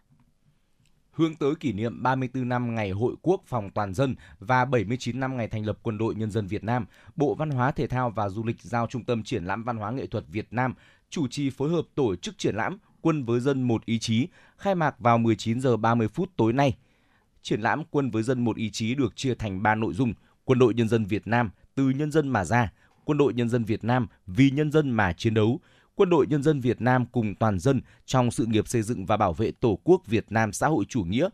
hướng 1.18 1.36
tới 1.36 1.56
kỷ 1.60 1.74
niệm 1.74 2.04
34 2.04 2.50
năm 2.50 2.76
ngày 2.76 2.92
Hội 2.92 3.16
Quốc 3.22 3.42
phòng 3.46 3.70
toàn 3.70 3.94
dân 3.94 4.16
và 4.40 4.66
79 4.66 5.20
năm 5.20 5.38
ngày 5.38 5.48
thành 5.48 5.66
lập 5.66 5.78
Quân 5.84 5.98
đội 5.98 6.16
Nhân 6.16 6.32
dân 6.32 6.48
Việt 6.48 6.64
Nam, 6.64 6.86
Bộ 7.16 7.36
Văn 7.36 7.50
hóa 7.50 7.72
Thể 7.72 7.88
thao 7.88 8.10
và 8.10 8.30
Du 8.30 8.44
lịch 8.44 8.62
giao 8.62 8.88
Trung 8.88 9.04
tâm 9.04 9.24
Triển 9.24 9.46
lãm 9.46 9.64
Văn 9.64 9.78
hóa 9.78 9.92
Nghệ 9.92 10.08
thuật 10.08 10.24
Việt 10.28 10.48
Nam 10.52 10.74
chủ 11.10 11.28
trì 11.28 11.50
phối 11.50 11.70
hợp 11.70 11.82
tổ 11.96 12.16
chức 12.16 12.38
triển 12.38 12.56
lãm 12.56 12.78
Quân 13.02 13.26
với 13.26 13.40
dân 13.40 13.64
một 13.64 13.86
ý 13.86 14.00
chí 14.00 14.28
khai 14.58 14.76
mạc 14.76 15.00
vào 15.00 15.18
19 15.18 15.62
giờ 15.62 15.78
30 15.78 16.08
phút 16.08 16.30
tối 16.38 16.54
nay. 16.54 16.78
Triển 17.42 17.62
lãm 17.62 17.84
Quân 17.92 18.12
với 18.12 18.24
dân 18.24 18.44
một 18.44 18.58
ý 18.58 18.70
chí 18.70 18.96
được 18.96 19.16
chia 19.16 19.36
thành 19.36 19.64
3 19.64 19.76
nội 19.76 19.94
dung: 19.94 20.14
Quân 20.46 20.60
đội 20.60 20.74
Nhân 20.74 20.88
dân 20.88 21.06
Việt 21.06 21.28
Nam 21.28 21.50
từ 21.76 21.90
nhân 21.90 22.12
dân 22.12 22.30
mà 22.30 22.46
ra, 22.46 22.72
Quân 23.06 23.18
đội 23.18 23.34
Nhân 23.34 23.50
dân 23.50 23.64
Việt 23.64 23.84
Nam 23.84 24.08
vì 24.28 24.50
nhân 24.50 24.72
dân 24.72 24.90
mà 24.90 25.14
chiến 25.14 25.34
đấu, 25.34 25.60
Quân 25.98 26.10
đội 26.10 26.28
Nhân 26.28 26.44
dân 26.44 26.60
Việt 26.60 26.82
Nam 26.82 27.06
cùng 27.06 27.36
toàn 27.36 27.60
dân 27.60 27.82
trong 28.06 28.32
sự 28.32 28.46
nghiệp 28.46 28.68
xây 28.68 28.82
dựng 28.82 29.06
và 29.06 29.18
bảo 29.18 29.34
vệ 29.34 29.52
Tổ 29.52 29.80
quốc 29.84 30.08
Việt 30.08 30.26
Nam 30.30 30.54
xã 30.54 30.68
hội 30.68 30.86
chủ 30.90 31.04
nghĩa 31.04 31.30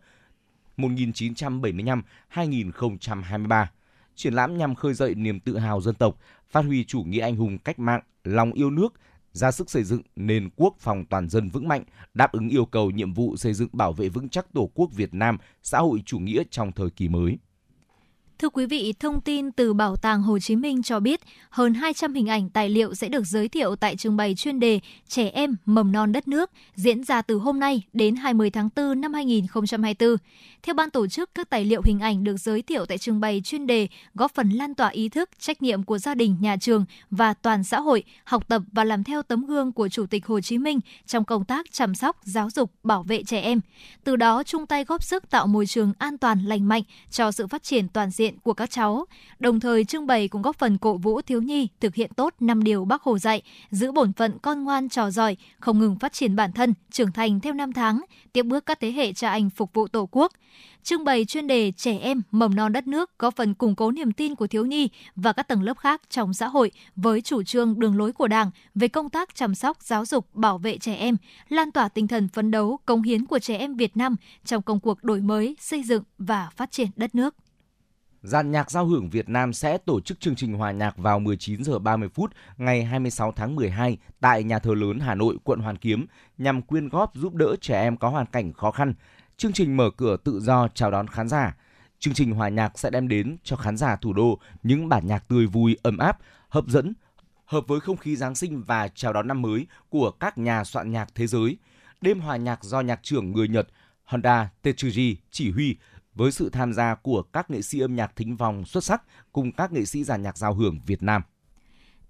1975-2023. 0.76 3.66
Triển 4.14 4.34
lãm 4.34 4.58
nhằm 4.58 4.74
khơi 4.74 4.94
dậy 4.94 5.14
niềm 5.14 5.40
tự 5.40 5.58
hào 5.58 5.80
dân 5.80 5.94
tộc, 5.94 6.18
phát 6.50 6.64
huy 6.64 6.84
chủ 6.84 7.02
nghĩa 7.02 7.20
anh 7.20 7.36
hùng 7.36 7.58
cách 7.58 7.78
mạng, 7.78 8.00
lòng 8.24 8.52
yêu 8.52 8.70
nước, 8.70 8.94
ra 9.32 9.50
sức 9.50 9.70
xây 9.70 9.84
dựng 9.84 10.02
nền 10.16 10.50
quốc 10.56 10.74
phòng 10.78 11.04
toàn 11.10 11.28
dân 11.28 11.48
vững 11.48 11.68
mạnh, 11.68 11.84
đáp 12.14 12.32
ứng 12.32 12.48
yêu 12.48 12.64
cầu 12.64 12.90
nhiệm 12.90 13.12
vụ 13.12 13.36
xây 13.36 13.54
dựng 13.54 13.68
bảo 13.72 13.92
vệ 13.92 14.08
vững 14.08 14.28
chắc 14.28 14.52
Tổ 14.52 14.70
quốc 14.74 14.92
Việt 14.92 15.14
Nam 15.14 15.38
xã 15.62 15.78
hội 15.78 16.02
chủ 16.06 16.18
nghĩa 16.18 16.42
trong 16.50 16.72
thời 16.72 16.90
kỳ 16.90 17.08
mới. 17.08 17.38
Thưa 18.38 18.48
quý 18.48 18.66
vị, 18.66 18.94
thông 19.00 19.20
tin 19.20 19.52
từ 19.52 19.74
Bảo 19.74 19.96
tàng 19.96 20.22
Hồ 20.22 20.38
Chí 20.38 20.56
Minh 20.56 20.82
cho 20.82 21.00
biết 21.00 21.20
hơn 21.50 21.74
200 21.74 22.14
hình 22.14 22.26
ảnh 22.26 22.50
tài 22.50 22.68
liệu 22.68 22.94
sẽ 22.94 23.08
được 23.08 23.24
giới 23.24 23.48
thiệu 23.48 23.76
tại 23.76 23.96
trưng 23.96 24.16
bày 24.16 24.34
chuyên 24.34 24.60
đề 24.60 24.80
Trẻ 25.08 25.28
em 25.28 25.56
mầm 25.64 25.92
non 25.92 26.12
đất 26.12 26.28
nước 26.28 26.50
diễn 26.74 27.04
ra 27.04 27.22
từ 27.22 27.36
hôm 27.36 27.60
nay 27.60 27.82
đến 27.92 28.16
20 28.16 28.50
tháng 28.50 28.68
4 28.76 29.00
năm 29.00 29.14
2024. 29.14 30.16
Theo 30.62 30.74
ban 30.74 30.90
tổ 30.90 31.06
chức, 31.06 31.34
các 31.34 31.50
tài 31.50 31.64
liệu 31.64 31.82
hình 31.84 32.00
ảnh 32.00 32.24
được 32.24 32.36
giới 32.36 32.62
thiệu 32.62 32.86
tại 32.86 32.98
trưng 32.98 33.20
bày 33.20 33.42
chuyên 33.44 33.66
đề 33.66 33.88
góp 34.14 34.34
phần 34.34 34.50
lan 34.50 34.74
tỏa 34.74 34.88
ý 34.88 35.08
thức, 35.08 35.30
trách 35.38 35.62
nhiệm 35.62 35.82
của 35.82 35.98
gia 35.98 36.14
đình, 36.14 36.36
nhà 36.40 36.56
trường 36.56 36.84
và 37.10 37.34
toàn 37.34 37.64
xã 37.64 37.80
hội, 37.80 38.04
học 38.24 38.48
tập 38.48 38.62
và 38.72 38.84
làm 38.84 39.04
theo 39.04 39.22
tấm 39.22 39.46
gương 39.46 39.72
của 39.72 39.88
Chủ 39.88 40.06
tịch 40.06 40.26
Hồ 40.26 40.40
Chí 40.40 40.58
Minh 40.58 40.80
trong 41.06 41.24
công 41.24 41.44
tác 41.44 41.72
chăm 41.72 41.94
sóc, 41.94 42.16
giáo 42.22 42.50
dục, 42.50 42.70
bảo 42.82 43.02
vệ 43.02 43.22
trẻ 43.22 43.40
em. 43.40 43.60
Từ 44.04 44.16
đó 44.16 44.42
chung 44.42 44.66
tay 44.66 44.84
góp 44.84 45.02
sức 45.02 45.30
tạo 45.30 45.46
môi 45.46 45.66
trường 45.66 45.92
an 45.98 46.18
toàn, 46.18 46.44
lành 46.44 46.68
mạnh 46.68 46.82
cho 47.10 47.32
sự 47.32 47.46
phát 47.46 47.62
triển 47.62 47.88
toàn 47.88 48.10
diện 48.10 48.23
diện 48.24 48.38
của 48.42 48.54
các 48.54 48.70
cháu. 48.70 49.06
Đồng 49.38 49.60
thời 49.60 49.84
trưng 49.84 50.06
bày 50.06 50.28
cũng 50.28 50.42
góp 50.42 50.56
phần 50.56 50.78
cổ 50.78 50.96
vũ 50.96 51.20
thiếu 51.22 51.42
nhi 51.42 51.68
thực 51.80 51.94
hiện 51.94 52.10
tốt 52.16 52.34
năm 52.40 52.64
điều 52.64 52.84
Bác 52.84 53.02
Hồ 53.02 53.18
dạy, 53.18 53.42
giữ 53.70 53.92
bổn 53.92 54.12
phận 54.12 54.38
con 54.42 54.64
ngoan 54.64 54.88
trò 54.88 55.10
giỏi, 55.10 55.36
không 55.60 55.78
ngừng 55.78 55.98
phát 55.98 56.12
triển 56.12 56.36
bản 56.36 56.52
thân, 56.52 56.74
trưởng 56.90 57.12
thành 57.12 57.40
theo 57.40 57.52
năm 57.52 57.72
tháng, 57.72 58.04
tiếp 58.32 58.42
bước 58.42 58.66
các 58.66 58.80
thế 58.80 58.92
hệ 58.92 59.12
cha 59.12 59.30
anh 59.30 59.50
phục 59.50 59.72
vụ 59.74 59.88
Tổ 59.88 60.08
quốc. 60.10 60.32
Trưng 60.82 61.04
bày 61.04 61.24
chuyên 61.24 61.46
đề 61.46 61.72
trẻ 61.76 61.98
em 61.98 62.22
mầm 62.30 62.54
non 62.54 62.72
đất 62.72 62.86
nước 62.86 63.18
có 63.18 63.30
phần 63.30 63.54
củng 63.54 63.74
cố 63.74 63.90
niềm 63.90 64.12
tin 64.12 64.34
của 64.34 64.46
thiếu 64.46 64.66
nhi 64.66 64.88
và 65.16 65.32
các 65.32 65.48
tầng 65.48 65.62
lớp 65.62 65.78
khác 65.78 66.02
trong 66.10 66.34
xã 66.34 66.48
hội 66.48 66.70
với 66.96 67.20
chủ 67.20 67.42
trương 67.42 67.80
đường 67.80 67.98
lối 67.98 68.12
của 68.12 68.28
Đảng 68.28 68.50
về 68.74 68.88
công 68.88 69.10
tác 69.10 69.34
chăm 69.34 69.54
sóc, 69.54 69.82
giáo 69.82 70.04
dục, 70.04 70.34
bảo 70.34 70.58
vệ 70.58 70.78
trẻ 70.78 70.94
em, 70.94 71.16
lan 71.48 71.70
tỏa 71.70 71.88
tinh 71.88 72.08
thần 72.08 72.28
phấn 72.28 72.50
đấu, 72.50 72.78
công 72.86 73.02
hiến 73.02 73.26
của 73.26 73.38
trẻ 73.38 73.56
em 73.56 73.76
Việt 73.76 73.96
Nam 73.96 74.16
trong 74.44 74.62
công 74.62 74.80
cuộc 74.80 75.04
đổi 75.04 75.20
mới, 75.20 75.56
xây 75.60 75.82
dựng 75.82 76.02
và 76.18 76.50
phát 76.56 76.70
triển 76.70 76.88
đất 76.96 77.14
nước. 77.14 77.34
Giàn 78.24 78.50
nhạc 78.50 78.70
giao 78.70 78.86
hưởng 78.86 79.10
Việt 79.10 79.28
Nam 79.28 79.52
sẽ 79.52 79.78
tổ 79.78 80.00
chức 80.00 80.20
chương 80.20 80.34
trình 80.34 80.54
hòa 80.54 80.70
nhạc 80.70 80.96
vào 80.96 81.18
19 81.18 81.64
giờ 81.64 81.78
30 81.78 82.08
phút 82.08 82.32
ngày 82.56 82.84
26 82.84 83.32
tháng 83.32 83.56
12 83.56 83.98
tại 84.20 84.44
nhà 84.44 84.58
thờ 84.58 84.74
lớn 84.74 85.00
Hà 85.00 85.14
Nội, 85.14 85.36
quận 85.44 85.60
Hoàn 85.60 85.76
Kiếm 85.76 86.06
nhằm 86.38 86.62
quyên 86.62 86.88
góp 86.88 87.14
giúp 87.14 87.34
đỡ 87.34 87.56
trẻ 87.60 87.82
em 87.82 87.96
có 87.96 88.08
hoàn 88.08 88.26
cảnh 88.26 88.52
khó 88.52 88.70
khăn. 88.70 88.94
Chương 89.36 89.52
trình 89.52 89.76
mở 89.76 89.90
cửa 89.96 90.16
tự 90.24 90.40
do 90.40 90.68
chào 90.74 90.90
đón 90.90 91.06
khán 91.06 91.28
giả. 91.28 91.56
chương 91.98 92.14
trình 92.14 92.32
hòa 92.32 92.48
nhạc 92.48 92.78
sẽ 92.78 92.90
đem 92.90 93.08
đến 93.08 93.36
cho 93.44 93.56
khán 93.56 93.76
giả 93.76 93.96
thủ 93.96 94.12
đô 94.12 94.38
những 94.62 94.88
bản 94.88 95.06
nhạc 95.06 95.28
tươi 95.28 95.46
vui, 95.46 95.76
ấm 95.82 95.98
áp, 95.98 96.18
hấp 96.48 96.66
dẫn, 96.66 96.94
hợp 97.44 97.68
với 97.68 97.80
không 97.80 97.96
khí 97.96 98.16
Giáng 98.16 98.34
sinh 98.34 98.62
và 98.62 98.88
chào 98.88 99.12
đón 99.12 99.28
năm 99.28 99.42
mới 99.42 99.66
của 99.88 100.10
các 100.10 100.38
nhà 100.38 100.64
soạn 100.64 100.90
nhạc 100.90 101.08
thế 101.14 101.26
giới. 101.26 101.56
Đêm 102.00 102.20
hòa 102.20 102.36
nhạc 102.36 102.64
do 102.64 102.80
nhạc 102.80 103.02
trưởng 103.02 103.32
người 103.32 103.48
Nhật 103.48 103.68
Honda 104.04 104.48
Tetsuji 104.62 105.14
chỉ 105.30 105.50
huy 105.50 105.76
với 106.14 106.32
sự 106.32 106.50
tham 106.50 106.72
gia 106.72 106.94
của 106.94 107.22
các 107.22 107.50
nghệ 107.50 107.62
sĩ 107.62 107.80
âm 107.80 107.96
nhạc 107.96 108.16
thính 108.16 108.36
vòng 108.36 108.64
xuất 108.64 108.84
sắc 108.84 109.02
cùng 109.32 109.52
các 109.52 109.72
nghệ 109.72 109.84
sĩ 109.84 110.04
giàn 110.04 110.22
nhạc 110.22 110.38
giao 110.38 110.54
hưởng 110.54 110.80
Việt 110.86 111.02
Nam. 111.02 111.22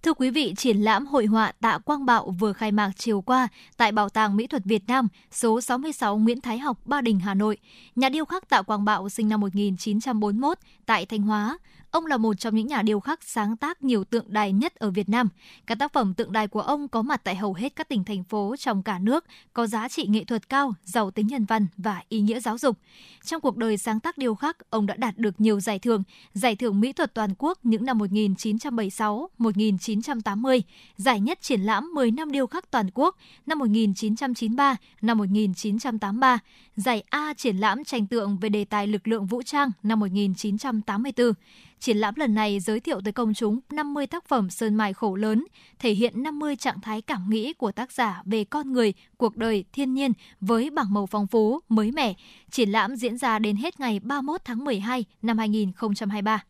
Thưa 0.04 0.14
quý 0.14 0.30
vị, 0.30 0.54
triển 0.56 0.76
lãm 0.76 1.06
hội 1.06 1.26
họa 1.26 1.52
Tạ 1.60 1.78
Quang 1.78 2.06
Bạo 2.06 2.34
vừa 2.38 2.52
khai 2.52 2.72
mạc 2.72 2.90
chiều 2.96 3.20
qua 3.20 3.48
tại 3.76 3.92
Bảo 3.92 4.08
tàng 4.08 4.36
Mỹ 4.36 4.46
thuật 4.46 4.64
Việt 4.64 4.82
Nam, 4.86 5.08
số 5.30 5.60
66 5.60 6.18
Nguyễn 6.18 6.40
Thái 6.40 6.58
Học, 6.58 6.78
Ba 6.84 7.00
Đình, 7.00 7.20
Hà 7.20 7.34
Nội. 7.34 7.58
Nhà 7.96 8.08
điêu 8.08 8.24
khắc 8.24 8.48
Tạ 8.48 8.62
Quang 8.62 8.84
Bạo 8.84 9.08
sinh 9.08 9.28
năm 9.28 9.40
1941 9.40 10.58
tại 10.86 11.06
Thanh 11.06 11.22
Hóa. 11.22 11.58
Ông 11.94 12.06
là 12.06 12.16
một 12.16 12.34
trong 12.34 12.54
những 12.54 12.66
nhà 12.66 12.82
điêu 12.82 13.00
khắc 13.00 13.22
sáng 13.22 13.56
tác 13.56 13.84
nhiều 13.84 14.04
tượng 14.04 14.24
đài 14.28 14.52
nhất 14.52 14.74
ở 14.74 14.90
Việt 14.90 15.08
Nam. 15.08 15.28
Các 15.66 15.78
tác 15.78 15.92
phẩm 15.92 16.14
tượng 16.14 16.32
đài 16.32 16.48
của 16.48 16.60
ông 16.60 16.88
có 16.88 17.02
mặt 17.02 17.20
tại 17.24 17.36
hầu 17.36 17.54
hết 17.54 17.76
các 17.76 17.88
tỉnh 17.88 18.04
thành 18.04 18.24
phố 18.24 18.54
trong 18.58 18.82
cả 18.82 18.98
nước, 18.98 19.24
có 19.52 19.66
giá 19.66 19.88
trị 19.88 20.06
nghệ 20.06 20.24
thuật 20.24 20.48
cao, 20.48 20.74
giàu 20.84 21.10
tính 21.10 21.26
nhân 21.26 21.44
văn 21.44 21.66
và 21.76 22.02
ý 22.08 22.20
nghĩa 22.20 22.40
giáo 22.40 22.58
dục. 22.58 22.78
Trong 23.24 23.40
cuộc 23.40 23.56
đời 23.56 23.78
sáng 23.78 24.00
tác 24.00 24.18
điêu 24.18 24.34
khắc, 24.34 24.70
ông 24.70 24.86
đã 24.86 24.96
đạt 24.96 25.18
được 25.18 25.40
nhiều 25.40 25.60
giải 25.60 25.78
thưởng, 25.78 26.02
giải 26.34 26.56
thưởng 26.56 26.80
mỹ 26.80 26.92
thuật 26.92 27.14
toàn 27.14 27.30
quốc 27.38 27.58
những 27.62 27.84
năm 27.84 27.98
1976, 27.98 29.30
1980, 29.38 30.62
giải 30.96 31.20
nhất 31.20 31.38
triển 31.42 31.60
lãm 31.60 31.94
10 31.94 32.10
năm 32.10 32.32
điêu 32.32 32.46
khắc 32.46 32.70
toàn 32.70 32.86
quốc 32.94 33.16
năm 33.46 33.58
1993, 33.58 34.76
năm 35.02 35.18
1983, 35.18 36.38
giải 36.76 37.04
A 37.10 37.34
triển 37.36 37.56
lãm 37.56 37.84
tranh 37.84 38.06
tượng 38.06 38.38
về 38.38 38.48
đề 38.48 38.64
tài 38.64 38.86
lực 38.86 39.08
lượng 39.08 39.26
vũ 39.26 39.42
trang 39.42 39.70
năm 39.82 40.00
1984. 40.00 41.32
Triển 41.78 41.96
lãm 41.96 42.14
lần 42.16 42.34
này 42.34 42.60
giới 42.60 42.80
thiệu 42.80 43.00
tới 43.04 43.12
công 43.12 43.34
chúng 43.34 43.60
50 43.70 44.06
tác 44.06 44.28
phẩm 44.28 44.50
sơn 44.50 44.74
mài 44.74 44.92
khổ 44.92 45.14
lớn, 45.14 45.44
thể 45.78 45.92
hiện 45.92 46.22
50 46.22 46.56
trạng 46.56 46.80
thái 46.80 47.02
cảm 47.02 47.30
nghĩ 47.30 47.52
của 47.52 47.72
tác 47.72 47.92
giả 47.92 48.22
về 48.24 48.44
con 48.44 48.72
người, 48.72 48.94
cuộc 49.16 49.36
đời, 49.36 49.64
thiên 49.72 49.94
nhiên 49.94 50.12
với 50.40 50.70
bảng 50.70 50.94
màu 50.94 51.06
phong 51.06 51.26
phú, 51.26 51.60
mới 51.68 51.90
mẻ. 51.90 52.14
Triển 52.50 52.70
lãm 52.70 52.96
diễn 52.96 53.18
ra 53.18 53.38
đến 53.38 53.56
hết 53.56 53.80
ngày 53.80 54.00
31 54.00 54.40
tháng 54.44 54.64
12 54.64 55.04
năm 55.22 55.38
2023. 55.38 56.44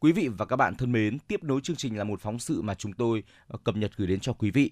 Quý 0.00 0.12
vị 0.12 0.28
và 0.28 0.46
các 0.46 0.56
bạn 0.56 0.74
thân 0.74 0.92
mến, 0.92 1.18
tiếp 1.18 1.44
nối 1.44 1.60
chương 1.60 1.76
trình 1.76 1.98
là 1.98 2.04
một 2.04 2.20
phóng 2.20 2.38
sự 2.38 2.62
mà 2.62 2.74
chúng 2.74 2.92
tôi 2.92 3.22
ờ, 3.46 3.58
cập 3.64 3.76
nhật 3.76 3.92
gửi 3.96 4.08
đến 4.08 4.20
cho 4.20 4.32
quý 4.32 4.50
vị. 4.50 4.70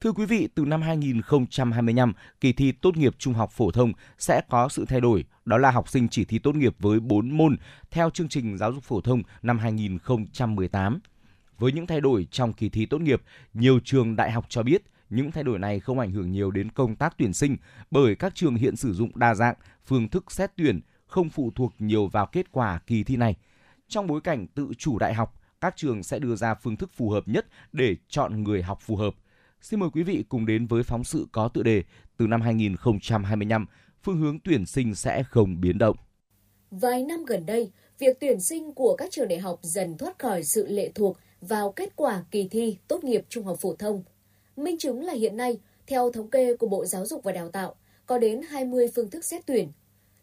Thưa 0.00 0.12
quý 0.12 0.26
vị, 0.26 0.48
từ 0.54 0.64
năm 0.64 0.82
2025, 0.82 2.12
kỳ 2.40 2.52
thi 2.52 2.72
tốt 2.72 2.96
nghiệp 2.96 3.14
trung 3.18 3.34
học 3.34 3.50
phổ 3.52 3.70
thông 3.70 3.92
sẽ 4.18 4.40
có 4.48 4.68
sự 4.68 4.84
thay 4.88 5.00
đổi, 5.00 5.24
đó 5.44 5.58
là 5.58 5.70
học 5.70 5.88
sinh 5.88 6.08
chỉ 6.08 6.24
thi 6.24 6.38
tốt 6.38 6.54
nghiệp 6.54 6.74
với 6.78 7.00
4 7.00 7.30
môn 7.30 7.56
theo 7.90 8.10
chương 8.10 8.28
trình 8.28 8.58
giáo 8.58 8.72
dục 8.72 8.84
phổ 8.84 9.00
thông 9.00 9.22
năm 9.42 9.58
2018. 9.58 11.00
Với 11.58 11.72
những 11.72 11.86
thay 11.86 12.00
đổi 12.00 12.26
trong 12.30 12.52
kỳ 12.52 12.68
thi 12.68 12.86
tốt 12.86 13.00
nghiệp, 13.00 13.22
nhiều 13.54 13.80
trường 13.84 14.16
đại 14.16 14.30
học 14.30 14.46
cho 14.48 14.62
biết 14.62 14.82
những 15.10 15.30
thay 15.30 15.44
đổi 15.44 15.58
này 15.58 15.80
không 15.80 15.98
ảnh 15.98 16.12
hưởng 16.12 16.30
nhiều 16.30 16.50
đến 16.50 16.70
công 16.70 16.96
tác 16.96 17.14
tuyển 17.18 17.32
sinh 17.32 17.56
bởi 17.90 18.14
các 18.14 18.34
trường 18.34 18.54
hiện 18.54 18.76
sử 18.76 18.94
dụng 18.94 19.10
đa 19.14 19.34
dạng 19.34 19.54
phương 19.86 20.08
thức 20.08 20.32
xét 20.32 20.50
tuyển, 20.56 20.80
không 21.06 21.28
phụ 21.28 21.52
thuộc 21.54 21.74
nhiều 21.78 22.06
vào 22.06 22.26
kết 22.26 22.52
quả 22.52 22.80
kỳ 22.86 23.04
thi 23.04 23.16
này. 23.16 23.36
Trong 23.88 24.06
bối 24.06 24.20
cảnh 24.20 24.46
tự 24.46 24.68
chủ 24.78 24.98
đại 24.98 25.14
học, 25.14 25.40
các 25.60 25.76
trường 25.76 26.02
sẽ 26.02 26.18
đưa 26.18 26.36
ra 26.36 26.54
phương 26.54 26.76
thức 26.76 26.90
phù 26.92 27.10
hợp 27.10 27.28
nhất 27.28 27.46
để 27.72 27.96
chọn 28.08 28.42
người 28.42 28.62
học 28.62 28.78
phù 28.80 28.96
hợp– 28.96 29.14
Xin 29.60 29.80
mời 29.80 29.88
quý 29.92 30.02
vị 30.02 30.24
cùng 30.28 30.46
đến 30.46 30.66
với 30.66 30.82
phóng 30.82 31.04
sự 31.04 31.26
có 31.32 31.48
tựa 31.48 31.62
đề 31.62 31.82
Từ 32.16 32.26
năm 32.26 32.40
2025, 32.40 33.66
phương 34.02 34.16
hướng 34.16 34.38
tuyển 34.44 34.66
sinh 34.66 34.94
sẽ 34.94 35.22
không 35.22 35.60
biến 35.60 35.78
động. 35.78 35.96
Vài 36.70 37.02
năm 37.02 37.24
gần 37.24 37.46
đây, 37.46 37.70
việc 37.98 38.20
tuyển 38.20 38.40
sinh 38.40 38.72
của 38.72 38.96
các 38.98 39.08
trường 39.10 39.28
đại 39.28 39.38
học 39.38 39.58
dần 39.62 39.98
thoát 39.98 40.18
khỏi 40.18 40.44
sự 40.44 40.66
lệ 40.66 40.90
thuộc 40.94 41.18
vào 41.40 41.72
kết 41.72 41.96
quả 41.96 42.24
kỳ 42.30 42.48
thi 42.48 42.76
tốt 42.88 43.04
nghiệp 43.04 43.24
trung 43.28 43.44
học 43.44 43.58
phổ 43.60 43.74
thông. 43.76 44.02
Minh 44.56 44.78
chứng 44.78 45.02
là 45.02 45.12
hiện 45.12 45.36
nay, 45.36 45.58
theo 45.86 46.12
thống 46.12 46.30
kê 46.30 46.56
của 46.56 46.68
Bộ 46.68 46.84
Giáo 46.84 47.06
dục 47.06 47.24
và 47.24 47.32
Đào 47.32 47.48
tạo, 47.48 47.74
có 48.06 48.18
đến 48.18 48.40
20 48.48 48.88
phương 48.94 49.10
thức 49.10 49.24
xét 49.24 49.46
tuyển. 49.46 49.72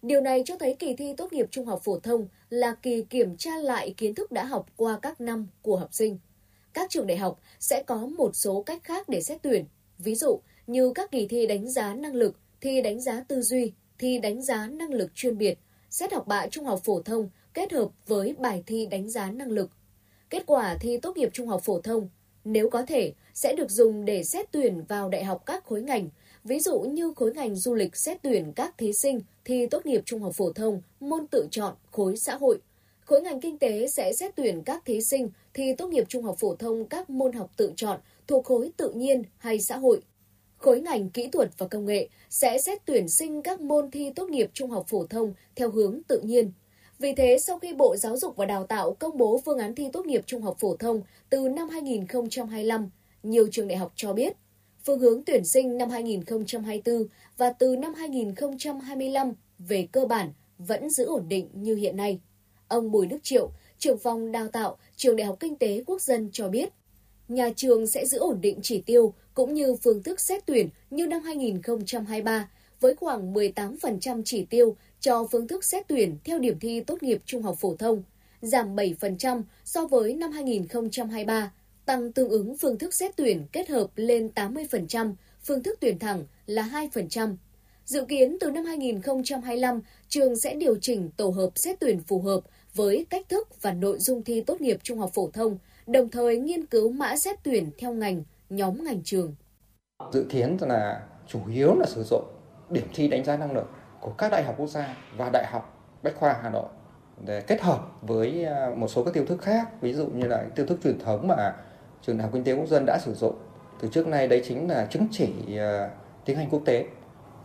Điều 0.01 0.21
này 0.21 0.43
cho 0.45 0.57
thấy 0.57 0.75
kỳ 0.79 0.95
thi 0.95 1.13
tốt 1.17 1.33
nghiệp 1.33 1.45
trung 1.51 1.65
học 1.65 1.81
phổ 1.83 1.99
thông 1.99 2.27
là 2.49 2.75
kỳ 2.81 3.03
kiểm 3.09 3.37
tra 3.37 3.57
lại 3.57 3.93
kiến 3.97 4.15
thức 4.15 4.31
đã 4.31 4.45
học 4.45 4.65
qua 4.75 4.99
các 5.01 5.21
năm 5.21 5.47
của 5.61 5.77
học 5.77 5.89
sinh 5.91 6.17
các 6.75 6.89
trường 6.89 7.07
đại 7.07 7.17
học 7.17 7.39
sẽ 7.59 7.83
có 7.83 7.95
một 7.97 8.35
số 8.35 8.61
cách 8.61 8.83
khác 8.83 9.09
để 9.09 9.21
xét 9.21 9.41
tuyển. 9.41 9.65
Ví 9.99 10.15
dụ 10.15 10.39
như 10.67 10.91
các 10.95 11.11
kỳ 11.11 11.27
thi 11.27 11.47
đánh 11.47 11.69
giá 11.69 11.93
năng 11.93 12.15
lực, 12.15 12.39
thi 12.61 12.81
đánh 12.81 13.01
giá 13.01 13.23
tư 13.27 13.41
duy, 13.41 13.71
thi 13.99 14.19
đánh 14.19 14.41
giá 14.41 14.67
năng 14.67 14.93
lực 14.93 15.15
chuyên 15.15 15.37
biệt, 15.37 15.59
xét 15.89 16.13
học 16.13 16.27
bạ 16.27 16.47
trung 16.47 16.65
học 16.65 16.81
phổ 16.83 17.01
thông 17.01 17.29
kết 17.53 17.71
hợp 17.71 17.89
với 18.07 18.35
bài 18.39 18.63
thi 18.65 18.85
đánh 18.85 19.09
giá 19.09 19.31
năng 19.31 19.51
lực. 19.51 19.69
Kết 20.29 20.43
quả 20.45 20.77
thi 20.81 20.97
tốt 20.97 21.17
nghiệp 21.17 21.29
trung 21.33 21.47
học 21.47 21.61
phổ 21.63 21.81
thông, 21.81 22.09
nếu 22.45 22.69
có 22.69 22.85
thể, 22.85 23.13
sẽ 23.33 23.55
được 23.55 23.71
dùng 23.71 24.05
để 24.05 24.23
xét 24.23 24.51
tuyển 24.51 24.83
vào 24.87 25.09
đại 25.09 25.23
học 25.23 25.43
các 25.45 25.63
khối 25.65 25.81
ngành, 25.81 26.09
ví 26.43 26.59
dụ 26.59 26.79
như 26.79 27.13
khối 27.15 27.33
ngành 27.33 27.55
du 27.55 27.73
lịch 27.73 27.95
xét 27.95 28.17
tuyển 28.21 28.53
các 28.55 28.77
thí 28.77 28.93
sinh 28.93 29.21
thi 29.45 29.67
tốt 29.67 29.85
nghiệp 29.85 30.01
trung 30.05 30.21
học 30.21 30.33
phổ 30.35 30.53
thông, 30.53 30.81
môn 30.99 31.27
tự 31.27 31.47
chọn, 31.51 31.75
khối 31.91 32.17
xã 32.17 32.35
hội– 32.35 32.59
Khối 33.05 33.21
ngành 33.21 33.39
kinh 33.39 33.57
tế 33.57 33.87
sẽ 33.87 34.13
xét 34.13 34.35
tuyển 34.35 34.63
các 34.63 34.85
thí 34.85 35.01
sinh 35.01 35.29
thi 35.53 35.73
tốt 35.77 35.87
nghiệp 35.87 36.03
trung 36.09 36.23
học 36.23 36.35
phổ 36.39 36.55
thông 36.55 36.85
các 36.85 37.09
môn 37.09 37.33
học 37.33 37.51
tự 37.57 37.73
chọn 37.75 37.99
thuộc 38.27 38.45
khối 38.45 38.71
tự 38.77 38.91
nhiên 38.91 39.23
hay 39.37 39.59
xã 39.59 39.77
hội. 39.77 40.01
Khối 40.57 40.81
ngành 40.81 41.09
kỹ 41.09 41.27
thuật 41.27 41.49
và 41.57 41.67
công 41.67 41.85
nghệ 41.85 42.09
sẽ 42.29 42.57
xét 42.65 42.85
tuyển 42.85 43.09
sinh 43.09 43.41
các 43.41 43.61
môn 43.61 43.91
thi 43.91 44.11
tốt 44.15 44.29
nghiệp 44.29 44.49
trung 44.53 44.69
học 44.69 44.85
phổ 44.87 45.05
thông 45.05 45.33
theo 45.55 45.69
hướng 45.69 46.01
tự 46.07 46.21
nhiên. 46.21 46.51
Vì 46.99 47.13
thế, 47.13 47.37
sau 47.47 47.59
khi 47.59 47.73
Bộ 47.73 47.95
Giáo 47.97 48.17
dục 48.17 48.35
và 48.35 48.45
Đào 48.45 48.65
tạo 48.65 48.93
công 48.93 49.17
bố 49.17 49.41
phương 49.45 49.57
án 49.57 49.75
thi 49.75 49.89
tốt 49.93 50.05
nghiệp 50.05 50.23
trung 50.25 50.41
học 50.41 50.57
phổ 50.59 50.75
thông 50.75 51.01
từ 51.29 51.47
năm 51.47 51.69
2025, 51.69 52.89
nhiều 53.23 53.47
trường 53.51 53.67
đại 53.67 53.77
học 53.77 53.93
cho 53.95 54.13
biết 54.13 54.33
phương 54.85 54.99
hướng 54.99 55.23
tuyển 55.25 55.45
sinh 55.45 55.77
năm 55.77 55.89
2024 55.89 57.07
và 57.37 57.51
từ 57.51 57.75
năm 57.75 57.93
2025 57.93 59.33
về 59.59 59.87
cơ 59.91 60.05
bản 60.05 60.33
vẫn 60.57 60.89
giữ 60.89 61.05
ổn 61.05 61.25
định 61.27 61.49
như 61.53 61.75
hiện 61.75 61.97
nay. 61.97 62.19
Ông 62.67 62.91
Bùi 62.91 63.05
Đức 63.05 63.17
Triệu, 63.23 63.51
trưởng 63.79 63.97
phòng 63.97 64.31
đào 64.31 64.47
tạo 64.47 64.77
Trường 64.95 65.15
Đại 65.15 65.27
học 65.27 65.37
Kinh 65.39 65.55
tế 65.55 65.83
Quốc 65.85 66.01
dân 66.01 66.29
cho 66.31 66.49
biết, 66.49 66.69
nhà 67.27 67.49
trường 67.55 67.87
sẽ 67.87 68.05
giữ 68.05 68.17
ổn 68.17 68.41
định 68.41 68.59
chỉ 68.63 68.81
tiêu 68.81 69.13
cũng 69.33 69.53
như 69.53 69.75
phương 69.75 70.03
thức 70.03 70.19
xét 70.19 70.45
tuyển 70.45 70.69
như 70.89 71.07
năm 71.07 71.21
2023 71.21 72.49
với 72.79 72.95
khoảng 72.95 73.33
18% 73.33 74.21
chỉ 74.25 74.45
tiêu 74.45 74.75
cho 74.99 75.27
phương 75.31 75.47
thức 75.47 75.63
xét 75.63 75.87
tuyển 75.87 76.17
theo 76.23 76.39
điểm 76.39 76.59
thi 76.59 76.81
tốt 76.81 77.03
nghiệp 77.03 77.21
trung 77.25 77.41
học 77.41 77.55
phổ 77.59 77.75
thông, 77.75 78.03
giảm 78.41 78.75
7% 78.75 79.43
so 79.65 79.87
với 79.87 80.13
năm 80.13 80.31
2023, 80.31 81.51
tăng 81.85 82.11
tương 82.11 82.29
ứng 82.29 82.57
phương 82.57 82.77
thức 82.77 82.93
xét 82.93 83.15
tuyển 83.15 83.45
kết 83.51 83.69
hợp 83.69 83.87
lên 83.95 84.29
80%, 84.35 85.13
phương 85.43 85.63
thức 85.63 85.77
tuyển 85.81 85.99
thẳng 85.99 86.25
là 86.45 86.87
2%. 86.93 87.35
Dự 87.85 88.05
kiến 88.05 88.37
từ 88.39 88.51
năm 88.51 88.65
2025, 88.65 89.81
trường 90.07 90.35
sẽ 90.35 90.55
điều 90.55 90.75
chỉnh 90.81 91.09
tổ 91.17 91.29
hợp 91.29 91.49
xét 91.55 91.79
tuyển 91.79 91.99
phù 91.99 92.21
hợp 92.21 92.39
với 92.75 93.05
cách 93.09 93.25
thức 93.29 93.61
và 93.61 93.73
nội 93.73 93.99
dung 93.99 94.23
thi 94.23 94.41
tốt 94.41 94.61
nghiệp 94.61 94.77
trung 94.83 94.99
học 94.99 95.09
phổ 95.13 95.29
thông, 95.33 95.57
đồng 95.87 96.09
thời 96.09 96.37
nghiên 96.37 96.65
cứu 96.65 96.91
mã 96.91 97.15
xét 97.15 97.35
tuyển 97.43 97.71
theo 97.77 97.93
ngành, 97.93 98.23
nhóm 98.49 98.83
ngành 98.83 99.01
trường. 99.03 99.35
Dự 100.13 100.25
kiến 100.29 100.57
là 100.61 101.01
chủ 101.27 101.39
yếu 101.53 101.75
là 101.75 101.85
sử 101.85 102.03
dụng 102.03 102.23
điểm 102.69 102.87
thi 102.93 103.07
đánh 103.07 103.23
giá 103.23 103.37
năng 103.37 103.53
lực 103.53 103.69
của 104.01 104.11
các 104.11 104.31
đại 104.31 104.43
học 104.43 104.55
quốc 104.57 104.69
gia 104.69 104.97
và 105.17 105.29
đại 105.33 105.45
học 105.47 105.89
Bách 106.03 106.15
khoa 106.15 106.39
Hà 106.43 106.49
Nội 106.49 106.69
để 107.25 107.41
kết 107.41 107.61
hợp 107.61 107.79
với 108.01 108.45
à, 108.45 108.71
một 108.77 108.87
số 108.87 109.03
các 109.03 109.13
tiêu 109.13 109.25
thức 109.25 109.41
khác, 109.41 109.81
ví 109.81 109.93
dụ 109.93 110.07
như 110.07 110.27
là 110.27 110.45
tiêu 110.55 110.65
thức 110.65 110.79
truyền 110.83 110.99
thống 110.99 111.27
mà 111.27 111.55
trường 112.01 112.17
đại 112.17 112.23
học 112.23 112.31
kinh 112.33 112.43
tế 112.43 112.53
quốc 112.53 112.67
dân 112.67 112.83
đã 112.87 112.99
sử 113.05 113.13
dụng 113.13 113.35
từ 113.79 113.87
trước 113.91 114.07
nay 114.07 114.27
đấy 114.27 114.41
chính 114.47 114.69
là 114.69 114.85
chứng 114.85 115.07
chỉ 115.11 115.57
à, 115.57 115.89
tiếng 116.25 116.37
Anh 116.37 116.49
quốc 116.49 116.61
tế 116.65 116.85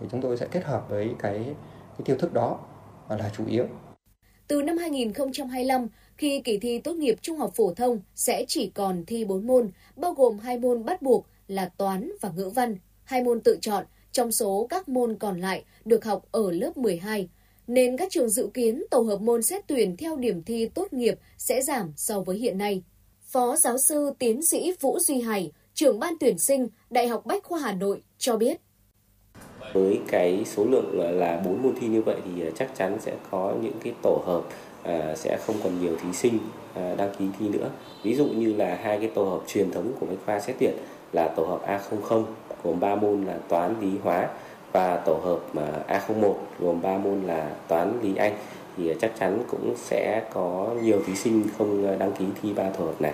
thì 0.01 0.07
chúng 0.11 0.21
tôi 0.21 0.37
sẽ 0.37 0.47
kết 0.51 0.65
hợp 0.65 0.87
với 0.89 1.15
cái 1.19 1.45
cái 1.99 2.05
tiêu 2.05 2.17
thức 2.17 2.33
đó 2.33 2.59
là 3.09 3.31
chủ 3.37 3.47
yếu 3.47 3.67
từ 4.51 4.63
năm 4.63 4.77
2025, 4.77 5.89
khi 6.17 6.41
kỳ 6.45 6.59
thi 6.59 6.79
tốt 6.79 6.97
nghiệp 6.97 7.19
trung 7.23 7.39
học 7.39 7.53
phổ 7.57 7.75
thông 7.75 8.01
sẽ 8.15 8.45
chỉ 8.49 8.71
còn 8.75 9.05
thi 9.07 9.25
4 9.25 9.47
môn, 9.47 9.71
bao 9.97 10.13
gồm 10.13 10.39
hai 10.39 10.59
môn 10.59 10.85
bắt 10.85 11.03
buộc 11.03 11.27
là 11.49 11.71
toán 11.77 12.13
và 12.21 12.31
ngữ 12.37 12.49
văn, 12.49 12.77
hai 13.05 13.23
môn 13.23 13.41
tự 13.41 13.59
chọn 13.61 13.85
trong 14.13 14.33
số 14.33 14.67
các 14.71 14.89
môn 14.89 15.17
còn 15.19 15.41
lại 15.41 15.65
được 15.85 16.05
học 16.05 16.25
ở 16.33 16.51
lớp 16.51 16.77
12, 16.77 17.29
nên 17.67 17.97
các 17.97 18.09
trường 18.11 18.29
dự 18.29 18.51
kiến 18.55 18.85
tổ 18.91 19.01
hợp 19.01 19.21
môn 19.21 19.43
xét 19.43 19.67
tuyển 19.67 19.97
theo 19.97 20.17
điểm 20.17 20.43
thi 20.43 20.69
tốt 20.75 20.93
nghiệp 20.93 21.19
sẽ 21.39 21.63
giảm 21.63 21.93
so 21.97 22.21
với 22.21 22.37
hiện 22.37 22.59
nay. 22.59 22.83
Phó 23.23 23.57
giáo 23.57 23.79
sư 23.79 24.13
tiến 24.19 24.43
sĩ 24.43 24.73
Vũ 24.81 24.99
Duy 24.99 25.21
Hải, 25.21 25.53
trưởng 25.75 25.99
ban 25.99 26.15
tuyển 26.21 26.39
sinh 26.39 26.69
Đại 26.91 27.09
học 27.09 27.27
Bách 27.27 27.45
khoa 27.45 27.61
Hà 27.61 27.73
Nội 27.73 28.03
cho 28.19 28.37
biết. 28.37 28.61
Với 29.73 30.01
cái 30.09 30.43
số 30.45 30.65
lượng 30.65 31.19
là 31.19 31.43
4 31.45 31.63
môn 31.63 31.73
thi 31.81 31.87
như 31.87 32.03
vậy 32.03 32.17
thì 32.25 32.43
à, 32.43 32.51
chắc 32.59 32.77
chắn 32.77 32.99
sẽ 33.01 33.13
có 33.31 33.55
những 33.63 33.79
cái 33.85 33.93
tổ 34.03 34.23
hợp 34.27 34.43
à, 34.83 35.15
sẽ 35.17 35.39
không 35.47 35.57
còn 35.63 35.81
nhiều 35.81 35.97
thí 36.03 36.13
sinh 36.13 36.39
à, 36.75 36.95
đăng 36.99 37.15
ký 37.19 37.25
thi 37.39 37.49
nữa. 37.49 37.69
Ví 38.03 38.15
dụ 38.15 38.27
như 38.27 38.55
là 38.55 38.79
hai 38.83 38.99
cái 38.99 39.11
tổ 39.15 39.25
hợp 39.25 39.41
truyền 39.47 39.71
thống 39.71 39.93
của 40.01 40.07
Bách 40.07 40.19
khoa 40.27 40.41
xét 40.41 40.57
tuyển 40.61 40.75
là 41.13 41.29
tổ 41.29 41.45
hợp 41.45 41.81
A00 41.91 42.25
gồm 42.65 42.81
3 42.81 42.95
môn 42.95 43.25
là 43.25 43.39
toán, 43.49 43.75
lý, 43.81 43.99
hóa 44.03 44.29
và 44.73 44.97
tổ 44.97 45.15
hợp 45.15 45.39
à, 45.89 46.01
A01 46.09 46.35
gồm 46.61 46.83
3 46.83 46.99
môn 46.99 47.23
là 47.23 47.51
toán, 47.69 48.01
lý, 48.03 48.17
anh 48.17 48.35
thì 48.77 48.89
à, 48.89 48.95
chắc 49.01 49.13
chắn 49.19 49.43
cũng 49.51 49.75
sẽ 49.77 50.23
có 50.33 50.75
nhiều 50.83 51.03
thí 51.07 51.15
sinh 51.15 51.45
không 51.59 51.99
đăng 51.99 52.13
ký 52.13 52.25
thi 52.43 52.53
ba 52.53 52.71
tổ 52.71 52.85
hợp 52.85 53.01
này. 53.01 53.13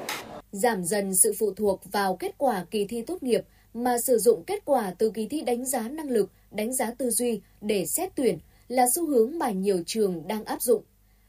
Giảm 0.52 0.84
dần 0.84 1.14
sự 1.14 1.34
phụ 1.38 1.50
thuộc 1.56 1.80
vào 1.92 2.16
kết 2.16 2.34
quả 2.38 2.64
kỳ 2.70 2.84
thi 2.84 3.02
tốt 3.02 3.22
nghiệp 3.22 3.42
mà 3.76 3.98
sử 3.98 4.18
dụng 4.18 4.44
kết 4.46 4.64
quả 4.64 4.94
từ 4.98 5.10
kỳ 5.10 5.26
thi 5.26 5.40
đánh 5.40 5.64
giá 5.64 5.88
năng 5.88 6.10
lực, 6.10 6.30
đánh 6.50 6.74
giá 6.74 6.90
tư 6.98 7.10
duy 7.10 7.40
để 7.60 7.86
xét 7.86 8.12
tuyển 8.14 8.38
là 8.68 8.86
xu 8.94 9.06
hướng 9.06 9.38
mà 9.38 9.50
nhiều 9.50 9.82
trường 9.86 10.28
đang 10.28 10.44
áp 10.44 10.62
dụng. 10.62 10.82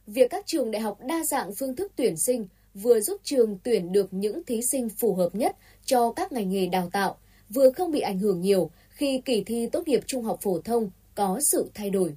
Việc 0.07 0.29
các 0.29 0.45
trường 0.45 0.71
đại 0.71 0.81
học 0.81 0.97
đa 1.07 1.23
dạng 1.25 1.55
phương 1.55 1.75
thức 1.75 1.91
tuyển 1.95 2.17
sinh 2.17 2.47
vừa 2.73 2.99
giúp 2.99 3.21
trường 3.23 3.57
tuyển 3.63 3.91
được 3.91 4.13
những 4.13 4.43
thí 4.43 4.61
sinh 4.71 4.89
phù 4.89 5.15
hợp 5.15 5.35
nhất 5.35 5.55
cho 5.85 6.11
các 6.11 6.31
ngành 6.31 6.49
nghề 6.49 6.67
đào 6.67 6.89
tạo, 6.91 7.17
vừa 7.49 7.71
không 7.71 7.91
bị 7.91 7.99
ảnh 7.99 8.19
hưởng 8.19 8.41
nhiều 8.41 8.71
khi 8.89 9.21
kỳ 9.25 9.43
thi 9.43 9.69
tốt 9.71 9.87
nghiệp 9.87 10.01
trung 10.05 10.23
học 10.23 10.39
phổ 10.41 10.61
thông 10.61 10.89
có 11.15 11.39
sự 11.41 11.71
thay 11.73 11.89
đổi. 11.89 12.15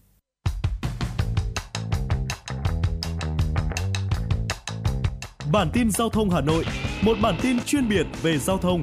Bản 5.53 5.71
tin 5.73 5.91
giao 5.91 6.09
thông 6.09 6.31
Hà 6.31 6.41
Nội, 6.41 6.65
một 7.03 7.17
bản 7.23 7.39
tin 7.43 7.61
chuyên 7.67 7.89
biệt 7.89 8.07
về 8.23 8.39
giao 8.39 8.59
thông. 8.59 8.83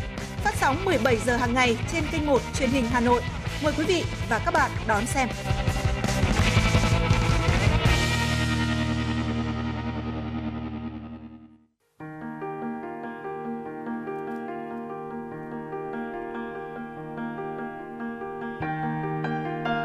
Phát 0.43 0.55
sóng 0.55 0.85
17 0.85 1.17
giờ 1.17 1.35
hàng 1.35 1.53
ngày 1.53 1.77
trên 1.93 2.03
kênh 2.11 2.25
1 2.25 2.41
truyền 2.53 2.69
hình 2.69 2.85
Hà 2.91 2.99
Nội. 2.99 3.21
Mời 3.63 3.73
quý 3.77 3.83
vị 3.87 4.03
và 4.29 4.39
các 4.45 4.53
bạn 4.53 4.71
đón 4.87 5.05
xem. 5.05 5.27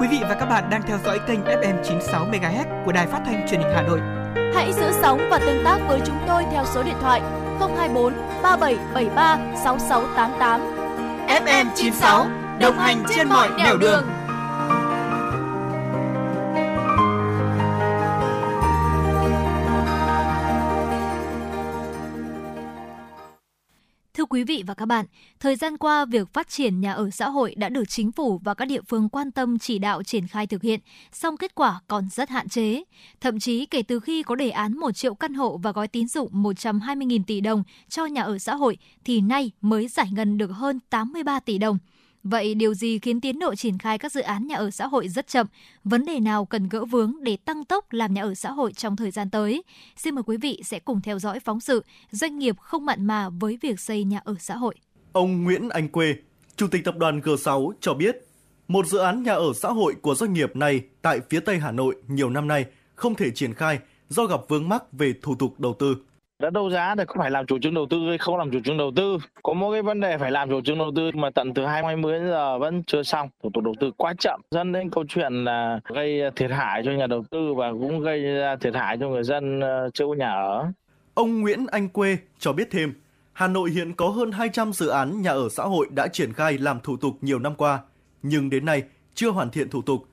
Quý 0.00 0.08
vị 0.10 0.18
và 0.22 0.36
các 0.40 0.46
bạn 0.46 0.70
đang 0.70 0.82
theo 0.86 0.98
dõi 1.04 1.20
kênh 1.26 1.40
FM 1.40 1.82
96 1.84 2.26
MHz 2.26 2.84
của 2.84 2.92
đài 2.92 3.06
phát 3.06 3.20
thanh 3.26 3.46
truyền 3.48 3.60
hình 3.60 3.72
Hà 3.74 3.82
Nội. 3.82 4.00
Hãy 4.54 4.72
giữ 4.72 4.92
sóng 5.02 5.28
và 5.30 5.38
tương 5.38 5.64
tác 5.64 5.78
với 5.88 6.00
chúng 6.06 6.18
tôi 6.26 6.44
theo 6.52 6.64
số 6.74 6.82
điện 6.82 6.96
thoại 7.00 7.22
024 7.60 8.12
3773 8.42 9.38
6688. 9.64 10.60
FM 11.28 11.66
96 11.74 12.26
đồng 12.60 12.78
hành 12.78 13.04
trên 13.16 13.28
mọi 13.28 13.48
nẻo 13.58 13.76
đường. 13.76 13.80
đường. 13.80 14.15
Quý 24.36 24.44
vị 24.44 24.62
và 24.66 24.74
các 24.74 24.86
bạn, 24.86 25.06
thời 25.40 25.56
gian 25.56 25.76
qua 25.76 26.04
việc 26.04 26.32
phát 26.32 26.48
triển 26.48 26.80
nhà 26.80 26.92
ở 26.92 27.10
xã 27.10 27.28
hội 27.28 27.54
đã 27.56 27.68
được 27.68 27.88
chính 27.88 28.12
phủ 28.12 28.40
và 28.44 28.54
các 28.54 28.64
địa 28.64 28.80
phương 28.88 29.08
quan 29.08 29.30
tâm 29.30 29.58
chỉ 29.58 29.78
đạo 29.78 30.02
triển 30.02 30.26
khai 30.26 30.46
thực 30.46 30.62
hiện, 30.62 30.80
song 31.12 31.36
kết 31.36 31.54
quả 31.54 31.80
còn 31.88 32.08
rất 32.12 32.28
hạn 32.28 32.48
chế. 32.48 32.82
Thậm 33.20 33.40
chí 33.40 33.66
kể 33.66 33.82
từ 33.82 34.00
khi 34.00 34.22
có 34.22 34.34
đề 34.34 34.50
án 34.50 34.78
1 34.78 34.92
triệu 34.92 35.14
căn 35.14 35.34
hộ 35.34 35.56
và 35.56 35.72
gói 35.72 35.88
tín 35.88 36.08
dụng 36.08 36.42
120.000 36.42 37.22
tỷ 37.26 37.40
đồng 37.40 37.62
cho 37.88 38.06
nhà 38.06 38.22
ở 38.22 38.38
xã 38.38 38.54
hội 38.54 38.78
thì 39.04 39.20
nay 39.20 39.50
mới 39.60 39.88
giải 39.88 40.08
ngân 40.12 40.38
được 40.38 40.50
hơn 40.50 40.80
83 40.90 41.40
tỷ 41.40 41.58
đồng. 41.58 41.78
Vậy 42.30 42.54
điều 42.54 42.74
gì 42.74 42.98
khiến 42.98 43.20
tiến 43.20 43.38
độ 43.38 43.54
triển 43.54 43.78
khai 43.78 43.98
các 43.98 44.12
dự 44.12 44.20
án 44.20 44.46
nhà 44.46 44.56
ở 44.56 44.70
xã 44.70 44.86
hội 44.86 45.08
rất 45.08 45.28
chậm? 45.28 45.46
Vấn 45.84 46.04
đề 46.04 46.20
nào 46.20 46.44
cần 46.44 46.68
gỡ 46.68 46.84
vướng 46.84 47.14
để 47.22 47.36
tăng 47.36 47.64
tốc 47.64 47.92
làm 47.92 48.14
nhà 48.14 48.22
ở 48.22 48.34
xã 48.34 48.50
hội 48.50 48.72
trong 48.72 48.96
thời 48.96 49.10
gian 49.10 49.30
tới? 49.30 49.62
Xin 49.96 50.14
mời 50.14 50.22
quý 50.26 50.36
vị 50.36 50.62
sẽ 50.64 50.78
cùng 50.78 51.00
theo 51.00 51.18
dõi 51.18 51.40
phóng 51.40 51.60
sự 51.60 51.84
Doanh 52.10 52.38
nghiệp 52.38 52.58
không 52.58 52.86
mặn 52.86 53.06
mà 53.06 53.28
với 53.28 53.58
việc 53.62 53.80
xây 53.80 54.04
nhà 54.04 54.20
ở 54.24 54.34
xã 54.38 54.56
hội. 54.56 54.74
Ông 55.12 55.44
Nguyễn 55.44 55.68
Anh 55.68 55.88
Quê, 55.88 56.14
Chủ 56.56 56.66
tịch 56.66 56.84
Tập 56.84 56.96
đoàn 56.98 57.20
G6 57.20 57.72
cho 57.80 57.94
biết, 57.94 58.16
một 58.68 58.86
dự 58.86 58.98
án 58.98 59.22
nhà 59.22 59.32
ở 59.32 59.52
xã 59.54 59.68
hội 59.68 59.94
của 60.02 60.14
doanh 60.14 60.32
nghiệp 60.32 60.56
này 60.56 60.80
tại 61.02 61.20
phía 61.30 61.40
Tây 61.40 61.58
Hà 61.58 61.72
Nội 61.72 61.96
nhiều 62.08 62.30
năm 62.30 62.48
nay 62.48 62.64
không 62.94 63.14
thể 63.14 63.30
triển 63.30 63.54
khai 63.54 63.78
do 64.08 64.26
gặp 64.26 64.40
vướng 64.48 64.68
mắc 64.68 64.92
về 64.92 65.14
thủ 65.22 65.34
tục 65.34 65.60
đầu 65.60 65.76
tư 65.78 65.96
đã 66.38 66.50
đấu 66.50 66.70
giá 66.70 66.94
thì 66.98 67.04
có 67.06 67.14
phải 67.18 67.30
làm 67.30 67.46
chủ 67.46 67.58
trương 67.58 67.74
đầu 67.74 67.86
tư 67.90 68.08
hay 68.08 68.18
không 68.18 68.36
làm 68.36 68.50
chủ 68.50 68.58
trương 68.64 68.78
đầu 68.78 68.92
tư? 68.96 69.18
Có 69.42 69.52
một 69.52 69.72
cái 69.72 69.82
vấn 69.82 70.00
đề 70.00 70.18
phải 70.18 70.30
làm 70.30 70.50
chủ 70.50 70.60
trương 70.60 70.78
đầu 70.78 70.92
tư 70.96 71.10
mà 71.14 71.30
tận 71.30 71.54
từ 71.54 71.66
2020 71.66 72.12
đến 72.12 72.28
giờ 72.28 72.58
vẫn 72.58 72.82
chưa 72.86 73.02
xong. 73.02 73.28
Thủ 73.42 73.50
tục 73.54 73.64
đầu 73.64 73.74
tư 73.80 73.90
quá 73.96 74.14
chậm 74.18 74.40
dẫn 74.50 74.72
đến 74.72 74.90
câu 74.90 75.04
chuyện 75.08 75.44
là 75.44 75.80
gây 75.94 76.20
thiệt 76.36 76.50
hại 76.50 76.82
cho 76.84 76.92
nhà 76.92 77.06
đầu 77.06 77.24
tư 77.30 77.54
và 77.54 77.72
cũng 77.72 78.00
gây 78.00 78.22
ra 78.22 78.56
thiệt 78.56 78.74
hại 78.74 78.96
cho 79.00 79.08
người 79.08 79.22
dân 79.22 79.60
ờ, 79.60 79.90
chưa 79.94 80.06
có 80.06 80.14
nhà 80.14 80.30
ở. 80.30 80.72
Ông 81.14 81.40
Nguyễn 81.40 81.66
Anh 81.66 81.88
Quê 81.88 82.16
cho 82.38 82.52
biết 82.52 82.68
thêm, 82.70 82.94
Hà 83.32 83.48
Nội 83.48 83.70
hiện 83.70 83.92
có 83.92 84.08
hơn 84.08 84.32
200 84.32 84.72
dự 84.72 84.88
án 84.88 85.22
nhà 85.22 85.30
ở 85.30 85.48
xã 85.48 85.62
hội 85.62 85.86
đã 85.90 86.08
triển 86.08 86.32
khai 86.32 86.58
làm 86.58 86.80
thủ 86.80 86.96
tục 86.96 87.12
nhiều 87.20 87.38
năm 87.38 87.54
qua, 87.54 87.78
nhưng 88.22 88.50
đến 88.50 88.64
nay 88.64 88.82
chưa 89.14 89.30
hoàn 89.30 89.50
thiện 89.50 89.70
thủ 89.70 89.82
tục. 89.82 90.04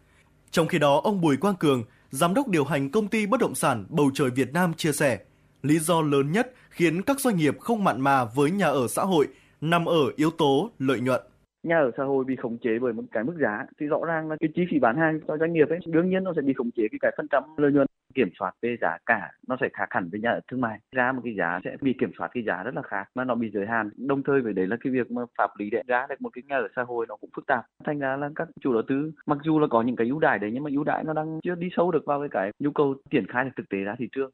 Trong 0.52 0.68
khi 0.68 0.80
đó, 0.80 1.02
ông 1.04 1.22
Bùi 1.22 1.38
Quang 1.38 1.56
Cường, 1.56 1.84
giám 2.12 2.34
đốc 2.34 2.48
điều 2.48 2.64
hành 2.64 2.90
công 2.90 3.08
ty 3.08 3.26
bất 3.26 3.40
động 3.40 3.56
sản 3.56 3.86
Bầu 3.90 4.12
Trời 4.14 4.30
Việt 4.30 4.54
Nam 4.54 4.74
chia 4.74 4.92
sẻ, 4.92 5.20
lý 5.64 5.80
do 5.80 6.02
lớn 6.02 6.32
nhất 6.32 6.54
khiến 6.70 7.02
các 7.02 7.20
doanh 7.20 7.38
nghiệp 7.38 7.60
không 7.60 7.84
mặn 7.84 8.02
mà 8.02 8.26
với 8.36 8.52
nhà 8.52 8.68
ở 8.68 8.88
xã 8.88 9.02
hội 9.02 9.28
nằm 9.62 9.86
ở 9.86 10.12
yếu 10.16 10.30
tố 10.38 10.70
lợi 10.80 11.00
nhuận. 11.00 11.22
nhà 11.64 11.78
ở 11.78 11.92
xã 11.98 12.04
hội 12.04 12.26
bị 12.26 12.36
khống 12.36 12.58
chế 12.58 12.80
bởi 12.82 12.94
một 12.94 13.04
cái 13.12 13.24
mức 13.24 13.36
giá. 13.42 13.66
Thì 13.80 13.86
rõ 13.86 14.00
ràng 14.08 14.30
là 14.30 14.36
cái 14.40 14.50
chi 14.56 14.62
phí 14.72 14.80
bán 14.80 14.98
hàng 14.98 15.20
cho 15.28 15.38
doanh 15.38 15.54
nghiệp 15.54 15.70
ấy, 15.70 15.80
đương 15.86 16.10
nhiên 16.10 16.24
nó 16.24 16.34
sẽ 16.36 16.42
bị 16.42 16.54
khống 16.54 16.72
chế 16.72 16.84
cái 16.92 17.00
cái 17.02 17.12
phần 17.18 17.28
trăm 17.32 17.44
lợi 17.58 17.72
nhuận. 17.72 17.88
Kiểm 18.16 18.30
soát 18.40 18.52
về 18.62 18.78
giá 18.82 18.98
cả 19.06 19.32
nó 19.48 19.58
sẽ 19.62 19.70
khác 19.74 19.86
hẳn 19.90 20.10
với 20.12 20.20
nhà 20.20 20.30
ở 20.30 20.40
thương 20.52 20.62
mại. 20.62 20.80
Ra 20.92 21.12
một 21.12 21.22
cái 21.24 21.36
giá 21.38 21.60
sẽ 21.64 21.78
bị 21.82 21.94
kiểm 22.00 22.12
soát 22.18 22.30
cái 22.34 22.44
giá 22.44 22.64
rất 22.64 22.76
là 22.76 22.82
khác 22.82 23.10
mà 23.16 23.24
nó 23.24 23.36
bị 23.36 23.50
giới 23.54 23.66
hạn. 23.68 23.90
Đồng 23.98 24.24
thời 24.24 24.42
với 24.42 24.54
đấy 24.54 24.68
là 24.68 24.78
cái 24.84 24.94
việc 24.94 25.12
mà 25.12 25.22
pháp 25.38 25.50
lý 25.58 25.70
để 25.70 25.82
ra 25.88 26.06
được 26.10 26.22
một 26.22 26.30
cái 26.34 26.44
nhà 26.48 26.58
ở 26.58 26.68
xã 26.76 26.84
hội 26.84 27.06
nó 27.10 27.16
cũng 27.16 27.30
phức 27.36 27.46
tạp. 27.48 27.66
Thành 27.86 28.00
ra 28.00 28.18
là 28.18 28.30
các 28.36 28.48
chủ 28.62 28.74
đầu 28.74 28.82
tư, 28.88 29.12
mặc 29.26 29.38
dù 29.44 29.60
là 29.60 29.68
có 29.68 29.82
những 29.82 29.96
cái 29.96 30.08
ưu 30.08 30.20
đãi 30.20 30.40
đấy, 30.40 30.52
nhưng 30.54 30.64
mà 30.64 30.70
ưu 30.74 30.84
đãi 30.84 31.04
nó 31.04 31.14
đang 31.14 31.40
chưa 31.44 31.56
đi 31.56 31.68
sâu 31.78 31.92
được 31.92 32.06
vào 32.06 32.20
cái 32.20 32.30
cái 32.32 32.52
nhu 32.60 32.72
cầu 32.72 32.96
triển 33.12 33.28
khai 33.28 33.46
được 33.46 33.52
thực 33.58 33.70
tế 33.70 33.78
ra 33.78 33.96
thị 34.00 34.08
trường. 34.12 34.32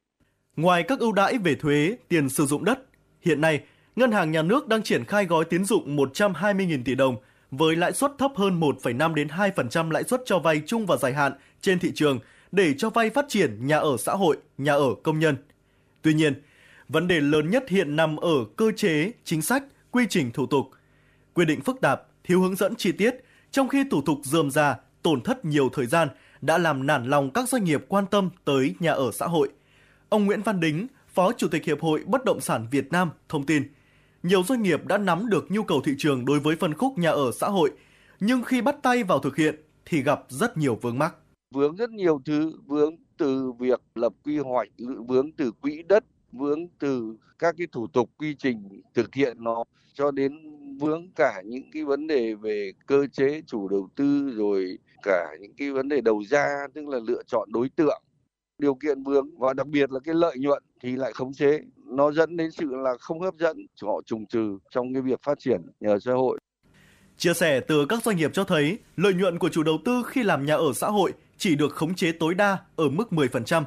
Ngoài 0.61 0.83
các 0.83 0.99
ưu 0.99 1.11
đãi 1.11 1.37
về 1.37 1.55
thuế, 1.55 1.97
tiền 2.07 2.29
sử 2.29 2.45
dụng 2.45 2.65
đất, 2.65 2.79
hiện 3.21 3.41
nay 3.41 3.61
Ngân 3.95 4.11
hàng 4.11 4.31
Nhà 4.31 4.41
nước 4.41 4.67
đang 4.67 4.83
triển 4.83 5.05
khai 5.05 5.25
gói 5.25 5.45
tín 5.45 5.65
dụng 5.65 5.97
120.000 5.97 6.83
tỷ 6.85 6.95
đồng 6.95 7.15
với 7.51 7.75
lãi 7.75 7.93
suất 7.93 8.11
thấp 8.17 8.31
hơn 8.35 8.59
1,5 8.59 9.13
đến 9.13 9.27
2% 9.27 9.91
lãi 9.91 10.03
suất 10.03 10.21
cho 10.25 10.39
vay 10.39 10.61
chung 10.67 10.85
và 10.85 10.97
dài 10.97 11.13
hạn 11.13 11.33
trên 11.61 11.79
thị 11.79 11.91
trường 11.95 12.19
để 12.51 12.73
cho 12.77 12.89
vay 12.89 13.09
phát 13.09 13.25
triển 13.29 13.67
nhà 13.67 13.77
ở 13.77 13.97
xã 13.99 14.13
hội, 14.13 14.37
nhà 14.57 14.73
ở 14.73 14.95
công 15.03 15.19
nhân. 15.19 15.35
Tuy 16.01 16.13
nhiên, 16.13 16.41
vấn 16.89 17.07
đề 17.07 17.21
lớn 17.21 17.49
nhất 17.51 17.63
hiện 17.69 17.95
nằm 17.95 18.17
ở 18.17 18.45
cơ 18.55 18.71
chế, 18.77 19.11
chính 19.23 19.41
sách, 19.41 19.63
quy 19.91 20.05
trình 20.09 20.31
thủ 20.31 20.45
tục. 20.45 20.69
Quy 21.33 21.45
định 21.45 21.61
phức 21.61 21.81
tạp, 21.81 22.01
thiếu 22.23 22.41
hướng 22.41 22.55
dẫn 22.55 22.75
chi 22.75 22.91
tiết, 22.91 23.15
trong 23.51 23.69
khi 23.69 23.83
thủ 23.91 24.01
tục 24.01 24.19
dườm 24.23 24.51
già, 24.51 24.75
tổn 25.01 25.21
thất 25.21 25.45
nhiều 25.45 25.69
thời 25.73 25.85
gian 25.85 26.07
đã 26.41 26.57
làm 26.57 26.87
nản 26.87 27.05
lòng 27.05 27.31
các 27.33 27.49
doanh 27.49 27.63
nghiệp 27.63 27.85
quan 27.87 28.05
tâm 28.05 28.29
tới 28.45 28.75
nhà 28.79 28.91
ở 28.91 29.11
xã 29.13 29.25
hội. 29.25 29.49
Ông 30.09 30.25
Nguyễn 30.25 30.41
Văn 30.41 30.59
Đính, 30.59 30.87
Phó 31.07 31.31
Chủ 31.33 31.47
tịch 31.47 31.65
Hiệp 31.65 31.81
hội 31.81 32.03
Bất 32.05 32.25
động 32.25 32.41
sản 32.41 32.67
Việt 32.71 32.91
Nam 32.91 33.09
thông 33.29 33.45
tin, 33.45 33.63
nhiều 34.23 34.43
doanh 34.43 34.61
nghiệp 34.61 34.85
đã 34.87 34.97
nắm 34.97 35.29
được 35.29 35.51
nhu 35.51 35.63
cầu 35.63 35.81
thị 35.85 35.91
trường 35.97 36.25
đối 36.25 36.39
với 36.39 36.55
phân 36.55 36.73
khúc 36.73 36.97
nhà 36.97 37.09
ở 37.11 37.31
xã 37.31 37.47
hội, 37.47 37.71
nhưng 38.19 38.43
khi 38.43 38.61
bắt 38.61 38.75
tay 38.81 39.03
vào 39.03 39.19
thực 39.19 39.35
hiện 39.35 39.55
thì 39.85 40.01
gặp 40.03 40.23
rất 40.29 40.57
nhiều 40.57 40.75
vướng 40.81 40.99
mắc. 40.99 41.15
vướng 41.53 41.75
rất 41.75 41.89
nhiều 41.89 42.21
thứ 42.25 42.53
vướng 42.65 42.95
từ 43.17 43.51
việc 43.51 43.81
lập 43.95 44.13
quy 44.23 44.37
hoạch 44.37 44.67
vướng 45.07 45.31
từ 45.31 45.51
quỹ 45.51 45.83
đất 45.83 46.03
vướng 46.31 46.67
từ 46.79 47.17
các 47.39 47.55
cái 47.57 47.67
thủ 47.71 47.87
tục 47.87 48.09
quy 48.17 48.35
trình 48.35 48.81
thực 48.93 49.15
hiện 49.15 49.43
nó 49.43 49.63
cho 49.93 50.11
đến 50.11 50.33
vướng 50.79 51.11
cả 51.15 51.41
những 51.45 51.71
cái 51.71 51.83
vấn 51.83 52.07
đề 52.07 52.33
về 52.33 52.71
cơ 52.85 53.07
chế 53.07 53.41
chủ 53.47 53.67
đầu 53.67 53.89
tư 53.95 54.31
rồi 54.35 54.77
cả 55.03 55.27
những 55.39 55.53
cái 55.57 55.71
vấn 55.71 55.89
đề 55.89 56.01
đầu 56.01 56.23
ra 56.29 56.67
tức 56.73 56.87
là 56.87 56.99
lựa 57.07 57.23
chọn 57.27 57.49
đối 57.51 57.69
tượng 57.69 58.01
điều 58.59 58.75
kiện 58.75 59.03
vướng 59.03 59.37
và 59.37 59.53
đặc 59.53 59.67
biệt 59.67 59.91
là 59.91 59.99
cái 59.99 60.15
lợi 60.15 60.37
nhuận 60.39 60.63
thì 60.81 60.95
lại 60.95 61.13
khống 61.13 61.33
chế 61.33 61.59
nó 61.85 62.11
dẫn 62.11 62.37
đến 62.37 62.51
sự 62.51 62.65
là 62.69 62.91
không 62.99 63.21
hấp 63.21 63.35
dẫn 63.39 63.57
họ 63.81 64.01
trùng 64.05 64.25
trừ 64.25 64.57
trong 64.71 64.93
cái 64.93 65.01
việc 65.01 65.19
phát 65.23 65.39
triển 65.39 65.61
nhà 65.79 65.89
ở 65.89 65.99
xã 65.99 66.13
hội 66.13 66.39
Chia 67.19 67.33
sẻ 67.33 67.59
từ 67.59 67.85
các 67.85 68.03
doanh 68.03 68.17
nghiệp 68.17 68.31
cho 68.33 68.43
thấy, 68.43 68.77
lợi 68.97 69.13
nhuận 69.13 69.39
của 69.39 69.49
chủ 69.49 69.63
đầu 69.63 69.77
tư 69.85 70.03
khi 70.07 70.23
làm 70.23 70.45
nhà 70.45 70.55
ở 70.55 70.73
xã 70.75 70.87
hội 70.87 71.13
chỉ 71.37 71.55
được 71.55 71.75
khống 71.75 71.95
chế 71.95 72.11
tối 72.11 72.33
đa 72.33 72.57
ở 72.75 72.89
mức 72.89 73.07
10%. 73.11 73.63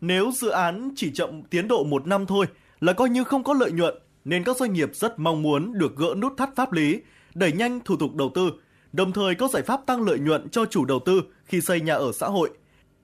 Nếu 0.00 0.30
dự 0.34 0.48
án 0.48 0.90
chỉ 0.96 1.10
chậm 1.14 1.42
tiến 1.42 1.68
độ 1.68 1.84
một 1.84 2.06
năm 2.06 2.26
thôi 2.26 2.46
là 2.80 2.92
coi 2.92 3.10
như 3.10 3.24
không 3.24 3.44
có 3.44 3.54
lợi 3.54 3.72
nhuận, 3.72 3.94
nên 4.24 4.44
các 4.44 4.56
doanh 4.56 4.72
nghiệp 4.72 4.90
rất 4.94 5.18
mong 5.18 5.42
muốn 5.42 5.78
được 5.78 5.96
gỡ 5.96 6.14
nút 6.18 6.32
thắt 6.36 6.56
pháp 6.56 6.72
lý, 6.72 7.00
đẩy 7.34 7.52
nhanh 7.52 7.80
thủ 7.80 7.96
tục 7.96 8.14
đầu 8.14 8.30
tư, 8.34 8.50
đồng 8.92 9.12
thời 9.12 9.34
có 9.34 9.48
giải 9.48 9.62
pháp 9.62 9.80
tăng 9.86 10.02
lợi 10.02 10.18
nhuận 10.18 10.48
cho 10.48 10.66
chủ 10.66 10.84
đầu 10.84 11.00
tư 11.06 11.22
khi 11.44 11.60
xây 11.60 11.80
nhà 11.80 11.94
ở 11.94 12.12
xã 12.12 12.26
hội. 12.26 12.50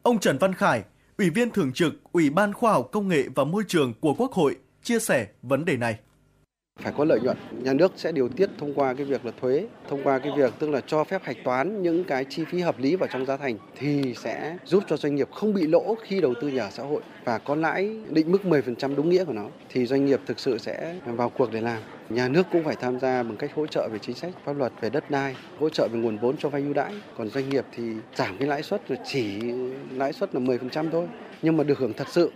Ông 0.03 0.19
Trần 0.19 0.39
Văn 0.39 0.55
Khải, 0.55 0.83
Ủy 1.21 1.31
viên 1.31 1.51
Thường 1.51 1.73
trực, 1.73 1.95
Ủy 2.13 2.31
ban 2.31 2.53
Khoa 2.53 2.73
học 2.73 2.89
Công 2.93 3.09
nghệ 3.09 3.25
và 3.35 3.45
Môi 3.45 3.65
trường 3.69 3.95
của 4.01 4.15
Quốc 4.15 4.33
hội 4.33 4.57
chia 4.83 4.99
sẻ 4.99 5.29
vấn 5.43 5.65
đề 5.65 5.77
này 5.77 5.99
phải 6.83 6.93
có 6.97 7.05
lợi 7.05 7.21
nhuận. 7.21 7.37
Nhà 7.63 7.73
nước 7.73 7.93
sẽ 7.97 8.13
điều 8.13 8.29
tiết 8.29 8.51
thông 8.59 8.75
qua 8.75 8.95
cái 8.95 9.07
việc 9.07 9.25
là 9.27 9.33
thuế, 9.41 9.67
thông 9.89 10.03
qua 10.05 10.19
cái 10.19 10.33
việc 10.37 10.53
tức 10.59 10.71
là 10.71 10.81
cho 10.87 11.05
phép 11.05 11.23
hạch 11.25 11.37
toán 11.45 11.83
những 11.83 12.05
cái 12.05 12.25
chi 12.25 12.45
phí 12.45 12.61
hợp 12.61 12.79
lý 12.79 12.97
vào 12.97 13.09
trong 13.13 13.27
giá 13.27 13.37
thành 13.37 13.57
thì 13.77 14.15
sẽ 14.17 14.57
giúp 14.65 14.83
cho 14.89 14.97
doanh 14.97 15.15
nghiệp 15.15 15.29
không 15.31 15.55
bị 15.55 15.67
lỗ 15.67 15.95
khi 16.03 16.21
đầu 16.21 16.35
tư 16.41 16.49
nhà 16.49 16.63
ở 16.63 16.71
xã 16.71 16.83
hội 16.83 17.03
và 17.25 17.39
có 17.39 17.55
lãi 17.55 17.97
định 18.09 18.33
mức 18.33 18.39
10% 18.45 18.97
đúng 18.97 19.09
nghĩa 19.09 19.25
của 19.25 19.33
nó 19.33 19.49
thì 19.69 19.87
doanh 19.87 20.07
nghiệp 20.07 20.21
thực 20.27 20.41
sự 20.41 20.59
sẽ 20.59 20.97
vào 21.05 21.31
cuộc 21.31 21.53
để 21.53 21.61
làm. 21.61 21.83
Nhà 22.09 22.29
nước 22.29 22.47
cũng 22.53 22.65
phải 22.65 22.77
tham 22.81 23.01
gia 23.01 23.23
bằng 23.23 23.37
cách 23.37 23.51
hỗ 23.55 23.67
trợ 23.67 23.89
về 23.93 23.99
chính 23.99 24.17
sách 24.17 24.33
pháp 24.45 24.53
luật 24.53 24.73
về 24.81 24.91
đất 24.91 25.11
đai, 25.11 25.37
hỗ 25.59 25.69
trợ 25.69 25.89
về 25.93 25.99
nguồn 25.99 26.19
vốn 26.19 26.37
cho 26.37 26.49
vay 26.49 26.63
ưu 26.63 26.73
đãi. 26.73 26.93
Còn 27.17 27.29
doanh 27.29 27.49
nghiệp 27.49 27.65
thì 27.77 27.83
giảm 28.15 28.39
cái 28.39 28.49
lãi 28.49 28.63
suất 28.63 28.83
chỉ 29.07 29.41
lãi 29.95 30.13
suất 30.13 30.35
là 30.35 30.41
10% 30.41 30.91
thôi, 30.91 31.09
nhưng 31.43 31.57
mà 31.57 31.65
được 31.65 31.79
hưởng 31.79 31.93
thật 31.93 32.09
sự. 32.11 32.33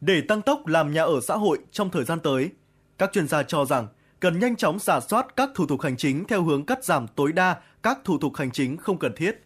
Để 0.00 0.20
tăng 0.28 0.42
tốc 0.42 0.66
làm 0.66 0.92
nhà 0.92 1.02
ở 1.02 1.20
xã 1.22 1.36
hội 1.36 1.58
trong 1.70 1.90
thời 1.90 2.04
gian 2.04 2.18
tới 2.20 2.50
các 2.98 3.12
chuyên 3.12 3.28
gia 3.28 3.42
cho 3.42 3.64
rằng 3.64 3.88
cần 4.20 4.38
nhanh 4.38 4.56
chóng 4.56 4.78
giả 4.78 5.00
soát 5.00 5.36
các 5.36 5.50
thủ 5.54 5.66
tục 5.66 5.80
hành 5.80 5.96
chính 5.96 6.24
theo 6.24 6.42
hướng 6.42 6.66
cắt 6.66 6.84
giảm 6.84 7.06
tối 7.08 7.32
đa 7.32 7.56
các 7.82 7.98
thủ 8.04 8.18
tục 8.18 8.36
hành 8.36 8.50
chính 8.50 8.76
không 8.76 8.98
cần 8.98 9.12
thiết. 9.16 9.44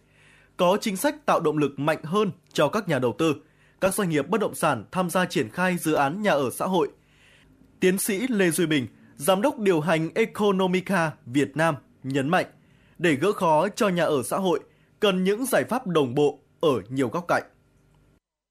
Có 0.57 0.77
chính 0.81 0.97
sách 0.97 1.25
tạo 1.25 1.39
động 1.39 1.57
lực 1.57 1.79
mạnh 1.79 2.03
hơn 2.03 2.31
cho 2.53 2.69
các 2.69 2.87
nhà 2.87 2.99
đầu 2.99 3.15
tư, 3.17 3.35
các 3.81 3.93
doanh 3.93 4.09
nghiệp 4.09 4.29
bất 4.29 4.41
động 4.41 4.55
sản 4.55 4.85
tham 4.91 5.09
gia 5.09 5.25
triển 5.25 5.49
khai 5.49 5.77
dự 5.77 5.93
án 5.93 6.21
nhà 6.21 6.31
ở 6.31 6.49
xã 6.49 6.65
hội. 6.65 6.89
Tiến 7.79 7.97
sĩ 7.97 8.27
Lê 8.27 8.49
Duy 8.49 8.65
Bình, 8.65 8.87
Giám 9.15 9.41
đốc 9.41 9.59
điều 9.59 9.81
hành 9.81 10.09
Economica 10.15 11.11
Việt 11.25 11.57
Nam 11.57 11.75
nhấn 12.03 12.29
mạnh, 12.29 12.45
để 12.97 13.15
gỡ 13.15 13.31
khó 13.31 13.67
cho 13.69 13.89
nhà 13.89 14.03
ở 14.03 14.23
xã 14.23 14.37
hội, 14.37 14.59
cần 14.99 15.23
những 15.23 15.45
giải 15.45 15.63
pháp 15.63 15.87
đồng 15.87 16.15
bộ 16.15 16.39
ở 16.59 16.81
nhiều 16.89 17.09
góc 17.09 17.25
cạnh 17.27 17.43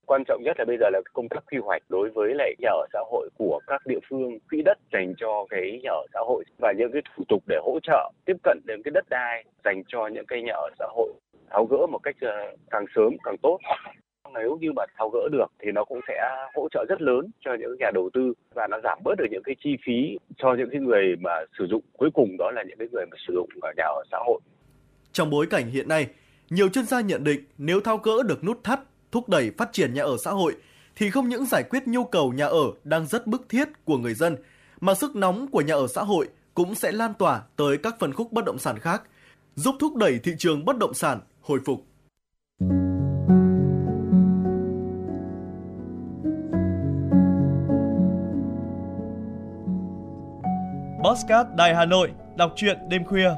quan 0.09 0.25
trọng 0.25 0.43
nhất 0.43 0.57
là 0.59 0.65
bây 0.65 0.77
giờ 0.81 0.87
là 0.93 1.01
công 1.13 1.29
tác 1.29 1.45
quy 1.51 1.59
hoạch 1.59 1.83
đối 1.89 2.11
với 2.11 2.35
lại 2.35 2.55
nhà 2.59 2.69
ở 2.71 2.87
xã 2.93 3.01
hội 3.11 3.29
của 3.39 3.61
các 3.67 3.87
địa 3.87 3.99
phương 4.11 4.39
quỹ 4.51 4.63
đất 4.65 4.79
dành 4.93 5.15
cho 5.19 5.47
cái 5.51 5.81
nhà 5.83 5.91
ở 5.91 6.07
xã 6.15 6.21
hội 6.21 6.45
và 6.59 6.73
những 6.79 6.93
cái 6.93 7.03
thủ 7.17 7.25
tục 7.29 7.43
để 7.49 7.59
hỗ 7.63 7.79
trợ 7.83 8.13
tiếp 8.25 8.37
cận 8.43 8.59
đến 8.67 8.83
cái 8.85 8.91
đất 8.91 9.05
đai 9.11 9.45
dành 9.65 9.83
cho 9.89 10.07
những 10.07 10.27
cái 10.27 10.43
nhà 10.43 10.53
ở 10.53 10.71
xã 10.79 10.87
hội. 10.91 11.13
Tháo 11.51 11.65
gỡ 11.65 11.87
một 11.87 11.99
cách 12.03 12.17
ờ, 12.21 12.57
càng 12.71 12.85
sớm 12.95 13.17
càng 13.25 13.37
tốt. 13.43 13.59
Nếu 14.35 14.59
như 14.61 14.73
mà 14.77 14.83
tháo 14.99 15.11
gỡ 15.11 15.29
được 15.33 15.47
thì 15.59 15.73
nó 15.73 15.85
cũng 15.85 16.01
sẽ 16.09 16.21
hỗ 16.55 16.69
trợ 16.69 16.85
rất 16.89 17.03
lớn 17.03 17.31
cho 17.41 17.55
những 17.61 17.77
nhà 17.79 17.91
đầu 17.95 18.11
tư 18.15 18.33
và 18.55 18.67
nó 18.71 18.77
giảm 18.85 18.99
bớt 19.05 19.15
được 19.19 19.27
những 19.31 19.43
cái 19.43 19.57
chi 19.65 19.77
phí 19.87 20.19
cho 20.37 20.55
những 20.59 20.69
cái 20.73 20.81
người 20.81 21.17
mà 21.21 21.31
sử 21.59 21.67
dụng. 21.67 21.83
Cuối 21.99 22.11
cùng 22.15 22.37
đó 22.39 22.51
là 22.51 22.63
những 22.63 22.79
cái 22.79 22.89
người 22.93 23.07
mà 23.11 23.17
sử 23.29 23.35
dụng 23.35 23.49
ở 23.63 23.73
nhà 23.77 23.85
ở 23.85 24.03
xã 24.11 24.19
hội. 24.27 24.41
Trong 25.13 25.31
bối 25.31 25.47
cảnh 25.51 25.67
hiện 25.67 25.89
nay, 25.89 26.07
nhiều 26.51 26.69
chuyên 26.69 26.85
gia 26.85 27.01
nhận 27.01 27.25
định 27.25 27.41
nếu 27.59 27.81
tháo 27.81 27.97
gỡ 27.97 28.23
được 28.29 28.45
nút 28.45 28.65
thắt 28.65 28.81
thúc 29.13 29.29
đẩy 29.29 29.51
phát 29.59 29.73
triển 29.73 29.95
nhà 29.95 30.03
ở 30.03 30.17
xã 30.25 30.31
hội 30.31 30.57
thì 30.97 31.11
không 31.11 31.29
những 31.29 31.47
giải 31.47 31.63
quyết 31.71 31.89
nhu 31.89 32.05
cầu 32.05 32.33
nhà 32.33 32.47
ở 32.47 32.73
đang 32.85 33.07
rất 33.07 33.27
bức 33.27 33.49
thiết 33.49 33.69
của 33.85 33.99
người 33.99 34.15
dân, 34.15 34.37
mà 34.81 34.95
sức 34.95 35.17
nóng 35.17 35.47
của 35.51 35.61
nhà 35.61 35.75
ở 35.75 35.87
xã 35.87 36.03
hội 36.03 36.29
cũng 36.55 36.75
sẽ 36.75 36.93
lan 36.93 37.15
tỏa 37.15 37.43
tới 37.57 37.79
các 37.79 37.97
phân 37.99 38.13
khúc 38.13 38.33
bất 38.33 38.45
động 38.45 38.59
sản 38.59 38.79
khác, 38.79 39.03
giúp 39.55 39.75
thúc 39.81 39.97
đẩy 39.97 40.19
thị 40.19 40.33
trường 40.39 40.65
bất 40.65 40.79
động 40.79 40.95
sản 40.95 41.21
hồi 41.41 41.59
phục. 41.65 41.85
Postcard 51.05 51.51
Đài 51.57 51.75
Hà 51.75 51.85
Nội, 51.85 52.11
đọc 52.37 52.53
truyện 52.57 52.79
đêm 52.89 53.05
khuya. 53.05 53.31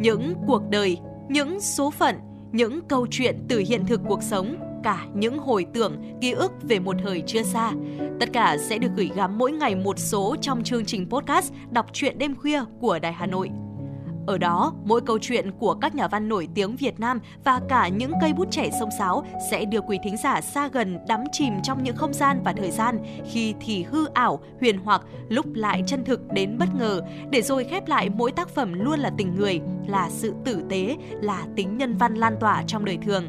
Những 0.00 0.34
cuộc 0.46 0.62
đời, 0.70 0.98
những 1.28 1.60
số 1.60 1.90
phận, 1.90 2.16
những 2.52 2.80
câu 2.88 3.06
chuyện 3.10 3.38
từ 3.48 3.62
hiện 3.68 3.86
thực 3.86 4.00
cuộc 4.08 4.22
sống 4.22 4.69
cả 4.82 5.06
những 5.14 5.38
hồi 5.38 5.66
tưởng, 5.74 6.18
ký 6.20 6.32
ức 6.32 6.52
về 6.62 6.78
một 6.78 6.96
thời 7.04 7.22
chưa 7.26 7.42
xa. 7.42 7.72
Tất 8.20 8.32
cả 8.32 8.56
sẽ 8.68 8.78
được 8.78 8.90
gửi 8.96 9.10
gắm 9.14 9.38
mỗi 9.38 9.52
ngày 9.52 9.74
một 9.74 9.98
số 9.98 10.36
trong 10.40 10.62
chương 10.64 10.84
trình 10.84 11.10
podcast 11.10 11.52
Đọc 11.70 11.86
truyện 11.92 12.18
đêm 12.18 12.36
khuya 12.36 12.60
của 12.80 12.98
Đài 12.98 13.12
Hà 13.12 13.26
Nội. 13.26 13.50
Ở 14.26 14.38
đó, 14.38 14.72
mỗi 14.84 15.00
câu 15.00 15.18
chuyện 15.18 15.50
của 15.58 15.74
các 15.74 15.94
nhà 15.94 16.08
văn 16.08 16.28
nổi 16.28 16.48
tiếng 16.54 16.76
Việt 16.76 17.00
Nam 17.00 17.20
và 17.44 17.60
cả 17.68 17.88
những 17.88 18.12
cây 18.20 18.32
bút 18.32 18.50
trẻ 18.50 18.70
sông 18.80 18.88
sáo 18.98 19.24
sẽ 19.50 19.64
đưa 19.64 19.80
quý 19.80 19.98
thính 20.04 20.16
giả 20.24 20.40
xa 20.40 20.68
gần 20.68 20.98
đắm 21.08 21.24
chìm 21.32 21.54
trong 21.62 21.82
những 21.82 21.96
không 21.96 22.12
gian 22.12 22.40
và 22.44 22.52
thời 22.52 22.70
gian 22.70 22.98
khi 23.30 23.54
thì 23.60 23.82
hư 23.82 24.06
ảo, 24.06 24.40
huyền 24.60 24.78
hoặc, 24.84 25.02
lúc 25.28 25.46
lại 25.54 25.82
chân 25.86 26.04
thực 26.04 26.32
đến 26.32 26.58
bất 26.58 26.74
ngờ, 26.74 27.00
để 27.30 27.42
rồi 27.42 27.64
khép 27.64 27.88
lại 27.88 28.08
mỗi 28.08 28.32
tác 28.32 28.48
phẩm 28.48 28.72
luôn 28.72 28.98
là 28.98 29.10
tình 29.16 29.34
người, 29.36 29.60
là 29.86 30.08
sự 30.10 30.34
tử 30.44 30.62
tế, 30.68 30.96
là 31.10 31.46
tính 31.56 31.78
nhân 31.78 31.96
văn 31.96 32.14
lan 32.14 32.36
tỏa 32.40 32.62
trong 32.66 32.84
đời 32.84 32.98
thường 33.02 33.28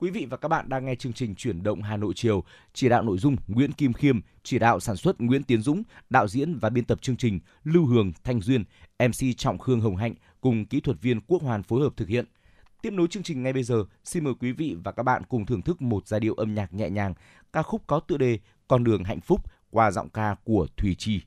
Quý 0.00 0.10
vị 0.10 0.26
và 0.30 0.36
các 0.36 0.48
bạn 0.48 0.68
đang 0.68 0.84
nghe 0.84 0.94
chương 0.94 1.12
trình 1.12 1.34
Chuyển 1.34 1.62
động 1.62 1.82
Hà 1.82 1.96
Nội 1.96 2.12
chiều, 2.16 2.44
chỉ 2.72 2.88
đạo 2.88 3.02
nội 3.02 3.18
dung 3.18 3.36
Nguyễn 3.46 3.72
Kim 3.72 3.92
Khiêm, 3.92 4.20
chỉ 4.42 4.58
đạo 4.58 4.80
sản 4.80 4.96
xuất 4.96 5.20
Nguyễn 5.20 5.42
Tiến 5.42 5.62
Dũng, 5.62 5.82
đạo 6.10 6.28
diễn 6.28 6.58
và 6.58 6.70
biên 6.70 6.84
tập 6.84 7.02
chương 7.02 7.16
trình 7.16 7.40
Lưu 7.64 7.86
Hường, 7.86 8.12
Thanh 8.24 8.40
Duyên, 8.40 8.64
MC 8.98 9.36
Trọng 9.36 9.58
Khương 9.58 9.80
Hồng 9.80 9.96
Hạnh 9.96 10.14
cùng 10.40 10.66
kỹ 10.66 10.80
thuật 10.80 11.02
viên 11.02 11.20
Quốc 11.20 11.42
Hoàn 11.42 11.62
phối 11.62 11.80
hợp 11.80 11.92
thực 11.96 12.08
hiện. 12.08 12.24
Tiếp 12.82 12.92
nối 12.92 13.08
chương 13.08 13.22
trình 13.22 13.42
ngay 13.42 13.52
bây 13.52 13.62
giờ, 13.62 13.84
xin 14.04 14.24
mời 14.24 14.34
quý 14.40 14.52
vị 14.52 14.76
và 14.84 14.92
các 14.92 15.02
bạn 15.02 15.22
cùng 15.28 15.46
thưởng 15.46 15.62
thức 15.62 15.82
một 15.82 16.08
giai 16.08 16.20
điệu 16.20 16.34
âm 16.34 16.54
nhạc 16.54 16.74
nhẹ 16.74 16.90
nhàng, 16.90 17.14
ca 17.52 17.62
khúc 17.62 17.82
có 17.86 18.00
tựa 18.00 18.16
đề 18.16 18.38
Con 18.68 18.84
đường 18.84 19.04
hạnh 19.04 19.20
phúc 19.20 19.40
qua 19.70 19.90
giọng 19.90 20.08
ca 20.08 20.36
của 20.44 20.66
Thùy 20.76 20.94
Chi. 20.94 21.20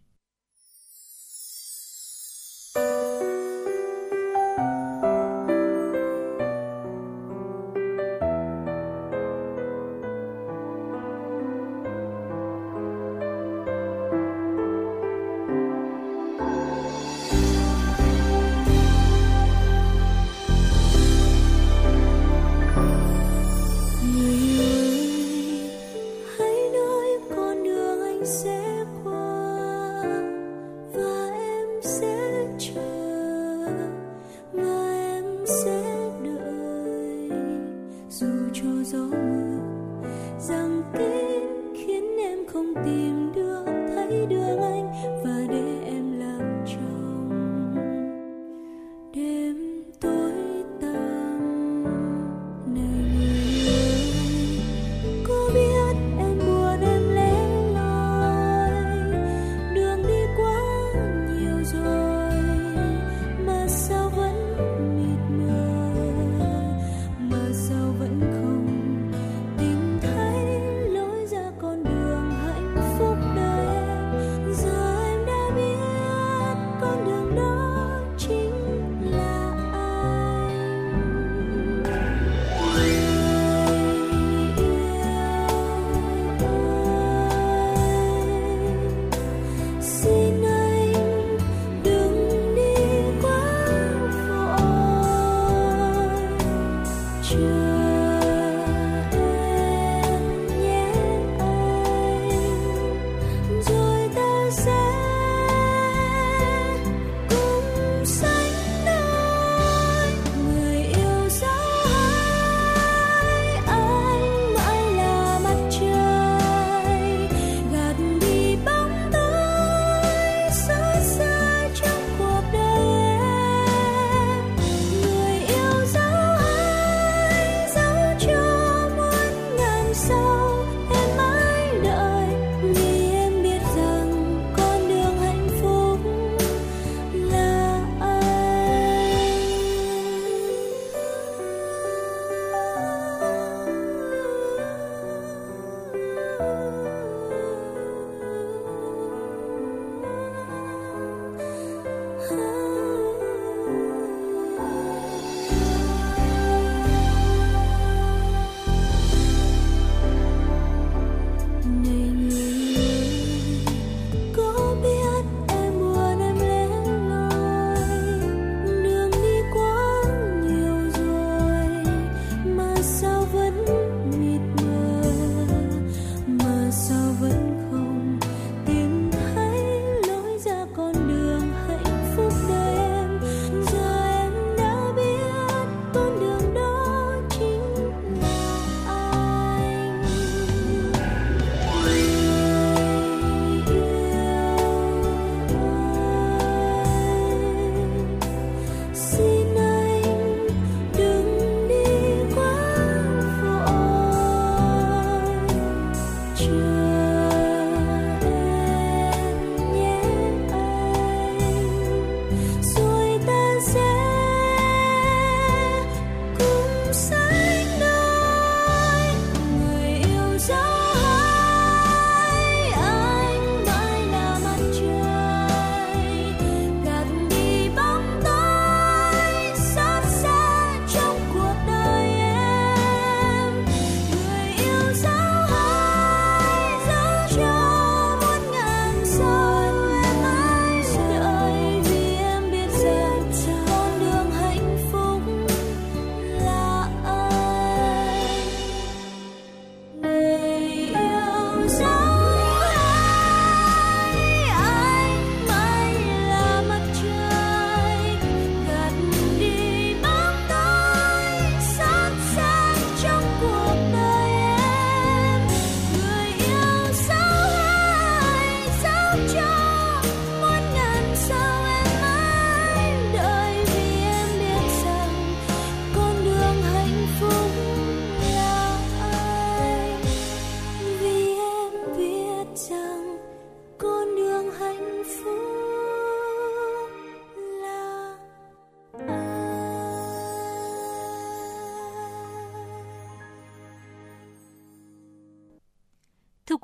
Sẽ 22.82 24.51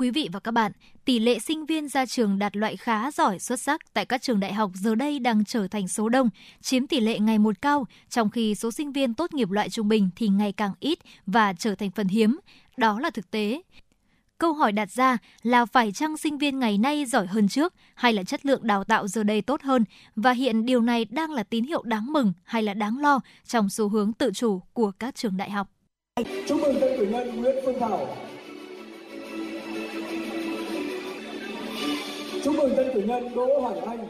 quý 0.07 0.11
vị 0.11 0.29
và 0.31 0.39
các 0.39 0.51
bạn, 0.51 0.71
tỷ 1.05 1.19
lệ 1.19 1.39
sinh 1.39 1.65
viên 1.65 1.87
ra 1.87 2.05
trường 2.05 2.39
đạt 2.39 2.57
loại 2.57 2.77
khá 2.77 3.11
giỏi 3.11 3.39
xuất 3.39 3.59
sắc 3.59 3.93
tại 3.93 4.05
các 4.05 4.21
trường 4.21 4.39
đại 4.39 4.53
học 4.53 4.71
giờ 4.73 4.95
đây 4.95 5.19
đang 5.19 5.45
trở 5.45 5.67
thành 5.67 5.87
số 5.87 6.09
đông, 6.09 6.29
chiếm 6.61 6.87
tỷ 6.87 6.99
lệ 6.99 7.19
ngày 7.19 7.39
một 7.39 7.61
cao, 7.61 7.87
trong 8.09 8.29
khi 8.29 8.55
số 8.55 8.71
sinh 8.71 8.91
viên 8.91 9.13
tốt 9.13 9.33
nghiệp 9.33 9.51
loại 9.51 9.69
trung 9.69 9.87
bình 9.87 10.09
thì 10.15 10.27
ngày 10.27 10.51
càng 10.51 10.73
ít 10.79 10.99
và 11.25 11.53
trở 11.53 11.75
thành 11.75 11.91
phần 11.91 12.07
hiếm. 12.07 12.39
Đó 12.77 12.99
là 12.99 13.09
thực 13.09 13.31
tế. 13.31 13.61
Câu 14.37 14.53
hỏi 14.53 14.71
đặt 14.71 14.91
ra 14.91 15.17
là 15.43 15.65
phải 15.65 15.91
chăng 15.91 16.17
sinh 16.17 16.37
viên 16.37 16.59
ngày 16.59 16.77
nay 16.77 17.05
giỏi 17.05 17.27
hơn 17.27 17.47
trước 17.47 17.73
hay 17.95 18.13
là 18.13 18.23
chất 18.23 18.45
lượng 18.45 18.67
đào 18.67 18.83
tạo 18.83 19.07
giờ 19.07 19.23
đây 19.23 19.41
tốt 19.41 19.61
hơn 19.61 19.85
và 20.15 20.31
hiện 20.31 20.65
điều 20.65 20.81
này 20.81 21.05
đang 21.05 21.31
là 21.31 21.43
tín 21.43 21.63
hiệu 21.63 21.83
đáng 21.83 22.13
mừng 22.13 22.33
hay 22.43 22.63
là 22.63 22.73
đáng 22.73 22.99
lo 22.99 23.19
trong 23.47 23.69
xu 23.69 23.89
hướng 23.89 24.13
tự 24.13 24.31
chủ 24.33 24.61
của 24.73 24.91
các 24.99 25.15
trường 25.15 25.37
đại 25.37 25.51
học. 25.51 25.67
Chúc 26.47 26.61
mừng 26.61 26.81
tân 26.81 26.99
cử 26.99 27.05
nhân 27.05 27.41
Nguyễn 27.41 27.55
Phương 27.65 27.79
Thảo 27.79 28.07
Chúc 32.47 32.55
mừng 32.55 32.75
tân 32.77 32.89
cử 32.93 33.01
nhân 33.01 33.35
Đỗ 33.35 33.61
Hoài 33.61 33.79
Anh. 33.79 34.07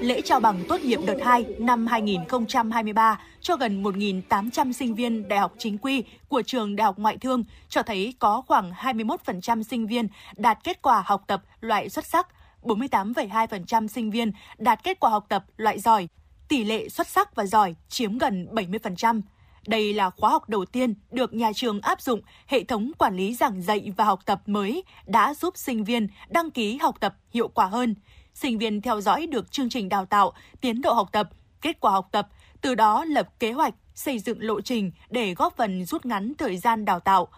lễ 0.00 0.20
trao 0.20 0.40
bằng 0.40 0.64
tốt 0.68 0.80
nghiệp 0.80 1.00
đợt 1.06 1.16
2 1.24 1.44
năm 1.58 1.86
2023 1.86 3.20
cho 3.40 3.56
gần 3.56 3.82
1.800 3.82 4.72
sinh 4.72 4.94
viên 4.94 5.28
đại 5.28 5.38
học 5.38 5.54
chính 5.58 5.78
quy 5.78 6.04
của 6.28 6.42
trường 6.42 6.76
Đại 6.76 6.84
học 6.84 6.98
Ngoại 6.98 7.18
thương 7.18 7.44
cho 7.68 7.82
thấy 7.82 8.14
có 8.18 8.42
khoảng 8.46 8.72
21% 8.72 9.62
sinh 9.62 9.86
viên 9.86 10.08
đạt 10.36 10.58
kết 10.64 10.82
quả 10.82 11.02
học 11.06 11.24
tập 11.26 11.42
loại 11.60 11.88
xuất 11.88 12.06
sắc, 12.06 12.28
48,2% 12.62 13.86
sinh 13.88 14.10
viên 14.10 14.32
đạt 14.58 14.84
kết 14.84 15.00
quả 15.00 15.10
học 15.10 15.26
tập 15.28 15.44
loại 15.56 15.78
giỏi. 15.78 16.08
Tỷ 16.48 16.64
lệ 16.64 16.88
xuất 16.88 17.06
sắc 17.06 17.34
và 17.34 17.46
giỏi 17.46 17.74
chiếm 17.88 18.18
gần 18.18 18.48
70%. 18.52 19.20
Đây 19.66 19.94
là 19.94 20.10
khóa 20.10 20.30
học 20.30 20.48
đầu 20.48 20.64
tiên 20.64 20.94
được 21.10 21.34
nhà 21.34 21.50
trường 21.54 21.80
áp 21.80 22.00
dụng 22.00 22.20
hệ 22.46 22.64
thống 22.64 22.90
quản 22.98 23.16
lý 23.16 23.34
giảng 23.34 23.62
dạy 23.62 23.92
và 23.96 24.04
học 24.04 24.20
tập 24.26 24.42
mới 24.46 24.84
đã 25.06 25.34
giúp 25.34 25.56
sinh 25.56 25.84
viên 25.84 26.08
đăng 26.28 26.50
ký 26.50 26.76
học 26.76 26.96
tập 27.00 27.14
hiệu 27.30 27.48
quả 27.48 27.66
hơn. 27.66 27.94
Sinh 28.34 28.58
viên 28.58 28.82
theo 28.82 29.00
dõi 29.00 29.26
được 29.26 29.52
chương 29.52 29.68
trình 29.68 29.88
đào 29.88 30.06
tạo, 30.06 30.32
tiến 30.60 30.82
độ 30.82 30.92
học 30.92 31.08
tập, 31.12 31.28
kết 31.60 31.80
quả 31.80 31.90
học 31.92 32.08
tập, 32.12 32.28
từ 32.60 32.74
đó 32.74 33.04
lập 33.04 33.28
kế 33.38 33.52
hoạch, 33.52 33.74
xây 33.94 34.18
dựng 34.18 34.42
lộ 34.42 34.60
trình 34.60 34.92
để 35.10 35.34
góp 35.34 35.56
phần 35.56 35.84
rút 35.84 36.06
ngắn 36.06 36.32
thời 36.38 36.56
gian 36.56 36.84
đào 36.84 37.00
tạo. 37.00 37.28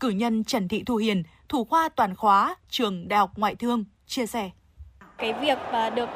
Cử 0.00 0.10
nhân 0.10 0.44
Trần 0.44 0.68
Thị 0.68 0.82
Thu 0.86 0.96
Hiền, 0.96 1.22
thủ 1.48 1.64
khoa 1.64 1.88
toàn 1.88 2.16
khóa 2.16 2.54
trường 2.68 3.08
Đại 3.08 3.18
học 3.18 3.30
Ngoại 3.36 3.54
thương, 3.54 3.84
chia 4.06 4.26
sẻ. 4.26 4.50
Cái 5.18 5.32
việc 5.32 5.58
à, 5.72 5.90
được 5.90 6.08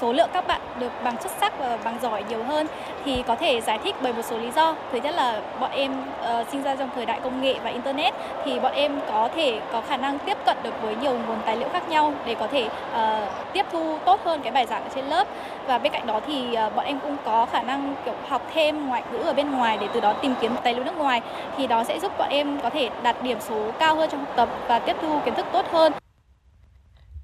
số 0.00 0.12
lượng 0.12 0.30
các 0.32 0.46
bạn 0.46 0.60
được 0.78 0.92
bằng 1.04 1.16
xuất 1.22 1.32
sắc 1.40 1.58
và 1.58 1.78
bằng 1.84 1.98
giỏi 2.02 2.24
nhiều 2.28 2.44
hơn 2.44 2.66
thì 3.04 3.22
có 3.26 3.36
thể 3.36 3.60
giải 3.60 3.78
thích 3.84 3.94
bởi 4.02 4.12
một 4.12 4.22
số 4.24 4.38
lý 4.38 4.50
do. 4.50 4.74
Thứ 4.92 5.00
nhất 5.00 5.14
là 5.14 5.40
bọn 5.60 5.70
em 5.70 5.92
uh, 6.40 6.48
sinh 6.52 6.62
ra 6.62 6.76
trong 6.76 6.90
thời 6.94 7.06
đại 7.06 7.20
công 7.20 7.42
nghệ 7.42 7.54
và 7.64 7.70
internet 7.70 8.14
thì 8.44 8.60
bọn 8.60 8.72
em 8.72 9.00
có 9.08 9.28
thể 9.34 9.60
có 9.72 9.82
khả 9.88 9.96
năng 9.96 10.18
tiếp 10.18 10.38
cận 10.46 10.56
được 10.62 10.82
với 10.82 10.96
nhiều 10.96 11.12
nguồn 11.12 11.38
tài 11.46 11.56
liệu 11.56 11.68
khác 11.68 11.88
nhau 11.88 12.12
để 12.26 12.34
có 12.34 12.46
thể 12.46 12.66
uh, 12.66 13.52
tiếp 13.52 13.66
thu 13.72 13.98
tốt 14.04 14.20
hơn 14.24 14.40
cái 14.42 14.52
bài 14.52 14.66
giảng 14.66 14.82
ở 14.82 14.88
trên 14.94 15.04
lớp 15.04 15.26
và 15.66 15.78
bên 15.78 15.92
cạnh 15.92 16.06
đó 16.06 16.20
thì 16.26 16.56
uh, 16.66 16.76
bọn 16.76 16.84
em 16.84 17.00
cũng 17.00 17.16
có 17.24 17.46
khả 17.46 17.62
năng 17.62 17.94
kiểu 18.04 18.14
học 18.28 18.42
thêm 18.54 18.88
ngoại 18.88 19.02
ngữ 19.12 19.18
ở 19.18 19.32
bên 19.32 19.50
ngoài 19.50 19.78
để 19.80 19.88
từ 19.94 20.00
đó 20.00 20.12
tìm 20.12 20.34
kiếm 20.40 20.52
tài 20.62 20.74
liệu 20.74 20.84
nước 20.84 20.96
ngoài 20.96 21.20
thì 21.56 21.66
đó 21.66 21.84
sẽ 21.84 21.98
giúp 21.98 22.12
bọn 22.18 22.28
em 22.30 22.60
có 22.60 22.70
thể 22.70 22.90
đạt 23.02 23.22
điểm 23.22 23.38
số 23.40 23.70
cao 23.78 23.94
hơn 23.94 24.10
trong 24.10 24.20
học 24.20 24.34
tập 24.36 24.48
và 24.68 24.78
tiếp 24.78 24.96
thu 25.02 25.20
kiến 25.24 25.34
thức 25.34 25.46
tốt 25.52 25.66
hơn. 25.72 25.92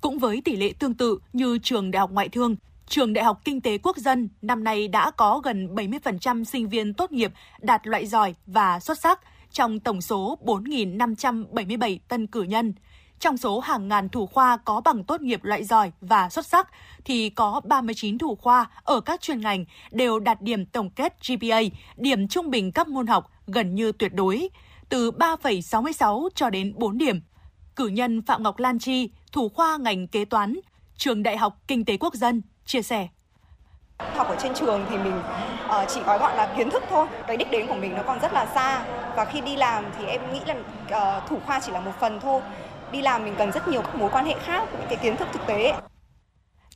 Cũng 0.04 0.18
với 0.18 0.42
tỷ 0.44 0.56
lệ 0.56 0.72
tương 0.78 0.94
tự 0.94 1.18
như 1.32 1.58
trường 1.58 1.90
Đại 1.90 2.00
học 2.00 2.10
Ngoại 2.12 2.28
thương, 2.28 2.56
Trường 2.86 3.12
Đại 3.12 3.24
học 3.24 3.40
Kinh 3.44 3.60
tế 3.60 3.78
Quốc 3.78 3.96
dân 3.96 4.28
năm 4.42 4.64
nay 4.64 4.88
đã 4.88 5.10
có 5.10 5.40
gần 5.44 5.74
70% 5.74 6.44
sinh 6.44 6.68
viên 6.68 6.94
tốt 6.94 7.12
nghiệp 7.12 7.32
đạt 7.60 7.86
loại 7.86 8.06
giỏi 8.06 8.34
và 8.46 8.80
xuất 8.80 8.98
sắc 8.98 9.20
trong 9.52 9.80
tổng 9.80 10.00
số 10.00 10.38
4.577 10.44 11.98
tân 12.08 12.26
cử 12.26 12.42
nhân. 12.42 12.74
Trong 13.18 13.36
số 13.36 13.60
hàng 13.60 13.88
ngàn 13.88 14.08
thủ 14.08 14.26
khoa 14.26 14.56
có 14.56 14.80
bằng 14.80 15.04
tốt 15.04 15.20
nghiệp 15.20 15.44
loại 15.44 15.64
giỏi 15.64 15.92
và 16.00 16.28
xuất 16.28 16.46
sắc 16.46 16.68
thì 17.04 17.30
có 17.30 17.60
39 17.64 18.18
thủ 18.18 18.36
khoa 18.36 18.70
ở 18.82 19.00
các 19.00 19.20
chuyên 19.20 19.40
ngành 19.40 19.64
đều 19.90 20.18
đạt 20.18 20.42
điểm 20.42 20.66
tổng 20.66 20.90
kết 20.90 21.16
GPA, 21.28 21.60
điểm 21.96 22.28
trung 22.28 22.50
bình 22.50 22.72
các 22.72 22.88
môn 22.88 23.06
học 23.06 23.30
gần 23.46 23.74
như 23.74 23.92
tuyệt 23.92 24.14
đối, 24.14 24.48
từ 24.88 25.10
3,66 25.10 26.28
cho 26.34 26.50
đến 26.50 26.72
4 26.76 26.98
điểm. 26.98 27.20
Cử 27.76 27.88
nhân 27.88 28.22
Phạm 28.22 28.42
Ngọc 28.42 28.58
Lan 28.58 28.78
Chi, 28.78 29.10
thủ 29.34 29.48
khoa 29.48 29.76
ngành 29.76 30.06
kế 30.06 30.24
toán, 30.24 30.56
trường 30.96 31.22
Đại 31.22 31.36
học 31.36 31.56
Kinh 31.68 31.84
tế 31.84 31.96
Quốc 31.96 32.14
dân, 32.14 32.42
chia 32.66 32.82
sẻ. 32.82 33.08
Học 33.98 34.28
ở 34.28 34.36
trên 34.42 34.54
trường 34.54 34.86
thì 34.90 34.98
mình 34.98 35.18
uh, 35.66 35.88
chỉ 35.88 36.00
gói 36.00 36.18
gọn 36.18 36.36
là 36.36 36.54
kiến 36.56 36.70
thức 36.70 36.82
thôi, 36.90 37.06
cái 37.26 37.36
đích 37.36 37.50
đến 37.50 37.66
của 37.66 37.74
mình 37.74 37.94
nó 37.94 38.02
còn 38.06 38.20
rất 38.20 38.32
là 38.32 38.46
xa 38.54 38.84
và 39.16 39.24
khi 39.24 39.40
đi 39.40 39.56
làm 39.56 39.84
thì 39.98 40.04
em 40.04 40.20
nghĩ 40.32 40.40
là 40.46 40.54
uh, 41.18 41.28
thủ 41.28 41.38
khoa 41.46 41.60
chỉ 41.60 41.72
là 41.72 41.80
một 41.80 41.92
phần 42.00 42.20
thôi. 42.20 42.42
Đi 42.92 43.02
làm 43.02 43.24
mình 43.24 43.34
cần 43.38 43.52
rất 43.52 43.68
nhiều 43.68 43.82
các 43.82 43.94
mối 43.94 44.10
quan 44.10 44.26
hệ 44.26 44.34
khác, 44.38 44.68
những 44.72 44.86
cái 44.88 44.98
kiến 45.02 45.16
thức 45.16 45.28
thực 45.32 45.46
tế. 45.46 45.74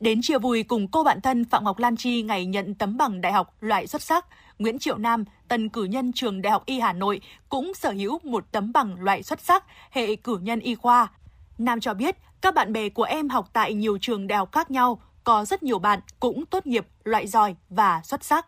Đến 0.01 0.21
chia 0.23 0.39
vui 0.39 0.63
cùng 0.63 0.89
cô 0.89 1.05
bạn 1.05 1.21
thân 1.21 1.45
Phạm 1.45 1.65
Ngọc 1.65 1.79
Lan 1.79 1.97
Chi 1.97 2.23
ngày 2.23 2.47
nhận 2.47 2.75
tấm 2.75 2.97
bằng 2.97 3.21
đại 3.21 3.33
học 3.33 3.55
loại 3.61 3.87
xuất 3.87 4.03
sắc, 4.03 4.27
Nguyễn 4.59 4.79
Triệu 4.79 4.99
Nam, 4.99 5.25
tân 5.49 5.69
cử 5.69 5.85
nhân 5.85 6.13
trường 6.13 6.43
Đại 6.43 6.53
học 6.53 6.63
Y 6.67 6.81
Hà 6.81 6.93
Nội 6.93 7.21
cũng 7.49 7.75
sở 7.75 7.91
hữu 7.91 8.19
một 8.23 8.45
tấm 8.53 8.73
bằng 8.73 8.97
loại 9.01 9.23
xuất 9.23 9.41
sắc 9.41 9.65
hệ 9.91 10.17
cử 10.17 10.39
nhân 10.43 10.61
y 10.61 10.75
khoa. 10.75 11.09
Nam 11.59 11.81
cho 11.81 11.95
biết 11.95 12.17
các 12.41 12.55
bạn 12.55 12.73
bè 12.73 12.89
của 12.89 13.03
em 13.03 13.29
học 13.29 13.47
tại 13.53 13.75
nhiều 13.75 13.99
trường 14.01 14.27
đại 14.27 14.39
học 14.39 14.49
khác 14.53 14.71
nhau, 14.71 15.01
có 15.25 15.45
rất 15.45 15.63
nhiều 15.63 15.79
bạn 15.79 16.01
cũng 16.21 16.47
tốt 16.47 16.67
nghiệp 16.67 16.87
loại 17.05 17.27
giỏi 17.27 17.55
và 17.69 18.01
xuất 18.05 18.25
sắc 18.25 18.47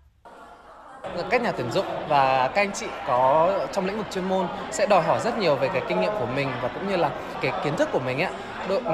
các 1.31 1.43
nhà 1.43 1.53
tuyển 1.53 1.73
dụng 1.73 1.87
và 2.09 2.49
các 2.49 2.63
anh 2.63 2.73
chị 2.73 2.87
có 3.07 3.53
trong 3.73 3.87
lĩnh 3.87 3.97
vực 3.97 4.07
chuyên 4.11 4.25
môn 4.25 4.47
sẽ 4.71 4.87
đòi 4.87 5.03
hỏi 5.03 5.21
rất 5.21 5.39
nhiều 5.39 5.57
về 5.57 5.69
cái 5.69 5.83
kinh 5.89 6.01
nghiệm 6.01 6.13
của 6.21 6.27
mình 6.27 6.49
và 6.63 6.69
cũng 6.69 6.89
như 6.89 6.97
là 6.97 7.11
cái 7.41 7.53
kiến 7.65 7.77
thức 7.77 7.89
của 7.93 7.99
mình 7.99 8.19
ạ. 8.23 8.31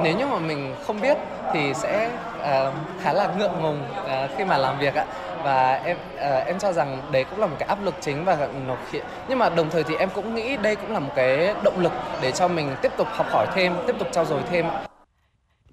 Nếu 0.03 0.17
như 0.17 0.25
mà 0.25 0.39
mình 0.39 0.75
không 0.87 1.01
biết 1.01 1.17
thì 1.53 1.73
sẽ 1.73 2.11
uh, 2.39 2.73
khá 3.01 3.13
là 3.13 3.33
ngượng 3.37 3.61
ngùng 3.61 3.83
uh, 4.01 4.37
khi 4.37 4.45
mà 4.45 4.57
làm 4.57 4.79
việc 4.79 4.95
ạ 4.95 5.05
và 5.43 5.73
em 5.73 5.97
uh, 6.15 6.47
em 6.47 6.59
cho 6.59 6.73
rằng 6.73 7.01
đấy 7.11 7.25
cũng 7.29 7.39
là 7.39 7.47
một 7.47 7.55
cái 7.59 7.67
áp 7.67 7.83
lực 7.83 7.95
chính 8.01 8.25
và 8.25 8.49
nó 8.67 8.77
khiến 8.91 9.03
nhưng 9.29 9.39
mà 9.39 9.49
đồng 9.49 9.69
thời 9.69 9.83
thì 9.83 9.95
em 9.95 10.09
cũng 10.15 10.35
nghĩ 10.35 10.57
đây 10.57 10.75
cũng 10.75 10.91
là 10.91 10.99
một 10.99 11.11
cái 11.15 11.53
động 11.63 11.79
lực 11.79 11.91
để 12.21 12.31
cho 12.31 12.47
mình 12.47 12.75
tiếp 12.81 12.91
tục 12.97 13.07
học 13.11 13.27
hỏi 13.29 13.47
thêm 13.55 13.73
tiếp 13.87 13.95
tục 13.99 14.07
trau 14.11 14.25
dồi 14.25 14.41
thêm 14.49 14.65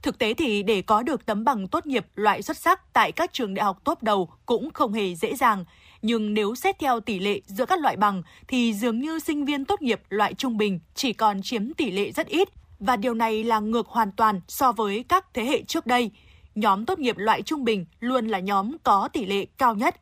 Thực 0.05 0.19
tế 0.19 0.35
thì 0.35 0.63
để 0.63 0.83
có 0.83 1.03
được 1.03 1.27
tấm 1.27 1.45
bằng 1.45 1.69
tốt 1.69 1.87
nghiệp 1.87 2.07
loại 2.15 2.43
xuất 2.43 2.57
sắc 2.57 2.93
tại 2.93 3.13
các 3.13 3.33
trường 3.33 3.55
đại 3.55 3.65
học 3.65 3.79
tốt 3.85 4.03
đầu 4.03 4.29
cũng 4.47 4.71
không 4.71 4.93
hề 4.93 5.15
dễ 5.15 5.35
dàng. 5.35 5.65
Nhưng 6.03 6.35
nếu 6.35 6.55
xét 6.55 6.79
theo 6.79 7.01
tỷ 7.01 7.19
lệ 7.19 7.41
giữa 7.47 7.67
các 7.67 7.81
loại 7.81 7.97
bằng 7.97 8.23
thì 8.49 8.75
dường 8.75 9.01
như 9.01 9.19
sinh 9.19 9.45
viên 9.45 9.65
tốt 9.65 9.83
nghiệp 9.83 10.01
loại 10.09 10.35
trung 10.35 10.57
bình 10.57 10.81
chỉ 10.95 11.13
còn 11.13 11.43
chiếm 11.43 11.75
tỷ 11.75 11.91
lệ 11.91 12.13
rất 12.13 12.27
ít 12.27 12.49
và 12.81 12.97
điều 12.97 13.15
này 13.15 13.45
là 13.45 13.61
ngược 13.61 13.89
hoàn 13.89 14.13
toàn 14.13 14.41
so 14.49 14.73
với 14.73 15.05
các 15.09 15.27
thế 15.35 15.45
hệ 15.45 15.63
trước 15.63 15.87
đây. 15.87 16.11
Nhóm 16.55 16.87
tốt 16.87 16.99
nghiệp 16.99 17.17
loại 17.19 17.43
trung 17.43 17.65
bình 17.65 17.87
luôn 18.01 18.27
là 18.27 18.39
nhóm 18.39 18.77
có 18.83 19.09
tỷ 19.13 19.27
lệ 19.27 19.47
cao 19.59 19.75
nhất. 19.75 19.95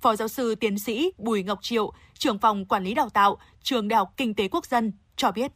Phó 0.00 0.16
giáo 0.16 0.28
sư 0.28 0.54
tiến 0.54 0.78
sĩ 0.78 1.12
Bùi 1.18 1.42
Ngọc 1.42 1.58
Triệu, 1.62 1.92
trưởng 2.18 2.38
phòng 2.38 2.64
quản 2.64 2.84
lý 2.84 2.94
đào 2.94 3.08
tạo, 3.08 3.36
trường 3.62 3.88
Đại 3.88 3.98
học 3.98 4.12
Kinh 4.16 4.34
tế 4.34 4.48
Quốc 4.48 4.66
dân 4.66 4.92
cho 5.16 5.32
biết. 5.32 5.52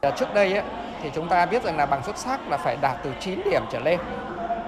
Ờ, 0.00 0.10
trước 0.16 0.34
đây 0.34 0.52
ấy, 0.52 0.68
thì 1.02 1.10
chúng 1.14 1.28
ta 1.28 1.46
biết 1.46 1.64
rằng 1.64 1.76
là 1.76 1.86
bằng 1.86 2.02
xuất 2.04 2.18
sắc 2.18 2.48
là 2.48 2.56
phải 2.56 2.76
đạt 2.76 2.96
từ 3.04 3.12
9 3.20 3.40
điểm 3.50 3.62
trở 3.72 3.80
lên. 3.80 4.00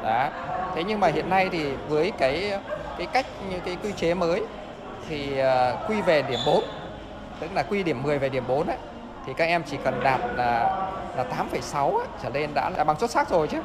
Đó. 0.02 0.30
Thế 0.74 0.84
nhưng 0.84 1.00
mà 1.00 1.08
hiện 1.08 1.30
nay 1.30 1.48
thì 1.52 1.72
với 1.88 2.12
cái 2.18 2.52
cái 2.98 3.06
cách 3.06 3.26
như 3.50 3.60
cái 3.64 3.76
quy 3.82 3.92
chế 3.92 4.14
mới 4.14 4.42
thì 5.08 5.38
ờ, 5.38 5.86
quy 5.88 6.02
về 6.02 6.22
điểm 6.22 6.40
4 6.46 6.64
tức 7.40 7.50
là 7.54 7.62
quy 7.62 7.82
điểm 7.82 8.02
10 8.02 8.18
về 8.18 8.28
điểm 8.28 8.44
4 8.48 8.66
ấy 8.66 8.76
thì 9.26 9.32
các 9.36 9.44
em 9.44 9.62
chỉ 9.70 9.76
cần 9.84 10.00
đạt 10.04 10.20
là 10.36 10.84
là 11.16 11.24
8,6 11.24 11.98
ấy, 11.98 12.06
trở 12.22 12.28
lên 12.28 12.50
đã 12.54 12.70
là 12.70 12.84
bằng 12.84 12.98
xuất 12.98 13.10
sắc 13.10 13.30
rồi 13.30 13.48
chứ. 13.48 13.58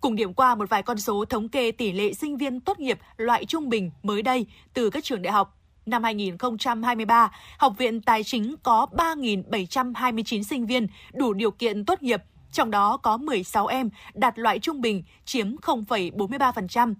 Cùng 0.00 0.16
điểm 0.16 0.34
qua 0.34 0.54
một 0.54 0.70
vài 0.70 0.82
con 0.82 0.98
số 0.98 1.24
thống 1.24 1.48
kê 1.48 1.72
tỷ 1.72 1.92
lệ 1.92 2.12
sinh 2.12 2.36
viên 2.36 2.60
tốt 2.60 2.80
nghiệp 2.80 2.98
loại 3.16 3.44
trung 3.44 3.68
bình 3.68 3.90
mới 4.02 4.22
đây 4.22 4.46
từ 4.74 4.90
các 4.90 5.04
trường 5.04 5.22
đại 5.22 5.32
học 5.32 5.56
năm 5.86 6.02
2023, 6.02 7.30
Học 7.58 7.72
viện 7.78 8.00
Tài 8.00 8.24
chính 8.24 8.54
có 8.62 8.86
3.729 8.92 10.42
sinh 10.42 10.66
viên 10.66 10.86
đủ 11.12 11.32
điều 11.32 11.50
kiện 11.50 11.84
tốt 11.84 12.02
nghiệp, 12.02 12.22
trong 12.52 12.70
đó 12.70 12.96
có 12.96 13.16
16 13.16 13.66
em 13.66 13.90
đạt 14.14 14.38
loại 14.38 14.58
trung 14.58 14.80
bình, 14.80 15.02
chiếm 15.24 15.56
0,43%. 15.56 16.94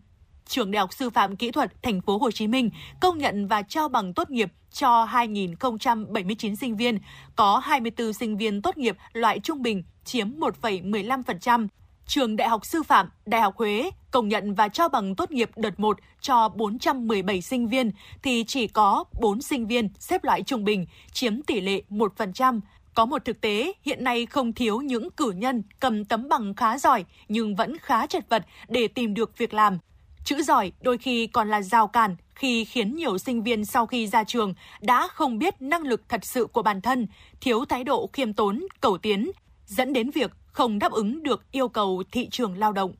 Trường 0.46 0.70
Đại 0.70 0.80
học 0.80 0.92
Sư 0.92 1.10
phạm 1.10 1.36
Kỹ 1.36 1.50
thuật 1.50 1.82
Thành 1.82 2.00
phố 2.00 2.18
Hồ 2.18 2.30
Chí 2.30 2.46
Minh 2.46 2.70
công 3.00 3.18
nhận 3.18 3.46
và 3.46 3.62
trao 3.62 3.88
bằng 3.88 4.14
tốt 4.14 4.30
nghiệp 4.30 4.52
cho 4.72 5.06
2.079 5.06 6.54
sinh 6.54 6.76
viên, 6.76 6.98
có 7.36 7.58
24 7.58 8.12
sinh 8.12 8.36
viên 8.36 8.62
tốt 8.62 8.78
nghiệp 8.78 8.96
loại 9.12 9.38
trung 9.38 9.62
bình, 9.62 9.82
chiếm 10.04 10.30
1,15%. 10.38 11.68
Trường 12.06 12.36
Đại 12.36 12.48
học 12.48 12.66
Sư 12.66 12.82
phạm, 12.82 13.08
Đại 13.26 13.40
học 13.40 13.56
Huế 13.56 13.90
công 14.10 14.28
nhận 14.28 14.54
và 14.54 14.68
trao 14.68 14.88
bằng 14.88 15.14
tốt 15.14 15.30
nghiệp 15.30 15.50
đợt 15.56 15.80
1 15.80 15.98
cho 16.20 16.48
417 16.48 17.42
sinh 17.42 17.68
viên 17.68 17.90
thì 18.22 18.44
chỉ 18.46 18.66
có 18.66 19.04
4 19.20 19.42
sinh 19.42 19.66
viên 19.66 19.88
xếp 19.98 20.24
loại 20.24 20.42
trung 20.42 20.64
bình, 20.64 20.86
chiếm 21.12 21.42
tỷ 21.42 21.60
lệ 21.60 21.82
1%. 21.90 22.60
Có 22.94 23.06
một 23.06 23.24
thực 23.24 23.40
tế 23.40 23.72
hiện 23.82 24.04
nay 24.04 24.26
không 24.26 24.52
thiếu 24.52 24.78
những 24.78 25.10
cử 25.10 25.30
nhân 25.30 25.62
cầm 25.80 26.04
tấm 26.04 26.28
bằng 26.28 26.54
khá 26.54 26.78
giỏi 26.78 27.04
nhưng 27.28 27.56
vẫn 27.56 27.78
khá 27.78 28.06
chật 28.06 28.28
vật 28.28 28.46
để 28.68 28.88
tìm 28.88 29.14
được 29.14 29.38
việc 29.38 29.54
làm. 29.54 29.78
Chữ 30.24 30.42
giỏi 30.42 30.72
đôi 30.80 30.98
khi 30.98 31.26
còn 31.26 31.48
là 31.48 31.62
rào 31.62 31.86
cản 31.86 32.16
khi 32.34 32.64
khiến 32.64 32.96
nhiều 32.96 33.18
sinh 33.18 33.42
viên 33.42 33.64
sau 33.64 33.86
khi 33.86 34.06
ra 34.06 34.24
trường 34.24 34.54
đã 34.80 35.08
không 35.08 35.38
biết 35.38 35.54
năng 35.62 35.82
lực 35.82 36.02
thật 36.08 36.24
sự 36.24 36.46
của 36.46 36.62
bản 36.62 36.80
thân, 36.80 37.06
thiếu 37.40 37.64
thái 37.64 37.84
độ 37.84 38.10
khiêm 38.12 38.32
tốn, 38.32 38.66
cầu 38.80 38.98
tiến, 38.98 39.30
dẫn 39.66 39.92
đến 39.92 40.10
việc 40.10 40.30
không 40.56 40.78
đáp 40.78 40.92
ứng 40.92 41.22
được 41.22 41.42
yêu 41.50 41.68
cầu 41.68 42.02
thị 42.12 42.28
trường 42.30 42.58
lao 42.58 42.72
động. 42.72 42.92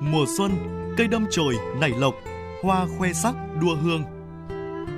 Mùa 0.00 0.24
xuân, 0.38 0.50
cây 0.96 1.08
đâm 1.08 1.26
chồi 1.30 1.54
nảy 1.80 1.90
lộc, 1.90 2.14
hoa 2.62 2.86
khoe 2.98 3.12
sắc 3.12 3.34
đua 3.60 3.74
hương. 3.74 4.02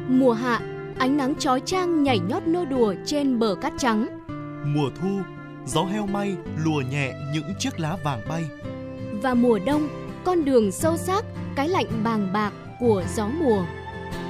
Mùa 0.08 0.32
hạ, 0.32 0.60
ánh 0.98 1.16
nắng 1.16 1.34
chói 1.34 1.60
chang 1.60 2.02
nhảy 2.02 2.18
nhót 2.18 2.42
nô 2.46 2.64
đùa 2.64 2.94
trên 3.06 3.38
bờ 3.38 3.54
cát 3.54 3.72
trắng. 3.78 4.06
Mùa 4.64 4.90
thu, 5.00 5.20
gió 5.66 5.84
heo 5.84 6.06
may 6.06 6.36
lùa 6.64 6.82
nhẹ 6.90 7.12
những 7.34 7.54
chiếc 7.58 7.80
lá 7.80 7.96
vàng 8.04 8.20
bay. 8.28 8.44
Và 9.22 9.34
mùa 9.34 9.58
đông, 9.66 9.88
con 10.24 10.44
đường 10.44 10.72
sâu 10.72 10.96
sắc, 10.96 11.24
cái 11.56 11.68
lạnh 11.68 11.88
bàng 12.04 12.32
bạc 12.32 12.52
của 12.80 13.04
gió 13.14 13.28
mùa. 13.40 13.64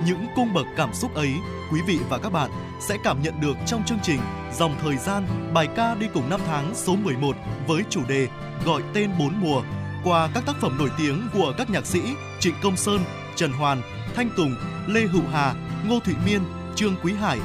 Những 0.07 0.27
cung 0.37 0.55
bậc 0.55 0.67
cảm 0.77 0.95
xúc 0.95 1.15
ấy, 1.15 1.33
quý 1.73 1.81
vị 1.87 1.99
và 2.09 2.19
các 2.19 2.33
bạn 2.33 2.51
sẽ 2.81 2.97
cảm 3.05 3.23
nhận 3.23 3.41
được 3.41 3.57
trong 3.67 3.85
chương 3.85 3.99
trình 4.03 4.21
Dòng 4.59 4.75
thời 4.83 4.97
gian, 4.97 5.27
bài 5.55 5.69
ca 5.77 5.95
đi 5.95 6.07
cùng 6.15 6.31
năm 6.31 6.41
tháng 6.47 6.75
số 6.75 6.97
11 6.97 7.37
với 7.67 7.83
chủ 7.91 8.01
đề 8.09 8.29
Gọi 8.65 8.83
tên 8.95 9.11
bốn 9.19 9.41
mùa 9.41 9.63
qua 10.05 10.29
các 10.35 10.43
tác 10.47 10.57
phẩm 10.61 10.77
nổi 10.79 10.91
tiếng 10.99 11.29
của 11.35 11.53
các 11.59 11.71
nhạc 11.71 11.87
sĩ 11.87 12.01
Trịnh 12.41 12.55
Công 12.63 12.77
Sơn, 12.77 13.01
Trần 13.37 13.53
Hoàn, 13.53 13.83
Thanh 14.15 14.31
Tùng, 14.37 14.55
Lê 14.87 15.01
Hữu 15.01 15.23
Hà, 15.33 15.55
Ngô 15.89 16.01
Thụy 16.01 16.15
Miên, 16.27 16.41
Trương 16.75 16.95
Quý 17.03 17.13
Hải. 17.13 17.39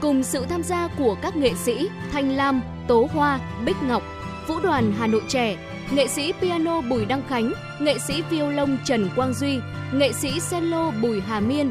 Cùng 0.00 0.22
sự 0.22 0.46
tham 0.48 0.62
gia 0.62 0.88
của 0.98 1.16
các 1.22 1.36
nghệ 1.36 1.54
sĩ 1.54 1.88
Thanh 2.12 2.30
Lam, 2.30 2.60
Tố 2.88 3.08
Hoa, 3.12 3.40
Bích 3.64 3.82
Ngọc, 3.82 4.02
Vũ 4.48 4.60
đoàn 4.60 4.92
Hà 4.98 5.06
Nội 5.06 5.22
trẻ, 5.28 5.56
nghệ 5.94 6.08
sĩ 6.08 6.32
piano 6.40 6.80
Bùi 6.80 7.04
Đăng 7.04 7.22
Khánh, 7.28 7.52
nghệ 7.80 7.98
sĩ 7.98 8.22
violon 8.30 8.78
Trần 8.84 9.10
Quang 9.16 9.34
Duy, 9.34 9.58
nghệ 9.94 10.12
sĩ 10.12 10.30
cello 10.50 10.90
Bùi 10.90 11.20
Hà 11.20 11.40
Miên. 11.40 11.70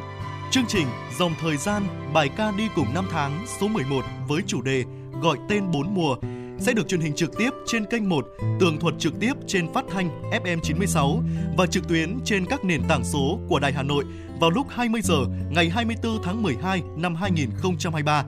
Chương 0.52 0.64
trình 0.68 0.88
Dòng 1.20 1.34
thời 1.42 1.58
gian, 1.58 1.84
bài 2.14 2.30
ca 2.38 2.52
đi 2.58 2.68
cùng 2.76 2.94
năm 2.94 3.06
tháng 3.12 3.46
số 3.60 3.68
11 3.68 4.02
với 4.28 4.42
chủ 4.48 4.62
đề 4.62 4.84
Gọi 5.22 5.38
tên 5.50 5.72
bốn 5.72 5.94
mùa 5.94 6.16
sẽ 6.60 6.74
được 6.74 6.88
truyền 6.88 7.02
hình 7.02 7.16
trực 7.16 7.38
tiếp 7.38 7.50
trên 7.66 7.86
kênh 7.86 8.10
1, 8.10 8.28
tường 8.60 8.80
thuật 8.80 8.94
trực 9.00 9.14
tiếp 9.20 9.34
trên 9.48 9.74
phát 9.74 9.86
thanh 9.90 10.32
FM 10.32 10.60
96 10.64 11.24
và 11.58 11.66
trực 11.66 11.88
tuyến 11.88 12.20
trên 12.26 12.46
các 12.46 12.64
nền 12.66 12.82
tảng 12.90 13.04
số 13.04 13.40
của 13.50 13.60
Đài 13.60 13.74
Hà 13.74 13.84
Nội 13.84 14.04
vào 14.40 14.50
lúc 14.50 14.68
20 14.70 15.02
giờ 15.04 15.20
ngày 15.50 15.70
24 15.70 16.24
tháng 16.24 16.44
12 16.44 16.82
năm 16.98 17.16
2023. 17.16 18.26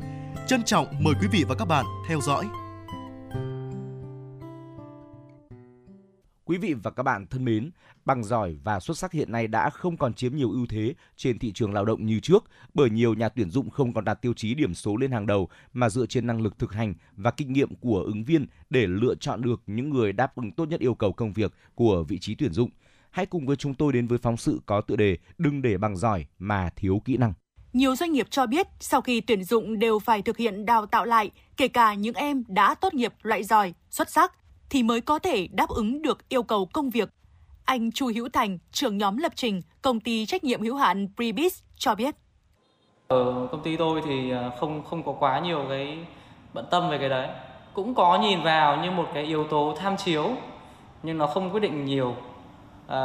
Trân 0.48 0.64
trọng 0.64 0.88
mời 1.00 1.14
quý 1.22 1.28
vị 1.32 1.46
và 1.48 1.56
các 1.56 1.66
bạn 1.66 1.86
theo 2.08 2.22
dõi. 2.22 2.46
Quý 6.46 6.58
vị 6.58 6.74
và 6.74 6.92
các 6.92 7.04
bạn 7.04 7.26
thân 7.28 7.46
mến, 7.46 7.72
bằng 8.06 8.24
giỏi 8.24 8.58
và 8.64 8.80
xuất 8.80 8.98
sắc 8.98 9.12
hiện 9.12 9.32
nay 9.32 9.48
đã 9.48 9.70
không 9.70 9.98
còn 9.98 10.14
chiếm 10.14 10.36
nhiều 10.36 10.52
ưu 10.52 10.66
thế 10.70 10.94
trên 11.16 11.40
thị 11.40 11.52
trường 11.52 11.74
lao 11.74 11.86
động 11.86 12.06
như 12.06 12.20
trước 12.20 12.44
bởi 12.74 12.90
nhiều 12.90 13.14
nhà 13.14 13.30
tuyển 13.30 13.50
dụng 13.50 13.70
không 13.70 13.94
còn 13.94 14.06
đặt 14.06 14.14
tiêu 14.14 14.34
chí 14.34 14.54
điểm 14.54 14.74
số 14.74 14.98
lên 14.98 15.12
hàng 15.12 15.28
đầu 15.28 15.50
mà 15.74 15.90
dựa 15.90 16.06
trên 16.06 16.28
năng 16.28 16.42
lực 16.42 16.60
thực 16.60 16.74
hành 16.74 16.94
và 17.16 17.32
kinh 17.32 17.54
nghiệm 17.54 17.76
của 17.76 18.04
ứng 18.06 18.24
viên 18.24 18.48
để 18.70 18.88
lựa 18.88 19.16
chọn 19.16 19.42
được 19.42 19.62
những 19.68 19.90
người 19.90 20.14
đáp 20.14 20.36
ứng 20.36 20.52
tốt 20.52 20.66
nhất 20.66 20.80
yêu 20.80 20.96
cầu 20.96 21.14
công 21.14 21.34
việc 21.34 21.54
của 21.76 22.04
vị 22.08 22.20
trí 22.20 22.36
tuyển 22.36 22.54
dụng. 22.54 22.70
Hãy 23.12 23.26
cùng 23.26 23.46
với 23.46 23.56
chúng 23.56 23.74
tôi 23.74 23.94
đến 23.94 24.08
với 24.08 24.18
phóng 24.18 24.38
sự 24.38 24.62
có 24.66 24.82
tựa 24.82 24.96
đề 24.96 25.18
Đừng 25.38 25.62
để 25.62 25.78
bằng 25.78 25.98
giỏi 25.98 26.26
mà 26.40 26.70
thiếu 26.76 27.02
kỹ 27.06 27.18
năng. 27.18 27.34
Nhiều 27.74 27.96
doanh 27.96 28.12
nghiệp 28.12 28.28
cho 28.30 28.46
biết 28.46 28.68
sau 28.80 29.02
khi 29.02 29.22
tuyển 29.22 29.44
dụng 29.44 29.80
đều 29.80 30.00
phải 30.00 30.22
thực 30.22 30.38
hiện 30.38 30.66
đào 30.66 30.86
tạo 30.86 31.06
lại, 31.06 31.32
kể 31.58 31.68
cả 31.68 31.94
những 31.94 32.16
em 32.16 32.44
đã 32.48 32.76
tốt 32.76 32.94
nghiệp 32.94 33.14
loại 33.22 33.44
giỏi, 33.44 33.74
xuất 33.90 34.10
sắc 34.10 34.34
thì 34.74 34.84
mới 34.84 35.02
có 35.02 35.20
thể 35.20 35.48
đáp 35.52 35.70
ứng 35.70 36.02
được 36.02 36.30
yêu 36.30 36.44
cầu 36.44 36.66
công 36.74 36.90
việc. 36.90 37.10
Anh 37.66 37.92
Chu 37.92 38.12
Hữu 38.16 38.30
Thành, 38.34 38.58
trưởng 38.72 38.98
nhóm 38.98 39.18
lập 39.18 39.32
trình 39.36 39.62
công 39.82 40.00
ty 40.00 40.26
trách 40.26 40.44
nhiệm 40.44 40.62
hữu 40.62 40.76
hạn 40.76 41.08
Prebis 41.16 41.62
cho 41.78 41.96
biết. 41.96 42.16
Ở 43.08 43.48
công 43.52 43.64
ty 43.64 43.78
tôi 43.78 44.02
thì 44.06 44.32
à, 44.32 44.52
không 44.60 44.84
không 44.84 45.04
có 45.04 45.16
quá 45.20 45.40
nhiều 45.40 45.66
cái 45.70 45.98
bận 46.54 46.66
tâm 46.72 46.90
về 46.90 46.98
cái 46.98 47.10
đấy. 47.10 47.28
Cũng 47.74 47.96
có 47.96 48.20
nhìn 48.20 48.44
vào 48.44 48.84
như 48.84 48.92
một 48.92 49.06
cái 49.14 49.24
yếu 49.24 49.48
tố 49.48 49.76
tham 49.80 49.98
chiếu 49.98 50.32
nhưng 51.04 51.18
nó 51.18 51.28
không 51.28 51.52
quyết 51.52 51.60
định 51.60 51.86
nhiều. 51.86 52.16
À, 52.88 52.98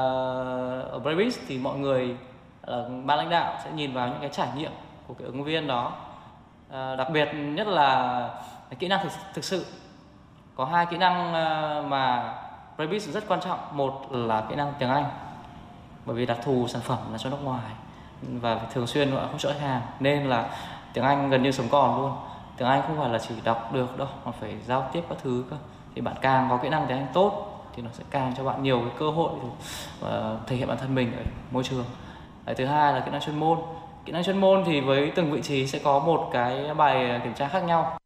ở 0.90 1.00
Prebis 1.02 1.38
thì 1.48 1.58
mọi 1.58 1.78
người 1.78 2.16
ờ, 2.62 2.90
ban 3.04 3.18
lãnh 3.18 3.30
đạo 3.30 3.60
sẽ 3.64 3.70
nhìn 3.72 3.92
vào 3.92 4.08
những 4.08 4.20
cái 4.20 4.30
trải 4.32 4.48
nghiệm 4.56 4.72
của 5.06 5.14
cái 5.14 5.26
ứng 5.26 5.44
viên 5.44 5.66
đó. 5.66 5.92
À, 6.70 6.96
đặc 6.96 7.08
biệt 7.12 7.28
nhất 7.34 7.66
là 7.66 8.42
kỹ 8.78 8.88
năng 8.88 9.04
thực, 9.04 9.12
thực 9.34 9.44
sự 9.44 9.64
có 10.58 10.64
hai 10.64 10.86
kỹ 10.86 10.96
năng 10.96 11.32
ờ, 11.32 11.84
mà 11.88 12.34
Rebis 12.78 13.08
rất 13.08 13.24
quan 13.28 13.40
trọng. 13.40 13.58
Một 13.72 14.06
là 14.10 14.44
kỹ 14.48 14.54
năng 14.54 14.72
tiếng 14.78 14.88
Anh 14.88 15.04
bởi 16.06 16.16
vì 16.16 16.26
đặc 16.26 16.38
thù 16.44 16.66
sản 16.68 16.82
phẩm 16.82 16.98
là 17.12 17.18
cho 17.18 17.30
nước 17.30 17.44
ngoài 17.44 17.64
và 18.22 18.60
thường 18.72 18.86
xuyên 18.86 19.10
họ 19.12 19.20
không 19.20 19.38
chỗ 19.38 19.50
hàng. 19.60 19.82
Nên 20.00 20.24
là 20.24 20.48
tiếng 20.92 21.04
Anh 21.04 21.30
gần 21.30 21.42
như 21.42 21.52
sống 21.52 21.66
còn 21.70 22.00
luôn. 22.00 22.12
Tiếng 22.56 22.68
Anh 22.68 22.82
không 22.86 22.98
phải 22.98 23.08
là 23.08 23.18
chỉ 23.18 23.34
đọc 23.44 23.72
được 23.72 23.98
đâu 23.98 24.08
mà 24.24 24.32
phải 24.40 24.56
giao 24.66 24.88
tiếp 24.92 25.04
các 25.08 25.18
thứ 25.22 25.44
cơ. 25.50 25.56
Thì 25.94 26.00
bạn 26.00 26.14
càng 26.20 26.46
có 26.50 26.56
kỹ 26.56 26.68
năng 26.68 26.86
tiếng 26.88 26.98
Anh 26.98 27.06
tốt 27.12 27.60
thì 27.74 27.82
nó 27.82 27.90
sẽ 27.92 28.04
càng 28.10 28.34
cho 28.36 28.44
bạn 28.44 28.62
nhiều 28.62 28.80
cái 28.80 28.90
cơ 28.98 29.10
hội 29.10 29.30
để 29.42 29.48
ờ, 30.00 30.38
thể 30.46 30.56
hiện 30.56 30.68
bản 30.68 30.78
thân 30.78 30.94
mình 30.94 31.12
ở 31.16 31.22
môi 31.50 31.64
trường. 31.64 31.84
Đấy, 32.44 32.54
thứ 32.54 32.66
hai 32.66 32.92
là 32.92 33.00
kỹ 33.00 33.10
năng 33.10 33.20
chuyên 33.20 33.40
môn. 33.40 33.58
Kỹ 34.04 34.12
năng 34.12 34.24
chuyên 34.24 34.38
môn 34.38 34.64
thì 34.66 34.80
với 34.80 35.12
từng 35.14 35.32
vị 35.32 35.42
trí 35.42 35.66
sẽ 35.66 35.78
có 35.84 35.98
một 35.98 36.30
cái 36.32 36.74
bài 36.74 37.20
kiểm 37.24 37.34
tra 37.34 37.48
khác 37.48 37.64
nhau 37.64 37.98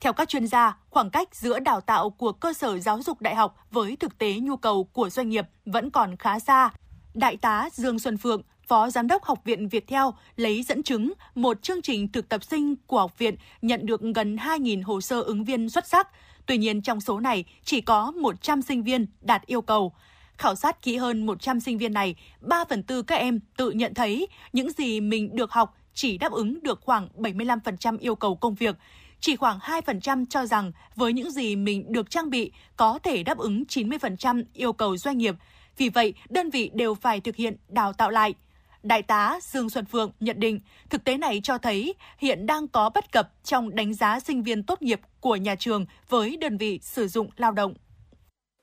theo 0.00 0.12
các 0.12 0.28
chuyên 0.28 0.46
gia, 0.46 0.76
khoảng 0.90 1.10
cách 1.10 1.34
giữa 1.34 1.58
đào 1.58 1.80
tạo 1.80 2.10
của 2.10 2.32
cơ 2.32 2.52
sở 2.52 2.78
giáo 2.78 3.02
dục 3.02 3.20
đại 3.20 3.34
học 3.34 3.56
với 3.70 3.96
thực 3.96 4.18
tế 4.18 4.34
nhu 4.34 4.56
cầu 4.56 4.84
của 4.84 5.10
doanh 5.10 5.28
nghiệp 5.28 5.46
vẫn 5.66 5.90
còn 5.90 6.16
khá 6.16 6.38
xa. 6.38 6.70
Đại 7.14 7.36
tá 7.36 7.68
Dương 7.72 7.98
Xuân 7.98 8.16
Phượng, 8.16 8.42
Phó 8.68 8.90
Giám 8.90 9.06
đốc 9.06 9.24
Học 9.24 9.44
viện 9.44 9.68
Việt 9.68 9.86
Theo 9.86 10.14
lấy 10.36 10.62
dẫn 10.62 10.82
chứng 10.82 11.12
một 11.34 11.62
chương 11.62 11.82
trình 11.82 12.12
thực 12.12 12.28
tập 12.28 12.44
sinh 12.44 12.76
của 12.86 12.98
học 12.98 13.18
viện 13.18 13.36
nhận 13.62 13.86
được 13.86 14.00
gần 14.14 14.36
2.000 14.36 14.82
hồ 14.84 15.00
sơ 15.00 15.20
ứng 15.20 15.44
viên 15.44 15.70
xuất 15.70 15.86
sắc. 15.86 16.08
Tuy 16.46 16.58
nhiên 16.58 16.82
trong 16.82 17.00
số 17.00 17.20
này 17.20 17.44
chỉ 17.64 17.80
có 17.80 18.10
100 18.10 18.62
sinh 18.62 18.82
viên 18.82 19.06
đạt 19.20 19.46
yêu 19.46 19.62
cầu. 19.62 19.92
Khảo 20.38 20.54
sát 20.54 20.82
kỹ 20.82 20.96
hơn 20.96 21.26
100 21.26 21.60
sinh 21.60 21.78
viên 21.78 21.92
này, 21.92 22.16
3 22.40 22.64
phần 22.64 22.82
tư 22.82 23.02
các 23.02 23.16
em 23.16 23.40
tự 23.56 23.70
nhận 23.70 23.94
thấy 23.94 24.26
những 24.52 24.70
gì 24.70 25.00
mình 25.00 25.36
được 25.36 25.52
học 25.52 25.76
chỉ 25.94 26.18
đáp 26.18 26.32
ứng 26.32 26.62
được 26.62 26.80
khoảng 26.80 27.08
75% 27.16 27.96
yêu 28.00 28.14
cầu 28.14 28.36
công 28.36 28.54
việc, 28.54 28.76
chỉ 29.24 29.36
khoảng 29.36 29.58
2% 29.58 30.24
cho 30.30 30.46
rằng 30.46 30.72
với 30.96 31.12
những 31.12 31.30
gì 31.30 31.56
mình 31.56 31.92
được 31.92 32.10
trang 32.10 32.30
bị 32.30 32.52
có 32.76 32.98
thể 33.02 33.22
đáp 33.22 33.38
ứng 33.38 33.64
90% 33.68 34.44
yêu 34.52 34.72
cầu 34.72 34.96
doanh 34.96 35.18
nghiệp. 35.18 35.34
Vì 35.76 35.88
vậy, 35.88 36.14
đơn 36.28 36.50
vị 36.50 36.70
đều 36.74 36.94
phải 36.94 37.20
thực 37.20 37.36
hiện 37.36 37.56
đào 37.68 37.92
tạo 37.92 38.10
lại. 38.10 38.34
Đại 38.82 39.02
tá 39.02 39.38
Dương 39.42 39.70
Xuân 39.70 39.84
Phượng 39.84 40.12
nhận 40.20 40.40
định, 40.40 40.60
thực 40.90 41.04
tế 41.04 41.16
này 41.16 41.40
cho 41.44 41.58
thấy 41.58 41.94
hiện 42.18 42.46
đang 42.46 42.68
có 42.68 42.90
bất 42.94 43.12
cập 43.12 43.32
trong 43.44 43.74
đánh 43.74 43.94
giá 43.94 44.20
sinh 44.20 44.42
viên 44.42 44.62
tốt 44.62 44.82
nghiệp 44.82 45.00
của 45.20 45.36
nhà 45.36 45.54
trường 45.54 45.86
với 46.08 46.36
đơn 46.36 46.58
vị 46.58 46.80
sử 46.82 47.08
dụng 47.08 47.30
lao 47.36 47.52
động. 47.52 47.74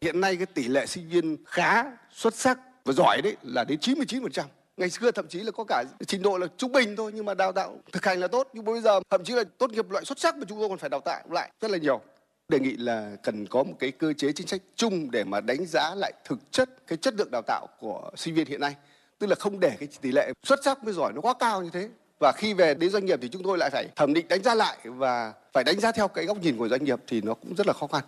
Hiện 0.01 0.21
nay 0.21 0.35
cái 0.35 0.45
tỷ 0.45 0.63
lệ 0.63 0.85
sinh 0.85 1.09
viên 1.09 1.37
khá, 1.45 1.83
xuất 2.11 2.35
sắc 2.35 2.59
và 2.85 2.93
giỏi 2.93 3.21
đấy 3.21 3.35
là 3.41 3.63
đến 3.63 3.79
99% 3.79 4.43
ngày 4.81 4.89
xưa 4.89 5.11
thậm 5.11 5.27
chí 5.27 5.39
là 5.39 5.51
có 5.51 5.63
cả 5.67 5.83
trình 6.07 6.21
độ 6.21 6.37
là 6.37 6.47
trung 6.57 6.71
bình 6.71 6.95
thôi, 6.95 7.11
nhưng 7.15 7.25
mà 7.25 7.33
đào 7.33 7.51
tạo, 7.51 7.77
thực 7.91 8.05
hành 8.05 8.19
là 8.19 8.27
tốt. 8.27 8.49
Nhưng 8.53 8.65
bây 8.65 8.81
giờ 8.81 8.99
thậm 9.09 9.23
chí 9.23 9.33
là 9.33 9.43
tốt 9.57 9.71
nghiệp 9.71 9.89
loại 9.89 10.05
xuất 10.05 10.19
sắc 10.19 10.37
mà 10.37 10.45
chúng 10.49 10.59
tôi 10.59 10.69
còn 10.69 10.77
phải 10.77 10.89
đào 10.89 10.99
tạo 10.99 11.21
lại 11.29 11.51
rất 11.61 11.71
là 11.71 11.77
nhiều. 11.77 12.01
Đề 12.49 12.59
nghị 12.59 12.71
là 12.71 13.15
cần 13.23 13.47
có 13.47 13.63
một 13.63 13.73
cái 13.79 13.91
cơ 13.91 14.13
chế 14.13 14.31
chính 14.31 14.47
sách 14.47 14.61
chung 14.75 15.11
để 15.11 15.23
mà 15.23 15.41
đánh 15.41 15.65
giá 15.65 15.95
lại 15.95 16.13
thực 16.25 16.51
chất 16.51 16.69
cái 16.87 16.97
chất 16.97 17.13
lượng 17.17 17.31
đào 17.31 17.41
tạo 17.47 17.67
của 17.79 18.11
sinh 18.15 18.35
viên 18.35 18.47
hiện 18.47 18.61
nay. 18.61 18.75
Tức 19.19 19.27
là 19.27 19.35
không 19.35 19.59
để 19.59 19.75
cái 19.79 19.87
tỷ 20.01 20.11
lệ 20.11 20.33
xuất 20.43 20.59
sắc 20.65 20.83
với 20.83 20.93
giỏi 20.93 21.13
nó 21.13 21.21
quá 21.21 21.33
cao 21.39 21.61
như 21.61 21.69
thế. 21.73 21.89
Và 22.19 22.31
khi 22.31 22.53
về 22.53 22.73
đến 22.73 22.89
doanh 22.89 23.05
nghiệp 23.05 23.19
thì 23.21 23.29
chúng 23.29 23.43
tôi 23.43 23.57
lại 23.57 23.69
phải 23.69 23.87
thẩm 23.95 24.13
định 24.13 24.27
đánh 24.27 24.43
giá 24.43 24.55
lại 24.55 24.77
và 24.83 25.33
phải 25.53 25.63
đánh 25.63 25.79
giá 25.79 25.91
theo 25.91 26.07
cái 26.07 26.25
góc 26.25 26.37
nhìn 26.41 26.57
của 26.57 26.67
doanh 26.67 26.83
nghiệp 26.83 26.99
thì 27.07 27.21
nó 27.21 27.33
cũng 27.33 27.55
rất 27.55 27.67
là 27.67 27.73
khó 27.73 27.87
khăn 27.87 28.03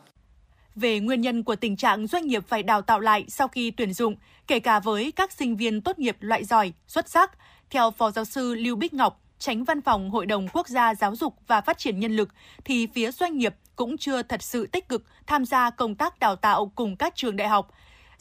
về 0.76 1.00
nguyên 1.00 1.22
nhân 1.22 1.44
của 1.44 1.56
tình 1.56 1.78
trạng 1.78 2.08
doanh 2.08 2.28
nghiệp 2.28 2.44
phải 2.48 2.64
đào 2.64 2.82
tạo 2.82 3.00
lại 3.00 3.26
sau 3.28 3.48
khi 3.48 3.72
tuyển 3.72 3.94
dụng, 3.94 4.16
kể 4.48 4.60
cả 4.60 4.80
với 4.80 5.12
các 5.12 5.32
sinh 5.32 5.56
viên 5.56 5.82
tốt 5.82 6.00
nghiệp 6.00 6.18
loại 6.20 6.44
giỏi, 6.44 6.74
xuất 6.88 7.10
sắc. 7.10 7.32
Theo 7.70 7.92
Phó 7.92 8.12
Giáo 8.12 8.26
sư 8.26 8.56
Lưu 8.56 8.76
Bích 8.76 8.94
Ngọc, 8.94 9.22
tránh 9.40 9.64
văn 9.64 9.82
phòng 9.82 10.10
Hội 10.10 10.26
đồng 10.26 10.48
Quốc 10.54 10.68
gia 10.68 10.96
Giáo 10.96 11.16
dục 11.16 11.36
và 11.48 11.62
Phát 11.62 11.78
triển 11.78 12.00
Nhân 12.00 12.16
lực, 12.16 12.30
thì 12.66 12.88
phía 12.88 13.12
doanh 13.12 13.38
nghiệp 13.38 13.56
cũng 13.76 13.98
chưa 13.98 14.22
thật 14.24 14.44
sự 14.44 14.68
tích 14.68 14.90
cực 14.90 15.04
tham 15.28 15.46
gia 15.46 15.70
công 15.70 15.96
tác 15.96 16.20
đào 16.20 16.36
tạo 16.36 16.72
cùng 16.76 16.96
các 16.96 17.16
trường 17.16 17.36
đại 17.36 17.48
học. 17.48 17.72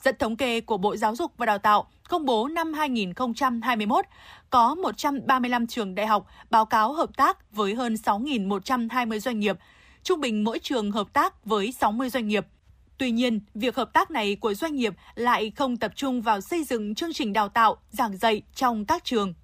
Dẫn 0.02 0.16
thống 0.18 0.36
kê 0.36 0.60
của 0.60 0.76
Bộ 0.76 0.96
Giáo 0.96 1.16
dục 1.16 1.32
và 1.36 1.46
Đào 1.46 1.58
tạo 1.58 1.86
công 2.08 2.24
bố 2.24 2.48
năm 2.48 2.72
2021, 2.72 4.04
có 4.50 4.74
135 4.74 5.66
trường 5.66 5.94
đại 5.94 6.06
học 6.06 6.26
báo 6.50 6.66
cáo 6.66 6.92
hợp 6.92 7.16
tác 7.16 7.52
với 7.52 7.74
hơn 7.74 7.94
6.120 7.94 9.18
doanh 9.18 9.40
nghiệp, 9.40 9.56
trung 10.02 10.20
bình 10.20 10.44
mỗi 10.44 10.58
trường 10.58 10.90
hợp 10.90 11.12
tác 11.12 11.44
với 11.44 11.72
60 11.72 12.10
doanh 12.10 12.28
nghiệp. 12.28 12.46
Tuy 12.98 13.10
nhiên, 13.10 13.40
việc 13.54 13.76
hợp 13.76 13.92
tác 13.92 14.10
này 14.10 14.36
của 14.36 14.54
doanh 14.54 14.76
nghiệp 14.76 14.94
lại 15.14 15.52
không 15.56 15.76
tập 15.76 15.92
trung 15.96 16.22
vào 16.22 16.40
xây 16.40 16.64
dựng 16.64 16.94
chương 16.94 17.12
trình 17.12 17.32
đào 17.32 17.48
tạo, 17.48 17.76
giảng 17.90 18.16
dạy 18.16 18.42
trong 18.54 18.84
các 18.84 19.04
trường. 19.04 19.34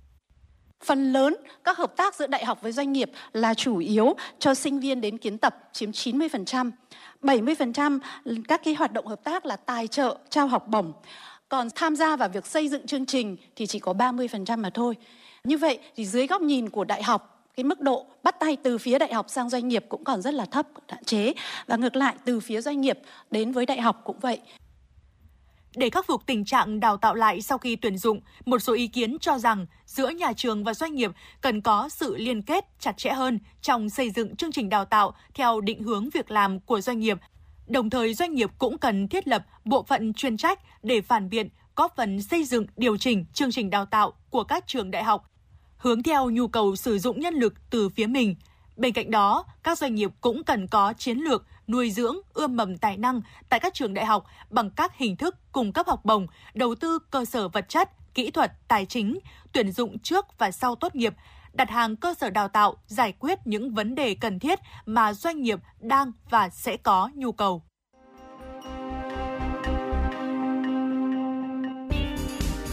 Phần 0.85 1.13
lớn 1.13 1.37
các 1.65 1.79
hợp 1.79 1.97
tác 1.97 2.15
giữa 2.15 2.27
đại 2.27 2.45
học 2.45 2.63
với 2.63 2.73
doanh 2.73 2.93
nghiệp 2.93 3.11
là 3.33 3.55
chủ 3.55 3.79
yếu 3.79 4.15
cho 4.39 4.55
sinh 4.55 4.81
viên 4.81 5.01
đến 5.01 5.19
kiến 5.19 5.39
tập 5.39 5.57
chiếm 5.73 5.91
90%. 5.91 6.71
70% 7.23 7.99
các 8.49 8.61
cái 8.65 8.75
hoạt 8.75 8.93
động 8.93 9.07
hợp 9.07 9.25
tác 9.25 9.47
là 9.47 9.57
tài 9.57 9.87
trợ, 9.87 10.19
trao 10.31 10.47
học 10.47 10.69
bổng. 10.69 10.93
Còn 11.49 11.69
tham 11.75 11.97
gia 11.97 12.17
vào 12.17 12.29
việc 12.29 12.47
xây 12.47 12.69
dựng 12.69 12.87
chương 12.87 13.07
trình 13.07 13.37
thì 13.57 13.67
chỉ 13.67 13.79
có 13.79 13.93
30% 13.93 14.59
mà 14.59 14.71
thôi. 14.71 14.95
Như 15.45 15.59
vậy 15.59 15.79
thì 15.97 16.07
dưới 16.07 16.27
góc 16.27 16.43
nhìn 16.43 16.71
của 16.71 16.85
đại 16.85 17.03
học 17.03 17.38
cái 17.59 17.65
mức 17.65 17.81
độ 17.81 18.07
bắt 18.23 18.41
tay 18.41 18.57
từ 18.63 18.79
phía 18.79 18.99
đại 18.99 19.15
học 19.15 19.27
sang 19.29 19.49
doanh 19.49 19.69
nghiệp 19.69 19.85
cũng 19.89 20.05
còn 20.05 20.23
rất 20.23 20.35
là 20.35 20.45
thấp, 20.45 20.67
hạn 20.89 21.05
chế 21.05 21.33
và 21.67 21.77
ngược 21.77 21.97
lại 21.97 22.17
từ 22.25 22.41
phía 22.41 22.61
doanh 22.61 22.81
nghiệp 22.81 22.99
đến 23.31 23.53
với 23.53 23.67
đại 23.67 23.81
học 23.81 24.01
cũng 24.05 24.19
vậy. 24.19 24.41
Để 25.77 25.91
khắc 25.91 26.07
phục 26.07 26.27
tình 26.27 26.45
trạng 26.45 26.81
đào 26.81 26.97
tạo 26.97 27.15
lại 27.15 27.43
sau 27.43 27.59
khi 27.59 27.77
tuyển 27.77 27.99
dụng, 27.99 28.21
một 28.47 28.59
số 28.59 28.73
ý 28.73 28.87
kiến 28.87 29.17
cho 29.21 29.39
rằng 29.39 29.67
giữa 29.87 30.09
nhà 30.09 30.33
trường 30.33 30.65
và 30.65 30.75
doanh 30.75 30.95
nghiệp 30.95 31.11
cần 31.41 31.61
có 31.61 31.89
sự 31.89 32.17
liên 32.17 32.43
kết 32.43 32.65
chặt 32.79 32.97
chẽ 32.97 33.11
hơn 33.11 33.39
trong 33.63 33.91
xây 33.91 34.11
dựng 34.11 34.37
chương 34.37 34.53
trình 34.53 34.69
đào 34.69 34.85
tạo 34.85 35.15
theo 35.35 35.61
định 35.61 35.83
hướng 35.83 36.11
việc 36.11 36.31
làm 36.31 36.61
của 36.61 36.81
doanh 36.81 36.99
nghiệp. 36.99 37.19
Đồng 37.67 37.91
thời 37.91 38.15
doanh 38.15 38.35
nghiệp 38.35 38.51
cũng 38.59 38.79
cần 38.79 39.09
thiết 39.09 39.29
lập 39.29 39.47
bộ 39.65 39.83
phận 39.83 40.15
chuyên 40.15 40.37
trách 40.37 40.61
để 40.83 41.01
phản 41.01 41.29
biện 41.29 41.49
góp 41.77 41.97
phần 41.97 42.23
xây 42.23 42.45
dựng 42.45 42.67
điều 42.77 42.97
chỉnh 42.97 43.25
chương 43.33 43.51
trình 43.51 43.71
đào 43.71 43.87
tạo 43.87 44.13
của 44.31 44.45
các 44.45 44.65
trường 44.67 44.91
đại 44.91 45.05
học 45.05 45.31
hướng 45.79 46.03
theo 46.03 46.31
nhu 46.31 46.49
cầu 46.49 46.77
sử 46.77 46.99
dụng 46.99 47.21
nhân 47.21 47.35
lực 47.35 47.55
từ 47.71 47.89
phía 47.89 48.07
mình. 48.07 48.35
Bên 48.77 48.93
cạnh 48.93 49.11
đó, 49.11 49.45
các 49.63 49.79
doanh 49.79 49.95
nghiệp 49.95 50.11
cũng 50.21 50.45
cần 50.45 50.67
có 50.67 50.93
chiến 50.93 51.19
lược 51.19 51.45
nuôi 51.69 51.91
dưỡng, 51.91 52.17
ươm 52.35 52.57
mầm 52.57 52.79
tài 52.79 52.97
năng 52.97 53.21
tại 53.49 53.61
các 53.61 53.75
trường 53.75 53.95
đại 53.95 54.07
học 54.07 54.25
bằng 54.51 54.71
các 54.71 54.97
hình 54.97 55.17
thức 55.17 55.37
cung 55.53 55.73
cấp 55.73 55.87
học 55.87 56.05
bổng, 56.05 56.27
đầu 56.55 56.75
tư 56.75 56.99
cơ 57.11 57.25
sở 57.25 57.49
vật 57.49 57.69
chất, 57.69 57.91
kỹ 58.15 58.31
thuật, 58.31 58.53
tài 58.69 58.87
chính, 58.87 59.19
tuyển 59.53 59.73
dụng 59.73 59.99
trước 59.99 60.39
và 60.39 60.51
sau 60.51 60.75
tốt 60.75 60.95
nghiệp, 60.95 61.15
đặt 61.53 61.71
hàng 61.71 61.97
cơ 61.97 62.15
sở 62.15 62.31
đào 62.31 62.49
tạo, 62.49 62.77
giải 62.87 63.13
quyết 63.19 63.39
những 63.45 63.75
vấn 63.75 63.95
đề 63.95 64.15
cần 64.15 64.39
thiết 64.39 64.59
mà 64.87 65.13
doanh 65.13 65.43
nghiệp 65.43 65.59
đang 65.81 66.13
và 66.31 66.49
sẽ 66.49 66.77
có 66.77 67.11
nhu 67.15 67.33
cầu. 67.33 67.63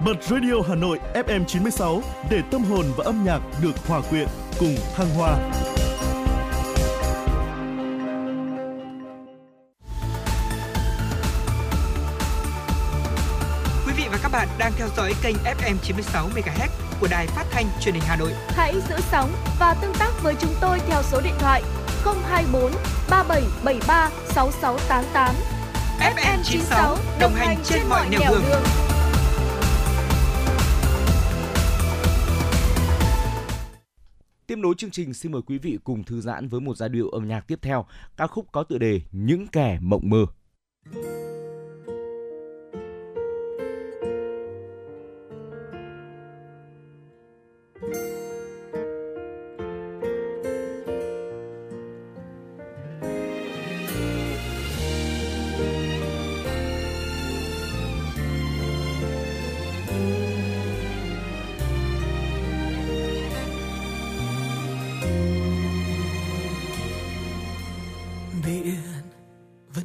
Bật 0.00 0.22
Radio 0.22 0.54
Hà 0.68 0.74
Nội 0.74 0.98
FM 1.14 1.44
96 1.44 2.02
để 2.30 2.42
tâm 2.50 2.64
hồn 2.64 2.86
và 2.96 3.04
âm 3.04 3.24
nhạc 3.24 3.40
được 3.62 3.86
hòa 3.86 4.00
quyện 4.10 4.28
cùng 4.58 4.76
thăng 4.96 5.08
hoa. 5.14 5.36
Quý 13.86 13.92
vị 13.96 14.04
và 14.10 14.18
các 14.22 14.32
bạn 14.32 14.48
đang 14.58 14.72
theo 14.78 14.88
dõi 14.96 15.14
kênh 15.22 15.36
FM 15.36 15.76
96 15.82 16.28
MHz 16.34 16.68
của 17.00 17.08
đài 17.10 17.26
phát 17.26 17.44
thanh 17.50 17.66
truyền 17.80 17.94
hình 17.94 18.04
Hà 18.06 18.16
Nội. 18.16 18.32
Hãy 18.48 18.74
giữ 18.88 18.96
sóng 19.12 19.32
và 19.58 19.74
tương 19.74 19.94
tác 19.98 20.10
với 20.22 20.34
chúng 20.40 20.54
tôi 20.60 20.80
theo 20.88 21.02
số 21.02 21.20
điện 21.20 21.34
thoại 21.38 21.62
024 22.04 22.72
3773 23.10 24.10
6688. 24.34 25.34
FM 26.00 26.42
96 26.42 26.96
đồng 27.20 27.34
hành 27.34 27.56
trên 27.64 27.82
mọi 27.88 28.08
nẻo 28.08 28.20
đường. 28.30 28.42
đường. 28.48 28.93
Tiếp 34.46 34.56
nối 34.56 34.74
chương 34.78 34.90
trình, 34.90 35.14
xin 35.14 35.32
mời 35.32 35.42
quý 35.42 35.58
vị 35.58 35.78
cùng 35.84 36.04
thư 36.04 36.20
giãn 36.20 36.48
với 36.48 36.60
một 36.60 36.76
giai 36.76 36.88
điệu 36.88 37.08
âm 37.08 37.28
nhạc 37.28 37.40
tiếp 37.48 37.58
theo, 37.62 37.86
ca 38.16 38.26
khúc 38.26 38.46
có 38.52 38.62
tựa 38.62 38.78
đề 38.78 39.00
Những 39.12 39.46
kẻ 39.46 39.78
mộng 39.82 40.02
mơ. 40.04 40.26
biển 47.82 48.13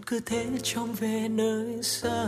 cứ 0.10 0.20
thế 0.26 0.46
trông 0.64 0.94
về 0.94 1.28
nơi 1.30 1.84
xa. 1.84 2.28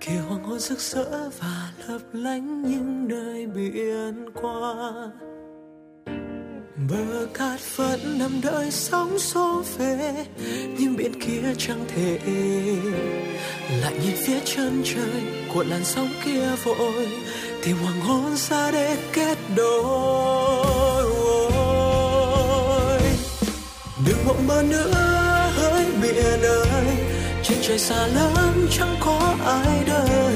Kia 0.00 0.18
hoàng 0.28 0.44
hôn 0.44 0.58
rực 0.58 0.80
rỡ 0.80 1.30
và 1.38 1.72
lấp 1.88 2.00
lánh 2.12 2.62
những 2.62 3.08
nơi 3.08 3.46
biển 3.46 4.28
qua. 4.34 4.84
Bờ 6.90 7.26
cát 7.34 7.60
vẫn 7.76 8.18
nằm 8.18 8.40
đợi 8.42 8.70
sóng 8.70 9.18
xô 9.18 9.62
về, 9.78 10.26
nhưng 10.78 10.96
biển 10.96 11.20
kia 11.20 11.54
chẳng 11.58 11.84
thể 11.88 12.18
lại 13.82 13.92
nhìn 14.02 14.16
phía 14.16 14.40
chân 14.44 14.82
trời 14.84 15.22
của 15.54 15.64
làn 15.68 15.84
sóng 15.84 16.08
kia 16.24 16.48
vội. 16.64 17.08
Tìm 17.64 17.76
hoàng 17.76 18.00
hôn 18.00 18.36
ra 18.36 18.70
để 18.70 18.96
kết 19.12 19.38
đôi. 19.56 21.06
Đừng 24.06 24.26
mộng 24.26 24.46
mơ 24.46 24.62
nữa 24.62 25.05
trời 27.68 27.78
xa 27.78 28.06
lắm, 28.06 28.68
chẳng 28.70 28.96
có 29.00 29.34
ai 29.46 29.84
đời 29.86 30.34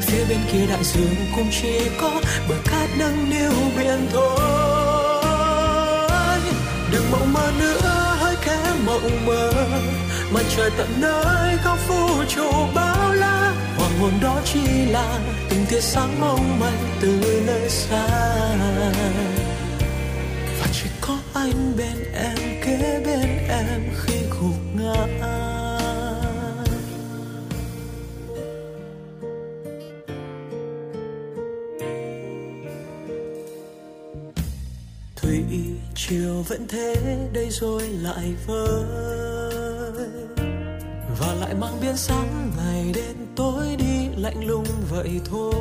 phía 0.00 0.24
bên 0.28 0.38
kia 0.52 0.66
đại 0.70 0.84
dương 0.84 1.14
cũng 1.36 1.50
chỉ 1.62 1.90
có 2.00 2.10
bờ 2.48 2.54
cát 2.64 2.90
nâng 2.98 3.30
niu 3.30 3.52
biển 3.76 4.06
thôi. 4.12 4.40
Đừng 6.92 7.10
mộng 7.10 7.32
mơ 7.32 7.52
nữa, 7.58 8.16
hơi 8.18 8.36
kém 8.44 8.86
mộng 8.86 9.26
mơ. 9.26 9.52
Mặt 10.32 10.42
trời 10.56 10.70
tận 10.78 10.88
nơi, 11.00 11.56
góc 11.64 11.78
vũ 11.88 12.24
trụ 12.28 12.50
bao 12.74 13.12
la. 13.12 13.52
Hoàng 13.76 13.98
hôn 14.00 14.12
đó 14.22 14.40
chỉ 14.52 14.84
là 14.90 15.18
từng 15.50 15.66
tia 15.70 15.80
sáng 15.80 16.20
mong 16.20 16.60
manh 16.60 16.98
từ 17.00 17.42
nơi 17.46 17.68
xa. 17.68 18.06
Và 20.60 20.66
chỉ 20.72 20.88
có 21.00 21.18
anh 21.34 21.76
bên 21.76 22.12
em, 22.14 22.62
kế 22.64 23.00
bên 23.06 23.38
em 23.48 23.80
khi 24.04 24.14
gục 24.40 24.56
ngã. 24.74 25.31
Chiều 36.12 36.42
vẫn 36.48 36.66
thế, 36.68 36.94
đây 37.32 37.48
rồi 37.50 37.82
lại 37.82 38.34
vơi. 38.46 38.82
Và 41.20 41.34
lại 41.40 41.54
mang 41.54 41.80
biên 41.80 41.96
sáng 41.96 42.50
ngày 42.56 42.92
đến 42.94 43.16
tối 43.36 43.76
đi 43.78 44.08
lạnh 44.16 44.46
lùng 44.46 44.66
vậy 44.90 45.10
thôi. 45.30 45.54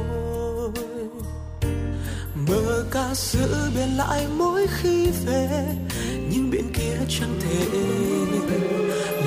Bờ 2.47 2.83
ca 2.91 3.13
giữ 3.13 3.69
biển 3.75 3.97
lại 3.97 4.27
mỗi 4.37 4.67
khi 4.67 5.11
về, 5.25 5.65
nhưng 6.29 6.49
biển 6.51 6.73
kia 6.73 6.97
chẳng 7.19 7.39
thể 7.41 7.65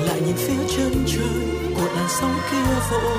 lại 0.05 0.21
nhìn 0.25 0.35
phía 0.35 0.75
chân 0.77 1.05
trời 1.07 1.73
của 1.75 1.87
làn 1.95 2.07
sóng 2.19 2.35
kia 2.51 2.73
vội, 2.91 3.17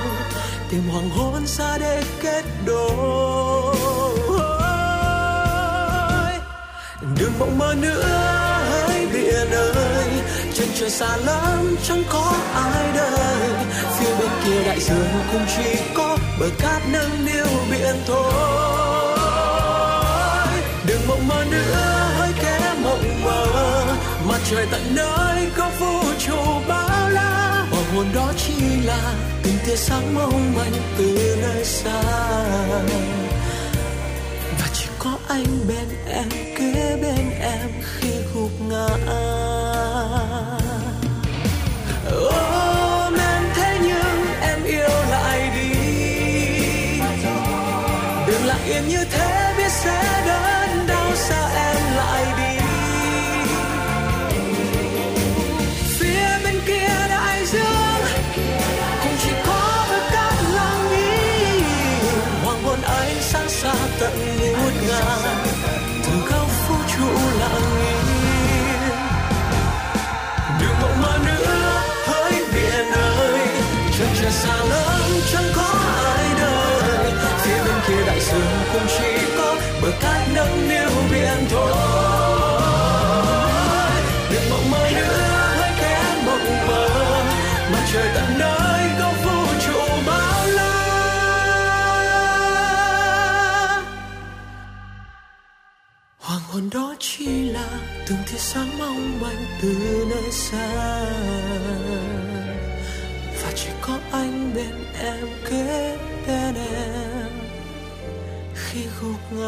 tìm 0.71 0.83
hoàng 0.93 1.11
hôn 1.11 1.47
ra 1.47 1.79
để 1.79 2.03
kết 2.23 2.45
đôi. 2.67 3.46
Mộng 7.39 7.59
mơ 7.59 7.75
nữa, 7.81 8.03
hãy 8.71 9.07
biển 9.13 9.51
ơi 9.51 10.09
chân 10.55 10.69
trời 10.81 10.91
xa 10.91 11.17
lắm, 11.17 11.77
chẳng 11.89 12.03
có 12.09 12.33
ai 12.55 12.93
đời 12.95 13.51
phía 13.99 14.15
bên 14.19 14.29
kia 14.45 14.65
đại 14.67 14.81
dương 14.81 15.09
cũng 15.33 15.47
chỉ 15.57 15.79
có 15.95 16.19
bờ 16.41 16.47
cát 16.59 16.83
nâng 16.93 17.27
niu 17.27 17.47
biển 17.71 17.97
thôi. 18.07 18.33
Đừng 20.87 21.09
mộng 21.09 21.29
mơ 21.29 21.45
nữa, 21.51 22.11
hãy 22.19 22.33
kẻ 22.43 22.75
mộng 22.83 23.25
mơ. 23.25 23.47
Mặt 24.29 24.39
trời 24.51 24.67
tận 24.71 24.83
nơi 24.95 25.51
có 25.57 25.71
vũ 25.79 26.01
trụ 26.27 26.37
bao 26.69 27.11
la. 27.11 27.67
Hoàng 27.71 27.95
hồn 27.95 28.07
đó 28.15 28.33
chỉ 28.47 28.81
là 28.85 29.15
từng 29.43 29.57
tia 29.67 29.77
sáng 29.77 30.15
mong 30.15 30.55
manh 30.57 30.73
từ 30.99 31.39
nơi 31.43 31.65
xa. 31.65 32.03
Và 34.59 34.67
chỉ 34.73 34.87
có 34.99 35.19
anh 35.29 35.47
bên 35.69 35.89
em 36.09 36.46
bên 37.03 37.31
em 37.41 37.71
khi 37.83 38.11
gục 38.35 38.51
ngã. 38.69 39.56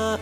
Thưa 0.08 0.14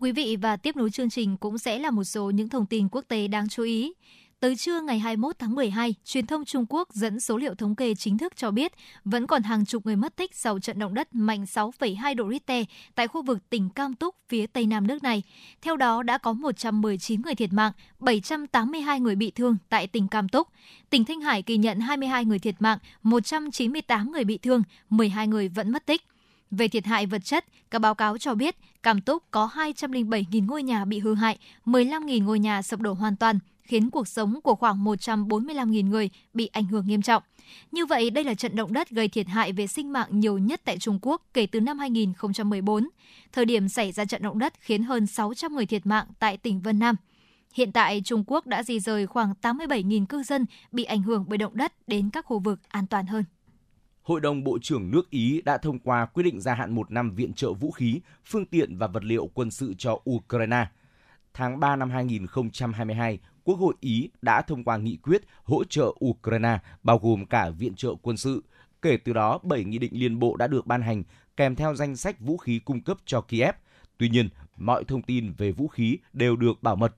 quý 0.00 0.12
vị, 0.12 0.36
và 0.36 0.56
tiếp 0.56 0.76
nối 0.76 0.90
chương 0.90 1.10
trình 1.10 1.36
cũng 1.36 1.58
sẽ 1.58 1.78
là 1.78 1.90
một 1.90 2.04
số 2.04 2.30
những 2.30 2.48
thông 2.48 2.66
tin 2.66 2.88
quốc 2.88 3.04
tế 3.08 3.28
đáng 3.28 3.48
chú 3.48 3.62
ý. 3.62 3.92
Tới 4.40 4.56
trưa 4.56 4.80
ngày 4.80 4.98
21 4.98 5.38
tháng 5.38 5.54
12, 5.54 5.94
truyền 6.04 6.26
thông 6.26 6.44
Trung 6.44 6.66
Quốc 6.68 6.88
dẫn 6.92 7.20
số 7.20 7.36
liệu 7.36 7.54
thống 7.54 7.74
kê 7.74 7.94
chính 7.94 8.18
thức 8.18 8.36
cho 8.36 8.50
biết 8.50 8.72
vẫn 9.04 9.26
còn 9.26 9.42
hàng 9.42 9.64
chục 9.64 9.86
người 9.86 9.96
mất 9.96 10.16
tích 10.16 10.34
sau 10.34 10.58
trận 10.58 10.78
động 10.78 10.94
đất 10.94 11.14
mạnh 11.14 11.44
6,2 11.44 12.14
độ 12.14 12.30
Richter 12.30 12.66
tại 12.94 13.08
khu 13.08 13.22
vực 13.22 13.50
tỉnh 13.50 13.70
Cam 13.70 13.94
Túc 13.94 14.14
phía 14.28 14.46
tây 14.46 14.66
nam 14.66 14.86
nước 14.86 15.02
này. 15.02 15.22
Theo 15.62 15.76
đó 15.76 16.02
đã 16.02 16.18
có 16.18 16.32
119 16.32 17.22
người 17.22 17.34
thiệt 17.34 17.52
mạng, 17.52 17.72
782 17.98 19.00
người 19.00 19.14
bị 19.14 19.30
thương 19.30 19.56
tại 19.68 19.86
tỉnh 19.86 20.08
Cam 20.08 20.28
Túc. 20.28 20.48
Tỉnh 20.90 21.04
Thanh 21.04 21.20
Hải 21.20 21.42
ghi 21.46 21.56
nhận 21.56 21.80
22 21.80 22.24
người 22.24 22.38
thiệt 22.38 22.54
mạng, 22.58 22.78
198 23.02 24.12
người 24.12 24.24
bị 24.24 24.38
thương, 24.38 24.62
12 24.90 25.26
người 25.26 25.48
vẫn 25.48 25.70
mất 25.70 25.86
tích. 25.86 26.02
Về 26.50 26.68
thiệt 26.68 26.86
hại 26.86 27.06
vật 27.06 27.24
chất, 27.24 27.44
các 27.70 27.78
báo 27.78 27.94
cáo 27.94 28.18
cho 28.18 28.34
biết 28.34 28.56
Cam 28.82 29.00
Túc 29.00 29.22
có 29.30 29.50
207.000 29.54 30.46
ngôi 30.46 30.62
nhà 30.62 30.84
bị 30.84 30.98
hư 30.98 31.14
hại, 31.14 31.38
15.000 31.66 32.24
ngôi 32.24 32.38
nhà 32.38 32.62
sập 32.62 32.80
đổ 32.80 32.92
hoàn 32.92 33.16
toàn, 33.16 33.38
khiến 33.62 33.90
cuộc 33.90 34.08
sống 34.08 34.40
của 34.42 34.54
khoảng 34.54 34.84
145.000 34.84 35.88
người 35.88 36.10
bị 36.34 36.46
ảnh 36.46 36.66
hưởng 36.66 36.86
nghiêm 36.86 37.02
trọng. 37.02 37.22
Như 37.72 37.86
vậy, 37.86 38.10
đây 38.10 38.24
là 38.24 38.34
trận 38.34 38.56
động 38.56 38.72
đất 38.72 38.90
gây 38.90 39.08
thiệt 39.08 39.26
hại 39.26 39.52
về 39.52 39.66
sinh 39.66 39.92
mạng 39.92 40.08
nhiều 40.10 40.38
nhất 40.38 40.60
tại 40.64 40.78
Trung 40.78 40.98
Quốc 41.02 41.22
kể 41.34 41.46
từ 41.46 41.60
năm 41.60 41.78
2014. 41.78 42.88
Thời 43.32 43.44
điểm 43.44 43.68
xảy 43.68 43.92
ra 43.92 44.04
trận 44.04 44.22
động 44.22 44.38
đất 44.38 44.52
khiến 44.60 44.82
hơn 44.82 45.06
600 45.06 45.54
người 45.54 45.66
thiệt 45.66 45.86
mạng 45.86 46.06
tại 46.18 46.36
tỉnh 46.36 46.60
Vân 46.60 46.78
Nam. 46.78 46.96
Hiện 47.54 47.72
tại, 47.72 48.02
Trung 48.04 48.24
Quốc 48.26 48.46
đã 48.46 48.62
di 48.62 48.80
rời 48.80 49.06
khoảng 49.06 49.32
87.000 49.42 50.06
cư 50.06 50.22
dân 50.22 50.46
bị 50.72 50.84
ảnh 50.84 51.02
hưởng 51.02 51.24
bởi 51.28 51.38
động 51.38 51.56
đất 51.56 51.72
đến 51.86 52.10
các 52.10 52.24
khu 52.24 52.38
vực 52.38 52.60
an 52.68 52.86
toàn 52.86 53.06
hơn. 53.06 53.24
Hội 54.02 54.20
đồng 54.20 54.44
Bộ 54.44 54.58
trưởng 54.62 54.90
nước 54.90 55.10
Ý 55.10 55.42
đã 55.44 55.58
thông 55.58 55.78
qua 55.78 56.06
quyết 56.06 56.22
định 56.22 56.40
gia 56.40 56.54
hạn 56.54 56.74
một 56.74 56.90
năm 56.90 57.14
viện 57.14 57.32
trợ 57.32 57.52
vũ 57.52 57.70
khí, 57.70 58.00
phương 58.24 58.46
tiện 58.46 58.76
và 58.76 58.86
vật 58.86 59.04
liệu 59.04 59.30
quân 59.34 59.50
sự 59.50 59.74
cho 59.78 60.00
Ukraine. 60.10 60.66
Tháng 61.34 61.60
3 61.60 61.76
năm 61.76 61.90
2022, 61.90 63.18
Quốc 63.44 63.56
hội 63.56 63.74
Ý 63.80 64.10
đã 64.22 64.42
thông 64.42 64.64
qua 64.64 64.76
nghị 64.76 64.96
quyết 64.96 65.22
hỗ 65.44 65.64
trợ 65.64 65.92
Ukraine 66.04 66.58
bao 66.82 66.98
gồm 66.98 67.26
cả 67.26 67.50
viện 67.50 67.74
trợ 67.74 67.94
quân 68.02 68.16
sự. 68.16 68.44
Kể 68.82 68.96
từ 68.96 69.12
đó, 69.12 69.38
7 69.42 69.64
nghị 69.64 69.78
định 69.78 69.92
liên 69.94 70.18
bộ 70.18 70.36
đã 70.36 70.46
được 70.46 70.66
ban 70.66 70.82
hành 70.82 71.02
kèm 71.36 71.56
theo 71.56 71.74
danh 71.74 71.96
sách 71.96 72.20
vũ 72.20 72.36
khí 72.36 72.58
cung 72.58 72.80
cấp 72.80 72.98
cho 73.04 73.20
Kiev. 73.20 73.54
Tuy 73.98 74.08
nhiên, 74.08 74.28
mọi 74.56 74.84
thông 74.84 75.02
tin 75.02 75.32
về 75.38 75.52
vũ 75.52 75.68
khí 75.68 75.98
đều 76.12 76.36
được 76.36 76.62
bảo 76.62 76.76
mật. 76.76 76.94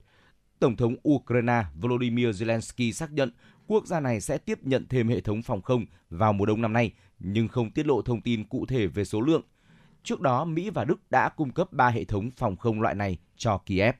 Tổng 0.59 0.75
thống 0.75 0.95
Ukraine 1.09 1.63
Volodymyr 1.81 2.27
Zelensky 2.27 2.91
xác 2.91 3.11
nhận 3.11 3.31
quốc 3.67 3.85
gia 3.85 3.99
này 3.99 4.21
sẽ 4.21 4.37
tiếp 4.37 4.59
nhận 4.61 4.85
thêm 4.89 5.07
hệ 5.07 5.21
thống 5.21 5.41
phòng 5.41 5.61
không 5.61 5.85
vào 6.09 6.33
mùa 6.33 6.45
đông 6.45 6.61
năm 6.61 6.73
nay, 6.73 6.91
nhưng 7.19 7.47
không 7.47 7.71
tiết 7.71 7.85
lộ 7.85 8.01
thông 8.01 8.21
tin 8.21 8.43
cụ 8.43 8.65
thể 8.65 8.87
về 8.87 9.05
số 9.05 9.21
lượng. 9.21 9.41
Trước 10.03 10.21
đó, 10.21 10.45
Mỹ 10.45 10.69
và 10.69 10.85
Đức 10.85 11.11
đã 11.11 11.29
cung 11.29 11.51
cấp 11.51 11.73
3 11.73 11.89
hệ 11.89 12.03
thống 12.03 12.31
phòng 12.31 12.55
không 12.55 12.81
loại 12.81 12.95
này 12.95 13.17
cho 13.37 13.57
Kiev. 13.57 13.95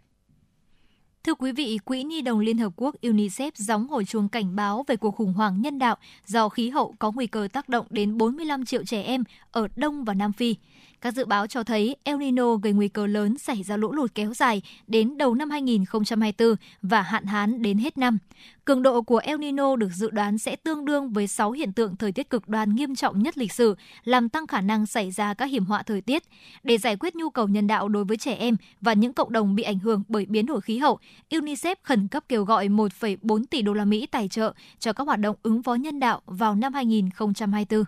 Thưa 1.27 1.33
quý 1.33 1.51
vị, 1.51 1.79
Quỹ 1.85 2.03
Nhi 2.03 2.21
đồng 2.21 2.39
Liên 2.39 2.57
Hợp 2.57 2.73
Quốc 2.75 2.95
UNICEF 3.01 3.51
gióng 3.55 3.87
hồi 3.87 4.05
chuông 4.05 4.29
cảnh 4.29 4.55
báo 4.55 4.85
về 4.87 4.95
cuộc 4.95 5.15
khủng 5.15 5.33
hoảng 5.33 5.61
nhân 5.61 5.79
đạo 5.79 5.95
do 6.25 6.49
khí 6.49 6.69
hậu 6.69 6.95
có 6.99 7.11
nguy 7.11 7.27
cơ 7.27 7.47
tác 7.53 7.69
động 7.69 7.85
đến 7.89 8.17
45 8.17 8.65
triệu 8.65 8.83
trẻ 8.85 9.01
em 9.01 9.23
ở 9.51 9.67
Đông 9.75 10.03
và 10.03 10.13
Nam 10.13 10.33
Phi. 10.33 10.55
Các 11.03 11.13
dự 11.13 11.25
báo 11.25 11.47
cho 11.47 11.63
thấy 11.63 11.95
El 12.03 12.17
Nino 12.17 12.55
gây 12.55 12.73
nguy 12.73 12.87
cơ 12.87 13.07
lớn 13.07 13.37
xảy 13.37 13.63
ra 13.63 13.77
lũ 13.77 13.91
lụt 13.91 14.15
kéo 14.15 14.33
dài 14.33 14.61
đến 14.87 15.17
đầu 15.17 15.35
năm 15.35 15.49
2024 15.49 16.55
và 16.81 17.01
hạn 17.01 17.25
hán 17.25 17.61
đến 17.61 17.77
hết 17.77 17.97
năm. 17.97 18.17
Cường 18.65 18.83
độ 18.83 19.01
của 19.01 19.17
El 19.17 19.37
Nino 19.37 19.75
được 19.75 19.91
dự 19.93 20.09
đoán 20.09 20.37
sẽ 20.37 20.55
tương 20.55 20.85
đương 20.85 21.09
với 21.09 21.27
6 21.27 21.51
hiện 21.51 21.73
tượng 21.73 21.95
thời 21.95 22.11
tiết 22.11 22.29
cực 22.29 22.49
đoan 22.49 22.75
nghiêm 22.75 22.95
trọng 22.95 23.23
nhất 23.23 23.37
lịch 23.37 23.53
sử, 23.53 23.75
làm 24.03 24.29
tăng 24.29 24.47
khả 24.47 24.61
năng 24.61 24.85
xảy 24.85 25.11
ra 25.11 25.33
các 25.33 25.45
hiểm 25.45 25.65
họa 25.65 25.83
thời 25.83 26.01
tiết. 26.01 26.23
Để 26.63 26.77
giải 26.77 26.95
quyết 26.95 27.15
nhu 27.15 27.29
cầu 27.29 27.47
nhân 27.47 27.67
đạo 27.67 27.87
đối 27.87 28.03
với 28.05 28.17
trẻ 28.17 28.33
em 28.33 28.57
và 28.81 28.93
những 28.93 29.13
cộng 29.13 29.31
đồng 29.31 29.55
bị 29.55 29.63
ảnh 29.63 29.79
hưởng 29.79 30.03
bởi 30.07 30.25
biến 30.25 30.45
đổi 30.45 30.61
khí 30.61 30.77
hậu, 30.77 30.99
UNICEF 31.29 31.75
khẩn 31.83 32.07
cấp 32.07 32.23
kêu 32.29 32.43
gọi 32.43 32.67
1,4 32.67 33.43
tỷ 33.49 33.61
đô 33.61 33.73
la 33.73 33.85
Mỹ 33.85 34.07
tài 34.11 34.27
trợ 34.27 34.53
cho 34.79 34.93
các 34.93 35.03
hoạt 35.07 35.19
động 35.19 35.35
ứng 35.43 35.63
phó 35.63 35.75
nhân 35.75 35.99
đạo 35.99 36.21
vào 36.25 36.55
năm 36.55 36.73
2024. 36.73 37.83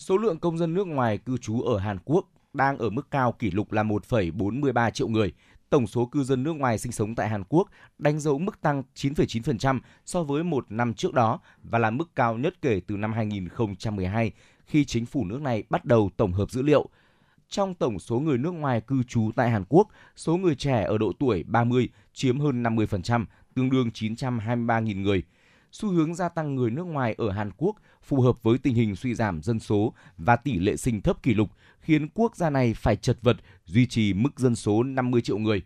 Số 0.00 0.16
lượng 0.16 0.38
công 0.38 0.58
dân 0.58 0.74
nước 0.74 0.86
ngoài 0.86 1.18
cư 1.18 1.36
trú 1.36 1.60
ở 1.60 1.78
Hàn 1.78 1.98
Quốc 2.04 2.28
đang 2.52 2.78
ở 2.78 2.90
mức 2.90 3.10
cao 3.10 3.32
kỷ 3.32 3.50
lục 3.50 3.72
là 3.72 3.82
1,43 3.82 4.90
triệu 4.90 5.08
người. 5.08 5.32
Tổng 5.70 5.86
số 5.86 6.06
cư 6.06 6.22
dân 6.24 6.42
nước 6.42 6.52
ngoài 6.52 6.78
sinh 6.78 6.92
sống 6.92 7.14
tại 7.14 7.28
Hàn 7.28 7.44
Quốc 7.48 7.68
đánh 7.98 8.20
dấu 8.20 8.38
mức 8.38 8.60
tăng 8.60 8.82
9,9% 8.94 9.80
so 10.04 10.22
với 10.22 10.44
một 10.44 10.66
năm 10.68 10.94
trước 10.94 11.14
đó 11.14 11.40
và 11.62 11.78
là 11.78 11.90
mức 11.90 12.10
cao 12.14 12.38
nhất 12.38 12.54
kể 12.62 12.80
từ 12.86 12.96
năm 12.96 13.12
2012 13.12 14.32
khi 14.66 14.84
chính 14.84 15.06
phủ 15.06 15.24
nước 15.24 15.40
này 15.40 15.62
bắt 15.70 15.84
đầu 15.84 16.10
tổng 16.16 16.32
hợp 16.32 16.50
dữ 16.50 16.62
liệu. 16.62 16.88
Trong 17.48 17.74
tổng 17.74 17.98
số 17.98 18.20
người 18.20 18.38
nước 18.38 18.52
ngoài 18.52 18.80
cư 18.80 19.02
trú 19.02 19.30
tại 19.36 19.50
Hàn 19.50 19.64
Quốc, 19.68 19.88
số 20.16 20.36
người 20.36 20.54
trẻ 20.54 20.84
ở 20.84 20.98
độ 20.98 21.12
tuổi 21.18 21.42
30 21.42 21.88
chiếm 22.12 22.40
hơn 22.40 22.62
50%, 22.62 23.24
tương 23.54 23.70
đương 23.70 23.90
923.000 23.94 25.02
người. 25.02 25.22
Xu 25.72 25.88
hướng 25.88 26.14
gia 26.14 26.28
tăng 26.28 26.54
người 26.54 26.70
nước 26.70 26.84
ngoài 26.84 27.14
ở 27.18 27.30
Hàn 27.30 27.50
Quốc 27.56 27.76
phù 28.02 28.20
hợp 28.20 28.42
với 28.42 28.58
tình 28.58 28.74
hình 28.74 28.96
suy 28.96 29.14
giảm 29.14 29.42
dân 29.42 29.60
số 29.60 29.94
và 30.16 30.36
tỷ 30.36 30.58
lệ 30.58 30.76
sinh 30.76 31.00
thấp 31.00 31.22
kỷ 31.22 31.34
lục, 31.34 31.50
khiến 31.80 32.08
quốc 32.14 32.36
gia 32.36 32.50
này 32.50 32.74
phải 32.74 32.96
chật 32.96 33.18
vật 33.22 33.36
duy 33.64 33.86
trì 33.86 34.12
mức 34.12 34.38
dân 34.38 34.56
số 34.56 34.82
50 34.82 35.20
triệu 35.22 35.38
người. 35.38 35.62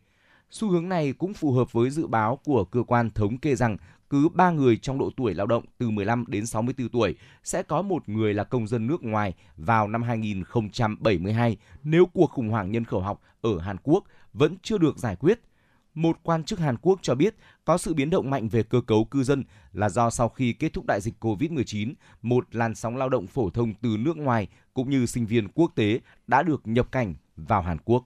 Xu 0.50 0.70
hướng 0.70 0.88
này 0.88 1.12
cũng 1.12 1.34
phù 1.34 1.52
hợp 1.52 1.72
với 1.72 1.90
dự 1.90 2.06
báo 2.06 2.36
của 2.44 2.64
cơ 2.64 2.82
quan 2.82 3.10
thống 3.10 3.38
kê 3.38 3.54
rằng 3.54 3.76
cứ 4.10 4.28
3 4.28 4.50
người 4.50 4.76
trong 4.76 4.98
độ 4.98 5.10
tuổi 5.16 5.34
lao 5.34 5.46
động 5.46 5.64
từ 5.78 5.90
15 5.90 6.24
đến 6.28 6.46
64 6.46 6.88
tuổi 6.88 7.14
sẽ 7.44 7.62
có 7.62 7.82
một 7.82 8.08
người 8.08 8.34
là 8.34 8.44
công 8.44 8.66
dân 8.66 8.86
nước 8.86 9.02
ngoài 9.02 9.34
vào 9.56 9.88
năm 9.88 10.02
2072 10.02 11.56
nếu 11.82 12.06
cuộc 12.06 12.30
khủng 12.30 12.48
hoảng 12.48 12.70
nhân 12.70 12.84
khẩu 12.84 13.00
học 13.00 13.20
ở 13.40 13.58
Hàn 13.58 13.76
Quốc 13.82 14.04
vẫn 14.32 14.56
chưa 14.62 14.78
được 14.78 14.98
giải 14.98 15.16
quyết– 15.16 15.40
một 15.94 16.18
quan 16.22 16.44
chức 16.44 16.58
Hàn 16.58 16.76
Quốc 16.82 16.98
cho 17.02 17.14
biết 17.14 17.36
có 17.64 17.78
sự 17.78 17.94
biến 17.94 18.10
động 18.10 18.30
mạnh 18.30 18.48
về 18.48 18.62
cơ 18.62 18.80
cấu 18.80 19.04
cư 19.04 19.22
dân 19.22 19.44
là 19.72 19.88
do 19.88 20.10
sau 20.10 20.28
khi 20.28 20.52
kết 20.52 20.72
thúc 20.72 20.86
đại 20.86 21.00
dịch 21.00 21.14
COVID-19, 21.20 21.94
một 22.22 22.54
làn 22.54 22.74
sóng 22.74 22.96
lao 22.96 23.08
động 23.08 23.26
phổ 23.26 23.50
thông 23.50 23.74
từ 23.74 23.96
nước 23.98 24.16
ngoài 24.16 24.48
cũng 24.74 24.90
như 24.90 25.06
sinh 25.06 25.26
viên 25.26 25.48
quốc 25.48 25.72
tế 25.74 26.00
đã 26.26 26.42
được 26.42 26.62
nhập 26.64 26.92
cảnh 26.92 27.14
vào 27.36 27.62
Hàn 27.62 27.78
Quốc. 27.84 28.04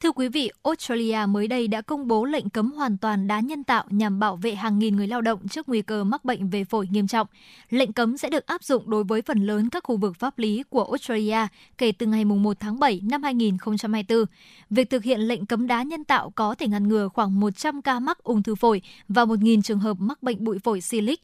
Thưa 0.00 0.12
quý 0.12 0.28
vị, 0.28 0.50
Australia 0.62 1.18
mới 1.28 1.48
đây 1.48 1.68
đã 1.68 1.80
công 1.80 2.08
bố 2.08 2.24
lệnh 2.24 2.50
cấm 2.50 2.72
hoàn 2.72 2.98
toàn 2.98 3.26
đá 3.26 3.40
nhân 3.40 3.64
tạo 3.64 3.84
nhằm 3.90 4.18
bảo 4.18 4.36
vệ 4.36 4.54
hàng 4.54 4.78
nghìn 4.78 4.96
người 4.96 5.06
lao 5.06 5.20
động 5.20 5.48
trước 5.48 5.68
nguy 5.68 5.82
cơ 5.82 6.04
mắc 6.04 6.24
bệnh 6.24 6.50
về 6.50 6.64
phổi 6.64 6.88
nghiêm 6.90 7.06
trọng. 7.06 7.26
Lệnh 7.70 7.92
cấm 7.92 8.16
sẽ 8.16 8.28
được 8.28 8.46
áp 8.46 8.64
dụng 8.64 8.90
đối 8.90 9.04
với 9.04 9.22
phần 9.22 9.46
lớn 9.46 9.70
các 9.70 9.84
khu 9.84 9.96
vực 9.96 10.16
pháp 10.16 10.38
lý 10.38 10.62
của 10.68 10.84
Australia 10.84 11.46
kể 11.78 11.92
từ 11.92 12.06
ngày 12.06 12.24
1 12.24 12.60
tháng 12.60 12.78
7 12.78 13.00
năm 13.04 13.22
2024. 13.22 14.24
Việc 14.70 14.90
thực 14.90 15.04
hiện 15.04 15.20
lệnh 15.20 15.46
cấm 15.46 15.66
đá 15.66 15.82
nhân 15.82 16.04
tạo 16.04 16.30
có 16.30 16.54
thể 16.54 16.68
ngăn 16.68 16.88
ngừa 16.88 17.08
khoảng 17.08 17.40
100 17.40 17.82
ca 17.82 18.00
mắc 18.00 18.18
ung 18.18 18.42
thư 18.42 18.54
phổi 18.54 18.82
và 19.08 19.24
1.000 19.24 19.62
trường 19.62 19.80
hợp 19.80 19.96
mắc 20.00 20.22
bệnh 20.22 20.44
bụi 20.44 20.58
phổi 20.58 20.80
silic 20.80 21.20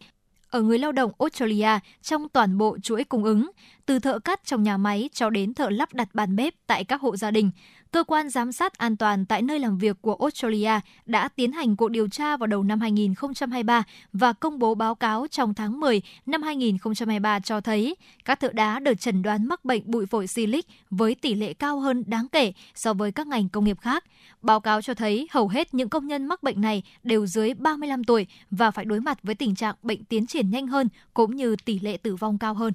ở 0.50 0.62
người 0.62 0.78
lao 0.78 0.92
động 0.92 1.12
Australia 1.18 1.78
trong 2.02 2.28
toàn 2.28 2.58
bộ 2.58 2.78
chuỗi 2.82 3.04
cung 3.04 3.24
ứng, 3.24 3.50
từ 3.90 3.98
thợ 3.98 4.18
cắt 4.18 4.40
trong 4.44 4.62
nhà 4.62 4.76
máy 4.76 5.10
cho 5.12 5.30
đến 5.30 5.54
thợ 5.54 5.70
lắp 5.70 5.94
đặt 5.94 6.08
bàn 6.14 6.36
bếp 6.36 6.54
tại 6.66 6.84
các 6.84 7.00
hộ 7.00 7.16
gia 7.16 7.30
đình. 7.30 7.50
Cơ 7.90 8.04
quan 8.04 8.30
giám 8.30 8.52
sát 8.52 8.78
an 8.78 8.96
toàn 8.96 9.26
tại 9.26 9.42
nơi 9.42 9.58
làm 9.58 9.78
việc 9.78 9.96
của 10.02 10.14
Australia 10.20 10.80
đã 11.06 11.28
tiến 11.28 11.52
hành 11.52 11.76
cuộc 11.76 11.88
điều 11.88 12.08
tra 12.08 12.36
vào 12.36 12.46
đầu 12.46 12.62
năm 12.62 12.80
2023 12.80 13.82
và 14.12 14.32
công 14.32 14.58
bố 14.58 14.74
báo 14.74 14.94
cáo 14.94 15.26
trong 15.30 15.54
tháng 15.54 15.80
10 15.80 16.02
năm 16.26 16.42
2023 16.42 17.40
cho 17.40 17.60
thấy 17.60 17.96
các 18.24 18.40
thợ 18.40 18.48
đá 18.52 18.78
được 18.78 19.00
chẩn 19.00 19.22
đoán 19.22 19.48
mắc 19.48 19.64
bệnh 19.64 19.82
bụi 19.86 20.06
phổi 20.06 20.26
silic 20.26 20.66
với 20.90 21.14
tỷ 21.14 21.34
lệ 21.34 21.52
cao 21.52 21.80
hơn 21.80 22.04
đáng 22.06 22.26
kể 22.32 22.52
so 22.74 22.94
với 22.94 23.12
các 23.12 23.26
ngành 23.26 23.48
công 23.48 23.64
nghiệp 23.64 23.80
khác. 23.80 24.04
Báo 24.42 24.60
cáo 24.60 24.82
cho 24.82 24.94
thấy 24.94 25.28
hầu 25.30 25.48
hết 25.48 25.74
những 25.74 25.88
công 25.88 26.06
nhân 26.06 26.26
mắc 26.26 26.42
bệnh 26.42 26.60
này 26.60 26.82
đều 27.02 27.26
dưới 27.26 27.54
35 27.54 28.04
tuổi 28.04 28.26
và 28.50 28.70
phải 28.70 28.84
đối 28.84 29.00
mặt 29.00 29.18
với 29.22 29.34
tình 29.34 29.54
trạng 29.54 29.74
bệnh 29.82 30.04
tiến 30.04 30.26
triển 30.26 30.50
nhanh 30.50 30.66
hơn 30.66 30.88
cũng 31.14 31.36
như 31.36 31.56
tỷ 31.64 31.78
lệ 31.78 31.96
tử 31.96 32.16
vong 32.16 32.38
cao 32.38 32.54
hơn. 32.54 32.72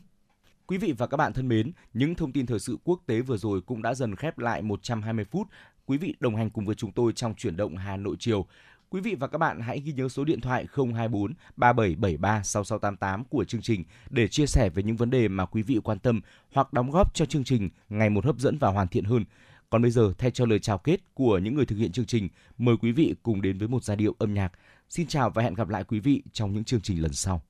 Quý 0.68 0.78
vị 0.78 0.94
và 0.98 1.08
các 1.08 1.18
bạn 1.18 1.34
thân 1.34 1.48
mến, 1.48 1.72
những 1.94 2.16
thông 2.16 2.32
tin 2.32 2.46
thời 2.46 2.60
sự 2.60 2.78
quốc 2.84 3.02
tế 3.06 3.22
vừa 3.22 3.38
rồi 3.38 3.62
cũng 3.62 3.82
đã 3.82 3.94
dần 3.94 4.16
khép 4.16 4.40
lại 4.40 4.62
120 4.62 5.26
phút. 5.26 5.48
Quý 5.86 5.98
vị 5.98 6.16
đồng 6.20 6.36
hành 6.36 6.50
cùng 6.50 6.66
với 6.66 6.76
chúng 6.76 6.92
tôi 6.92 7.14
trong 7.14 7.36
chuyển 7.36 7.58
động 7.58 7.78
Hà 7.78 7.98
Nội 7.98 8.16
chiều. 8.20 8.46
Quý 8.90 9.02
vị 9.02 9.16
và 9.20 9.28
các 9.28 9.38
bạn 9.38 9.60
hãy 9.60 9.80
ghi 9.80 9.94
nhớ 9.94 10.10
số 10.10 10.24
điện 10.24 10.42
thoại 10.42 10.66
024 10.76 11.34
3773 11.56 12.44
6688 12.44 13.24
của 13.24 13.44
chương 13.44 13.62
trình 13.62 13.84
để 14.10 14.28
chia 14.28 14.46
sẻ 14.46 14.70
về 14.76 14.84
những 14.84 14.96
vấn 14.96 15.10
đề 15.10 15.28
mà 15.28 15.46
quý 15.46 15.62
vị 15.62 15.80
quan 15.84 16.00
tâm 16.00 16.22
hoặc 16.54 16.74
đóng 16.74 16.92
góp 16.92 17.14
cho 17.14 17.26
chương 17.26 17.44
trình 17.44 17.70
ngày 17.90 18.10
một 18.10 18.26
hấp 18.26 18.40
dẫn 18.40 18.58
và 18.58 18.70
hoàn 18.70 18.88
thiện 18.88 19.04
hơn. 19.04 19.26
Còn 19.70 19.82
bây 19.82 19.92
giờ, 19.92 20.14
thay 20.18 20.32
cho 20.32 20.46
lời 20.46 20.60
chào 20.60 20.78
kết 20.78 21.00
của 21.14 21.38
những 21.38 21.56
người 21.56 21.66
thực 21.66 21.76
hiện 21.76 21.92
chương 21.92 22.06
trình, 22.06 22.30
mời 22.58 22.78
quý 22.82 22.92
vị 22.92 23.16
cùng 23.24 23.42
đến 23.42 23.58
với 23.58 23.68
một 23.68 23.84
giai 23.84 23.98
điệu 23.98 24.16
âm 24.20 24.34
nhạc. 24.34 24.52
Xin 24.90 25.08
chào 25.08 25.30
và 25.30 25.44
hẹn 25.44 25.54
gặp 25.54 25.70
lại 25.70 25.84
quý 25.84 26.00
vị 26.00 26.24
trong 26.32 26.54
những 26.54 26.64
chương 26.64 26.82
trình 26.82 27.02
lần 27.02 27.14
sau. 27.14 27.42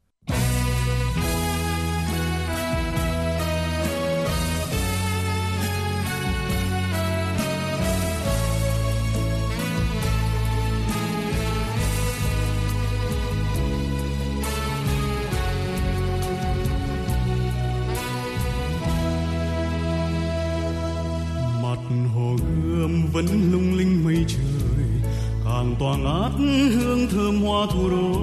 Mây 24.15 24.25
trời, 24.27 25.11
càng 25.45 25.75
tỏa 25.79 25.97
ngát 25.97 26.31
hương 26.73 27.07
thơm 27.11 27.41
hoa 27.41 27.67
thủ 27.73 27.89
đô. 27.89 28.21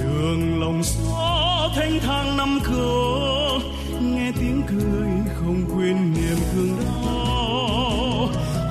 Đường 0.00 0.60
lòng 0.60 0.82
xó 0.82 1.70
thanh 1.74 2.00
thang 2.00 2.36
năm 2.36 2.58
cửa 2.64 3.58
nghe 4.00 4.32
tiếng 4.40 4.62
cười 4.66 5.34
không 5.34 5.64
quên 5.74 6.12
niềm 6.14 6.38
thương 6.52 6.76
đau. 6.84 8.28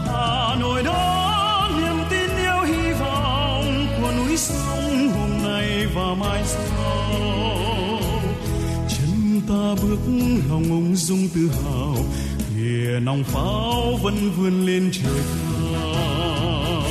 Hà 0.08 0.56
nội 0.60 0.84
đó, 0.84 1.70
niềm 1.78 1.96
tin 2.10 2.30
yêu 2.38 2.62
hy 2.66 2.94
vọng 2.94 3.88
của 4.02 4.12
núi 4.18 4.38
sông 4.38 5.10
hôm 5.10 5.30
nay 5.44 5.86
và 5.96 6.14
mai 6.20 6.44
sau. 6.46 7.12
Chân 8.90 9.42
ta 9.48 9.84
bước 9.84 10.00
lòng 10.50 10.64
ung 10.70 10.96
dung 10.96 11.28
tự 11.36 11.52
hào 11.64 11.96
nòng 13.00 13.24
pháo 13.24 14.00
vẫn 14.04 14.32
vươn 14.38 14.66
lên 14.66 14.92
trời 14.94 15.22
cao. 15.32 16.84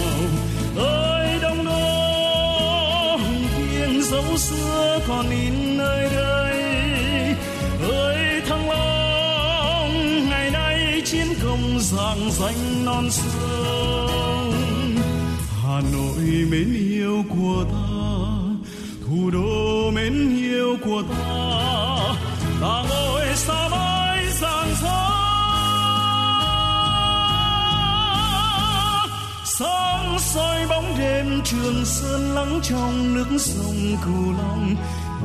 Ơi, 0.77 1.39
đông 1.43 1.65
đô 1.65 3.19
tiếng 3.49 4.03
dấu 4.03 4.37
xưa 4.37 5.01
còn 5.09 5.31
in 5.31 5.77
nơi 5.77 6.11
đây. 6.15 6.55
Ơi, 7.91 8.41
thăng 8.49 8.71
long, 8.71 10.29
ngày 10.29 10.51
nay 10.51 11.03
chiến 11.05 11.27
công 11.43 11.79
giang 11.81 12.31
danh 12.31 12.85
non 12.85 13.11
sông. 13.11 14.53
Hà 15.63 15.81
nội 15.93 16.25
mến 16.51 16.75
yêu 16.91 17.25
của 17.29 17.65
ta, 17.73 17.77
thủ 19.07 19.31
đô 19.31 19.91
mến 19.91 20.37
yêu 20.37 20.77
của 20.85 21.03
ta. 21.11 21.36
Trường 31.47 31.85
sơn 31.85 32.35
lắng 32.35 32.61
trong 32.63 33.15
nước 33.15 33.27
sông 33.39 33.97
cửu 34.05 34.33
long. 34.33 34.75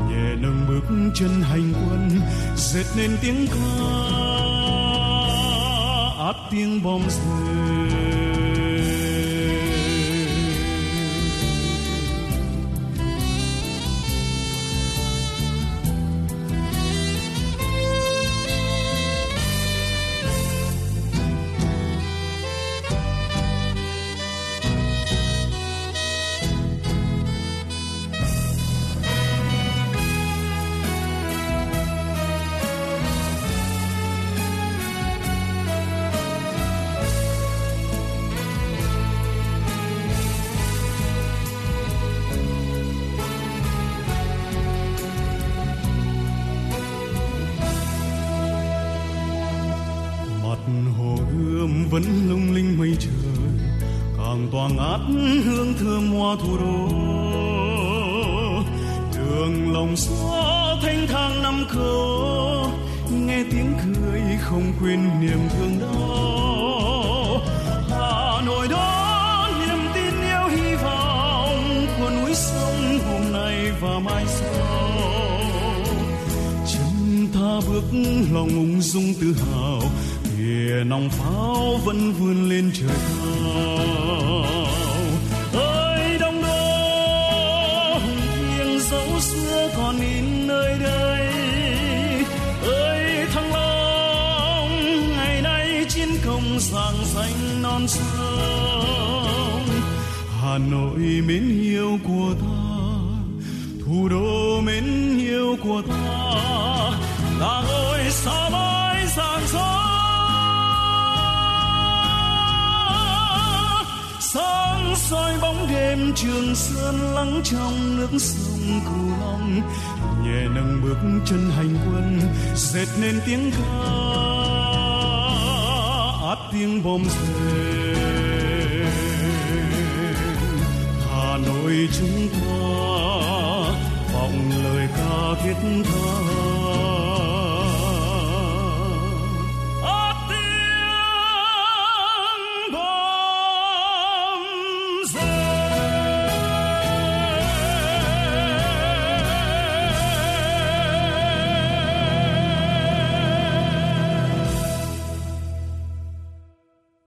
Nhẹ 0.10 0.36
nâng 0.40 0.66
bước 0.68 1.12
chân 1.16 1.42
hành 1.42 1.74
quân, 1.74 2.22
dệt 2.56 2.86
nên 2.98 3.18
tiếng 3.22 3.48
ca, 3.48 3.56
át 6.26 6.36
tiếng 6.52 6.84
bom 6.84 7.02
rơi. 7.10 7.81